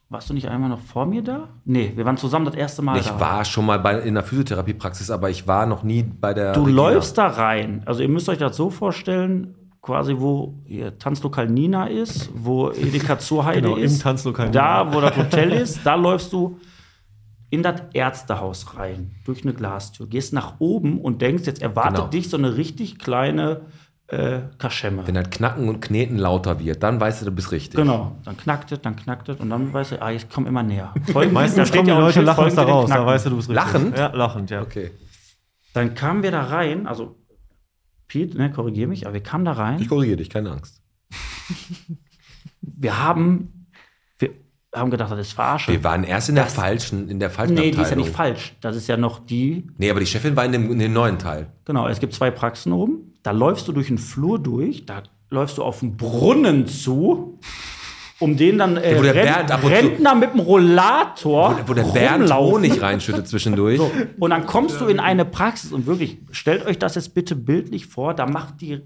warst 0.10 0.30
du 0.30 0.34
nicht 0.34 0.48
einmal 0.48 0.70
noch 0.70 0.80
vor 0.80 1.06
mir 1.06 1.22
da? 1.24 1.48
Nee, 1.64 1.94
wir 1.96 2.06
waren 2.06 2.18
zusammen 2.18 2.46
das 2.46 2.56
erste 2.56 2.82
Mal 2.82 2.98
Ich 2.98 3.08
da. 3.08 3.20
war 3.20 3.46
schon 3.46 3.66
mal 3.68 3.78
bei, 3.80 4.00
in 4.00 4.16
der 4.16 4.24
Physiotherapiepraxis, 4.24 5.12
aber 5.12 5.30
ich 5.30 5.48
war 5.48 5.68
noch 5.68 5.84
nie 5.84 6.02
bei 6.04 6.34
der. 6.34 6.54
Du 6.54 6.62
Regina. 6.62 6.76
läufst 6.90 7.18
da 7.20 7.28
rein. 7.28 7.84
Also 7.86 8.02
ihr 8.02 8.10
müsst 8.10 8.28
euch 8.30 8.38
das 8.40 8.56
so 8.58 8.72
vorstellen, 8.72 9.54
quasi 9.86 10.16
wo 10.18 10.56
hier 10.66 10.98
Tanzlokal 10.98 11.48
Nina 11.48 11.86
ist, 11.86 12.32
wo 12.34 12.72
Edeka 12.72 13.20
Zurheide 13.20 13.62
Genau, 13.62 13.76
im 13.78 13.84
ist. 13.84 14.02
Tanzlokal 14.02 14.50
Da, 14.50 14.84
Nina. 14.84 14.96
wo 14.96 15.02
das 15.02 15.16
Hotel 15.18 15.52
ist, 15.52 15.82
da 15.86 15.94
läufst 15.94 16.34
du 16.34 16.60
in 17.52 17.62
das 17.62 17.84
Ärztehaus 17.94 18.76
rein, 18.76 19.12
durch 19.26 19.44
eine 19.44 19.54
Glastür, 19.54 20.08
gehst 20.08 20.34
nach 20.34 20.56
oben 20.60 21.00
und 21.00 21.22
denkst, 21.22 21.44
jetzt 21.46 21.62
erwartet 21.62 21.96
Genau. 21.98 22.08
dich 22.08 22.30
so 22.30 22.38
eine 22.38 22.58
richtig 22.58 22.98
kleine 22.98 23.62
äh, 24.08 24.40
Kaschemme. 24.58 25.06
Wenn 25.06 25.14
das 25.16 25.30
Knacken 25.30 25.70
und 25.70 25.82
Kneten 25.82 26.18
lauter 26.18 26.60
wird, 26.60 26.82
dann 26.82 27.00
weißt 27.00 27.22
du, 27.22 27.26
du 27.26 27.32
bist 27.32 27.52
richtig. 27.52 27.76
Genau, 27.80 28.16
dann 28.26 28.38
knackt 28.38 28.72
es, 28.72 28.82
dann 28.82 28.96
knackt 28.96 29.30
es 29.30 29.40
und 29.40 29.52
dann 29.52 29.72
weißt 29.72 29.92
du, 29.94 30.02
ah, 30.02 30.12
ich 30.12 30.28
komme 30.30 30.48
immer 30.50 30.64
näher. 30.64 30.94
Folgen- 31.14 31.32
Meistens 31.34 31.72
kommen 31.72 31.86
die 31.86 31.92
Leute 31.92 32.22
lachend 32.22 32.58
da 32.58 32.64
raus, 32.64 32.90
da 32.90 32.96
Knacken. 32.96 33.06
weißt 33.08 33.26
du, 33.28 33.30
du 33.30 33.36
bist 33.38 33.50
richtig. 33.50 33.64
Lachend? 33.66 33.98
Ja, 33.98 34.08
lachend, 34.14 34.50
ja. 34.50 34.62
Okay. 34.64 34.90
Dann 35.74 35.94
kamen 35.94 36.24
wir 36.24 36.32
da 36.32 36.44
rein, 36.44 36.88
also 36.88 37.16
Pete, 38.08 38.38
ne, 38.38 38.52
korrigiere 38.52 38.88
mich, 38.88 39.06
aber 39.06 39.14
wir 39.16 39.24
kamen 39.24 39.46
da 39.46 39.54
rein. 39.54 39.82
Ich 39.82 39.88
korrigiere 39.90 40.18
dich, 40.18 40.30
keine 40.30 40.52
Angst. 40.52 40.82
Wir 42.62 43.00
haben, 43.02 43.68
wir 44.18 44.32
haben 44.76 44.90
gedacht, 44.90 45.12
das 45.12 45.20
ist 45.20 45.34
verarsche. 45.34 45.72
Wir 45.72 45.84
waren 45.84 46.04
erst 46.04 46.30
in 46.30 46.36
der 46.36 46.48
falschen, 46.48 47.08
in 47.10 47.20
der 47.20 47.30
falschen 47.30 47.54
nee, 47.54 47.62
die 47.66 47.70
ist 47.70 47.76
ja 47.78 47.84
Abteilung. 47.84 48.06
nicht 48.06 48.16
falsch. 48.16 48.56
Das 48.60 48.76
ist 48.76 48.88
ja 48.88 48.98
noch 48.98 49.24
die, 49.26 49.68
Nee, 49.78 49.90
aber 49.92 50.00
die 50.00 50.06
Chefin 50.08 50.36
war 50.36 50.44
in 50.46 50.52
dem, 50.52 50.72
in 50.72 50.80
dem 50.80 50.92
neuen 50.92 51.20
Teil. 51.20 51.54
genau, 51.64 51.88
es 51.88 52.00
gibt 52.00 52.14
zwei 52.14 52.32
Praxen 52.32 52.74
oben. 52.74 53.14
Da 53.24 53.32
läufst 53.32 53.68
du 53.68 53.72
durch 53.72 53.90
einen 53.90 53.98
Flur 54.00 54.40
durch, 54.40 54.86
da 54.86 55.04
läufst 55.30 55.58
du 55.60 55.64
auf 55.64 55.82
einen 55.84 55.96
Brunnen 55.96 56.68
zu, 56.68 57.40
um 58.20 58.38
den 58.38 58.58
dann 58.58 58.78
äh, 58.78 58.96
wo 58.98 59.02
zu- 59.68 59.68
Rentner 59.68 60.16
mit 60.16 60.34
dem 60.34 60.40
Rollator 60.40 61.60
Wo 61.68 61.74
der 61.74 61.84
Bernd. 61.84 62.34
Honig 62.34 62.82
reinschüttet 62.82 63.28
zwischendurch. 63.28 63.78
So, 63.78 63.92
und 64.20 64.30
dann 64.30 64.46
kommst 64.46 64.80
du 64.80 64.86
in 64.86 65.00
eine 65.00 65.26
Praxis 65.26 65.72
und 65.72 65.86
wirklich, 65.86 66.18
stellt 66.32 66.66
euch 66.66 66.80
das 66.80 66.96
jetzt 66.96 67.14
bitte 67.14 67.36
bildlich 67.36 67.88
vor, 67.88 68.14
da 68.14 68.26
macht 68.26 68.62
die 68.62 68.82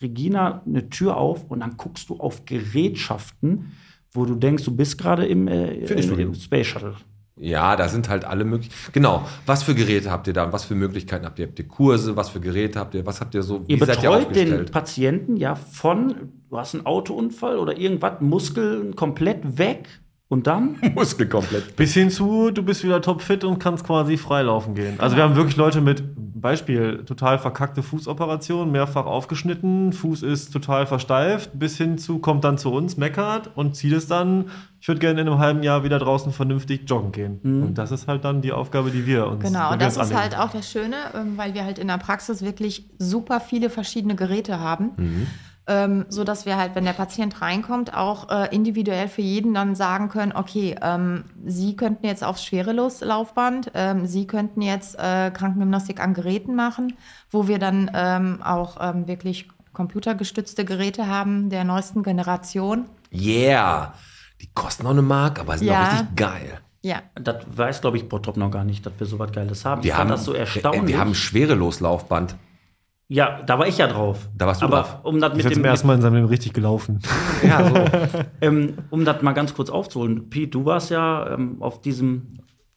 Regina 0.00 0.62
eine 0.66 0.88
Tür 0.90 1.16
auf 1.16 1.44
und 1.50 1.60
dann 1.60 1.76
guckst 1.76 2.08
du 2.08 2.18
auf 2.18 2.44
Gerätschaften, 2.44 3.72
wo 4.12 4.24
du 4.24 4.34
denkst, 4.36 4.64
du 4.64 4.74
bist 4.74 4.96
gerade 4.96 5.26
im, 5.26 5.48
äh, 5.48 5.72
im 5.72 6.34
Space 6.34 6.66
Shuttle. 6.68 6.94
Ja, 7.40 7.76
da 7.76 7.88
sind 7.88 8.08
halt 8.08 8.24
alle 8.24 8.44
möglich. 8.44 8.70
Genau. 8.92 9.26
Was 9.46 9.62
für 9.62 9.74
Geräte 9.74 10.10
habt 10.10 10.26
ihr 10.26 10.32
da? 10.32 10.52
Was 10.52 10.64
für 10.64 10.74
Möglichkeiten 10.74 11.24
habt 11.24 11.38
ihr? 11.38 11.46
Habt 11.46 11.58
ihr 11.58 11.68
Kurse? 11.68 12.16
Was 12.16 12.30
für 12.30 12.40
Geräte 12.40 12.78
habt 12.78 12.94
ihr? 12.94 13.06
Was 13.06 13.20
habt 13.20 13.34
ihr 13.34 13.42
so? 13.42 13.66
Wie 13.66 13.72
Ihr 13.74 13.78
seid 13.78 14.02
ihr 14.02 14.10
betreut 14.10 14.36
den? 14.36 14.66
Patienten 14.66 15.36
ja 15.36 15.54
von, 15.54 16.14
du 16.50 16.58
hast 16.58 16.74
einen 16.74 16.86
Autounfall 16.86 17.58
oder 17.58 17.76
irgendwas, 17.78 18.20
Muskeln 18.20 18.96
komplett 18.96 19.58
weg 19.58 19.88
und 20.28 20.46
dann 20.46 20.76
Muskel 20.94 21.28
komplett. 21.28 21.76
Bis 21.76 21.94
hin 21.94 22.10
zu, 22.10 22.50
du 22.50 22.62
bist 22.62 22.84
wieder 22.84 23.00
topfit 23.00 23.44
und 23.44 23.58
kannst 23.58 23.84
quasi 23.86 24.16
freilaufen 24.16 24.74
gehen. 24.74 24.94
Also 24.98 25.16
wir 25.16 25.22
haben 25.22 25.36
wirklich 25.36 25.56
Leute 25.56 25.80
mit, 25.80 26.02
Beispiel, 26.40 27.04
total 27.04 27.38
verkackte 27.38 27.82
Fußoperation, 27.82 28.70
mehrfach 28.72 29.06
aufgeschnitten, 29.06 29.92
Fuß 29.92 30.22
ist 30.22 30.52
total 30.52 30.86
versteift, 30.86 31.50
bis 31.54 31.76
hin 31.76 31.98
zu, 31.98 32.18
kommt 32.18 32.44
dann 32.44 32.58
zu 32.58 32.72
uns, 32.72 32.96
meckert 32.96 33.50
und 33.56 33.76
zieht 33.76 33.92
es 33.92 34.06
dann, 34.06 34.46
ich 34.80 34.88
würde 34.88 35.00
gerne 35.00 35.20
in 35.20 35.28
einem 35.28 35.38
halben 35.38 35.62
Jahr 35.62 35.84
wieder 35.84 35.98
draußen 35.98 36.32
vernünftig 36.32 36.88
joggen 36.88 37.12
gehen. 37.12 37.40
Und 37.42 37.74
das 37.78 37.90
ist 37.90 38.06
halt 38.08 38.24
dann 38.24 38.42
die 38.42 38.52
Aufgabe, 38.52 38.90
die 38.90 39.06
wir 39.06 39.26
uns 39.26 39.42
Genau, 39.42 39.72
und 39.72 39.82
das 39.82 39.94
ist 39.94 39.98
annehmen. 40.00 40.20
halt 40.20 40.38
auch 40.38 40.50
das 40.50 40.70
Schöne, 40.70 40.96
ähm, 41.14 41.36
weil 41.36 41.54
wir 41.54 41.64
halt 41.64 41.78
in 41.78 41.88
der 41.88 41.98
Praxis 41.98 42.42
wirklich 42.42 42.88
super 42.98 43.40
viele 43.40 43.70
verschiedene 43.70 44.14
Geräte 44.14 44.60
haben. 44.60 45.26
Ähm, 45.68 46.06
so 46.08 46.24
dass 46.24 46.46
wir 46.46 46.56
halt, 46.56 46.74
wenn 46.74 46.84
der 46.84 46.94
Patient 46.94 47.42
reinkommt, 47.42 47.94
auch 47.94 48.30
äh, 48.30 48.54
individuell 48.54 49.06
für 49.08 49.20
jeden 49.20 49.52
dann 49.52 49.74
sagen 49.74 50.08
können, 50.08 50.32
okay, 50.34 50.74
ähm, 50.80 51.24
Sie 51.44 51.76
könnten 51.76 52.06
jetzt 52.06 52.24
aufs 52.24 52.42
Schwereloslaufband, 52.44 53.72
ähm, 53.74 54.06
Sie 54.06 54.26
könnten 54.26 54.62
jetzt 54.62 54.98
äh, 54.98 55.30
Krankengymnastik 55.30 56.00
an 56.00 56.14
Geräten 56.14 56.54
machen, 56.54 56.94
wo 57.30 57.48
wir 57.48 57.58
dann 57.58 57.90
ähm, 57.94 58.40
auch 58.42 58.78
ähm, 58.80 59.06
wirklich 59.06 59.48
computergestützte 59.74 60.64
Geräte 60.64 61.06
haben 61.06 61.50
der 61.50 61.64
neuesten 61.64 62.02
Generation. 62.02 62.86
Yeah. 63.12 63.94
Die 64.40 64.48
kosten 64.54 64.84
noch 64.84 64.90
eine 64.90 65.02
Mark, 65.02 65.38
aber 65.38 65.58
sind 65.58 65.68
Ja. 65.68 65.82
auch 65.82 65.92
richtig 65.92 66.16
geil. 66.16 66.60
Ja, 66.80 67.02
Das 67.16 67.44
weiß, 67.54 67.80
glaube 67.80 67.96
ich, 67.96 68.08
Bottrop 68.08 68.36
noch 68.36 68.50
gar 68.50 68.64
nicht, 68.64 68.86
dass 68.86 68.92
wir 68.98 69.06
so 69.06 69.18
was 69.18 69.32
Geiles 69.32 69.64
haben. 69.64 69.82
Wir 69.82 69.92
ich 69.92 69.98
haben 69.98 70.08
das 70.08 70.24
so 70.24 70.32
äh, 70.32 70.38
erstaunlich. 70.38 70.86
Wir 70.86 70.98
haben 71.00 71.10
ein 71.10 71.14
Schwereloslaufband. 71.14 72.36
Ja, 73.08 73.40
da 73.42 73.58
war 73.58 73.66
ich 73.66 73.78
ja 73.78 73.86
drauf. 73.86 74.28
Da 74.36 74.46
warst 74.46 74.60
du 74.60 74.66
Aber 74.66 74.82
drauf. 74.82 74.98
um 75.04 75.18
das 75.18 75.30
Ist 75.30 75.36
mit 75.36 75.44
jetzt 75.44 75.54
dem, 75.54 75.62
zum 75.62 75.64
ersten 75.64 75.86
Mal 75.86 75.94
in 75.94 76.02
seinem 76.02 76.14
Leben 76.16 76.26
richtig 76.26 76.52
gelaufen. 76.52 77.00
Ja, 77.42 77.66
so. 77.68 77.74
ähm, 78.42 78.74
um 78.90 79.04
das 79.06 79.22
mal 79.22 79.32
ganz 79.32 79.54
kurz 79.54 79.70
aufzuholen. 79.70 80.28
Pete, 80.28 80.50
du 80.50 80.66
warst 80.66 80.90
ja 80.90 81.32
ähm, 81.32 81.56
auf 81.60 81.80
diesem 81.80 82.34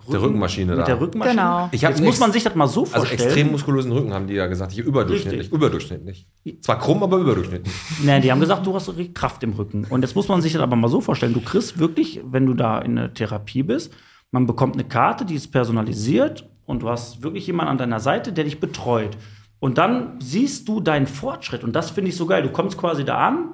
Der 0.09 0.21
Rückenmaschine 0.21 0.71
mit 0.71 0.79
da. 0.79 0.85
der 0.85 1.01
Rückenmaschine. 1.01 1.35
Genau. 1.41 1.69
Ich 1.73 1.81
Jetzt 1.81 2.01
muss 2.01 2.19
man 2.19 2.31
sich 2.31 2.43
das 2.43 2.55
mal 2.55 2.67
so 2.67 2.83
Also 2.83 2.93
vorstellen. 2.95 3.21
extrem 3.21 3.51
muskulösen 3.51 3.91
Rücken 3.91 4.13
haben 4.13 4.27
die 4.27 4.35
ja 4.35 4.47
gesagt. 4.47 4.71
Hier 4.71 4.85
überdurchschnittlich. 4.85 5.41
Richtig. 5.41 5.53
Überdurchschnittlich. 5.53 6.27
Zwar 6.61 6.79
krumm, 6.79 7.03
aber 7.03 7.17
überdurchschnittlich. 7.17 7.73
Nee, 8.01 8.21
die 8.21 8.31
haben 8.31 8.39
gesagt, 8.39 8.65
du 8.65 8.73
hast 8.73 8.89
Kraft 9.13 9.43
im 9.43 9.51
Rücken. 9.51 9.85
Und 9.89 10.01
jetzt 10.01 10.15
muss 10.15 10.29
man 10.29 10.41
sich 10.41 10.53
das 10.53 10.61
aber 10.61 10.77
mal 10.77 10.87
so 10.87 11.01
vorstellen. 11.01 11.33
Du 11.33 11.41
kriegst 11.41 11.77
wirklich, 11.77 12.21
wenn 12.23 12.45
du 12.45 12.53
da 12.53 12.79
in 12.79 12.95
der 12.95 13.13
Therapie 13.13 13.63
bist, 13.63 13.93
man 14.31 14.45
bekommt 14.45 14.75
eine 14.75 14.85
Karte, 14.85 15.25
die 15.25 15.35
ist 15.35 15.51
personalisiert 15.51 16.49
und 16.65 16.83
du 16.83 16.89
hast 16.89 17.21
wirklich 17.21 17.47
jemanden 17.47 17.71
an 17.71 17.77
deiner 17.77 17.99
Seite, 17.99 18.31
der 18.31 18.45
dich 18.45 18.61
betreut. 18.61 19.17
Und 19.61 19.77
dann 19.77 20.19
siehst 20.19 20.67
du 20.67 20.79
deinen 20.81 21.05
Fortschritt. 21.07 21.63
Und 21.63 21.73
das 21.73 21.91
finde 21.91 22.09
ich 22.09 22.17
so 22.17 22.25
geil. 22.25 22.41
Du 22.43 22.49
kommst 22.49 22.77
quasi 22.79 23.05
da 23.05 23.17
an, 23.19 23.49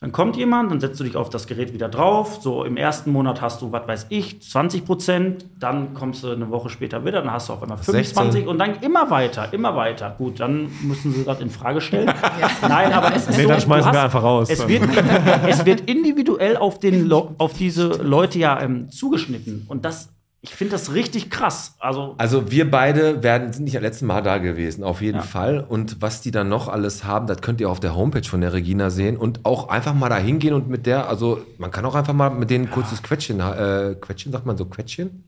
dann 0.00 0.10
kommt 0.10 0.34
jemand, 0.36 0.70
dann 0.72 0.80
setzt 0.80 0.98
du 0.98 1.04
dich 1.04 1.14
auf 1.14 1.28
das 1.30 1.46
Gerät 1.46 1.72
wieder 1.74 1.88
drauf. 1.90 2.38
So 2.40 2.64
im 2.64 2.76
ersten 2.78 3.12
Monat 3.12 3.40
hast 3.42 3.60
du, 3.62 3.70
was 3.70 3.86
weiß 3.86 4.06
ich, 4.08 4.42
20 4.42 4.84
Prozent. 4.86 5.44
Dann 5.60 5.92
kommst 5.94 6.24
du 6.24 6.30
eine 6.30 6.50
Woche 6.50 6.70
später 6.70 7.04
wieder, 7.04 7.20
dann 7.20 7.30
hast 7.30 7.50
du 7.50 7.52
auf 7.52 7.62
einmal 7.62 7.76
25 7.78 8.32
16. 8.32 8.48
und 8.48 8.58
dann 8.58 8.80
immer 8.80 9.10
weiter, 9.10 9.52
immer 9.52 9.76
weiter. 9.76 10.14
Gut, 10.18 10.40
dann 10.40 10.70
müssen 10.82 11.12
sie 11.12 11.22
das 11.24 11.38
in 11.40 11.50
Frage 11.50 11.80
stellen. 11.82 12.10
Nein, 12.62 12.92
aber 12.92 13.14
es 13.14 13.28
ist 13.28 13.36
Nee, 13.36 13.42
so, 13.42 13.48
dann 13.50 13.60
schmeißen 13.60 13.92
wir 13.92 13.98
hast- 13.98 14.04
einfach 14.06 14.22
raus. 14.22 14.48
Es 14.50 14.66
wird, 14.66 14.82
es 15.46 15.64
wird 15.66 15.82
individuell 15.82 16.56
auf, 16.56 16.78
den, 16.80 17.12
auf 17.12 17.52
diese 17.52 17.88
Leute 18.02 18.38
ja 18.40 18.60
ähm, 18.60 18.90
zugeschnitten. 18.90 19.66
Und 19.68 19.84
das, 19.84 20.08
ich 20.44 20.54
finde 20.54 20.72
das 20.72 20.92
richtig 20.92 21.30
krass. 21.30 21.76
Also, 21.78 22.16
Also 22.18 22.50
wir 22.50 22.68
beide 22.68 23.22
werden, 23.22 23.52
sind 23.52 23.62
nicht 23.62 23.76
das 23.76 23.82
letzte 23.82 24.04
Mal 24.04 24.22
da 24.22 24.38
gewesen, 24.38 24.82
auf 24.82 25.00
jeden 25.00 25.18
Ja. 25.18 25.22
Fall. 25.22 25.60
Und 25.66 26.02
was 26.02 26.20
die 26.20 26.32
dann 26.32 26.48
noch 26.48 26.66
alles 26.66 27.04
haben, 27.04 27.28
das 27.28 27.40
könnt 27.40 27.60
ihr 27.60 27.70
auf 27.70 27.78
der 27.78 27.94
Homepage 27.94 28.24
von 28.28 28.40
der 28.40 28.52
Regina 28.52 28.90
sehen. 28.90 29.16
Und 29.16 29.44
auch 29.44 29.68
einfach 29.68 29.94
mal 29.94 30.08
da 30.08 30.18
hingehen 30.18 30.52
und 30.52 30.68
mit 30.68 30.84
der, 30.86 31.08
also 31.08 31.40
man 31.58 31.70
kann 31.70 31.84
auch 31.84 31.94
einfach 31.94 32.12
mal 32.12 32.30
mit 32.30 32.50
denen 32.50 32.66
ein 32.66 32.70
kurzes 32.72 33.02
Quetschen, 33.04 33.38
äh, 33.38 33.94
Quetschen, 34.00 34.32
sagt 34.32 34.44
man 34.44 34.56
so 34.56 34.64
Quetschen? 34.66 35.24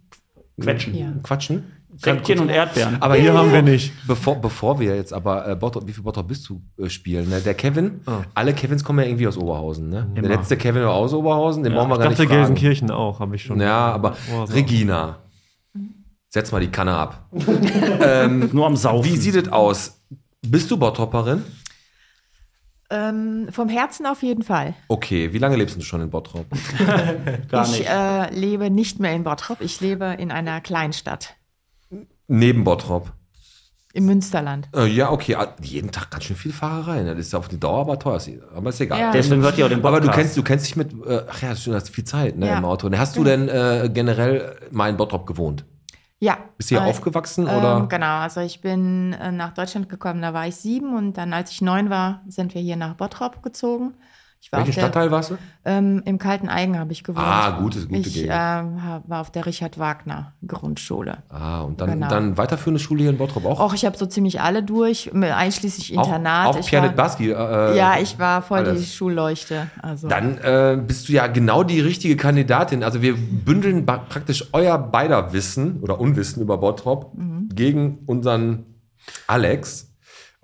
Quetschen. 0.60 0.94
Ja. 0.96 1.12
Quatschen? 1.22 1.64
Säckchen 1.96 2.40
und 2.40 2.48
Erdbeeren. 2.48 3.00
Aber 3.00 3.14
Hier 3.14 3.34
haben 3.34 3.52
wir 3.52 3.62
nicht. 3.62 3.92
Bevor, 4.06 4.36
bevor 4.40 4.80
wir 4.80 4.96
jetzt 4.96 5.12
aber 5.12 5.46
äh, 5.48 5.54
Bottrop, 5.54 5.86
wie 5.86 5.92
viel 5.92 6.02
Bottrop 6.02 6.26
bist 6.26 6.48
du 6.48 6.60
äh, 6.78 6.88
spielen? 6.90 7.28
Ne? 7.28 7.40
Der 7.40 7.54
Kevin, 7.54 8.00
alle 8.34 8.52
Kevins 8.52 8.82
kommen 8.82 8.98
ja 9.00 9.06
irgendwie 9.06 9.26
aus 9.28 9.36
Oberhausen. 9.36 9.88
Ne? 9.90 10.06
Der 10.16 10.22
letzte 10.24 10.56
Kevin 10.56 10.82
war 10.82 10.94
aus 10.94 11.12
Oberhausen, 11.14 11.62
den 11.62 11.72
brauchen 11.72 11.90
wir 11.90 11.94
Ich 11.96 12.00
gar 12.00 12.08
dachte 12.10 12.22
nicht 12.22 12.28
fragen. 12.30 12.40
Gelsenkirchen 12.54 12.90
auch, 12.90 13.20
habe 13.20 13.36
ich 13.36 13.42
schon. 13.44 13.60
Ja, 13.60 13.92
aber 13.92 14.16
Oh, 14.34 14.44
so. 14.46 14.54
Regina, 14.54 15.18
setz 16.28 16.50
mal 16.50 16.60
die 16.60 16.68
Kanne 16.70 16.94
ab. 16.94 17.28
Nur 18.52 18.66
am 18.66 18.76
Saufen. 18.76 19.10
Wie 19.10 19.16
sieht 19.16 19.36
es 19.36 19.52
aus? 19.52 20.00
Bist 20.46 20.70
du 20.70 20.76
Bottropperin? 20.76 21.42
ähm, 22.90 23.48
vom 23.50 23.68
Herzen 23.68 24.06
auf 24.06 24.22
jeden 24.22 24.42
Fall. 24.42 24.74
Okay, 24.88 25.32
wie 25.32 25.38
lange 25.38 25.56
lebst 25.56 25.76
du 25.76 25.80
schon 25.80 26.00
in 26.02 26.10
Bottrop? 26.10 26.46
Gar 27.50 27.64
ich 27.66 27.78
nicht. 27.78 27.88
äh, 27.90 28.30
lebe 28.34 28.70
nicht 28.70 29.00
mehr 29.00 29.12
in 29.14 29.24
Bottrop, 29.24 29.60
ich 29.60 29.80
lebe 29.80 30.04
in 30.18 30.30
einer 30.30 30.60
Kleinstadt 30.60 31.34
Neben 32.28 32.64
Bottrop. 32.64 33.12
im 33.92 34.06
Münsterland. 34.06 34.68
Äh, 34.74 34.86
ja, 34.86 35.10
okay, 35.12 35.36
ah, 35.36 35.54
jeden 35.62 35.90
Tag 35.92 36.10
ganz 36.10 36.24
schön 36.24 36.34
viel 36.36 36.52
Fahrerei. 36.52 37.02
Ne? 37.02 37.14
Das 37.14 37.26
ist 37.26 37.34
auf 37.34 37.46
die 37.48 37.60
Dauer 37.60 37.80
aber 37.82 37.98
teuer. 37.98 38.18
Aber 38.56 38.70
ist 38.70 38.80
egal. 38.80 38.98
Ja. 38.98 39.10
Deswegen 39.12 39.42
hört 39.42 39.56
ihr 39.56 39.66
auch 39.66 39.68
den 39.68 39.78
Aber 39.84 39.92
Podcast. 39.92 40.08
du 40.16 40.20
kennst, 40.20 40.36
du 40.36 40.42
kennst 40.42 40.66
dich 40.66 40.76
mit, 40.76 40.92
äh, 41.06 41.22
ach 41.30 41.42
ja, 41.42 41.54
du 41.54 41.74
hast 41.74 41.90
viel 41.90 42.04
Zeit 42.04 42.36
ne, 42.36 42.46
Ja. 42.48 42.58
im 42.58 42.64
Auto. 42.64 42.88
Ne, 42.88 42.98
Hast 42.98 43.16
du 43.16 43.22
denn 43.22 43.48
äh, 43.48 43.88
generell 43.92 44.56
mal 44.72 44.88
in 44.90 44.96
Bottrop 44.96 45.26
gewohnt? 45.26 45.64
Ja. 46.18 46.38
Bist 46.56 46.70
du 46.70 46.76
hier 46.76 46.84
äh, 46.84 46.88
aufgewachsen 46.90 47.46
ähm, 47.46 47.56
oder? 47.56 47.86
genau, 47.88 48.18
also 48.20 48.40
ich 48.40 48.60
bin 48.62 49.12
äh, 49.12 49.30
nach 49.30 49.52
Deutschland 49.54 49.88
gekommen, 49.88 50.22
da 50.22 50.32
war 50.32 50.46
ich 50.48 50.56
sieben 50.56 50.96
und 50.96 51.18
dann, 51.18 51.32
als 51.32 51.50
ich 51.50 51.60
neun 51.60 51.90
war, 51.90 52.22
sind 52.26 52.54
wir 52.54 52.62
hier 52.62 52.76
nach 52.76 52.94
Bottrop 52.94 53.42
gezogen. 53.42 53.94
Ich 54.44 54.52
war 54.52 54.58
Welchen 54.60 54.72
der, 54.74 54.80
Stadtteil 54.82 55.10
warst 55.10 55.30
du? 55.30 55.38
Ähm, 55.64 56.02
Im 56.04 56.18
Kalten 56.18 56.50
Eigen 56.50 56.78
habe 56.78 56.92
ich 56.92 57.02
gewohnt. 57.02 57.24
Ah, 57.26 57.52
gute- 57.58 57.86
gute 57.86 57.96
Ich 58.06 58.30
hab- 58.30 59.08
war 59.08 59.22
auf 59.22 59.30
der 59.30 59.46
Richard 59.46 59.78
Wagner 59.78 60.34
Grundschule. 60.46 61.22
Ah, 61.30 61.62
und 61.62 61.80
dann, 61.80 61.92
Genau. 61.92 62.08
dann 62.08 62.36
weiterführende 62.36 62.78
Schule 62.78 63.00
hier 63.00 63.10
in 63.10 63.16
Bottrop 63.16 63.46
auch? 63.46 63.58
Auch 63.58 63.72
ich 63.72 63.86
habe 63.86 63.96
so 63.96 64.04
ziemlich 64.04 64.42
alle 64.42 64.62
durch, 64.62 65.10
einschließlich 65.14 65.96
Auch- 65.96 66.04
Internat. 66.08 66.48
Auch, 66.48 66.58
ich 66.60 66.66
Pianet 66.66 66.94
Baski. 66.94 67.30
Äh, 67.30 67.74
Ja, 67.74 67.94
ich 67.98 68.18
war 68.18 68.42
voll 68.42 68.64
die 68.64 68.70
alles. 68.70 68.94
Schulleuchte. 68.94 69.68
Also. 69.80 70.08
Dann 70.08 70.36
äh, 70.36 70.76
bist 70.86 71.08
du 71.08 71.14
ja 71.14 71.26
genau 71.26 71.62
die 71.64 71.80
richtige 71.80 72.14
Kandidatin. 72.16 72.84
Also 72.84 73.00
wir 73.00 73.14
bündeln 73.16 73.86
praktisch 73.86 74.50
euer 74.52 74.76
beider 74.76 75.32
Wissen 75.32 75.80
oder 75.80 75.98
Unwissen 75.98 76.42
über 76.42 76.58
Bottrop 76.58 77.14
Mhm. 77.16 77.48
gegen 77.54 78.00
unseren 78.04 78.66
Alex. 79.26 79.90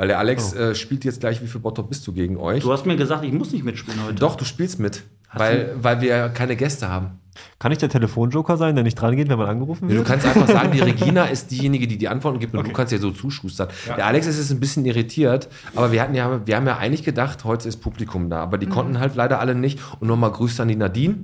Weil 0.01 0.09
der 0.09 0.17
Oh. 0.17 0.21
Alex 0.21 0.55
äh, 0.55 0.75
spielt 0.75 1.05
jetzt 1.05 1.21
gleich, 1.21 1.43
wie 1.43 1.47
viel 1.47 1.61
Bottrop 1.61 1.91
bist 1.91 2.07
du 2.07 2.15
gegen 2.15 2.39
euch? 2.39 2.63
Du 2.63 2.73
hast 2.73 2.87
mir 2.87 2.97
gesagt, 2.97 3.23
ich 3.23 3.33
muss 3.33 3.53
nicht 3.53 3.65
mitspielen 3.67 4.01
heute. 4.03 4.15
Doch, 4.15 4.35
du 4.35 4.47
spielst 4.47 4.79
mit. 4.81 5.03
Weil, 5.35 5.75
weil 5.83 6.01
wir 6.01 6.31
keine 6.31 6.57
Gäste 6.57 6.89
haben. 6.89 7.21
Kann 7.59 7.71
ich 7.71 7.77
der 7.79 7.91
Telefonjoker 7.91 8.57
sein, 8.57 8.75
der 8.77 8.83
nicht 8.83 8.95
dran 8.95 9.15
geht, 9.15 9.29
wenn 9.29 9.37
man 9.39 9.47
angerufen 9.49 9.91
Ja, 9.91 9.97
wird? 9.97 10.07
Du 10.07 10.11
kannst 10.11 10.25
einfach 10.27 10.49
sagen, 10.49 10.73
die 10.73 10.81
Regina 10.81 11.27
ist 11.27 11.51
diejenige, 11.51 11.87
die 11.87 11.99
die 11.99 12.09
Antworten 12.09 12.39
gibt 12.39 12.55
und 12.55 12.67
du 12.67 12.73
kannst 12.73 12.93
ja 12.95 12.99
so 12.99 13.11
zuschustern. 13.11 13.69
Der 13.95 14.07
Alex 14.07 14.27
ist 14.27 14.39
jetzt 14.39 14.51
ein 14.51 14.59
bisschen 14.59 14.87
irritiert, 14.87 15.49
aber 15.77 15.93
wir 15.93 16.01
hatten 16.03 16.15
ja, 16.15 16.41
wir 16.47 16.57
haben 16.57 16.67
ja 16.67 16.79
eigentlich 16.79 17.05
gedacht, 17.05 17.45
heute 17.45 17.69
ist 17.69 17.77
Publikum 17.77 18.31
da, 18.31 18.43
aber 18.43 18.57
die 18.57 18.67
Mhm. 18.67 18.71
konnten 18.71 18.99
halt 19.01 19.15
leider 19.17 19.39
alle 19.39 19.55
nicht. 19.55 19.79
Und 20.01 20.09
nochmal 20.09 20.33
Grüße 20.33 20.63
an 20.63 20.69
die 20.69 20.77
Nadine. 20.77 21.17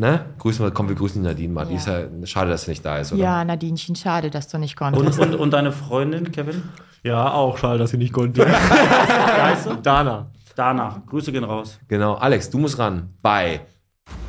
Ne? 0.00 0.26
Grüßen 0.38 0.64
wir, 0.64 0.70
komm, 0.70 0.88
wir 0.88 0.94
grüßen 0.94 1.20
die 1.20 1.26
Nadine 1.28 1.52
mal. 1.52 1.64
Die 1.66 1.72
Ja. 1.74 1.78
ist 1.78 1.86
ja 1.88 2.26
schade, 2.26 2.50
dass 2.50 2.62
sie 2.62 2.70
nicht 2.70 2.84
da 2.84 2.98
ist, 2.98 3.12
oder? 3.12 3.20
Ja, 3.20 3.44
Nadinchen, 3.44 3.96
schade, 3.96 4.30
dass 4.30 4.46
du 4.46 4.56
nicht 4.58 4.80
Und, 4.80 4.92
konntest. 4.94 5.18
und, 5.18 5.34
und 5.34 5.50
deine 5.52 5.72
Freundin, 5.72 6.30
Kevin? 6.30 6.62
Ja, 7.02 7.32
auch 7.32 7.58
schade, 7.58 7.78
dass 7.80 7.90
sie 7.90 7.96
nicht 7.98 8.12
konnte. 8.12 8.42
Wie 8.46 8.50
heißt 8.52 9.64
sie? 9.64 9.76
Dana. 9.82 10.30
Danach. 10.54 11.04
Grüße 11.06 11.32
gehen 11.32 11.42
raus. 11.44 11.78
Genau. 11.88 12.14
Alex, 12.14 12.48
du 12.50 12.58
musst 12.58 12.78
ran. 12.78 13.10
Bei 13.22 13.60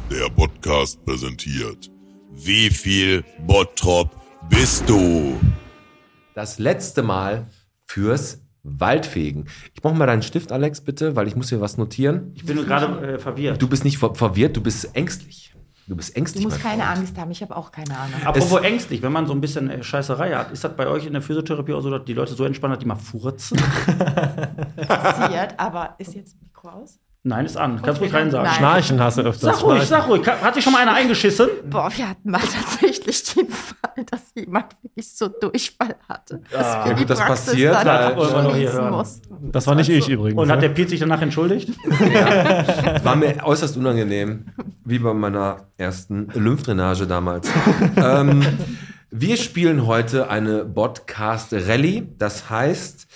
Der 0.09 0.29
Podcast 0.29 1.03
präsentiert. 1.05 1.89
Wie 2.31 2.69
viel 2.71 3.23
Bottrop 3.45 4.09
bist 4.49 4.87
du? 4.89 5.37
das 6.35 6.57
letzte 6.57 7.03
Mal 7.03 7.47
fürs 7.85 8.41
Waldfegen. 8.63 9.49
Ich 9.75 9.81
brauche 9.81 9.93
mal 9.95 10.05
deinen 10.05 10.21
Stift, 10.21 10.51
Alex, 10.53 10.81
bitte, 10.81 11.15
weil 11.15 11.27
ich 11.27 11.35
muss 11.35 11.49
hier 11.49 11.59
was 11.61 11.77
notieren. 11.77 12.31
Ich 12.35 12.45
bin 12.45 12.55
nur 12.55 12.65
gerade 12.65 13.15
äh, 13.15 13.19
verwirrt. 13.19 13.61
Du 13.61 13.67
bist 13.67 13.83
nicht 13.83 13.97
ver 13.97 14.15
verwirrt, 14.15 14.55
du 14.55 14.61
bist 14.61 14.95
ängstlich. 14.95 15.53
Du 15.89 15.95
bist 15.95 16.15
Du 16.15 16.19
ängstlich. 16.19 16.43
musst 16.43 16.63
mein 16.63 16.71
keine 16.77 16.83
Freund. 16.83 16.97
Angst 16.99 17.17
haben, 17.17 17.31
ich 17.31 17.41
habe 17.41 17.55
auch 17.55 17.71
keine 17.71 17.97
Ahnung. 17.97 18.21
Apropos 18.23 18.61
ängstlich, 18.61 19.01
wenn 19.01 19.11
man 19.11 19.25
so 19.25 19.33
ein 19.33 19.41
bisschen 19.41 19.69
äh, 19.71 19.81
Scheißerei 19.83 20.33
hat, 20.35 20.51
ist 20.51 20.63
das 20.63 20.75
bei 20.75 20.87
euch 20.87 21.05
in 21.07 21.13
der 21.13 21.21
Physiotherapie 21.23 21.73
auch 21.73 21.81
so, 21.81 21.89
dass 21.89 22.05
die 22.05 22.13
Leute 22.13 22.33
so 22.35 22.45
entspannen, 22.45 22.75
dass 22.75 22.79
die 22.79 22.85
mal 22.87 22.95
furzen? 22.95 23.57
Passiert, 24.87 25.55
aber 25.57 25.95
ist 25.97 26.13
jetzt 26.13 26.35
Mikro 26.41 26.69
aus? 26.69 26.99
Nein, 27.23 27.45
ist 27.45 27.57
an. 27.57 27.81
Kannst 27.81 27.99
ruhig 28.01 28.13
rein 28.13 28.31
sagen. 28.31 28.45
Nein. 28.45 28.55
Schnarchen 28.55 28.99
hast 29.01 29.17
du 29.17 29.23
öfters. 29.23 29.57
Sag 29.59 29.63
ruhig, 29.63 29.83
sag 29.83 30.07
ruhig. 30.07 30.25
Hat 30.25 30.53
sich 30.55 30.63
schon 30.63 30.71
mal 30.71 30.79
einer 30.83 30.93
eingeschissen? 30.93 31.49
Boah, 31.69 31.91
wir 31.93 32.07
hatten 32.09 32.29
mal 32.31 32.39
tatsächlich 32.39 33.23
den 33.33 33.49
Fall, 33.49 33.75
dass 34.11 34.31
jemand 34.35 34.75
wirklich 34.81 35.11
so 35.11 35.27
Durchfall 35.27 35.95
hatte. 36.07 36.41
Ah. 36.53 36.87
Ja, 36.87 36.93
gut, 36.93 37.09
das 37.09 37.19
Praxis 37.19 37.45
passiert, 37.47 37.75
dann 37.75 38.15
hören. 38.15 38.91
mussten. 38.91 39.51
Das 39.51 39.67
war 39.67 39.75
nicht 39.75 39.89
ich 39.89 40.09
übrigens. 40.09 40.39
Und 40.39 40.49
hat 40.49 40.57
ne? 40.57 40.67
der 40.67 40.73
Piet 40.73 40.89
sich 40.89 40.99
danach 40.99 41.21
entschuldigt? 41.21 41.69
War 43.03 43.15
mir 43.15 43.43
äußerst 43.43 43.77
unangenehm, 43.77 44.47
wie 44.85 44.99
bei 44.99 45.13
meiner 45.13 45.67
ersten 45.77 46.29
Lymphdrainage 46.33 47.07
damals. 47.07 47.49
ähm, 47.97 48.41
wir 49.11 49.37
spielen 49.37 49.87
heute 49.87 50.29
eine 50.29 50.65
Podcast 50.65 51.53
Rallye. 51.53 52.07
Das 52.17 52.49
heißt, 52.49 53.07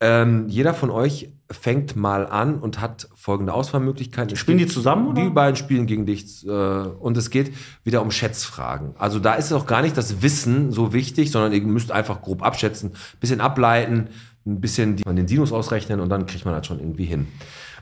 ähm, 0.00 0.48
jeder 0.48 0.74
von 0.74 0.90
euch 0.90 1.30
fängt 1.50 1.96
mal 1.96 2.26
an 2.26 2.60
und 2.60 2.80
hat 2.80 3.08
folgende 3.14 3.52
Auswahlmöglichkeiten. 3.52 4.36
Spielen 4.36 4.58
die 4.58 4.66
zusammen, 4.66 5.08
oder? 5.08 5.22
Die 5.22 5.30
beiden 5.30 5.56
spielen 5.56 5.86
gegen 5.86 6.06
dich 6.06 6.46
äh, 6.46 6.50
und 6.50 7.16
es 7.16 7.30
geht 7.30 7.52
wieder 7.82 8.02
um 8.02 8.10
Schätzfragen. 8.10 8.94
Also 8.98 9.18
da 9.18 9.34
ist 9.34 9.52
auch 9.52 9.66
gar 9.66 9.82
nicht 9.82 9.96
das 9.96 10.22
Wissen 10.22 10.70
so 10.70 10.92
wichtig, 10.92 11.30
sondern 11.30 11.52
ihr 11.52 11.62
müsst 11.62 11.90
einfach 11.90 12.22
grob 12.22 12.42
abschätzen, 12.42 12.92
bisschen 13.18 13.40
ableiten, 13.40 14.08
ein 14.46 14.60
bisschen 14.60 14.96
die, 14.96 15.02
den 15.02 15.26
Sinus 15.26 15.52
ausrechnen 15.52 16.00
und 16.00 16.08
dann 16.08 16.26
kriegt 16.26 16.44
man 16.44 16.54
das 16.54 16.66
schon 16.66 16.78
irgendwie 16.78 17.04
hin. 17.04 17.26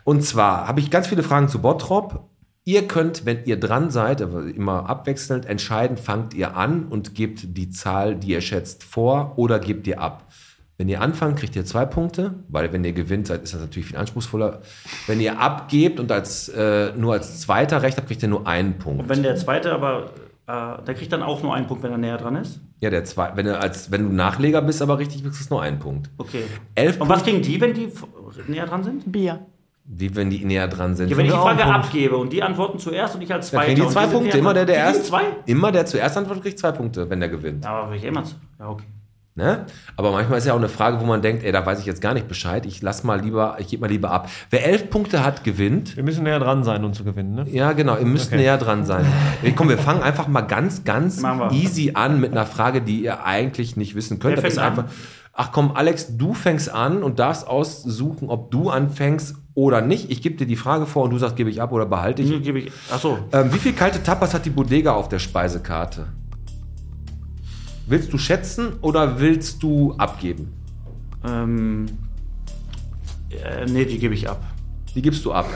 Und 0.05 0.25
zwar 0.25 0.67
habe 0.67 0.81
ich 0.81 0.91
ganz 0.91 1.07
viele 1.07 1.23
Fragen 1.23 1.49
zu 1.49 1.61
Bottrop. 1.61 2.31
Ihr 2.65 2.87
könnt, 2.87 3.27
wenn 3.27 3.45
ihr 3.45 3.59
dran 3.59 3.91
seid, 3.91 4.23
aber 4.23 4.45
immer 4.47 4.89
abwechselnd 4.89 5.47
entscheiden, 5.47 5.97
fangt 5.97 6.35
ihr 6.35 6.57
an 6.57 6.85
und 6.85 7.15
gebt 7.15 7.57
die 7.57 7.71
Zahl, 7.71 8.17
die 8.17 8.29
ihr 8.29 8.41
schätzt, 8.41 8.85
vor 8.85 9.35
oder 9.37 9.59
gebt 9.59 9.87
ihr 9.87 10.01
ab. 10.01 10.27
Wenn 10.79 10.89
ihr 10.89 11.01
anfangt, 11.03 11.37
kriegt 11.41 11.57
ihr 11.57 11.65
zwei 11.65 11.85
Punkte, 11.87 12.35
weil 12.49 12.73
wenn 12.73 12.85
ihr 12.85 12.93
gewinnt 12.93 13.27
seid, 13.27 13.43
ist 13.43 13.53
das 13.53 13.61
natürlich 13.61 13.87
viel 13.89 13.97
anspruchsvoller. 13.97 14.61
Wenn 15.09 15.21
ihr 15.21 15.41
abgebt 15.41 15.99
und 15.99 16.11
als, 16.13 16.49
äh, 16.51 16.93
nur 16.97 17.15
als 17.15 17.41
Zweiter 17.41 17.83
recht 17.83 17.97
habt, 17.99 18.07
kriegt 18.07 18.23
ihr 18.23 18.29
nur 18.29 18.47
einen 18.47 18.79
Punkt. 18.79 19.03
Und 19.03 19.09
wenn 19.09 19.25
der 19.25 19.35
zweite 19.35 19.73
aber, 19.73 20.11
äh, 20.47 20.83
der 20.85 20.95
kriegt 20.95 21.13
dann 21.13 21.25
auch 21.25 21.43
nur 21.43 21.53
einen 21.53 21.67
Punkt, 21.67 21.83
wenn 21.83 21.91
er 21.91 21.99
näher 21.99 22.17
dran 22.17 22.37
ist? 22.37 22.61
ja, 22.81 22.91
der 22.91 23.05
zwei, 23.05 23.33
wenn, 23.35 23.49
als, 23.49 23.91
wenn 23.91 24.05
du 24.09 24.15
Nachleger 24.15 24.63
bist, 24.63 24.81
aber 24.81 24.99
richtig, 25.01 25.25
kriegst 25.25 25.51
du 25.51 25.55
nur 25.55 25.63
einen 25.63 25.81
Punkt. 25.81 26.11
Okay. 26.17 26.45
Elf 26.77 27.01
Und 27.01 27.09
was 27.09 27.25
Punkte, 27.25 27.41
kriegen 27.41 27.43
die, 27.43 27.61
wenn 27.61 27.75
die 27.75 27.91
näher 28.47 28.67
dran 28.67 28.85
sind? 28.85 29.11
Bier. 29.11 29.41
wie 29.85 30.15
wenn 30.15 30.31
die 30.31 30.45
näher 30.45 30.69
dran 30.69 30.95
sind. 30.95 31.11
Ja, 31.11 31.17
wenn 31.17 31.27
ich 31.27 31.33
die 31.33 31.39
Frage 31.39 31.65
abgebe 31.65 32.17
und 32.17 32.33
die 32.33 32.41
antworten 32.41 32.79
zuerst 32.79 33.17
und 33.17 33.23
ich 33.23 33.33
als 33.35 33.51
dann 33.51 33.59
Zweiter. 33.63 33.75
kriegen 33.75 33.85
die 33.89 33.93
zwei 33.93 34.07
Punkte. 34.07 34.39
Immer 34.39 34.55
der, 34.55 34.65
der 34.65 34.77
Die 34.77 34.97
erst, 34.97 35.07
zwei? 35.07 35.23
immer 35.47 35.73
der 35.73 35.87
zuerst 35.87 36.17
antwortet, 36.17 36.45
kriegt 36.45 36.59
zwei 36.61 36.71
Punkte, 36.71 37.11
wenn 37.11 37.19
der 37.19 37.31
gewinnt. 37.31 37.65
Ja, 37.65 37.71
aber 37.83 37.97
ich 37.97 38.05
immer 38.05 38.23
zu. 38.23 38.37
Ja, 38.61 38.69
okay. 38.69 38.85
Ne? 39.39 39.67
Aber 39.97 40.11
manchmal 40.11 40.39
ist 40.39 40.47
ja 40.47 40.53
auch 40.53 40.59
eine 40.59 40.69
Frage, 40.69 40.99
wo 41.01 41.05
man 41.05 41.23
denkt, 41.23 41.45
ey, 41.45 41.53
da 41.53 41.65
weiß 41.65 41.79
ich 41.79 41.87
jetzt 41.87 42.01
gar 42.01 42.13
nicht 42.13 42.27
Bescheid. 42.27 42.67
Ich 42.67 42.83
lass 42.83 43.05
mal 43.05 43.21
lieber, 43.21 43.55
ich 43.61 43.69
gebe 43.69 43.83
mal 43.83 43.87
lieber 43.87 44.11
ab. 44.11 44.29
Wer 44.51 44.67
elf 44.67 44.91
Punkte 44.91 45.25
hat, 45.25 45.45
gewinnt. 45.45 45.97
Wir 45.97 46.03
müssen 46.03 46.25
näher 46.25 46.41
dran 46.41 46.65
sein, 46.65 46.85
um 46.85 46.93
zu 46.93 47.05
gewinnen, 47.05 47.37
ne? 47.37 47.47
Ja, 47.49 47.71
genau, 47.73 47.97
ihr 47.97 48.05
müsst 48.05 48.33
Okay. 48.33 48.39
näher 48.39 48.59
dran 48.59 48.85
sein. 48.85 49.07
Komm, 49.55 49.69
wir 49.69 49.79
fangen 49.79 50.03
einfach 50.03 50.27
mal 50.27 50.41
ganz, 50.41 50.83
ganz 50.83 51.23
easy 51.53 51.93
an 51.95 52.19
mit 52.19 52.33
einer 52.33 52.47
Frage, 52.47 52.83
die 52.83 53.01
ihr 53.05 53.25
eigentlich 53.25 53.77
nicht 53.77 53.95
wissen 53.95 54.19
könnt. 54.19 54.35
Wer 54.35 54.43
fängt 54.43 54.59
einfach, 54.59 54.87
ach 55.35 55.53
komm, 55.53 55.71
Alex, 55.77 56.17
du 56.17 56.35
fängst 56.35 56.69
an 56.75 57.05
und 57.05 57.21
darfst 57.21 57.47
aussuchen, 57.47 58.31
ob 58.31 58.51
du 58.51 58.71
anfängst 58.71 59.37
oder 59.55 59.83
nicht. 59.83 60.11
Ich 60.11 60.21
gebe 60.21 60.35
dir 60.35 60.47
die 60.49 60.57
Frage 60.57 60.85
vor 60.87 61.05
und 61.05 61.11
du 61.11 61.19
sagst, 61.19 61.37
gebe 61.37 61.49
ich 61.49 61.63
ab 61.63 61.71
oder 61.71 61.87
behalte 61.87 62.23
ich. 62.23 62.29
Hier 62.29 62.41
gebe 62.41 62.59
ich. 62.59 62.73
Achso. 62.93 63.19
Ähm, 63.33 63.53
wie 63.55 63.59
viel 63.59 63.73
kalte 63.73 64.03
Tapas 64.03 64.35
hat 64.35 64.45
die 64.47 64.51
Bodega 64.51 64.95
auf 64.95 65.09
der 65.09 65.21
Speisekarte? 65.21 66.07
Willst 67.89 68.13
du 68.13 68.19
schätzen 68.19 68.75
oder 68.83 69.19
willst 69.19 69.63
du 69.63 69.95
abgeben? 69.95 70.53
Ähm, 71.25 71.87
äh, 73.31 73.65
nee, 73.65 73.87
die 73.87 73.99
gebe 73.99 74.13
ich 74.13 74.29
ab. 74.29 74.43
Die 74.95 75.01
gibst 75.01 75.25
du 75.25 75.33
ab. 75.33 75.47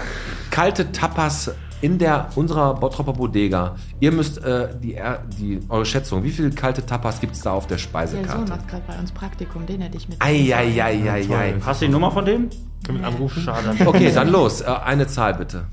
Kalte 0.50 0.92
Tapas 0.92 1.50
in 1.82 1.98
der 1.98 2.30
unserer 2.34 2.74
Bottropper 2.74 3.12
Bodega. 3.12 3.76
Ihr 4.00 4.12
müsst 4.12 4.42
äh, 4.42 4.68
die, 4.82 4.98
die, 5.38 5.60
eure 5.68 5.84
Schätzung, 5.84 6.24
wie 6.24 6.30
viele 6.30 6.50
kalte 6.50 6.86
Tapas 6.86 7.20
gibt 7.20 7.34
es 7.34 7.42
da 7.42 7.52
auf 7.52 7.66
der 7.66 7.76
Der 7.76 7.82
Sohn 7.82 7.90
Speisekarte? 7.90 8.50
macht 8.50 8.68
gerade 8.68 8.84
bei 8.86 8.98
uns 8.98 9.12
Praktikum, 9.12 9.66
den 9.66 9.82
hätte 9.82 9.98
ich 9.98 10.08
mit. 10.08 10.22
Eieieiei. 10.22 11.56
Hast 11.66 11.82
du 11.82 11.86
die 11.86 11.92
Nummer 11.92 12.10
von 12.10 12.24
dem? 12.24 12.48
Können 12.86 13.00
wir 13.00 13.08
anrufen? 13.08 13.42
Schade. 13.42 13.74
Okay, 13.84 14.10
dann 14.14 14.30
los. 14.30 14.62
Äh, 14.62 14.66
eine 14.66 15.06
Zahl 15.06 15.34
bitte. 15.34 15.64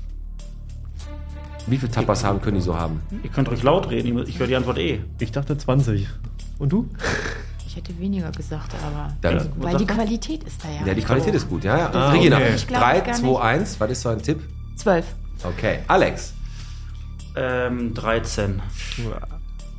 Wie 1.66 1.78
viele 1.78 1.92
Tapas 1.92 2.24
haben, 2.24 2.42
können 2.42 2.56
die 2.56 2.62
so 2.62 2.76
haben? 2.76 3.00
Ihr 3.22 3.30
könnt 3.30 3.48
ruhig 3.48 3.62
laut 3.62 3.90
reden, 3.90 4.26
ich 4.26 4.38
höre 4.38 4.46
die 4.46 4.56
Antwort 4.56 4.78
eh. 4.78 5.00
Ich 5.20 5.32
dachte 5.32 5.56
20. 5.56 6.08
Und 6.60 6.70
du? 6.70 6.88
Ich 7.66 7.74
hätte 7.74 7.98
weniger 7.98 8.30
gesagt, 8.32 8.72
aber. 8.84 9.12
Dann- 9.22 9.50
weil 9.56 9.76
die 9.76 9.86
Qualität 9.86 10.44
ist 10.44 10.62
da 10.62 10.68
ja. 10.68 10.86
Ja, 10.86 10.94
die 10.94 11.02
Qualität 11.02 11.34
ist 11.34 11.48
gut. 11.48 11.64
Ja, 11.64 11.78
ja. 11.78 11.90
Ah, 11.92 12.10
Regina, 12.10 12.36
okay. 12.36 12.52
Ich 12.54 12.66
glaub 12.66 12.82
3, 12.82 13.00
gar 13.00 13.14
2, 13.14 13.26
nicht. 13.26 13.40
1. 13.40 13.80
Was 13.80 13.90
ist 13.90 14.00
so 14.02 14.08
ein 14.10 14.22
Tipp? 14.22 14.40
Zwölf. 14.76 15.06
Okay. 15.42 15.78
Alex. 15.88 16.34
Ähm, 17.36 17.94
13. 17.94 18.60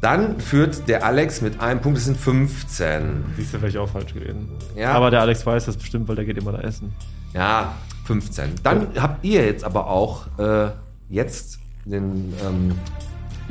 Dann 0.01 0.39
führt 0.39 0.87
der 0.87 1.05
Alex 1.05 1.41
mit 1.41 1.59
einem 1.59 1.81
Punkt, 1.81 1.97
das 1.97 2.05
sind 2.05 2.17
15. 2.17 3.25
Siehst 3.37 3.53
du, 3.53 3.57
ich 3.67 3.77
auch 3.77 3.89
falsch 3.89 4.13
gewesen. 4.13 4.49
Ja. 4.75 4.93
Aber 4.93 5.11
der 5.11 5.21
Alex 5.21 5.45
weiß 5.45 5.65
das 5.65 5.77
bestimmt, 5.77 6.07
weil 6.07 6.15
der 6.15 6.25
geht 6.25 6.37
immer 6.37 6.53
da 6.53 6.61
essen. 6.61 6.93
Ja, 7.33 7.75
15. 8.05 8.55
Dann 8.63 8.87
habt 8.99 9.23
ihr 9.23 9.45
jetzt 9.45 9.63
aber 9.63 9.87
auch 9.87 10.25
äh, 10.39 10.71
jetzt 11.09 11.59
den. 11.85 12.33
Ähm, 12.43 12.75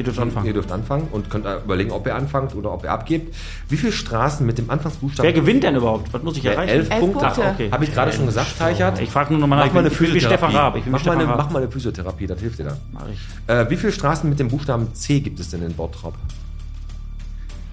Ihr 0.00 0.04
dürft 0.04 0.18
anfangen. 0.18 0.46
Ihr 0.46 0.52
dürft 0.54 0.72
anfangen 0.72 1.08
und 1.12 1.28
könnt 1.30 1.44
äh, 1.46 1.56
überlegen, 1.58 1.90
ob 1.90 2.06
ihr 2.06 2.14
anfangt 2.14 2.54
oder 2.54 2.72
ob 2.72 2.84
ihr 2.84 2.90
abgebt. 2.90 3.34
Wie 3.68 3.76
viele 3.76 3.92
Straßen 3.92 4.44
mit 4.46 4.56
dem 4.58 4.70
Anfangsbuchstaben? 4.70 5.26
Wer 5.26 5.32
gewinnt 5.38 5.62
denn 5.62 5.76
überhaupt? 5.76 6.12
Was 6.12 6.22
muss 6.22 6.36
ich 6.38 6.44
erreichen? 6.44 6.68
elf, 6.70 6.90
Elf 6.90 7.00
Punkte. 7.00 7.24
Punkte. 7.26 7.42
Ach, 7.44 7.52
okay. 7.54 7.70
Habe 7.70 7.84
ich 7.84 7.92
gerade 7.92 8.12
schon 8.12 8.26
gesagt, 8.26 8.58
Teichert. 8.58 9.00
Ich 9.00 9.10
frage 9.10 9.32
nur 9.32 9.40
nochmal 9.40 9.58
nach. 9.58 9.66
Mach 9.66 9.74
mal 9.74 9.80
eine 9.80 9.88
ich 9.88 9.98
bin 9.98 10.06
wie 10.08 10.12
Physiotherapie. 10.12 10.46
Stefan 10.46 10.56
Raab. 10.56 10.76
Ich 10.76 10.82
bin 10.84 10.90
wie 10.90 10.92
mach, 10.92 10.98
mal 10.98 11.12
Stefan 11.12 11.18
eine, 11.20 11.28
Raab. 11.28 11.36
mach 11.38 11.50
mal 11.50 11.62
eine 11.62 11.70
Physiotherapie, 11.70 12.26
das 12.26 12.40
hilft 12.40 12.58
dir 12.58 12.64
dann. 12.64 12.76
Mach 12.92 13.02
ich. 13.12 13.18
Äh, 13.54 13.70
wie 13.70 13.76
viele 13.76 13.92
Straßen 13.92 14.28
mit 14.28 14.38
dem 14.40 14.48
Buchstaben 14.48 14.94
C 14.94 15.20
gibt 15.20 15.38
es 15.38 15.50
denn 15.50 15.62
in 15.62 15.74
Bottrop? 15.74 16.14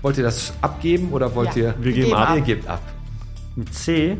Wollt 0.01 0.17
ihr 0.17 0.23
das 0.23 0.53
abgeben 0.61 1.09
oder 1.11 1.33
wollt 1.33 1.55
Ja. 1.55 1.63
ihr. 1.63 1.75
Wir 1.79 1.91
geben 1.93 2.13
ab. 2.13 2.35
Ihr 2.35 2.41
gebt 2.41 2.67
ab. 2.67 2.81
Mit 3.55 3.73
C. 3.73 4.17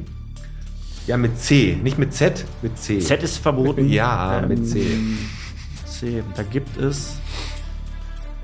Ja, 1.06 1.16
mit 1.18 1.40
C. 1.40 1.78
Nicht 1.82 1.98
mit 1.98 2.14
Z, 2.14 2.44
mit 2.62 2.78
C. 2.78 3.00
Z 3.00 3.24
ist 3.24 3.38
verboten. 3.38 3.88
Ja, 3.90 4.44
mit 4.48 4.68
C. 4.68 4.86
C. 5.86 6.24
Da 6.36 6.44
gibt 6.44 6.76
es. 6.78 7.18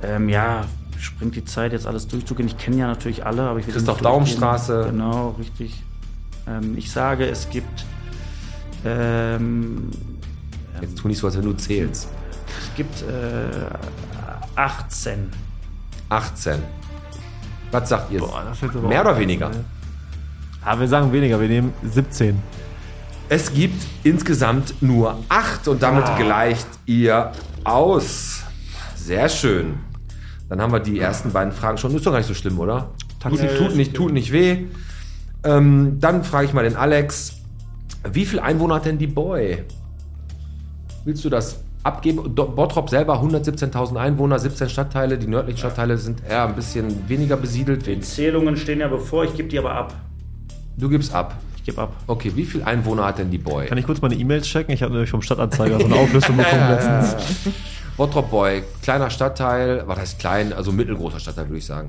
Ähm, 0.03 0.29
ja, 0.29 0.65
springt 0.99 1.35
die 1.35 1.45
Zeit 1.45 1.71
jetzt 1.73 1.87
alles 1.87 2.07
durchzugehen. 2.07 2.47
Ich 2.47 2.57
kenne 2.57 2.77
ja 2.77 2.87
natürlich 2.87 3.25
alle, 3.25 3.43
aber 3.43 3.59
ich 3.59 3.67
will 3.67 3.73
Christoph. 3.73 4.01
Daum-Straße. 4.01 4.87
Genau, 4.89 5.35
richtig. 5.39 5.81
Ähm, 6.47 6.77
ich 6.77 6.91
sage, 6.91 7.25
es 7.27 7.49
gibt. 7.49 7.85
Ähm, 8.85 9.91
Jetzt 10.81 10.97
tu 10.97 11.07
nicht 11.07 11.17
so, 11.17 11.27
als 11.27 11.37
wenn 11.37 11.45
du 11.45 11.53
zählst. 11.53 12.09
es 12.61 12.75
gibt 12.75 13.01
äh, 13.03 13.69
18. 14.55 15.29
18. 16.09 16.59
Was 17.71 17.89
sagt 17.89 18.11
ihr? 18.11 18.19
Boah, 18.19 18.53
Mehr 18.87 19.01
oder 19.01 19.17
weniger? 19.17 19.51
Aber 20.63 20.81
wir 20.81 20.87
sagen 20.87 21.11
weniger, 21.11 21.39
wir 21.39 21.47
nehmen 21.47 21.73
17. 21.83 22.37
Es 23.29 23.53
gibt 23.53 23.85
insgesamt 24.03 24.81
nur 24.81 25.17
8 25.29 25.67
und 25.69 25.81
damit 25.81 26.05
gleicht 26.17 26.67
ihr 26.85 27.31
aus. 27.63 28.43
Sehr 28.95 29.27
schön. 29.29 29.75
Dann 30.53 30.61
haben 30.61 30.71
wir 30.71 30.79
die 30.79 30.99
ersten 30.99 31.31
beiden 31.31 31.51
Fragen 31.51 31.79
schon. 31.79 31.95
Ist 31.95 32.05
doch 32.05 32.11
gar 32.11 32.19
nicht 32.19 32.27
so 32.27 32.35
schlimm, 32.35 32.59
oder? 32.59 32.91
Tut, 33.19 33.41
Nee, 33.41 33.47
tut, 33.57 33.75
nicht, 33.75 33.95
tut 33.95 34.13
nicht 34.13 34.31
weh. 34.31 34.65
Ähm, 35.43 35.97
dann 35.99 36.23
frage 36.23 36.45
ich 36.45 36.53
mal 36.53 36.63
den 36.63 36.75
Alex. 36.75 37.37
Wie 38.11 38.23
viel 38.23 38.39
Einwohner 38.39 38.75
hat 38.75 38.85
denn 38.85 38.99
die 38.99 39.07
Boy? 39.07 39.63
Willst 41.05 41.25
du 41.25 41.29
das 41.31 41.63
abgeben? 41.81 42.35
Do- 42.35 42.49
Bottrop 42.49 42.87
selber 42.91 43.19
117.000 43.19 43.95
Einwohner, 43.95 44.37
17 44.37 44.69
Stadtteile. 44.69 45.17
Die 45.17 45.25
nördlichen 45.25 45.57
Stadtteile 45.57 45.97
sind 45.97 46.21
eher 46.29 46.45
ein 46.47 46.53
bisschen 46.55 47.09
weniger 47.09 47.35
besiedelt. 47.35 47.87
Die 47.87 47.99
Zählungen 48.01 48.55
stehen 48.55 48.79
ja 48.79 48.87
bevor, 48.89 49.23
ich 49.23 49.33
gebe 49.35 49.49
die 49.49 49.57
aber 49.57 49.73
ab. 49.73 49.95
Du 50.77 50.87
gibst 50.87 51.15
ab. 51.15 51.35
Ich 51.57 51.63
gebe 51.63 51.81
ab. 51.81 51.95
Okay, 52.05 52.31
wie 52.35 52.45
viel 52.45 52.61
Einwohner 52.61 53.05
hat 53.05 53.17
denn 53.17 53.31
die 53.31 53.39
Boy? 53.39 53.65
Kann 53.65 53.79
ich 53.79 53.85
kurz 53.87 54.01
meine 54.01 54.13
E-Mails 54.13 54.45
checken? 54.45 54.71
Ich 54.71 54.83
habe 54.83 54.91
nämlich 54.93 55.09
vom 55.09 55.23
Stadtanzeiger 55.23 55.79
so 55.79 55.85
eine 55.85 55.95
Auflistung 55.99 56.37
bekommen 56.37 56.69
letztens. 56.69 57.15
Bottrop 57.95 58.31
Boy, 58.31 58.63
kleiner 58.81 59.09
Stadtteil, 59.09 59.83
was 59.85 59.99
heißt 59.99 60.19
klein, 60.19 60.51
also 60.51 60.71
mittelgroßer 60.71 61.19
Stadtteil, 61.19 61.47
würde 61.47 61.59
ich 61.59 61.65
sagen. 61.65 61.87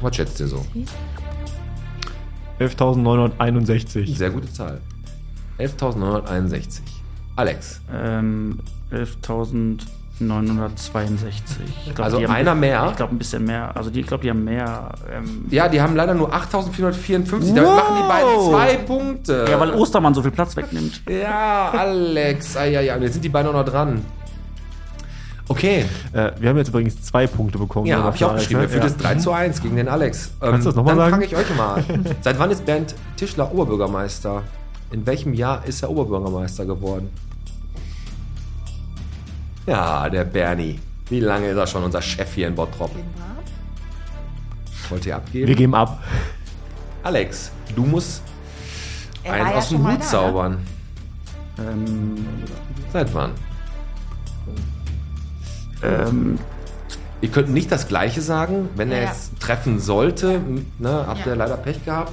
Was 0.00 0.16
schätzt 0.16 0.40
ihr 0.40 0.48
so? 0.48 0.64
11.961. 2.58 4.16
Sehr 4.16 4.30
gute 4.30 4.52
Zahl. 4.52 4.80
11.961. 5.58 6.80
Alex. 7.36 7.80
Ähm, 7.92 8.60
11.000. 8.90 9.82
962. 10.20 11.94
Glaub, 11.94 12.04
also 12.04 12.18
einer 12.18 12.50
haben, 12.50 12.60
mehr? 12.60 12.88
Ich 12.90 12.96
glaube, 12.96 13.14
ein 13.14 13.18
bisschen 13.18 13.44
mehr. 13.44 13.76
Also, 13.76 13.90
die, 13.90 14.00
ich 14.00 14.06
glaube, 14.06 14.22
die 14.22 14.30
haben 14.30 14.44
mehr. 14.44 14.92
Ähm 15.12 15.46
ja, 15.50 15.68
die 15.68 15.80
haben 15.80 15.96
leider 15.96 16.14
nur 16.14 16.32
8454. 16.32 17.50
Wow. 17.50 17.56
Damit 17.56 17.70
machen 17.70 17.96
die 17.96 18.08
beiden 18.08 18.50
zwei 18.50 18.76
Punkte. 18.76 19.46
Ja, 19.50 19.60
weil 19.60 19.70
Ostermann 19.72 20.14
so 20.14 20.22
viel 20.22 20.30
Platz 20.30 20.56
wegnimmt. 20.56 21.02
Ja, 21.08 21.70
Alex. 21.70 22.56
ah, 22.56 22.64
ja, 22.64 22.80
ja. 22.80 22.96
Jetzt 22.96 23.14
sind 23.14 23.24
die 23.24 23.28
beiden 23.28 23.48
auch 23.50 23.54
noch 23.54 23.64
dran. 23.64 24.04
Okay. 25.50 25.84
Äh, 26.12 26.30
wir 26.38 26.50
haben 26.50 26.58
jetzt 26.58 26.68
übrigens 26.68 27.02
zwei 27.02 27.26
Punkte 27.26 27.58
bekommen. 27.58 27.86
Ja, 27.86 28.04
habe 28.04 28.14
ich 28.14 28.24
auch 28.24 28.34
geschrieben. 28.34 28.68
Für 28.68 28.76
ja. 28.76 28.84
das 28.84 28.96
3 28.96 29.16
zu 29.16 29.32
1 29.32 29.60
gegen 29.60 29.74
den 29.74 29.88
Alex. 29.88 30.30
Ähm, 30.40 30.52
Kannst 30.52 30.66
du 30.66 30.70
das 30.70 30.76
nochmal 30.76 30.94
sagen? 30.94 31.10
Dann 31.10 31.20
fange 31.20 31.24
ich 31.24 31.36
euch 31.36 31.56
mal 31.56 31.74
an. 31.74 32.06
Seit 32.20 32.38
wann 32.38 32.52
ist 32.52 32.64
Bernd 32.64 32.94
Tischler 33.16 33.52
Oberbürgermeister? 33.52 34.44
In 34.92 35.04
welchem 35.06 35.34
Jahr 35.34 35.66
ist 35.66 35.82
er 35.82 35.90
Oberbürgermeister 35.90 36.66
geworden? 36.66 37.10
Ja, 39.66 40.08
der 40.08 40.24
Bernie. 40.24 40.78
Wie 41.08 41.20
lange 41.20 41.48
ist 41.48 41.56
er 41.56 41.66
schon 41.66 41.82
unser 41.84 42.02
Chef 42.02 42.34
hier 42.34 42.48
in 42.48 42.54
Bottrop? 42.54 42.90
Wollt 44.88 45.06
ihr 45.06 45.16
abgeben? 45.16 45.48
Wir 45.48 45.54
geben 45.54 45.74
ab. 45.74 46.02
Alex, 47.02 47.50
du 47.74 47.84
musst 47.84 48.22
Er 49.22 49.32
einen 49.34 49.50
ja 49.50 49.54
aus 49.56 49.68
dem 49.68 49.78
Hut 49.78 49.86
da, 49.86 49.92
ne? 49.94 50.00
zaubern. 50.00 50.58
Ähm, 51.58 52.26
Seit 52.92 53.12
wann? 53.14 53.32
ähm, 55.82 56.38
Ihr 57.22 57.28
könnt 57.28 57.50
nicht 57.50 57.70
das 57.70 57.86
Gleiche 57.86 58.22
sagen, 58.22 58.70
wenn 58.76 58.90
er 58.90 59.02
Ja. 59.02 59.08
jetzt 59.08 59.38
treffen 59.40 59.78
sollte. 59.78 60.40
Ne, 60.78 61.04
habt 61.06 61.20
Ja. 61.20 61.26
ihr 61.32 61.36
leider 61.36 61.56
Pech 61.58 61.84
gehabt. 61.84 62.12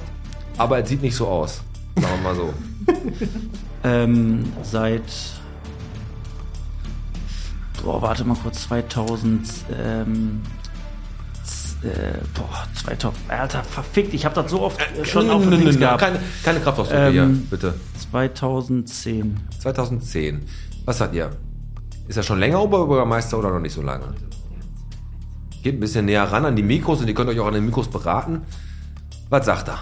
Aber 0.58 0.78
es 0.80 0.88
sieht 0.88 1.00
nicht 1.00 1.16
so 1.16 1.26
aus. 1.28 1.62
Sagen 1.96 2.14
wir 2.16 2.22
mal 2.22 2.34
so. 2.36 2.52
ähm, 3.84 4.52
seit. 4.62 5.02
Boah, 7.82 8.02
warte 8.02 8.24
mal 8.24 8.36
kurz. 8.36 8.62
2000. 8.62 9.48
Ähm, 9.76 10.42
äh, 11.82 12.18
boah, 12.34 12.66
2000. 12.74 13.30
Alter, 13.30 13.64
verfickt. 13.64 14.14
Ich 14.14 14.24
habe 14.24 14.34
das 14.34 14.50
so 14.50 14.62
oft 14.62 14.80
äh, 14.80 15.04
schon 15.04 15.30
auf 15.30 15.44
Nö, 15.44 15.50
dem 15.56 15.64
nö, 15.64 15.76
gehabt. 15.76 16.00
Keine, 16.00 16.18
keine 16.42 16.60
Kraftausdrücke 16.60 17.06
Ähm, 17.06 17.12
hier, 17.12 17.26
bitte. 17.50 17.74
2010. 18.10 19.36
2010. 19.60 20.42
Was 20.84 20.98
sagt 20.98 21.14
ihr? 21.14 21.30
Ist 22.08 22.16
er 22.16 22.22
schon 22.22 22.38
länger 22.38 22.62
Oberbürgermeister 22.62 23.38
oder 23.38 23.50
noch 23.50 23.60
nicht 23.60 23.74
so 23.74 23.82
lange? 23.82 24.14
Geht 25.62 25.74
ein 25.76 25.80
bisschen 25.80 26.06
näher 26.06 26.24
ran 26.24 26.44
an 26.46 26.56
die 26.56 26.62
Mikros 26.62 27.00
und 27.00 27.08
ihr 27.08 27.14
könnt 27.14 27.28
euch 27.30 27.38
auch 27.40 27.46
an 27.46 27.54
den 27.54 27.66
Mikros 27.66 27.88
beraten. 27.88 28.42
Was 29.28 29.44
sagt 29.46 29.68
er? 29.68 29.78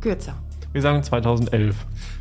Kürzer. 0.00 0.34
Wir 0.72 0.82
sagen 0.82 1.02
2011. 1.02 1.74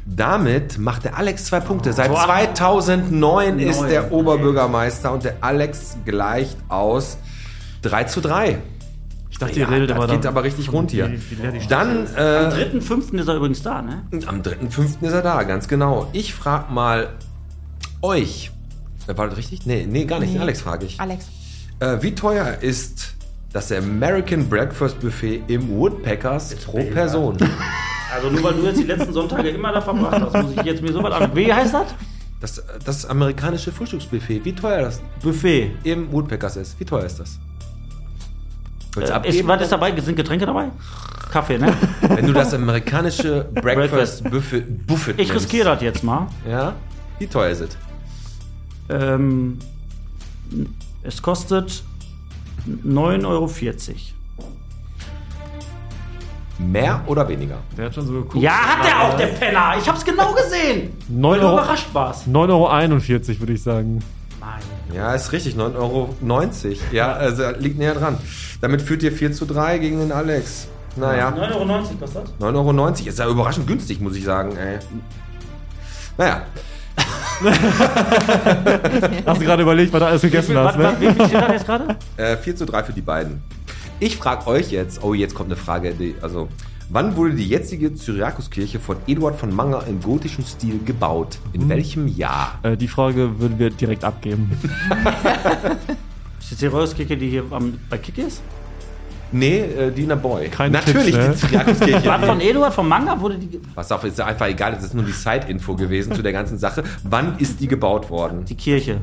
Damit 0.06 0.78
macht 0.78 1.04
der 1.04 1.18
Alex 1.18 1.46
zwei 1.46 1.60
Punkte. 1.60 1.92
Seit 1.94 2.16
2009 2.16 3.60
ist 3.60 3.82
der 3.84 4.12
Oberbürgermeister 4.12 5.12
und 5.12 5.24
der 5.26 5.36
Alex 5.42 5.98
gleicht 6.06 6.58
aus 6.70 7.18
3 7.82 8.06
zu 8.06 8.22
3. 8.22 8.60
Ich 9.30 9.38
dachte, 9.38 9.60
Ja, 9.60 9.68
ihr 9.68 9.72
redet 9.72 9.90
das 9.92 9.98
immer 9.98 10.08
geht 10.08 10.24
dann- 10.24 10.32
aber 10.34 10.44
richtig 10.44 10.72
rund 10.72 10.92
hier. 10.92 11.10
Die 11.10 11.68
Dann 11.68 12.08
Am 12.08 12.16
äh, 12.16 12.70
3.5. 12.70 13.20
ist 13.20 13.28
er 13.28 13.36
übrigens 13.36 13.62
da, 13.62 13.82
ne? 13.82 14.04
am 14.26 14.42
3.5. 14.42 15.02
ist 15.06 15.14
er 15.14 15.22
da, 15.22 15.44
ganz 15.44 15.68
genau. 15.68 16.08
Ich 16.14 16.34
frage 16.34 16.72
mal 16.72 17.10
euch. 18.02 18.52
Äh, 19.08 19.18
War 19.18 19.28
das 19.28 19.38
richtig? 19.38 19.66
Nee, 19.66 19.86
nee, 19.88 20.06
gar 20.06 20.20
nicht. 20.20 20.34
Nee. 20.34 20.40
Alex 20.40 20.62
frage 20.62 20.86
ich. 20.86 21.00
Alex. 21.00 21.28
Äh, 21.80 21.98
wie 22.02 22.16
teuer 22.16 22.58
ist 22.62 23.14
das 23.54 23.72
American 23.72 24.48
Breakfast 24.50 25.00
Buffet 25.02 25.44
im 25.48 25.70
Woodpeckers 25.78 26.56
pro 26.56 26.80
Person? 26.86 27.38
Also 28.14 28.30
nur 28.30 28.44
weil 28.44 28.54
du 28.54 28.64
jetzt 28.64 28.80
die 28.80 28.84
letzten 28.84 29.14
Sonntage 29.14 29.50
immer 29.50 29.72
da 29.72 29.82
verbracht 29.82 30.22
hast, 30.22 30.44
muss 30.44 30.52
ich 30.54 30.64
jetzt 30.64 30.82
mir 30.82 30.94
so 30.94 31.04
was 31.04 31.14
an. 31.14 31.36
Wie 31.36 31.52
heißt 31.52 31.74
das? 31.74 31.88
Das, 32.40 32.64
das 32.86 33.06
amerikanische 33.06 33.72
Frühstücksbuffet, 33.72 34.46
wie 34.46 34.54
teuer 34.54 34.84
das 34.84 35.02
Buffet. 35.22 35.72
im 35.84 36.12
Woodpeckers 36.12 36.56
ist. 36.58 36.80
Wie 36.80 36.86
teuer 36.86 37.04
ist 37.04 37.20
das? 37.20 37.40
Äh, 38.96 39.04
ist, 39.04 39.12
abgeben? 39.12 39.48
was 39.48 39.62
ist 39.64 39.72
dabei? 39.72 40.00
Sind 40.00 40.16
Getränke 40.16 40.46
dabei? 40.46 40.70
Kaffee, 41.32 41.58
ne? 41.58 41.74
Wenn 42.02 42.26
du 42.28 42.34
das 42.34 42.54
amerikanische 42.54 43.46
Breakfast 43.54 44.24
Buffet, 44.30 44.62
Buffet 44.62 45.16
Ich 45.18 45.34
riskiere 45.34 45.66
das 45.74 45.82
jetzt 45.82 46.04
mal. 46.04 46.28
Ja? 46.48 46.74
Wie 47.20 47.28
teuer 47.28 47.50
ist 47.50 47.62
es? 47.62 47.78
Ähm, 48.90 49.58
es 51.04 51.22
kostet 51.22 51.84
9,40 52.86 53.26
Euro. 53.26 53.50
Mehr 56.60 57.02
oder 57.06 57.28
weniger? 57.28 57.58
Der 57.78 57.86
hat 57.86 57.96
schon 57.96 58.08
so 58.08 58.14
geguckt. 58.14 58.44
Ja, 58.44 58.52
hat 58.52 58.88
er 58.88 59.02
auch, 59.02 59.18
der 59.18 59.28
Penner. 59.28 59.76
Ich 59.80 59.88
hab's 59.88 60.04
genau 60.04 60.34
gesehen. 60.34 60.94
9 61.08 61.32
Weil 61.34 61.40
du 61.40 61.46
Euro, 61.46 61.58
überrascht 61.58 61.88
warst. 61.94 62.28
9,41 62.28 62.32
Euro 63.30 63.40
würde 63.40 63.54
ich 63.54 63.62
sagen. 63.64 64.00
Nein. 64.40 64.96
Ja, 64.96 65.14
ist 65.14 65.32
richtig, 65.32 65.56
9,90 65.56 65.76
Euro. 65.78 66.16
Ja, 66.92 67.14
also 67.14 67.44
liegt 67.60 67.78
näher 67.78 67.94
dran. 67.94 68.18
Damit 68.62 68.82
führt 68.82 69.04
ihr 69.04 69.12
4 69.12 69.34
zu 69.34 69.46
3 69.46 69.78
gegen 69.78 70.00
den 70.00 70.12
Alex. 70.12 70.68
Naja, 70.96 71.30
9,90 71.30 71.56
Euro 71.56 71.66
kostet 72.00 72.24
das? 72.24 72.48
9,90 72.48 72.50
Euro 72.56 72.88
ist 72.90 73.20
ja 73.20 73.28
überraschend 73.28 73.68
günstig, 73.68 74.02
muss 74.02 74.16
ich 74.16 74.24
sagen, 74.24 74.58
ey. 74.58 74.80
Naja, 76.18 76.42
Hast 79.26 79.42
du 79.42 79.46
gerade 79.46 79.62
überlegt, 79.62 79.94
was 79.94 80.00
du 80.00 80.06
alles 80.08 80.22
gegessen 80.22 80.56
Was, 80.56 80.70
hast, 80.74 80.80
was, 80.80 81.00
ne? 81.00 81.02
wie 81.02 81.14
viel 81.14 81.26
steht 81.28 81.42
da 81.42 81.54
jetzt 81.54 81.66
gerade? 81.66 81.96
äh, 82.18 82.36
4 82.38 82.56
zu 82.56 82.66
3 82.66 82.84
für 82.84 82.94
die 82.94 83.02
beiden. 83.02 83.44
Ich 84.00 84.16
frage 84.16 84.46
euch 84.46 84.72
jetzt, 84.72 85.04
oh, 85.04 85.16
jetzt 85.16 85.34
kommt 85.34 85.50
eine 85.50 85.56
Frage, 85.56 85.96
die, 85.96 86.14
also, 86.22 86.50
wann 86.90 87.16
wurde 87.16 87.34
die 87.34 87.48
jetzige 87.48 87.96
Cyriakuskirche 87.96 88.80
von 88.80 88.98
Eduard 89.08 89.36
von 89.36 89.54
Manger 89.54 89.88
im 89.88 90.00
gotischen 90.02 90.46
Stil 90.46 90.80
gebaut? 90.86 91.40
In 91.54 91.68
welchem 91.68 92.08
Jahr? 92.08 92.60
Äh, 92.62 92.78
die 92.78 92.88
Frage 92.88 93.40
würden 93.40 93.58
wir 93.58 93.72
direkt 93.72 94.04
abgeben. 94.04 94.52
Ist 96.40 96.52
jetzt 96.52 96.62
die 96.62 96.68
Reuskirche, 96.68 97.18
die 97.18 97.28
hier 97.28 97.44
am, 97.50 97.80
bei 97.90 97.98
Kick 97.98 98.20
ist? 98.20 98.44
Nee, 99.32 99.60
äh, 99.60 99.92
Dina 99.92 100.16
Boy. 100.16 100.48
Kein 100.50 100.72
Natürlich 100.72 101.14
Tipps, 101.14 101.18
ne? 101.18 101.30
die 101.34 101.38
Cyriakuskirche. 101.48 102.06
Was 102.10 102.26
von 102.26 102.40
Eduard 102.42 102.74
vom 102.74 102.88
Manga 102.88 103.20
wurde 103.20 103.38
die. 103.38 103.60
Was 103.76 103.92
auf, 103.92 104.04
ist 104.04 104.18
ja 104.18 104.26
einfach 104.26 104.48
egal, 104.48 104.74
das 104.74 104.84
ist 104.86 104.94
nur 104.94 105.04
die 105.04 105.12
Side-Info 105.12 105.76
gewesen 105.76 106.14
zu 106.14 106.22
der 106.22 106.32
ganzen 106.34 106.58
Sache. 106.58 106.84
Wann 107.04 107.38
ist 107.40 107.60
die 107.60 107.68
gebaut 107.68 108.10
worden? 108.10 108.46
Die 108.46 108.56
Kirche. 108.56 109.02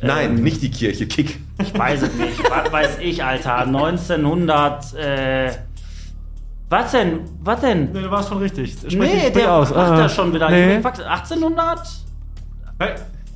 Nein, 0.00 0.36
nicht 0.36 0.62
die 0.62 0.70
Kirche, 0.70 1.06
Kick. 1.06 1.40
Ich 1.60 1.76
weiß 1.76 2.02
es 2.02 2.14
nicht. 2.14 2.42
Was 2.50 2.72
weiß 2.72 2.98
ich, 3.00 3.24
Alter? 3.24 3.58
1900. 3.58 4.94
Äh, 4.94 5.50
was 6.68 6.90
denn? 6.92 7.20
Was 7.42 7.60
denn? 7.60 7.92
Nee, 7.92 8.02
du 8.02 8.10
warst 8.10 8.28
schon 8.28 8.38
richtig. 8.38 8.72
Sprich, 8.72 8.96
Nee, 8.98 9.30
der 9.30 9.52
aus. 9.52 9.70
macht 9.70 9.78
Ah, 9.78 9.96
das 9.96 10.14
schon 10.14 10.32
wieder. 10.34 10.50
Nee. 10.50 10.66
Ich 10.68 10.72
bin 10.74 10.82
fakt- 10.82 11.00
1800? 11.02 11.80
Hey. 12.78 12.94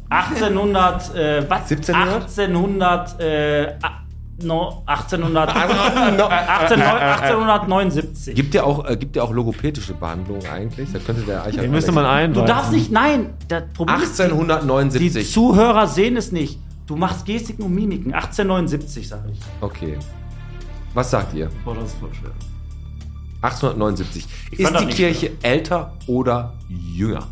1800, 0.09 1.15
äh, 1.15 1.45
was? 1.49 1.71
1700? 1.71 2.23
1800, 2.23 3.21
äh, 3.21 3.75
no, 4.43 4.83
1800, 4.87 5.55
Also, 5.55 5.75
äh, 6.25 6.33
18, 6.33 6.83
1879. 6.83 8.35
Gibt 8.35 8.55
ja 8.55 8.65
auch, 8.65 8.85
äh, 8.89 8.97
gibt 8.97 9.17
ja 9.17 9.23
auch 9.23 9.33
logopädische 9.33 9.95
Behandlungen 9.95 10.47
eigentlich? 10.47 10.93
Da 10.93 10.99
könnte 10.99 11.23
der 11.23 11.45
Eichert. 11.45 11.63
Den 11.63 11.71
müsste 11.71 11.93
man 11.93 12.07
einweisen. 12.07 12.47
Du 12.47 12.53
darfst 12.53 12.73
nicht, 12.73 12.91
nein, 12.91 13.35
das 13.49 13.65
Problem 13.75 14.01
ist, 14.03 14.19
die, 14.19 14.23
die 14.25 14.31
1879. 14.31 15.33
Zuhörer 15.33 15.87
sehen 15.87 16.17
es 16.17 16.33
nicht. 16.33 16.59
Du 16.87 16.97
machst 16.97 17.25
Gestiken 17.25 17.65
und 17.65 17.75
Mimiken. 17.75 18.13
1879, 18.13 19.09
sag 19.09 19.21
ich. 19.31 19.39
Okay. 19.61 19.97
Was 20.93 21.11
sagt 21.11 21.35
ihr? 21.35 21.49
Boah, 21.65 21.75
das 21.77 21.91
ist 21.93 21.99
voll 22.01 22.13
schwer. 22.13 22.33
1879. 23.43 24.27
fand 24.61 24.77
Ist 24.77 24.81
die 24.81 24.95
Kirche 24.95 25.31
älter 25.43 25.93
oder 26.07 26.53
jünger? 26.69 27.29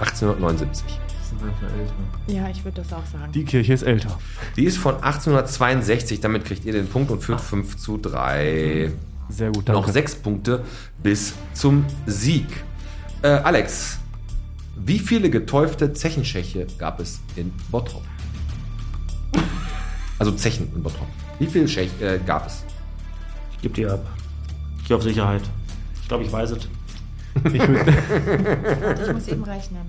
1879. 0.00 0.84
Sind 1.28 1.42
älter. 1.42 1.92
Ja, 2.26 2.48
ich 2.48 2.64
würde 2.64 2.82
das 2.82 2.92
auch 2.92 3.04
sagen. 3.04 3.32
Die 3.32 3.44
Kirche 3.44 3.72
ist 3.72 3.82
älter. 3.82 4.18
Die 4.56 4.64
ist 4.64 4.78
von 4.78 4.94
1862. 4.94 6.20
Damit 6.20 6.44
kriegt 6.44 6.64
ihr 6.64 6.72
den 6.72 6.88
Punkt 6.88 7.10
und 7.10 7.22
führt 7.22 7.40
5 7.40 7.76
zu 7.76 7.98
3. 7.98 8.92
Sehr 9.28 9.48
gut, 9.48 9.68
danke. 9.68 9.80
Noch 9.82 9.88
sechs 9.88 10.14
Punkte 10.14 10.64
bis 11.02 11.34
zum 11.52 11.84
Sieg. 12.06 12.46
Äh, 13.22 13.28
Alex, 13.28 13.98
wie 14.76 14.98
viele 14.98 15.28
getäufte 15.28 15.92
Zechenscheche 15.92 16.66
gab 16.78 17.00
es 17.00 17.20
in 17.36 17.52
Bottrop? 17.70 18.04
Also 20.20 20.32
Zechen 20.32 20.68
in 20.74 20.82
Bottrop. 20.82 21.06
Wie 21.38 21.46
viele 21.46 21.68
Schech 21.68 21.90
äh, 22.00 22.18
gab 22.26 22.48
es? 22.48 22.64
Ich 23.52 23.62
geb 23.62 23.74
dir 23.74 23.92
ab. 23.92 24.04
Ich 24.82 24.88
geh 24.88 24.94
auf 24.94 25.02
Sicherheit. 25.04 25.42
Ich 26.02 26.08
glaube, 26.08 26.24
ich 26.24 26.32
weiß 26.32 26.50
es. 26.50 26.68
Ich 27.44 27.52
muss 29.12 29.28
eben 29.28 29.44
rechnen. 29.44 29.82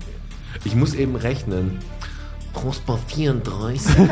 Ich 0.64 0.74
muss 0.74 0.94
eben 0.94 1.16
rechnen. 1.16 1.78
Prosper 2.52 2.98
34. 3.08 3.92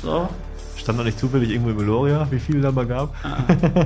So. 0.00 0.28
stand 0.76 1.00
da 1.00 1.02
nicht 1.02 1.18
zufällig 1.18 1.50
irgendwo 1.50 1.70
im 1.70 1.76
Meloria, 1.76 2.24
wie 2.30 2.38
viele 2.38 2.60
da 2.60 2.70
mal 2.70 2.86
gab? 2.86 3.12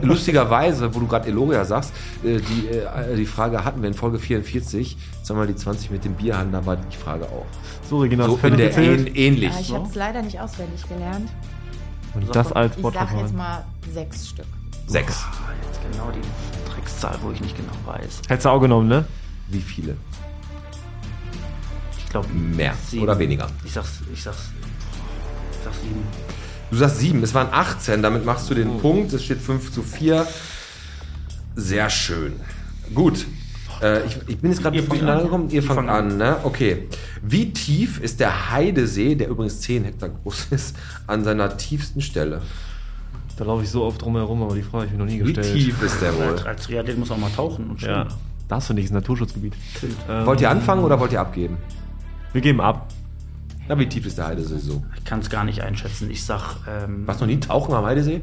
Lustigerweise, 0.03 0.95
wo 0.95 1.01
du 1.01 1.07
gerade 1.07 1.27
Eloria 1.27 1.65
sagst, 1.65 1.91
äh, 2.23 2.39
die, 2.39 2.69
äh, 2.69 3.17
die 3.17 3.25
Frage 3.25 3.65
hatten 3.65 3.81
wir 3.81 3.89
in 3.89 3.95
Folge 3.95 4.19
44. 4.19 4.97
Jetzt 5.17 5.31
haben 5.31 5.39
wir 5.39 5.47
die 5.47 5.57
20 5.57 5.91
mit 5.91 6.05
dem 6.05 6.13
Bierhandel, 6.13 6.61
da 6.61 6.67
war 6.67 6.77
die 6.77 6.97
Frage 6.97 7.25
auch. 7.25 7.47
So, 7.89 7.99
Regina, 8.01 8.27
So 8.27 8.39
in 8.43 8.59
der 8.59 8.77
ähn, 8.77 9.07
ähnlich. 9.07 9.53
Ja, 9.53 9.61
ich 9.61 9.73
habe 9.73 9.89
es 9.89 9.95
leider 9.95 10.21
nicht 10.21 10.39
auswendig 10.39 10.87
gelernt. 10.87 11.31
Und 12.15 12.37
das 12.37 12.53
als 12.53 12.77
Ich 12.77 12.83
sage 12.83 13.17
jetzt 13.19 13.35
mal 13.35 13.65
sechs 13.93 14.29
Stück. 14.29 14.47
Sechs. 14.87 15.25
Ah, 15.25 15.53
jetzt 15.67 15.81
genau 15.91 16.11
die 16.11 16.71
Dreckszahl, 16.71 17.17
wo 17.23 17.31
ich 17.31 17.41
nicht 17.41 17.57
genau 17.57 17.73
weiß. 17.87 18.23
Hättest 18.29 18.45
du 18.45 18.51
auch 18.51 18.61
genommen, 18.61 18.89
ne? 18.89 19.07
Wie 19.49 19.61
viele? 19.63 19.97
Ich 22.13 22.21
glaube 22.21 22.29
Mehr 22.35 22.75
oder 23.01 23.19
weniger? 23.19 23.47
Ich 23.65 23.73
sag's, 23.73 24.01
ich 24.13 24.23
sag's, 24.23 24.51
ich 25.51 25.65
sag's 25.65 25.81
sieben. 25.81 26.03
Du 26.71 26.77
sagst 26.77 26.99
sieben, 26.99 27.23
es 27.23 27.33
waren 27.33 27.49
18, 27.51 28.03
damit 28.03 28.27
machst 28.27 28.51
du 28.51 28.55
den 28.55 28.77
Punkt, 28.81 29.15
es 29.15 29.25
steht 29.25 29.39
5 29.39 29.73
zu 29.73 29.83
4. 29.83 30.27
Sehr 31.57 31.89
schön. 31.89 32.35
Gut. 32.95 33.25
Äh, 33.81 34.05
ich, 34.05 34.19
ich 34.27 34.39
bin 34.39 34.51
jetzt 34.51 34.61
gerade 34.63 34.77
durcheinander 34.83 35.15
an. 35.21 35.23
gekommen. 35.25 35.51
Ihr 35.51 35.63
fangt 35.63 35.79
fang 35.79 35.89
an, 35.89 36.11
an. 36.13 36.17
ne? 36.19 36.37
Okay. 36.45 36.87
Wie 37.23 37.51
tief 37.51 37.99
ist 38.03 38.21
der 38.21 38.51
Heidesee, 38.51 39.15
der 39.15 39.29
übrigens 39.29 39.63
10 39.63 39.85
Hektar 39.85 40.11
groß 40.11 40.49
ist, 40.51 40.77
an 41.07 41.25
seiner 41.25 41.57
tiefsten 41.57 42.03
Stelle? 42.03 42.43
Da 43.39 43.45
laufe 43.45 43.63
ich 43.65 43.71
so 43.71 43.85
oft 43.85 44.03
drumherum, 44.03 44.43
aber 44.43 44.55
die 44.55 44.61
Frage 44.61 44.77
habe 44.77 44.87
ich 44.89 44.93
mir 44.93 44.99
noch 44.99 45.07
nie 45.07 45.19
Wie 45.27 45.33
gestellt. 45.33 45.55
tief 45.55 45.81
ist 45.83 46.03
der 46.03 46.11
Als, 46.11 46.19
wohl? 46.19 46.47
als 46.47 46.63
Triathlet 46.65 46.99
muss 46.99 47.11
auch 47.11 47.17
mal 47.17 47.31
tauchen 47.31 47.71
und 47.71 47.81
Ja. 47.81 48.03
schwimmen. 48.05 48.21
Darfst 48.49 48.69
du 48.69 48.75
nicht, 48.75 48.85
ist 48.85 48.91
ein 48.91 48.95
Naturschutzgebiet. 48.97 49.55
Ähm, 50.11 50.27
Wollt 50.27 50.43
ihr 50.43 50.51
anfangen 50.51 50.85
oder 50.85 51.01
wollt 51.01 51.13
ihr 51.13 51.21
abgeben? 51.23 51.57
Wir 52.33 52.41
geben 52.41 52.61
ab. 52.61 52.89
Na, 53.69 53.79
wie 53.79 53.87
tief 53.89 54.05
ist 54.07 54.19
der 54.19 54.27
Heidesee 54.27 54.59
so? 54.59 54.83
Ich 54.97 55.05
kann 55.05 55.21
es 55.21 55.31
gar 55.31 55.45
nicht 55.45 55.61
einschätzen. 55.63 56.11
Ich 56.11 56.25
sag, 56.25 56.57
ähm, 56.69 57.07
Warst 57.07 57.21
du 57.21 57.27
noch 57.27 57.33
nie 57.33 57.39
tauchen 57.41 57.73
am 57.75 57.85
Heidesee? 57.85 58.21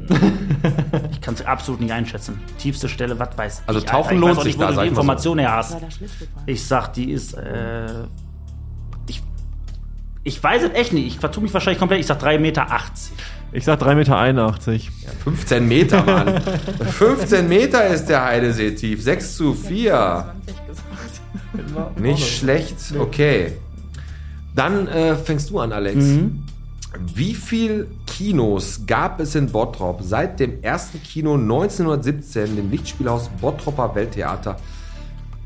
ich 1.12 1.20
kann 1.20 1.34
es 1.34 1.44
absolut 1.46 1.80
nicht 1.80 1.92
einschätzen. 1.92 2.38
Tiefste 2.58 2.88
Stelle, 2.88 3.18
was 3.18 3.36
weiß 3.38 3.62
Also 3.66 3.80
ich. 3.80 3.86
tauchen 3.86 4.14
ich 4.14 4.20
lohnt 4.20 4.36
sich 4.36 4.44
nicht, 4.44 4.58
wo 4.58 4.62
da, 4.62 4.68
du 4.68 4.74
die 4.74 4.80
so. 4.80 4.90
Information 4.90 5.38
her 5.38 5.52
hast. 5.52 5.76
Ich 6.46 6.66
sag, 6.66 6.92
die 6.92 7.10
ist, 7.10 7.34
äh, 7.34 8.04
ich, 9.06 9.22
ich 10.24 10.42
weiß 10.42 10.62
es 10.64 10.70
echt 10.74 10.92
nicht. 10.92 11.06
Ich 11.06 11.18
vertue 11.18 11.42
mich 11.42 11.54
wahrscheinlich 11.54 11.78
komplett. 11.78 12.00
Ich 12.00 12.06
sag 12.06 12.22
3,80 12.22 12.38
Meter. 12.38 12.66
Ich 13.52 13.64
sag 13.64 13.80
3,81 13.82 13.94
Meter. 13.94 14.86
15 15.24 15.66
Meter, 15.68 16.04
Mann. 16.04 16.40
15 16.90 17.48
Meter 17.48 17.86
ist 17.86 18.06
der 18.06 18.24
Heidesee 18.24 18.74
tief. 18.74 19.02
6 19.02 19.36
zu 19.36 19.54
4. 19.54 20.34
20 20.44 20.66
gesagt. 20.66 22.00
Nicht 22.00 22.28
schlecht, 22.28 22.76
okay. 22.98 23.54
Dann 24.54 24.88
äh, 24.88 25.16
fängst 25.16 25.50
du 25.50 25.58
an, 25.58 25.72
Alex. 25.72 25.96
Mhm. 25.96 26.42
Wie 27.14 27.34
viel 27.34 27.86
Kinos 28.06 28.80
gab 28.86 29.20
es 29.20 29.34
in 29.36 29.50
Bottrop 29.50 30.02
seit 30.02 30.40
dem 30.40 30.62
ersten 30.62 31.00
Kino 31.02 31.34
1917, 31.34 32.56
dem 32.56 32.70
Lichtspielhaus 32.70 33.28
Bottroper 33.40 33.94
Welttheater 33.94 34.56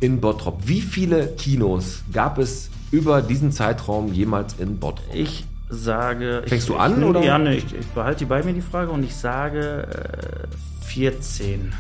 in 0.01 0.21
Bottrop? 0.21 0.67
Wie 0.67 0.81
viele 0.81 1.29
Kinos 1.37 2.03
gab 2.13 2.39
es 2.39 2.71
über 2.91 3.21
diesen 3.21 3.53
Zeitraum 3.53 4.13
jemals 4.13 4.55
in 4.59 4.79
Bottrop? 4.79 5.15
Ich 5.15 5.45
sage. 5.69 6.45
Fängst 6.47 6.69
ich, 6.69 6.75
du 6.75 6.81
an, 6.81 7.03
ich, 7.03 7.05
oder? 7.05 7.23
Ja, 7.23 7.39
ne, 7.39 7.57
ich, 7.57 7.75
ich 7.75 7.87
behalte 7.89 8.21
die 8.21 8.25
bei 8.25 8.43
mir, 8.43 8.55
die 8.55 8.63
Frage, 8.63 8.91
und 8.91 9.05
ich 9.05 9.15
sage 9.15 9.87
äh, 10.43 10.87
14. 10.87 11.73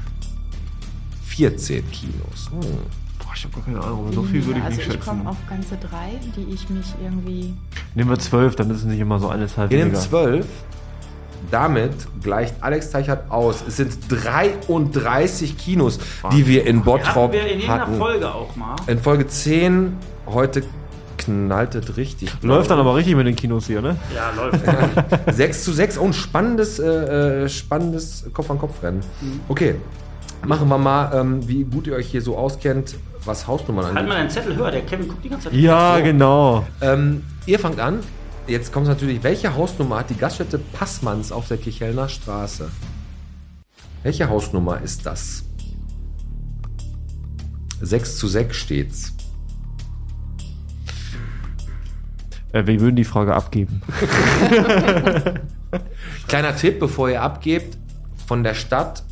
14 1.24 1.90
Kinos. 1.90 2.51
Hm. 2.51 3.03
Boah, 3.35 3.36
ich 3.36 3.44
habe 3.44 3.55
gar 3.55 3.65
keine 3.65 3.81
Ahnung, 3.82 4.05
aber 4.06 4.12
so 4.12 4.23
viel 4.23 4.47
würde 4.47 4.61
ich 4.61 4.65
also 4.65 4.77
nicht 4.77 4.86
ich 4.86 4.93
schätzen. 4.93 5.09
komme 5.09 5.28
auf 5.28 5.36
ganze 5.48 5.77
drei, 5.77 6.11
die 6.36 6.55
ich 6.55 6.70
mich 6.70 6.86
irgendwie. 7.02 7.55
Nehmen 7.94 8.11
wir 8.11 8.19
12, 8.19 8.55
dann 8.55 8.70
ist 8.70 8.78
es 8.78 8.85
nicht 8.85 9.01
immer 9.01 9.19
so 9.19 9.28
eine 9.28 9.48
Zahl 9.48 9.70
Wir 9.70 9.78
nehmen. 9.85 9.94
12. 9.97 10.47
Damit 11.51 11.93
gleicht 12.23 12.55
Alex 12.61 12.90
Teichert 12.90 13.31
aus. 13.31 13.65
Es 13.66 13.77
sind 13.77 13.93
33 14.09 15.59
Kinos, 15.59 15.98
die 16.32 16.47
wir 16.47 16.66
in 16.66 16.77
Hatten 16.77 16.85
Bottrop 16.85 17.32
wir 17.32 17.47
in 17.47 17.61
jeder 17.61 17.73
hatten. 17.73 17.98
Folge 17.98 18.32
auch 18.32 18.55
mal. 18.56 18.77
In 18.86 18.98
Folge 18.98 19.27
10, 19.27 19.97
heute 20.27 20.62
knallt 21.19 21.74
es 21.74 21.97
richtig. 21.97 22.32
Läuft 22.40 22.70
dann 22.70 22.78
aber 22.78 22.94
richtig 22.94 23.16
mit 23.16 23.27
den 23.27 23.36
Kinos 23.36 23.66
hier, 23.66 23.82
ne? 23.82 23.97
Ja, 24.15 24.31
läuft. 24.31 24.65
6 25.36 25.65
zu 25.65 25.73
6. 25.73 25.98
Oh, 25.98 26.05
ein 26.05 26.12
spannendes, 26.12 26.78
äh, 26.78 27.44
äh, 27.44 27.48
spannendes 27.48 28.27
Kopf-an-Kopf-Rennen. 28.32 29.01
Okay, 29.48 29.74
machen 30.47 30.69
wir 30.69 30.78
mal, 30.78 31.12
ähm, 31.15 31.47
wie 31.47 31.65
gut 31.65 31.86
ihr 31.86 31.94
euch 31.94 32.06
hier 32.06 32.23
so 32.23 32.39
auskennt, 32.39 32.94
was 33.26 33.46
Hausnummern 33.46 33.86
halt 33.86 33.94
mal 33.94 34.01
angeht. 34.01 34.16
deinen 34.16 34.30
Zettel 34.30 34.56
höher, 34.56 34.70
der 34.70 34.82
Kevin 34.82 35.09
guckt 35.09 35.24
die 35.24 35.28
ganze 35.28 35.51
Zeit. 35.51 35.59
Ja, 35.59 36.01
genau. 36.01 36.66
Ähm, 36.80 37.24
ihr 37.46 37.59
fangt 37.59 37.80
an. 37.80 38.01
Jetzt 38.46 38.72
kommt 38.72 38.86
natürlich, 38.86 39.22
welche 39.22 39.55
Hausnummer 39.55 40.01
hat 40.01 40.10
die 40.10 40.16
Gaststätte 40.16 40.59
Passmanns 40.59 41.32
auf 41.32 41.48
der 41.48 41.56
Kichelner 41.56 42.09
Straße? 42.09 42.70
Welche 44.02 44.28
Hausnummer 44.28 44.80
ist 44.82 45.06
das? 45.06 45.44
6 47.80 48.18
zu 48.18 48.28
6 48.28 48.55
steht's. 48.56 49.14
Äh, 52.52 52.66
wir 52.66 52.80
würden 52.80 52.96
die 52.96 53.05
Frage 53.05 53.34
abgeben. 53.34 53.82
Kleiner 56.28 56.55
Tipp, 56.56 56.78
bevor 56.78 57.10
ihr 57.10 57.22
abgebt, 57.22 57.78
von 58.26 58.44
der 58.44 58.55
Stadt 58.55 59.02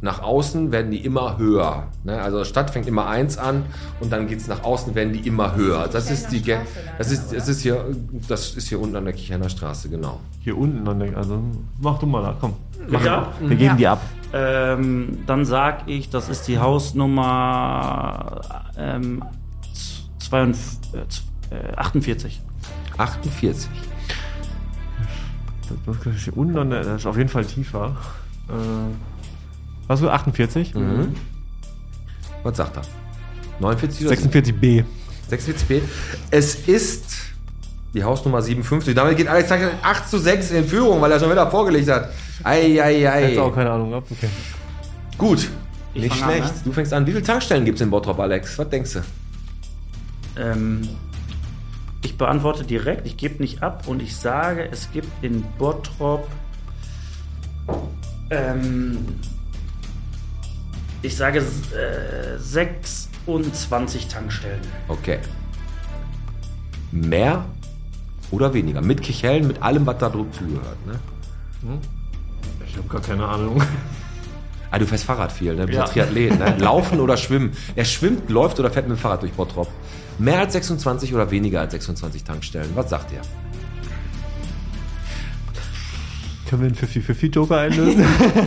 nach 0.00 0.22
außen 0.22 0.70
werden 0.72 0.90
die 0.90 1.04
immer 1.04 1.38
höher. 1.38 1.84
Ne? 2.04 2.20
Also 2.20 2.44
Stadt 2.44 2.70
fängt 2.70 2.86
immer 2.86 3.06
eins 3.08 3.36
an 3.38 3.64
und 4.00 4.12
dann 4.12 4.26
geht 4.28 4.38
es 4.40 4.46
nach 4.46 4.62
außen, 4.62 4.94
werden 4.94 5.12
die 5.12 5.26
immer 5.26 5.56
höher. 5.56 5.88
Das 5.88 6.10
ist 6.10 6.28
die, 6.30 6.40
Ge- 6.42 6.60
das 6.98 7.10
ist, 7.10 7.32
das 7.32 7.48
ist 7.48 7.62
hier, 7.62 7.84
das 8.28 8.54
ist 8.54 8.68
hier 8.68 8.80
unten 8.80 8.94
an 8.96 9.04
der 9.04 9.14
Kicherner 9.14 9.48
Straße, 9.48 9.88
genau. 9.88 10.20
Hier 10.40 10.56
unten 10.56 10.86
an 10.88 11.00
der, 11.00 11.16
also 11.16 11.42
mach 11.80 11.98
du 11.98 12.06
mal 12.06 12.22
da, 12.22 12.36
komm. 12.40 12.54
Ja. 13.04 13.32
Wir 13.40 13.56
geben 13.56 13.62
Ja. 13.70 13.74
die 13.76 13.86
ab. 13.88 14.00
Ähm, 14.32 15.18
dann 15.26 15.44
sag 15.44 15.88
ich, 15.88 16.10
das 16.10 16.28
ist 16.28 16.46
die 16.48 16.58
Hausnummer 16.58 18.40
ähm, 18.76 19.22
42, 20.18 21.22
äh, 21.50 21.74
48. 21.76 22.40
48. 22.98 23.70
Das 25.86 25.96
ist 26.14 26.24
hier 26.24 26.36
unten 26.36 26.58
an 26.58 26.70
der, 26.70 26.82
das 26.82 27.00
ist 27.02 27.06
auf 27.06 27.16
jeden 27.16 27.28
Fall 27.28 27.44
tiefer. 27.44 27.96
Äh, 28.48 28.52
was 29.88 30.00
du 30.00 30.08
48? 30.08 30.74
Mhm. 30.74 31.14
Was 32.44 32.56
sagt 32.56 32.76
er? 32.76 32.82
49 33.60 34.06
oder 34.06 34.14
46b. 34.14 34.84
46b. 35.30 35.80
Es 36.30 36.54
ist 36.68 37.04
die 37.92 38.04
Hausnummer 38.04 38.40
57. 38.40 38.94
Damit 38.94 39.16
geht 39.16 39.26
Alex 39.28 39.48
Teichert 39.48 39.72
8 39.82 40.08
zu 40.08 40.18
6 40.18 40.52
in 40.52 40.64
Führung, 40.64 41.00
weil 41.00 41.10
er 41.10 41.18
schon 41.18 41.30
wieder 41.30 41.50
vorgelegt 41.50 41.88
hat. 41.90 42.10
Eieiei. 42.44 43.22
Hättest 43.22 43.40
auch 43.40 43.54
keine 43.54 43.70
Ahnung 43.70 43.90
gehabt. 43.90 44.10
Okay. 44.12 44.28
Gut. 45.16 45.48
Ich 45.94 46.02
Nicht 46.02 46.14
fang 46.14 46.28
an, 46.28 46.34
schlecht. 46.36 46.54
ne? 46.54 46.60
Du 46.64 46.72
fängst 46.72 46.92
an. 46.92 47.06
Wie 47.06 47.10
viele 47.10 47.24
Tankstellen 47.24 47.64
gibt 47.64 47.78
es 47.78 47.82
in 47.82 47.90
Bottrop, 47.90 48.20
Alex? 48.20 48.56
Was 48.58 48.68
denkst 48.68 48.92
du? 48.92 49.00
Ähm, 50.40 50.88
ich 52.02 52.16
beantworte 52.16 52.64
direkt, 52.64 53.06
ich 53.06 53.16
gebe 53.16 53.42
nicht 53.42 53.62
ab 53.62 53.84
und 53.88 54.00
ich 54.00 54.14
sage, 54.16 54.68
es 54.70 54.92
gibt 54.92 55.08
in 55.24 55.42
Bottrop. 55.58 56.28
Ähm, 58.30 58.98
ich 61.02 61.16
sage 61.16 61.38
äh, 61.40 62.38
26 62.38 64.08
Tankstellen. 64.08 64.60
Okay. 64.88 65.18
Mehr 66.90 67.44
oder 68.30 68.52
weniger? 68.54 68.80
Mit 68.80 69.02
Kichellen, 69.02 69.46
mit 69.46 69.62
allem, 69.62 69.86
was 69.86 69.98
da 69.98 70.08
drum 70.08 70.32
zugehört. 70.32 70.86
Ne? 70.86 70.98
Ich 72.66 72.76
habe 72.76 72.88
gar 72.88 73.00
keine 73.00 73.26
Ahnung. 73.26 73.62
Ah, 74.70 74.78
du 74.78 74.86
fährst 74.86 75.04
Fahrrad 75.04 75.32
viel, 75.32 75.54
ne? 75.54 75.62
Du 75.62 75.66
bist 75.68 75.78
ja. 75.78 75.84
Triathlet, 75.86 76.38
ne? 76.38 76.56
Laufen 76.58 77.00
oder 77.00 77.16
schwimmen. 77.16 77.52
Er 77.74 77.84
schwimmt, 77.84 78.28
läuft 78.28 78.60
oder 78.60 78.70
fährt 78.70 78.86
mit 78.86 78.98
dem 78.98 79.00
Fahrrad 79.00 79.22
durch 79.22 79.32
Bottrop. 79.32 79.68
Mehr 80.18 80.40
als 80.40 80.52
26 80.52 81.14
oder 81.14 81.30
weniger 81.30 81.60
als 81.60 81.72
26 81.72 82.24
Tankstellen? 82.24 82.70
Was 82.74 82.90
sagt 82.90 83.12
ihr? 83.12 83.22
Können 86.48 86.62
wir 86.62 86.68
einen 86.68 86.76
50-50-Joker 86.76 87.58
einlösen? 87.58 88.04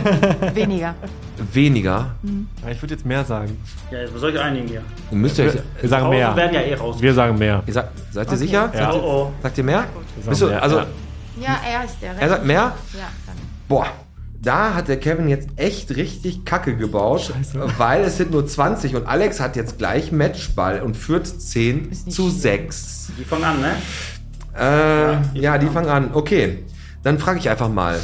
Weniger. 0.54 0.94
Weniger? 1.52 2.16
ja, 2.64 2.70
ich 2.70 2.82
würde 2.82 2.94
jetzt 2.94 3.06
mehr 3.06 3.24
sagen. 3.24 3.56
Ja, 3.92 4.00
jetzt 4.00 4.16
soll 4.16 4.34
ich 4.34 4.40
einigen 4.40 4.66
hier. 4.66 4.82
Ihr 5.10 5.16
müsst 5.16 5.38
euch. 5.38 5.52
Wir 5.80 5.88
sagen 5.88 6.04
Pausen 6.06 6.18
mehr. 6.18 6.36
werden 6.36 6.54
ja 6.54 6.60
eh 6.62 6.74
raus. 6.74 6.96
Wir 7.00 7.14
sagen 7.14 7.38
mehr. 7.38 7.62
Ihr 7.64 7.72
sagt, 7.72 7.90
seid 8.10 8.30
ihr 8.30 8.36
sicher? 8.36 8.70
Ja. 8.74 8.80
Sagt, 8.80 8.94
ihr, 8.94 9.02
Oh, 9.04 9.28
oh. 9.28 9.32
sagt 9.42 9.58
ihr 9.58 9.64
mehr? 9.64 9.84
Wir 10.20 10.30
Bist 10.30 10.40
sagen 10.40 10.50
du, 10.50 10.54
mehr. 10.54 10.62
also, 10.62 10.76
ja. 10.78 10.86
Ja, 11.40 11.60
er 11.66 11.84
ist 11.84 11.96
der 12.02 12.12
er 12.18 12.28
sagt 12.28 12.44
mehr? 12.44 12.74
Ja, 12.92 13.08
dann. 13.26 13.36
Boah, 13.68 13.86
da 14.42 14.74
hat 14.74 14.88
der 14.88 14.98
Kevin 14.98 15.28
jetzt 15.28 15.48
echt 15.56 15.94
richtig 15.96 16.44
Kacke 16.44 16.76
gebaut, 16.76 17.32
weil 17.78 18.02
es 18.02 18.16
sind 18.16 18.32
nur 18.32 18.46
20 18.46 18.96
und 18.96 19.06
Alex 19.06 19.38
hat 19.40 19.54
jetzt 19.54 19.78
gleich 19.78 20.10
Matchball 20.10 20.80
und 20.82 20.96
führt 20.96 21.26
10 21.28 21.90
Ist 21.90 22.06
nicht 22.06 22.16
zu 22.16 22.22
schlimm. 22.28 22.40
6. 22.40 23.12
Die 23.18 23.24
fangen 23.24 23.44
an, 23.44 23.60
ne? 23.60 23.74
Äh, 24.54 25.16
die 25.34 25.40
ja, 25.40 25.56
die 25.56 25.66
fangen 25.66 25.86
fangen 25.88 26.06
an. 26.08 26.10
Okay, 26.14 26.64
dann 27.02 27.18
frage 27.18 27.38
ich 27.38 27.48
einfach 27.48 27.68
mal. 27.68 27.98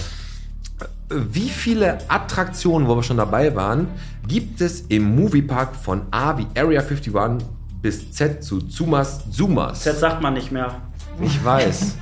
Wie 1.10 1.48
viele 1.48 1.98
Attraktionen, 2.08 2.86
wo 2.86 2.96
wir 2.96 3.02
schon 3.02 3.16
dabei 3.16 3.54
waren, 3.56 3.88
gibt 4.26 4.60
es 4.60 4.82
im 4.82 5.16
Moviepark 5.16 5.74
von 5.74 6.02
A 6.10 6.36
wie 6.36 6.46
Area 6.54 6.80
51 6.82 7.48
bis 7.80 8.12
Z 8.12 8.44
zu 8.44 8.60
Zumas 8.60 9.30
Zumas? 9.30 9.80
Z 9.82 9.98
sagt 9.98 10.20
man 10.20 10.34
nicht 10.34 10.52
mehr. 10.52 10.82
Ich 11.20 11.42
weiß. 11.42 11.96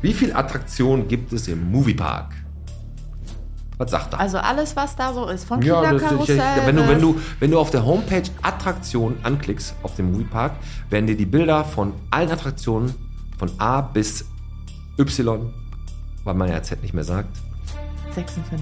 Wie 0.00 0.12
viele 0.12 0.34
Attraktionen 0.34 1.06
gibt 1.06 1.32
es 1.32 1.48
im 1.48 1.70
Moviepark? 1.70 2.32
Was 3.78 3.90
sagt 3.90 4.14
er? 4.14 4.20
Also 4.20 4.38
alles, 4.38 4.74
was 4.74 4.96
da 4.96 5.12
so 5.12 5.28
ist. 5.28 5.44
Von 5.44 5.60
Ja, 5.62 5.82
Kinderkarussell. 5.82 6.40
wenn, 6.64 6.76
du, 6.76 6.88
wenn, 6.88 7.00
du, 7.00 7.20
wenn 7.40 7.50
du 7.50 7.58
auf 7.58 7.70
der 7.70 7.84
Homepage 7.84 8.22
Attraktionen 8.42 9.18
anklickst, 9.22 9.74
auf 9.82 9.94
dem 9.96 10.12
Moviepark, 10.12 10.52
werden 10.88 11.06
dir 11.06 11.16
die 11.16 11.26
Bilder 11.26 11.62
von 11.64 11.92
allen 12.10 12.30
Attraktionen 12.30 12.94
von 13.38 13.50
A 13.58 13.82
bis 13.82 14.24
Y, 14.98 15.52
weil 16.26 16.34
man 16.34 16.50
ja 16.50 16.62
Z 16.62 16.82
nicht 16.82 16.92
mehr 16.92 17.04
sagt, 17.04 17.28
56. 18.14 18.60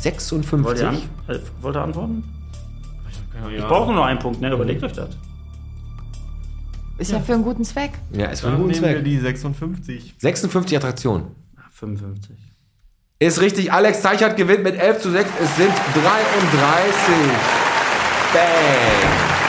56. 0.00 0.64
Wollt 0.64 0.78
ihr, 0.78 0.88
an, 0.88 0.96
äh, 1.28 1.38
wollt 1.60 1.76
ihr 1.76 1.82
antworten? 1.82 2.24
Ich 3.54 3.64
brauche 3.64 3.86
nur 3.86 3.96
noch 3.96 4.04
einen 4.04 4.18
Punkt, 4.18 4.40
ne? 4.40 4.52
Überlegt 4.52 4.82
euch 4.84 4.92
das. 4.92 5.08
Ist 6.98 7.10
ja 7.10 7.20
für 7.20 7.34
einen 7.34 7.42
guten 7.42 7.64
Zweck. 7.64 7.92
Ja, 8.12 8.26
ist 8.26 8.40
für 8.40 8.46
Dann 8.46 8.54
einen 8.56 8.64
guten 8.64 8.74
nehmen 8.74 8.84
wir 8.84 8.94
Zweck. 8.96 9.04
die 9.04 9.18
56. 9.18 10.14
56 10.18 10.76
Attraktionen. 10.76 11.26
55. 11.70 12.36
Ist 13.18 13.40
richtig, 13.40 13.72
Alex 13.72 14.02
Teichert 14.02 14.36
gewinnt 14.36 14.62
mit 14.64 14.76
11 14.76 15.00
zu 15.00 15.10
6. 15.10 15.30
Es 15.42 15.56
sind 15.56 15.72
33. 15.94 16.04
Bang. 18.32 18.42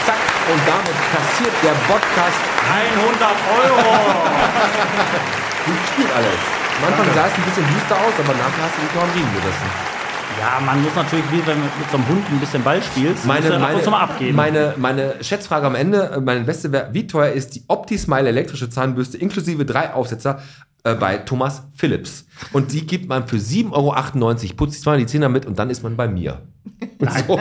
Zack. 0.05 0.15
Und 0.51 0.61
damit 0.67 0.95
kassiert 1.11 1.53
der 1.63 1.75
Podcast 1.91 2.39
100 2.69 3.29
Euro! 3.63 3.93
gut 5.65 5.81
gespielt, 5.81 6.09
Alex. 6.15 6.62
Am 6.81 6.87
Anfang 6.89 7.05
sah 7.13 7.27
es 7.27 7.33
ein 7.33 7.43
bisschen 7.43 7.65
düster 7.73 7.95
aus, 7.95 8.13
aber 8.19 8.33
nachher 8.33 8.63
hast 8.63 8.75
du 8.77 8.81
dich 8.81 8.93
noch 8.95 9.03
am 9.03 9.09
Riemen 9.11 9.33
gerissen. 9.33 9.67
ja, 10.39 10.59
man 10.65 10.81
muss 10.83 10.95
natürlich, 10.95 11.25
wie 11.31 11.45
wenn 11.47 11.57
du 11.57 11.63
mit 11.63 11.89
so 11.91 11.97
einem 11.97 12.07
Hund 12.07 12.25
ein 12.29 12.39
bisschen 12.39 12.63
Ball 12.63 12.81
spielst, 12.81 13.25
Meine, 13.25 13.41
musst 13.41 13.53
du 13.53 13.59
meine, 13.59 13.89
mal 13.91 14.01
abgeben. 14.01 14.35
meine, 14.35 14.73
meine 14.77 15.13
Schätzfrage 15.23 15.67
am 15.67 15.75
Ende, 15.75 16.21
meine 16.25 16.41
beste 16.41 16.71
wäre, 16.71 16.89
wie 16.91 17.07
teuer 17.07 17.31
ist 17.31 17.55
die 17.55 17.63
Opti-Smile 17.67 18.27
elektrische 18.29 18.69
Zahnbürste 18.69 19.17
inklusive 19.17 19.63
drei 19.65 19.93
Aufsetzer 19.93 20.41
äh, 20.83 20.95
bei 20.95 21.17
Thomas 21.17 21.63
Philips? 21.75 22.25
Und 22.51 22.71
die 22.73 22.85
gibt 22.85 23.07
man 23.07 23.27
für 23.27 23.37
7,98 23.37 23.71
Euro, 23.73 24.55
putzt 24.55 24.73
sich 24.73 24.81
zweimal 24.83 24.99
die 24.99 25.05
Zähne 25.05 25.29
mit 25.29 25.45
und 25.45 25.57
dann 25.59 25.69
ist 25.69 25.83
man 25.83 25.95
bei 25.95 26.07
mir. 26.07 26.41
So. 27.27 27.37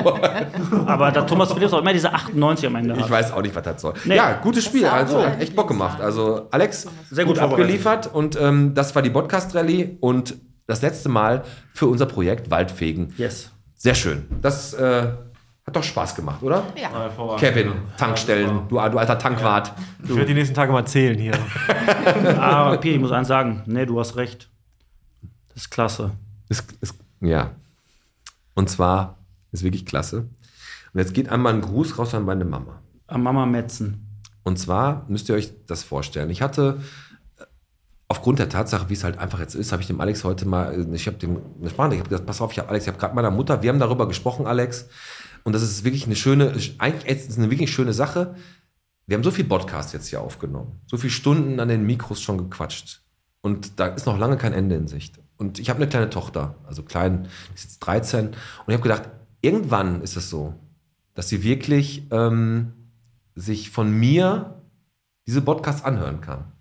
Aber 0.87 1.13
da 1.13 1.23
Thomas 1.23 1.53
Phillips 1.53 1.73
auch 1.73 1.81
immer 1.81 1.93
diese 1.93 2.13
98 2.13 2.67
am 2.67 2.77
Ende 2.77 2.95
Ich 2.95 3.03
hat. 3.03 3.11
weiß 3.11 3.33
auch 3.33 3.43
nicht, 3.43 3.55
was 3.55 3.63
das 3.63 3.81
soll. 3.81 3.95
Nee. 4.05 4.17
Ja, 4.17 4.35
gutes 4.35 4.65
Spiel. 4.65 4.87
Also 4.87 5.23
hat 5.25 5.41
echt 5.41 5.55
Bock 5.55 5.69
gemacht. 5.69 6.01
Also 6.01 6.49
Alex, 6.51 6.89
Sehr 7.11 7.25
gut 7.25 7.35
gut 7.35 7.43
abgeliefert. 7.43 8.13
Und 8.13 8.37
ähm, 8.41 8.75
das 8.75 8.95
war 8.95 9.03
die 9.03 9.11
Podcast-Rallye 9.11 9.99
und 10.01 10.35
das 10.67 10.83
letzte 10.83 11.09
Mal 11.09 11.45
für 11.73 11.87
unser 11.87 12.07
Projekt 12.07 12.51
Waldfegen. 12.51 13.13
Yes. 13.17 13.51
Sehr 13.77 13.95
schön. 13.95 14.27
Das 14.41 14.75
äh, 14.75 15.09
hat 15.73 15.77
doch 15.77 15.85
Spaß 15.89 16.15
gemacht, 16.15 16.43
oder? 16.43 16.65
Ja. 16.77 17.11
Kevin, 17.39 17.73
Tankstellen, 17.97 18.69
du, 18.69 18.75
du 18.75 18.79
alter 18.79 19.19
Tankwart. 19.19 19.73
Ich 20.03 20.11
werde 20.11 20.27
die 20.27 20.35
nächsten 20.35 20.55
Tage 20.55 20.71
mal 20.71 20.85
zählen 20.85 21.19
hier. 21.19 21.33
Aber 22.39 22.77
Pi, 22.77 22.91
ich 22.91 23.01
muss 23.01 23.11
eins 23.11 23.29
sagen. 23.29 23.63
Nee, 23.67 23.87
du 23.87 23.99
hast 23.99 24.17
recht. 24.17 24.51
Das 25.49 25.63
ist 25.63 25.71
klasse. 25.71 26.13
Ist, 26.49 26.73
ist, 26.81 26.95
ja. 27.21 27.53
Und 28.55 28.69
zwar 28.69 29.19
ist 29.51 29.63
wirklich 29.63 29.87
klasse. 29.87 30.29
Und 30.93 31.01
jetzt 31.01 31.15
geht 31.15 31.31
einmal 31.31 31.55
ein 31.55 31.63
Gruß 31.63 31.99
raus 31.99 32.15
an 32.15 32.25
meine 32.25 32.45
Mama. 32.45 32.83
Am 33.07 33.23
Mama 33.23 33.47
Metzen. 33.47 34.21
Und 34.43 34.59
zwar 34.59 35.07
müsst 35.09 35.29
ihr 35.31 35.35
euch 35.35 35.53
das 35.67 35.85
vorstellen. 35.85 36.29
Ich 36.29 36.43
hatte 36.43 36.81
äh, 37.39 37.45
aufgrund 38.09 38.41
der 38.41 38.51
Tatsache, 38.51 38.91
wie 38.91 38.95
es 38.95 39.05
halt 39.05 39.17
einfach 39.17 39.41
jetzt 39.41 39.55
ist, 39.55 39.73
habe 39.73 39.81
ich 39.81 39.89
dem 39.89 40.01
Alex 40.01 40.25
heute 40.25 40.47
mal, 40.47 40.75
äh, 40.75 40.95
ich 40.95 41.07
habe 41.07 41.17
dem 41.17 41.41
eine 41.61 41.71
Sprache, 41.71 41.95
ich 41.95 42.01
habe 42.01 42.11
gesagt, 42.11 42.27
pass 42.27 42.43
auf, 42.43 42.53
ich 42.53 42.59
habe 42.59 42.69
Alex, 42.69 42.85
ich 42.85 42.89
habe 42.89 42.99
gerade 42.99 43.15
meiner 43.15 43.31
Mutter, 43.31 43.63
wir 43.63 43.71
haben 43.71 43.79
darüber 43.79 44.07
gesprochen, 44.07 44.47
Alex, 44.47 44.89
und 45.45 45.53
das 45.53 45.63
ist 45.63 45.85
wirklich 45.85 46.07
eine 46.07 46.17
schöne, 46.17 46.57
eigentlich 46.79 47.29
ist 47.29 47.39
eine 47.39 47.51
wirklich 47.51 47.73
schöne 47.73 47.93
Sache. 47.93 48.35
Wir 49.07 49.17
haben 49.17 49.25
so 49.25 49.31
viel 49.31 49.45
Podcast 49.45 49.93
jetzt 49.93 50.09
hier 50.09 50.21
aufgenommen, 50.21 50.81
so 50.87 50.97
viele 50.97 51.13
Stunden 51.13 51.61
an 51.61 51.69
den 51.69 51.85
Mikros 51.85 52.21
schon 52.23 52.39
gequatscht. 52.39 53.03
Und 53.41 53.81
da 53.81 53.87
ist 53.89 54.07
noch 54.07 54.19
lange 54.19 54.37
kein 54.37 54.53
Ende 54.53 54.77
in 54.77 54.87
Sicht. 54.87 55.19
Und 55.37 55.59
ich 55.59 55.69
habe 55.69 55.79
eine 55.79 55.89
kleine 55.89 56.09
Tochter, 56.09 56.55
also 56.65 56.85
klein, 56.85 57.25
die 57.51 57.55
ist 57.55 57.65
jetzt 57.65 57.81
13. 57.81 58.29
Und 58.29 58.37
ich 58.69 58.75
habe 58.75 58.83
gedacht, 58.83 59.11
irgendwann 59.41 60.01
ist 60.03 60.17
es 60.17 60.31
so, 60.31 60.55
dass 61.15 61.29
sie 61.29 61.43
wirklich 61.43 62.07
ähm, 62.13 62.73
sich 63.35 63.71
von 63.71 63.91
mir 63.91 64.63
diese 65.27 65.43
Podcasts 65.43 65.85
anhören 65.85 66.21
kann. 66.21 66.53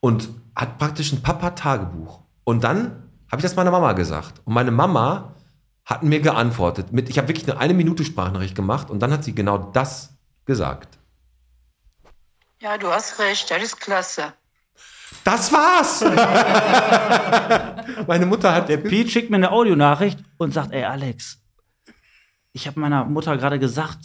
Und 0.00 0.30
hat 0.56 0.78
praktisch 0.78 1.12
ein 1.12 1.22
Papa-Tagebuch. 1.22 2.20
Und 2.44 2.64
dann 2.64 3.02
habe 3.30 3.36
ich 3.36 3.42
das 3.42 3.56
meiner 3.56 3.70
Mama 3.70 3.92
gesagt. 3.92 4.40
Und 4.44 4.54
meine 4.54 4.70
Mama 4.70 5.34
hat 5.84 6.02
mir 6.02 6.20
geantwortet. 6.20 6.92
Mit, 6.92 7.08
ich 7.08 7.18
habe 7.18 7.28
wirklich 7.28 7.50
eine 7.50 7.58
eine 7.58 7.74
Minute 7.74 8.04
Sprachnachricht 8.04 8.54
gemacht 8.54 8.90
und 8.90 9.00
dann 9.00 9.12
hat 9.12 9.24
sie 9.24 9.34
genau 9.34 9.58
das 9.58 10.14
gesagt. 10.44 10.98
Ja, 12.60 12.78
du 12.78 12.88
hast 12.88 13.18
recht, 13.18 13.50
das 13.50 13.62
ist 13.62 13.80
klasse. 13.80 14.32
Das 15.24 15.52
war's! 15.52 16.00
meine 18.06 18.26
Mutter 18.26 18.54
hat. 18.54 18.68
Der 18.68 18.76
Pete 18.76 19.10
schickt 19.10 19.30
mir 19.30 19.36
eine 19.36 19.52
Audionachricht 19.52 20.18
und 20.38 20.54
sagt, 20.54 20.72
ey 20.72 20.84
Alex, 20.84 21.38
ich 22.52 22.66
habe 22.66 22.80
meiner 22.80 23.04
Mutter 23.04 23.36
gerade 23.36 23.58
gesagt, 23.58 23.98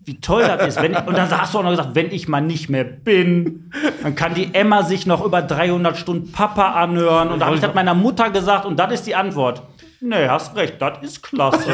wie 0.00 0.20
toll 0.20 0.42
das 0.42 0.66
ist. 0.66 0.82
Wenn, 0.82 0.96
und 0.96 1.16
dann 1.16 1.30
hast 1.30 1.54
du 1.54 1.58
auch 1.58 1.62
noch 1.62 1.70
gesagt, 1.70 1.94
wenn 1.94 2.10
ich 2.10 2.28
mal 2.28 2.40
nicht 2.40 2.70
mehr 2.70 2.84
bin, 2.84 3.72
dann 4.02 4.14
kann 4.14 4.34
die 4.34 4.54
Emma 4.54 4.84
sich 4.84 5.06
noch 5.06 5.24
über 5.24 5.42
300 5.42 5.96
Stunden 5.96 6.32
Papa 6.32 6.72
anhören. 6.72 7.28
Und 7.28 7.40
da 7.40 7.46
habe 7.46 7.56
ich 7.56 7.62
das 7.62 7.74
meiner 7.74 7.94
Mutter 7.94 8.30
gesagt 8.30 8.64
und 8.64 8.78
das 8.78 8.92
ist 8.92 9.06
die 9.06 9.16
Antwort. 9.16 9.62
Nee, 10.00 10.28
hast 10.28 10.54
recht, 10.56 10.80
das 10.80 10.98
ist 11.02 11.22
klasse. 11.22 11.70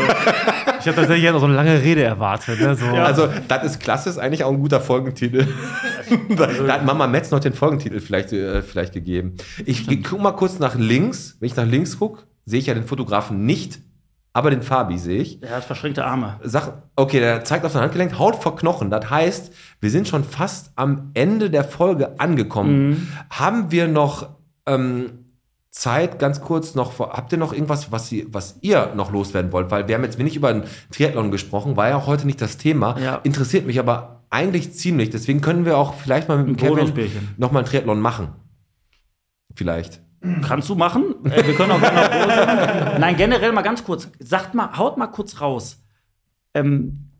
Ich 0.81 0.89
habe 0.89 1.01
tatsächlich 1.01 1.31
noch 1.33 1.39
so 1.41 1.47
eine 1.47 1.55
lange 1.55 1.81
Rede 1.83 2.03
erwartet. 2.03 2.61
Ne? 2.61 2.75
So. 2.75 2.85
Also, 2.87 3.29
das 3.49 3.65
ist 3.65 3.81
klasse, 3.81 4.11
ist 4.11 4.19
eigentlich 4.19 4.45
auch 4.45 4.51
ein 4.53 4.61
guter 4.61 4.81
Folgentitel. 4.83 5.47
da, 6.37 6.47
da 6.47 6.73
hat 6.75 6.85
Mama 6.85 7.07
Metz 7.07 7.31
noch 7.31 7.41
den 7.41 7.55
Folgentitel 7.55 8.01
vielleicht, 8.01 8.35
äh, 8.35 8.61
vielleicht 8.61 8.93
gegeben. 8.93 9.35
Ich 9.65 9.87
geh- 9.87 10.03
guck 10.03 10.21
mal 10.21 10.33
kurz 10.33 10.59
nach 10.59 10.75
links. 10.75 11.37
Wenn 11.41 11.47
ich 11.47 11.57
nach 11.57 11.65
links 11.65 11.99
gucke, 11.99 12.25
sehe 12.45 12.59
ich 12.61 12.67
ja 12.67 12.75
den 12.75 12.85
Fotografen 12.85 13.47
nicht, 13.47 13.79
aber 14.35 14.51
den 14.51 14.61
Fabi 14.61 14.99
sehe 14.99 15.23
ich. 15.23 15.43
Er 15.43 15.57
hat 15.57 15.65
verschränkte 15.65 16.05
Arme. 16.05 16.39
Sag, 16.43 16.83
okay, 16.97 17.21
der 17.21 17.45
zeigt 17.45 17.65
auf 17.65 17.73
sein 17.73 17.81
Handgelenk, 17.83 18.19
Haut 18.19 18.37
vor 18.43 18.55
Knochen. 18.55 18.91
Das 18.91 19.09
heißt, 19.09 19.55
wir 19.81 19.89
sind 19.91 20.07
schon 20.07 20.23
fast 20.23 20.71
am 20.77 21.13
Ende 21.15 21.49
der 21.49 21.65
Folge 21.65 22.21
angekommen. 22.21 23.11
Haben 23.31 23.71
wir 23.71 23.89
noch 23.89 24.29
ähm, 24.67 25.24
Zeit, 25.75 26.21
ganz 26.21 26.41
kurz 26.41 26.77
noch, 26.77 27.01
habt 27.01 27.33
ihr 27.33 27.39
noch 27.39 27.53
irgendwas, 27.53 27.91
was, 27.91 28.09
Sie, 28.09 28.29
was 28.31 28.59
ihr 28.61 28.95
noch 28.95 29.11
loswerden 29.11 29.51
wollt? 29.51 29.73
Weil 29.73 29.89
wir 29.89 29.97
haben 29.97 30.05
jetzt 30.05 30.19
wenig 30.19 30.37
über 30.37 30.53
den 30.53 30.63
Triathlon 30.93 31.33
gesprochen, 31.33 31.77
war 31.77 31.89
ja 31.89 31.97
auch 31.97 32.07
heute 32.07 32.27
nicht 32.27 32.41
das 32.41 32.59
Thema. 32.59 32.97
Ja. 33.01 33.17
Interessiert 33.25 33.67
mich 33.67 33.81
aber 33.81 34.25
eigentlich 34.31 34.73
ziemlich. 34.73 35.11
Deswegen 35.11 35.41
können 35.41 35.65
wir 35.65 35.77
auch 35.77 35.95
vielleicht 35.95 36.29
mal 36.29 36.39
mit 36.39 36.47
dem 36.47 36.57
Kevin 36.57 36.77
Bonusbärchen. 36.77 37.35
noch 37.39 37.51
mal 37.51 37.59
einen 37.59 37.69
Triathlon 37.69 38.01
machen. 38.01 38.29
Vielleicht. 39.57 40.01
Kannst 40.43 40.69
du 40.69 40.77
machen? 40.77 41.17
Äh, 41.25 41.45
wir 41.45 41.55
können 41.55 41.73
auch 41.73 41.81
gerne 41.81 42.93
noch 42.93 42.99
Nein, 43.01 43.17
generell 43.17 43.51
mal 43.51 43.63
ganz 43.63 43.83
kurz. 43.83 44.09
Sagt 44.21 44.55
mal, 44.55 44.79
haut 44.79 44.97
mal 44.97 45.09
kurz 45.09 45.41
raus. 45.41 45.83
Ähm, 46.55 47.11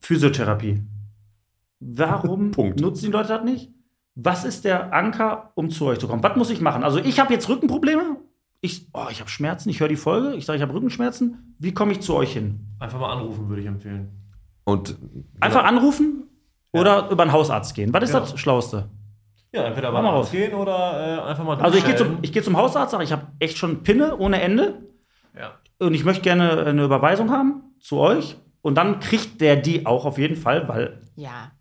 Physiotherapie. 0.00 0.82
Warum 1.80 2.50
nutzen 2.80 3.04
die 3.04 3.12
Leute 3.12 3.28
das 3.28 3.44
nicht? 3.44 3.75
Was 4.16 4.44
ist 4.44 4.64
der 4.64 4.92
Anker, 4.92 5.52
um 5.54 5.70
zu 5.70 5.86
euch 5.86 5.98
zu 5.98 6.08
kommen? 6.08 6.22
Was 6.22 6.36
muss 6.36 6.50
ich 6.50 6.60
machen? 6.60 6.82
Also 6.82 6.98
ich 6.98 7.20
habe 7.20 7.32
jetzt 7.32 7.48
Rückenprobleme. 7.48 8.16
Ich, 8.62 8.88
oh, 8.94 9.06
ich 9.10 9.20
habe 9.20 9.28
Schmerzen. 9.30 9.68
Ich 9.68 9.80
höre 9.80 9.88
die 9.88 9.96
Folge. 9.96 10.34
Ich 10.34 10.46
sage, 10.46 10.56
ich 10.56 10.62
habe 10.62 10.72
Rückenschmerzen. 10.72 11.54
Wie 11.58 11.72
komme 11.74 11.92
ich 11.92 12.00
zu 12.00 12.14
euch 12.14 12.32
hin? 12.32 12.60
Einfach 12.80 12.98
mal 12.98 13.12
anrufen, 13.12 13.48
würde 13.48 13.60
ich 13.62 13.68
empfehlen. 13.68 14.10
Und 14.64 14.96
Einfach 15.40 15.64
anrufen 15.64 16.24
oder 16.72 17.10
über 17.10 17.22
einen 17.22 17.32
Hausarzt 17.32 17.74
gehen. 17.74 17.92
Was 17.92 18.04
ist 18.04 18.14
Ja. 18.14 18.20
das 18.20 18.38
Schlauste? 18.40 18.88
Ja, 19.54 19.64
entweder 19.64 19.92
mal 19.92 20.02
mal 20.02 20.08
raus. 20.10 20.26
rausgehen 20.26 20.54
oder 20.54 21.18
äh, 21.24 21.30
einfach 21.30 21.44
mal 21.44 21.56
Also 21.60 21.78
ich 21.78 21.84
gehe 21.84 21.94
zum, 21.96 22.18
ich 22.22 22.32
geh 22.32 22.42
zum 22.42 22.56
Hausarzt, 22.56 22.92
sage, 22.92 23.04
ich 23.04 23.12
habe 23.12 23.28
echt 23.38 23.56
schon 23.58 23.82
Pinne 23.82 24.16
ohne 24.16 24.40
Ende. 24.40 24.82
Ja. 25.38 25.52
Und 25.78 25.94
ich 25.94 26.04
möchte 26.04 26.22
gerne 26.22 26.64
eine 26.64 26.84
Überweisung 26.84 27.30
haben 27.30 27.62
zu 27.80 27.98
euch. 27.98 28.36
Und 28.62 28.74
dann 28.76 28.98
kriegt 29.00 29.40
der 29.40 29.56
die 29.56 29.86
auch 29.86 30.04
auf 30.06 30.18
jeden 30.18 30.36
Fall, 30.36 30.66
weil, 30.68 31.00
Ja, 31.14 31.52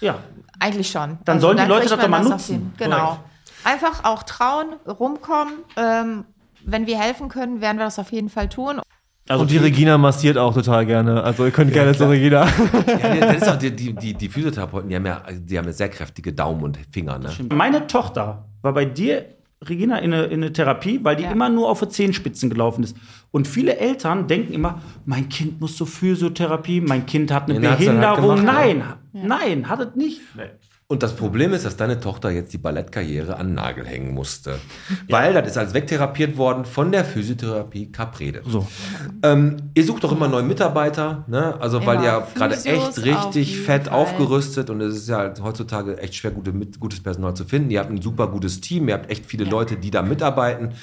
ja, 0.00 0.16
eigentlich 0.58 0.90
schon. 0.90 1.18
Dann 1.24 1.40
sollen 1.40 1.56
die 1.58 1.64
Leute 1.64 1.88
das 1.88 1.98
doch 1.98 2.08
mal 2.08 2.22
nutzen. 2.22 2.72
Genau. 2.78 3.18
Einfach 3.64 4.04
auch 4.04 4.22
trauen, 4.22 4.74
rumkommen. 4.86 5.54
Ähm, 5.76 6.24
wenn 6.64 6.86
wir 6.86 6.98
helfen 6.98 7.28
können, 7.28 7.60
werden 7.60 7.78
wir 7.78 7.84
das 7.84 7.98
auf 7.98 8.12
jeden 8.12 8.28
Fall 8.28 8.48
tun. 8.48 8.80
also 9.28 9.42
Und 9.42 9.50
die 9.50 9.56
Regina 9.58 9.98
massiert 9.98 10.36
auch 10.38 10.54
total 10.54 10.86
gerne. 10.86 11.22
Also 11.22 11.44
ihr 11.44 11.50
könnt 11.52 11.72
gerne 11.72 11.94
zur 11.96 12.10
Regina. 12.10 12.46
ja, 12.46 13.08
die- 13.14 13.20
das 13.20 13.36
ist 13.42 13.48
auch 13.48 13.56
die, 13.56 13.70
die, 13.74 13.92
die, 13.92 14.14
die 14.14 14.28
Physiotherapeuten, 14.28 14.88
die 14.88 14.96
haben, 14.96 15.06
ja, 15.06 15.22
die 15.32 15.58
haben 15.58 15.66
ja 15.66 15.72
sehr 15.72 15.88
kräftige 15.88 16.32
Daumen 16.32 16.62
und 16.62 16.78
Finger. 16.92 17.18
Ne? 17.18 17.30
Meine 17.52 17.86
Tochter 17.86 18.44
war 18.62 18.72
bei 18.72 18.84
dir, 18.84 19.35
Regina, 19.66 19.98
in 19.98 20.12
eine, 20.12 20.24
in 20.24 20.42
eine 20.42 20.52
Therapie, 20.52 21.00
weil 21.02 21.16
die 21.16 21.22
Ja. 21.24 21.30
immer 21.32 21.48
nur 21.48 21.70
auf 21.70 21.80
die 21.80 21.88
Zehenspitzen 21.88 22.50
gelaufen 22.50 22.84
ist. 22.84 22.96
Und 23.30 23.48
viele 23.48 23.78
Eltern 23.78 24.26
denken 24.28 24.52
immer, 24.52 24.82
mein 25.06 25.28
Kind 25.28 25.60
muss 25.60 25.76
zur 25.76 25.86
Physiotherapie, 25.86 26.80
mein 26.82 27.06
Kind 27.06 27.32
hat 27.32 27.44
eine 27.50 27.58
Den 27.60 27.68
halt 27.70 27.78
Behinderung. 27.78 28.36
gemacht, 28.36 28.44
nein, 28.44 28.82
nein, 29.12 29.68
hat 29.68 29.80
es 29.80 29.94
nicht. 29.96 30.20
Und 30.88 31.02
das 31.02 31.16
Problem 31.16 31.52
ist, 31.52 31.64
dass 31.66 31.76
deine 31.76 31.98
Tochter 31.98 32.30
jetzt 32.30 32.52
die 32.52 32.58
Ballettkarriere 32.58 33.36
an 33.38 33.48
den 33.48 33.54
Nagel 33.56 33.84
hängen 33.84 34.14
musste. 34.14 34.60
Weil 35.08 35.34
das 35.34 35.48
ist 35.48 35.58
als 35.58 35.74
wegtherapiert 35.74 36.36
worden 36.36 36.64
von 36.64 36.92
der 36.92 37.04
Physiotherapie 37.04 37.90
Caprede. 37.90 38.42
So. 38.46 38.68
Ähm, 39.24 39.56
ihr 39.74 39.84
sucht 39.84 40.04
doch 40.04 40.12
immer 40.12 40.28
neue 40.28 40.44
Mitarbeiter, 40.44 41.24
ne? 41.26 41.56
Also 41.60 41.84
weil 41.84 41.96
Immer 41.96 42.04
ihr 42.04 42.26
gerade 42.36 42.54
echt 42.54 43.02
richtig 43.04 43.58
auf 43.58 43.64
fett 43.66 43.84
Fall. 43.88 43.94
aufgerüstet 43.94 44.70
und 44.70 44.80
es 44.80 44.94
ist 44.96 45.08
ja 45.08 45.16
halt 45.18 45.42
heutzutage 45.42 45.98
echt 45.98 46.14
schwer, 46.14 46.30
gute, 46.30 46.52
mit, 46.52 46.78
gutes 46.78 47.02
Personal 47.02 47.34
zu 47.34 47.44
finden. 47.44 47.70
Ihr 47.72 47.80
habt 47.80 47.90
ein 47.90 48.00
super 48.00 48.28
gutes 48.28 48.60
Team, 48.60 48.86
ihr 48.86 48.94
habt 48.94 49.10
echt 49.10 49.26
viele 49.26 49.42
Leute, 49.44 49.76
die 49.76 49.90
da 49.90 50.02
mitarbeiten. 50.02 50.74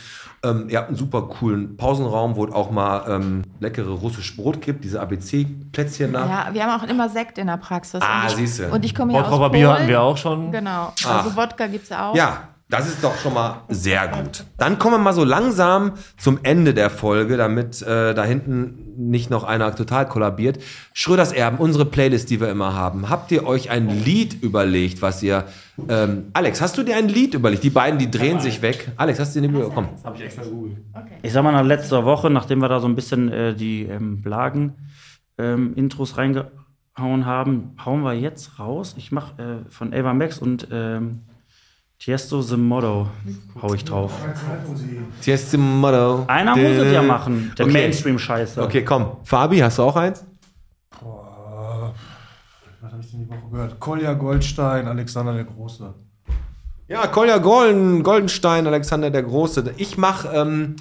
Ähm, 0.46 0.66
ihr 0.68 0.80
habt 0.80 0.90
einen 0.90 0.98
super 0.98 1.22
coolen 1.30 1.78
Pausenraum, 1.78 2.36
wo 2.36 2.44
es 2.46 2.52
auch 2.52 2.70
mal 2.70 3.06
ähm, 3.08 3.44
leckere 3.62 3.92
russisches 3.92 4.36
Brot 4.36 4.60
gibt, 4.60 4.84
diese 4.84 5.00
ABC-Plätzchen 5.00 6.12
da. 6.12 6.26
Ja, 6.28 6.50
wir 6.54 6.66
haben 6.66 6.82
auch 6.82 6.86
immer 6.90 7.08
Sekt 7.08 7.38
in 7.38 7.48
der 7.48 7.56
Praxis. 7.56 8.02
Ah, 8.02 8.24
Und 8.24 8.28
ich- 8.32 8.36
siehste. 8.36 8.68
Und 8.70 8.84
ich 8.84 8.94
komme 8.94 9.14
ja 9.14 9.22
aus 9.22 9.30
Polen. 9.30 9.88
Wir 9.94 10.02
auch 10.02 10.18
schon. 10.18 10.52
Genau. 10.52 10.94
Ah. 11.06 11.20
Also 11.20 11.36
Wodka 11.36 11.68
gibt's 11.68 11.90
ja 11.90 12.10
auch. 12.10 12.16
Ja, 12.16 12.50
das 12.74 12.88
ist 12.88 13.04
doch 13.04 13.16
schon 13.20 13.36
mal 13.36 13.62
sehr 13.70 14.08
gut. 14.08 14.46
Dann 14.58 14.80
kommen 14.80 14.96
wir 14.96 14.98
mal 14.98 15.14
so 15.14 15.24
langsam 15.24 15.92
zum 16.18 16.40
Ende 16.42 16.74
der 16.74 16.90
Folge, 16.90 17.38
damit 17.38 17.84
äh, 17.84 18.16
da 18.16 18.24
hinten 18.24 18.94
nicht 18.98 19.30
noch 19.30 19.44
einer 19.44 19.76
total 19.76 20.08
kollabiert. 20.08 20.58
Schröders 20.92 21.32
Erben, 21.32 21.58
unsere 21.58 21.86
Playlist, 21.86 22.32
die 22.32 22.42
wir 22.42 22.50
immer 22.50 22.74
haben. 22.74 23.10
Habt 23.10 23.32
ihr 23.32 23.46
euch 23.46 23.70
ein 23.70 23.90
Lied 23.90 24.42
überlegt, 24.42 25.04
was 25.04 25.22
ihr... 25.22 25.44
Ähm, 25.88 26.32
Alex, 26.34 26.62
hast 26.62 26.76
du 26.80 26.82
dir 26.82 26.96
ein 26.96 27.10
Lied 27.10 27.36
überlegt? 27.36 27.64
Die 27.64 27.70
beiden, 27.70 28.00
die 28.00 28.10
drehen 28.10 28.40
sich 28.40 28.64
weg. 28.64 28.92
Alex, 28.96 29.20
hast 29.20 29.36
du 29.36 29.42
dir 29.42 29.52
nicht 29.52 29.74
Komm. 29.76 29.90
Habe 30.04 30.16
ich 30.18 30.24
extra 30.24 30.42
gegoogelt. 30.42 30.78
Ich 31.22 31.32
sag 31.32 31.44
mal, 31.44 31.52
nach 31.52 31.64
letzter 31.64 32.06
Woche, 32.06 32.32
nachdem 32.32 32.58
wir 32.58 32.70
da 32.70 32.80
so 32.80 32.88
ein 32.88 32.96
bisschen 32.96 33.32
äh, 33.32 33.54
die 33.54 33.84
ähm, 33.84 34.24
Blagen-Intros 34.24 36.18
reingehauen 36.96 37.26
haben, 37.26 37.76
hauen 37.84 38.02
wir 38.04 38.14
jetzt 38.14 38.60
raus. 38.60 38.96
Ich 38.98 39.12
mache 39.12 39.42
äh, 39.66 39.72
von 39.72 39.94
Ava 39.94 40.14
Max 40.14 40.40
und 40.40 40.68
ähm, 40.72 41.22
Tiesto 42.00 42.42
The 42.42 42.58
Motto 42.58 43.08
hau 43.62 43.74
ich 43.74 43.86
drauf. 43.86 44.12
Tiesto 45.22 45.58
Motto. 45.58 46.26
Einer 46.28 46.56
muss 46.56 46.66
es 46.78 46.94
ja 46.94 47.02
machen, 47.02 47.54
der 47.58 47.66
Okay. 47.66 47.74
Mainstream-Scheiße. 47.74 48.62
Okay, 48.62 48.84
komm. 48.84 49.18
Fabi, 49.24 49.60
hast 49.60 49.78
du 49.78 49.84
auch 49.84 49.96
eins? 49.96 50.26
Was 52.82 52.92
habe 52.92 53.02
ich 53.02 53.12
denn 53.12 53.22
die 53.22 53.30
Woche 53.30 53.50
gehört? 53.52 53.80
Kolja 53.80 54.14
Goldstein, 54.14 54.88
Alexander 54.88 55.34
der 55.34 55.46
Große. 55.46 55.94
Ja, 56.90 57.08
Kolja 57.08 57.38
Golden, 57.38 58.04
Goldenstein, 58.04 58.68
Alexander 58.68 59.10
der 59.10 59.24
Große. 59.24 59.74
Ich 59.78 59.98
mache 59.98 60.28
ähm, 60.34 60.76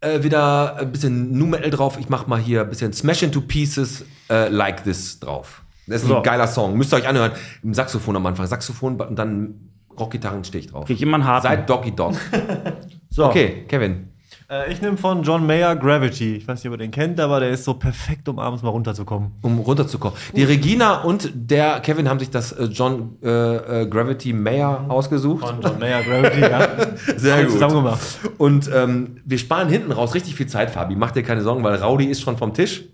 äh, 0.00 0.22
wieder 0.22 0.76
ein 0.76 0.92
bisschen 0.92 1.32
Nu 1.36 1.46
Metal 1.46 1.70
drauf. 1.70 1.98
Ich 1.98 2.08
mache 2.08 2.28
mal 2.28 2.38
hier 2.38 2.62
ein 2.62 2.68
bisschen 2.68 2.92
Smash 2.92 3.22
into 3.22 3.40
Pieces 3.40 4.04
äh, 4.30 4.48
Like 4.48 4.84
This 4.84 5.18
drauf. 5.20 5.62
Das 5.86 6.02
ist 6.02 6.04
ein 6.04 6.08
So. 6.16 6.22
geiler 6.22 6.46
Song. 6.46 6.76
Müsst 6.76 6.92
ihr 6.92 6.96
euch 6.96 7.08
anhören. 7.08 7.32
Im 7.62 7.72
Saxophon 7.74 8.14
am 8.16 8.26
Anfang. 8.26 8.46
Saxophon 8.46 9.00
und 9.00 9.16
dann 9.16 9.54
Rockgitarrenstich 9.98 10.68
drauf. 10.68 10.86
Krieg 10.86 10.96
ich 10.96 11.02
immer 11.02 11.14
einen 11.16 11.24
harten. 11.24 11.46
Seid 11.48 11.68
Doggy 11.68 11.92
Dog. 11.94 12.14
So. 13.10 13.24
Okay, 13.26 13.64
Kevin. 13.66 14.10
Äh, 14.50 14.72
ich 14.72 14.80
nehme 14.80 14.96
von 14.96 15.22
John 15.22 15.46
Mayer 15.46 15.76
Gravity. 15.76 16.36
Ich 16.36 16.48
weiß 16.48 16.62
nicht, 16.62 16.68
ob 16.68 16.74
ihr 16.74 16.78
den 16.78 16.90
kennt, 16.90 17.20
aber 17.20 17.40
der 17.40 17.50
ist 17.50 17.64
so 17.64 17.74
perfekt, 17.74 18.28
um 18.28 18.38
abends 18.38 18.62
mal 18.62 18.70
runterzukommen. 18.70 19.32
Um 19.42 19.58
runterzukommen. 19.58 20.16
Die 20.34 20.44
Regina 20.44 21.02
und 21.02 21.30
der 21.34 21.80
Kevin 21.80 22.08
haben 22.08 22.18
sich 22.18 22.30
das 22.30 22.52
äh, 22.52 22.64
John 22.64 23.16
äh, 23.22 23.82
äh, 23.82 23.86
Gravity 23.86 24.32
Mayer 24.32 24.86
ausgesucht. 24.88 25.46
Von 25.46 25.60
John 25.60 25.78
Mayer 25.78 26.02
Gravity, 26.02 26.40
ja. 26.40 26.68
Sehr 27.16 27.34
Alles 27.34 27.46
gut. 27.46 27.52
zusammen 27.54 27.74
gemacht. 27.74 28.00
Und 28.38 28.70
ähm, 28.72 29.20
wir 29.24 29.38
sparen 29.38 29.68
hinten 29.68 29.92
raus 29.92 30.14
richtig 30.14 30.34
viel 30.34 30.46
Zeit, 30.46 30.70
Fabi. 30.70 30.96
Mach 30.96 31.10
dir 31.10 31.22
keine 31.22 31.42
Sorgen, 31.42 31.62
weil 31.62 31.74
Raudi 31.74 32.06
ist 32.06 32.22
schon 32.22 32.38
vom 32.38 32.54
Tisch. 32.54 32.84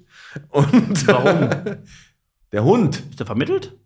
Und 0.48 1.06
Warum? 1.06 1.50
der 2.52 2.64
Hund. 2.64 3.00
Ist 3.10 3.20
der 3.20 3.26
vermittelt? 3.26 3.76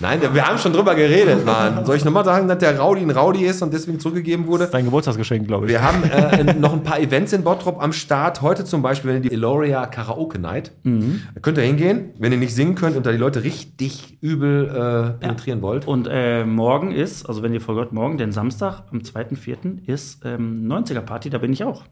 Nein, 0.00 0.20
wir 0.32 0.46
haben 0.46 0.58
schon 0.58 0.72
drüber 0.72 0.94
geredet, 0.94 1.44
Mann. 1.44 1.84
Soll 1.84 1.96
ich 1.96 2.04
nochmal 2.04 2.24
sagen, 2.24 2.46
dass 2.46 2.58
der 2.58 2.78
Raudi 2.78 3.02
ein 3.02 3.10
Raudi 3.10 3.44
ist 3.44 3.62
und 3.62 3.74
deswegen 3.74 3.98
zurückgegeben 3.98 4.46
wurde? 4.46 4.68
Dein 4.70 4.84
Geburtstagsgeschenk, 4.84 5.48
glaube 5.48 5.66
ich. 5.66 5.72
Wir 5.72 5.82
haben 5.82 6.04
äh, 6.04 6.54
noch 6.54 6.72
ein 6.72 6.84
paar 6.84 7.00
Events 7.00 7.32
in 7.32 7.42
Bottrop 7.42 7.82
am 7.82 7.92
Start. 7.92 8.40
Heute 8.40 8.64
zum 8.64 8.80
Beispiel 8.80 9.12
wenn 9.12 9.22
die 9.22 9.32
Eloria 9.32 9.86
Karaoke 9.86 10.38
Night. 10.38 10.70
Da 10.84 11.40
könnt 11.40 11.58
ihr 11.58 11.64
hingehen, 11.64 12.10
wenn 12.18 12.30
ihr 12.30 12.38
nicht 12.38 12.54
singen 12.54 12.76
könnt 12.76 12.96
und 12.96 13.06
da 13.06 13.10
die 13.10 13.18
Leute 13.18 13.42
richtig 13.42 14.18
übel 14.20 14.68
äh, 14.68 15.18
penetrieren 15.20 15.62
wollt. 15.62 15.88
Und 15.88 16.08
äh, 16.08 16.44
morgen 16.44 16.92
ist, 16.92 17.26
also 17.26 17.42
wenn 17.42 17.52
ihr 17.52 17.60
folgt, 17.60 17.92
morgen, 17.92 18.18
den 18.18 18.30
Samstag, 18.30 18.84
am 18.92 19.00
2.4. 19.00 19.84
ist 19.88 20.24
ähm, 20.24 20.68
90er-Party, 20.70 21.30
da 21.30 21.38
bin 21.38 21.52
ich 21.52 21.64
auch. 21.64 21.82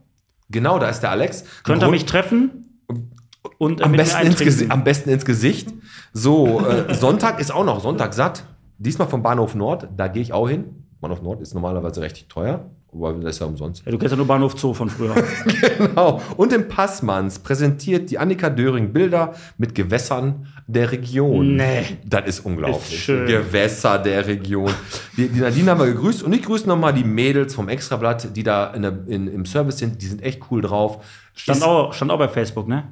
Genau, 0.48 0.78
da 0.78 0.88
ist 0.88 1.00
der 1.00 1.10
Alex. 1.10 1.44
Könnt 1.64 1.82
ihr 1.82 1.90
mich 1.90 2.06
treffen? 2.06 2.65
Und 3.58 3.80
äh, 3.80 3.84
am 3.84 3.92
besten, 3.92 4.26
ins 4.26 4.70
am 4.70 4.84
besten 4.84 5.10
ins 5.10 5.24
Gesicht. 5.24 5.72
So, 6.12 6.60
äh, 6.66 6.94
Sonntag 6.94 7.40
ist 7.40 7.52
auch 7.52 7.64
noch, 7.64 7.80
Sonntag 7.80 8.14
satt. 8.14 8.44
Diesmal 8.78 9.08
vom 9.08 9.22
Bahnhof 9.22 9.54
Nord, 9.54 9.88
da 9.96 10.08
gehe 10.08 10.22
ich 10.22 10.32
auch 10.32 10.48
hin. 10.48 10.64
Bahnhof 11.00 11.22
Nord 11.22 11.40
ist 11.40 11.54
normalerweise 11.54 12.00
recht 12.02 12.28
teuer, 12.28 12.70
aber 12.92 13.12
das 13.14 13.36
ist 13.36 13.40
ja 13.40 13.46
umsonst. 13.46 13.82
Ja, 13.86 13.92
du 13.92 13.98
kennst 13.98 14.12
ja 14.12 14.16
nur 14.16 14.26
Bahnhof 14.26 14.58
Zoo 14.58 14.74
von 14.74 14.88
früher. 14.90 15.14
Genau. 15.78 16.20
Und 16.36 16.52
im 16.52 16.68
Passmanns 16.68 17.38
präsentiert 17.38 18.10
die 18.10 18.18
Annika 18.18 18.50
Döring 18.50 18.92
Bilder 18.92 19.34
mit 19.58 19.74
Gewässern 19.74 20.46
der 20.66 20.90
Region. 20.92 21.56
Nee. 21.56 21.84
Das 22.04 22.26
ist 22.26 22.40
unglaublich. 22.40 22.92
Ist 22.92 23.00
schön. 23.00 23.26
Gewässer 23.26 23.98
der 23.98 24.26
Region. 24.26 24.70
Die, 25.16 25.28
die 25.28 25.40
Nadine 25.40 25.70
haben 25.70 25.80
wir 25.80 25.86
gegrüßt 25.86 26.22
und 26.22 26.32
ich 26.34 26.42
grüße 26.42 26.66
nochmal 26.68 26.92
die 26.94 27.04
Mädels 27.04 27.54
vom 27.54 27.68
Extrablatt, 27.68 28.34
die 28.36 28.42
da 28.42 28.72
in 28.74 28.82
der, 28.82 28.98
in, 29.06 29.28
im 29.28 29.44
Service 29.46 29.78
sind. 29.78 30.00
Die 30.02 30.06
sind 30.06 30.22
echt 30.22 30.40
cool 30.50 30.60
drauf. 30.62 31.04
Stand 31.34 31.58
Ist- 31.58 31.64
auch, 31.64 31.92
stand 31.92 32.10
auch 32.10 32.18
bei 32.18 32.28
Facebook, 32.28 32.68
ne? 32.68 32.84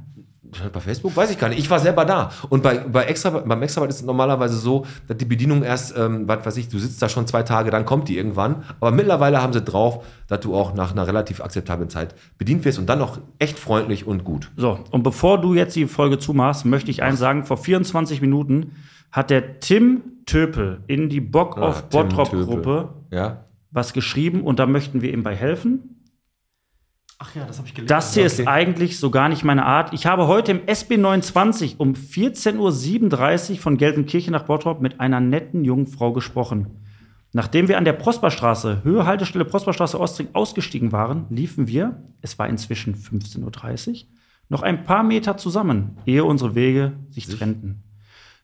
Stand 0.55 0.73
bei 0.73 0.81
Facebook? 0.81 1.17
Weiß 1.17 1.31
ich 1.31 1.39
gar 1.39 1.49
nicht. 1.49 1.59
Ich 1.59 1.69
war 1.71 1.79
selber 1.81 2.05
da. 2.05 2.31
Und 2.49 2.63
bei, 2.63 2.79
bei 2.79 3.05
Extra, 3.05 3.31
beim 3.31 3.63
Extrablatt 3.63 3.91
ist 3.91 4.01
es 4.01 4.05
normalerweise 4.05 4.57
so, 4.57 4.87
dass 5.09 5.17
die 5.17 5.25
Bedienung 5.25 5.63
erst, 5.63 5.97
ähm, 5.97 6.27
was 6.29 6.45
weiß 6.47 6.57
ich, 6.57 6.69
du 6.69 6.79
sitzt 6.79 7.01
da 7.03 7.09
schon 7.09 7.27
zwei 7.27 7.43
Tage, 7.43 7.71
dann 7.71 7.85
kommt 7.85 8.09
die 8.09 8.17
irgendwann. 8.17 8.65
Aber 8.81 8.91
mittlerweile 8.91 9.43
haben 9.43 9.53
sie 9.53 9.63
drauf, 9.63 10.05
dass 10.29 10.41
du 10.41 10.55
auch 10.55 10.75
nach 10.75 10.93
einer 10.93 11.07
relativ 11.07 11.41
akzeptablen 11.41 11.89
Zeit 11.91 12.15
bedient 12.39 12.65
wirst 12.65 12.79
und 12.79 12.87
dann 12.89 12.99
noch 12.99 13.19
echt 13.39 13.59
freundlich 13.59 14.07
und 14.07 14.25
gut. 14.25 14.51
So, 14.57 14.79
und 14.91 15.03
bevor 15.03 15.41
du 15.41 15.55
jetzt 15.55 15.77
die 15.77 15.87
Folge 15.87 16.19
zumachst, 16.19 16.65
möchte 16.65 16.91
ich 16.91 17.03
eins 17.03 17.19
sagen. 17.19 17.45
Vor 17.45 17.57
24 17.57 18.21
Minuten 18.21 18.73
hat 19.13 19.31
der 19.31 19.61
Tim 19.61 20.03
Töpel 20.27 20.81
in 20.87 21.09
die 21.09 21.21
Bock 21.21 21.59
Ah, 21.59 21.69
auf 21.69 21.89
Tim 21.89 22.09
Bottrop-Gruppe 22.09 22.89
Ja. 23.11 23.45
was 23.71 23.93
geschrieben 23.93 24.43
und 24.43 24.59
da 24.59 24.67
möchten 24.67 25.03
wir 25.03 25.13
ihm 25.13 25.23
bei 25.23 25.35
helfen. 25.35 26.04
Ach 27.19 27.35
ja, 27.35 27.45
das 27.47 27.59
habe 27.59 27.69
ich 27.69 27.74
gelesen. 27.74 27.89
Das 27.89 28.15
hier 28.15 28.24
Okay. 28.24 28.43
ist 28.43 28.49
eigentlich 28.49 28.99
so 28.99 29.11
gar 29.11 29.28
nicht 29.28 29.45
meine 29.45 29.65
Art. 29.65 29.93
Ich 29.93 30.07
habe 30.07 30.27
heute 30.27 30.51
im 30.53 30.61
SB29 30.61 31.77
um 31.78 31.95
14.37 31.95 33.51
Uhr 33.53 33.57
von 33.59 33.77
Gelsenkirchen 33.77 34.32
nach 34.32 34.45
Bottrop 34.45 34.81
mit 34.81 35.01
einer 35.01 35.20
netten 35.20 35.65
jungen 35.65 35.86
Frau 35.86 36.12
gesprochen. 36.12 36.66
Nachdem 37.32 37.69
wir 37.69 37.78
an 37.78 37.85
der 37.85 37.95
Prosperstraße, 37.95 38.85
Höhe 38.85 39.07
Haltestelle 39.07 39.45
Prosperstraße 39.45 39.99
Ostring 39.99 40.28
ausgestiegen 40.35 40.93
waren, 40.93 41.27
liefen 41.31 41.66
wir, 41.66 42.03
es 42.20 42.39
war 42.39 42.49
inzwischen 42.49 42.95
15.30 42.95 43.89
Uhr, 43.91 43.97
noch 44.49 44.62
ein 44.62 44.85
paar 44.85 45.03
Meter 45.03 45.36
zusammen, 45.36 45.99
ehe 46.07 46.24
unsere 46.24 46.55
Wege 46.55 46.93
sich 47.11 47.27
trennten. 47.27 47.82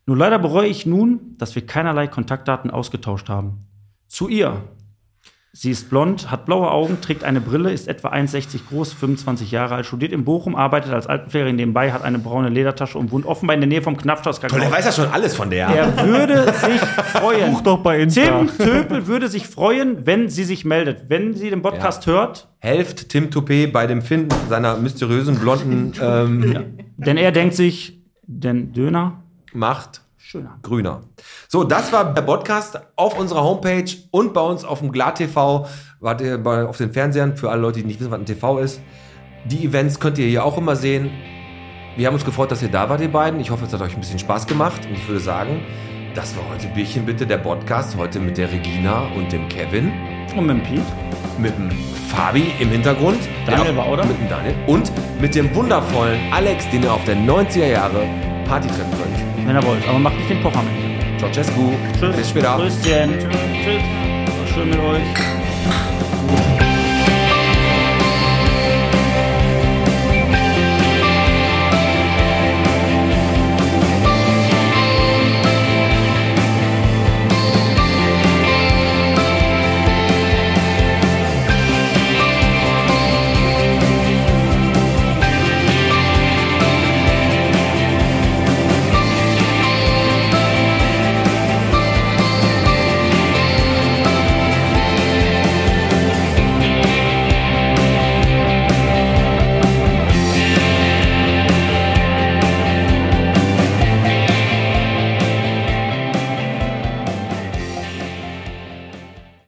Nur 0.06 0.16
leider 0.16 0.38
bereue 0.38 0.66
ich 0.66 0.86
nun, 0.86 1.36
dass 1.38 1.54
wir 1.54 1.64
keinerlei 1.66 2.08
Kontaktdaten 2.08 2.70
ausgetauscht 2.70 3.28
haben. 3.28 3.66
Zu 4.08 4.26
ihr, 4.28 4.64
Sie 5.52 5.72
ist 5.72 5.90
blond, 5.90 6.30
hat 6.30 6.46
blaue 6.46 6.70
Augen, 6.70 7.00
trägt 7.00 7.24
eine 7.24 7.40
Brille, 7.40 7.72
ist 7.72 7.88
etwa 7.88 8.10
1,60 8.10 8.68
groß, 8.68 8.92
25 8.92 9.50
Jahre 9.50 9.74
alt, 9.74 9.86
studiert 9.86 10.12
in 10.12 10.24
Bochum, 10.24 10.54
arbeitet 10.54 10.92
als 10.92 11.08
Altenpflegerin 11.08 11.56
nebenbei, 11.56 11.90
hat 11.90 12.04
eine 12.04 12.20
braune 12.20 12.50
Ledertasche 12.50 12.96
und 12.96 13.10
wohnt 13.10 13.26
offenbar 13.26 13.54
in 13.54 13.60
der 13.60 13.68
Nähe 13.68 13.82
vom 13.82 13.96
Knappschaus. 13.96 14.38
Toll, 14.38 14.60
der 14.60 14.70
weiß 14.70 14.84
ja 14.84 14.92
schon 14.92 15.08
alles 15.08 15.34
von 15.34 15.50
der. 15.50 15.66
Er 15.66 16.06
würde 16.06 16.52
sich 16.52 16.80
freuen. 17.12 17.52
Buch 17.52 17.62
doch 17.62 17.78
bei 17.78 17.98
Insta. 17.98 18.20
Tim 18.20 18.58
Töpel 18.58 19.08
würde 19.08 19.28
sich 19.28 19.48
freuen, 19.48 20.06
wenn 20.06 20.28
sie 20.28 20.44
sich 20.44 20.64
meldet. 20.64 21.10
Wenn 21.10 21.34
sie 21.34 21.50
den 21.50 21.62
Podcast 21.62 22.06
hört, 22.06 22.48
Helft 22.58 23.08
Tim 23.08 23.30
Toupé 23.30 23.66
bei 23.72 23.88
dem 23.88 24.02
Finden 24.02 24.34
seiner 24.48 24.76
mysteriösen 24.76 25.36
blonden 25.36 25.94
ähm, 26.00 26.78
denn 26.96 27.16
er 27.16 27.32
denkt 27.32 27.56
sich, 27.56 28.00
denn 28.26 28.72
Döner, 28.72 29.24
Macht 29.52 30.02
schöner. 30.30 30.58
grüner. 30.62 31.02
So, 31.48 31.64
das 31.64 31.92
war 31.92 32.14
der 32.14 32.22
Podcast 32.22 32.80
auf 32.96 33.18
unserer 33.18 33.42
Homepage 33.42 33.90
und 34.10 34.32
bei 34.32 34.40
uns 34.40 34.64
auf 34.64 34.78
dem 34.80 34.92
Glad 34.92 35.16
TV, 35.16 35.66
wart 36.00 36.20
ihr 36.20 36.38
bei, 36.38 36.64
auf 36.64 36.76
den 36.76 36.92
Fernsehern, 36.92 37.36
für 37.36 37.50
alle 37.50 37.60
Leute, 37.60 37.80
die 37.80 37.86
nicht 37.86 38.00
wissen, 38.00 38.10
was 38.10 38.20
ein 38.20 38.26
TV 38.26 38.58
ist. 38.58 38.80
Die 39.46 39.64
Events 39.64 39.98
könnt 40.00 40.18
ihr 40.18 40.26
hier 40.26 40.44
auch 40.44 40.56
immer 40.56 40.76
sehen. 40.76 41.10
Wir 41.96 42.06
haben 42.06 42.14
uns 42.14 42.24
gefreut, 42.24 42.50
dass 42.50 42.62
ihr 42.62 42.70
da 42.70 42.88
wart, 42.88 43.00
ihr 43.00 43.10
beiden. 43.10 43.40
Ich 43.40 43.50
hoffe, 43.50 43.64
es 43.64 43.72
hat 43.72 43.80
euch 43.80 43.94
ein 43.94 44.00
bisschen 44.00 44.18
Spaß 44.18 44.46
gemacht 44.46 44.86
und 44.86 44.92
ich 44.92 45.06
würde 45.08 45.20
sagen, 45.20 45.62
das 46.14 46.36
war 46.36 46.44
heute 46.52 46.66
Bierchen 46.68 47.06
bitte, 47.06 47.26
der 47.26 47.38
Podcast, 47.38 47.96
heute 47.96 48.20
mit 48.20 48.36
der 48.36 48.50
Regina 48.50 49.08
und 49.16 49.32
dem 49.32 49.48
Kevin, 49.48 49.92
Und 50.36 50.46
mit 50.46 50.56
dem 50.56 50.62
Piet. 50.62 50.82
mit 51.38 51.56
dem 51.56 51.70
Fabi 52.08 52.52
im 52.58 52.68
Hintergrund. 52.68 53.18
Daniel 53.46 53.76
war 53.76 53.86
auch 53.86 53.96
da. 53.96 54.04
Mit 54.04 54.18
dem 54.18 54.28
Daniel. 54.28 54.54
Und 54.66 54.92
mit 55.20 55.34
dem 55.34 55.54
wundervollen 55.54 56.20
Alex, 56.32 56.68
den 56.70 56.82
ihr 56.82 56.92
auf 56.92 57.04
der 57.04 57.16
90er 57.16 57.66
Jahre 57.66 58.06
Party 58.44 58.68
treffen 58.68 58.90
könnt. 58.90 59.29
Wenn 59.46 59.56
er 59.56 59.62
wollt. 59.64 59.86
Aber 59.88 59.98
macht 59.98 60.16
nicht 60.16 60.30
den 60.30 60.40
Pocher 60.42 60.62
mit. 60.62 61.20
Ceausescu. 61.20 61.72
Bis 62.16 62.30
später. 62.30 62.56
Grüßchen. 62.56 63.18
Tschüss. 63.18 63.82
War 64.38 64.46
schön 64.54 64.70
mit 64.70 64.78
euch. 64.78 66.09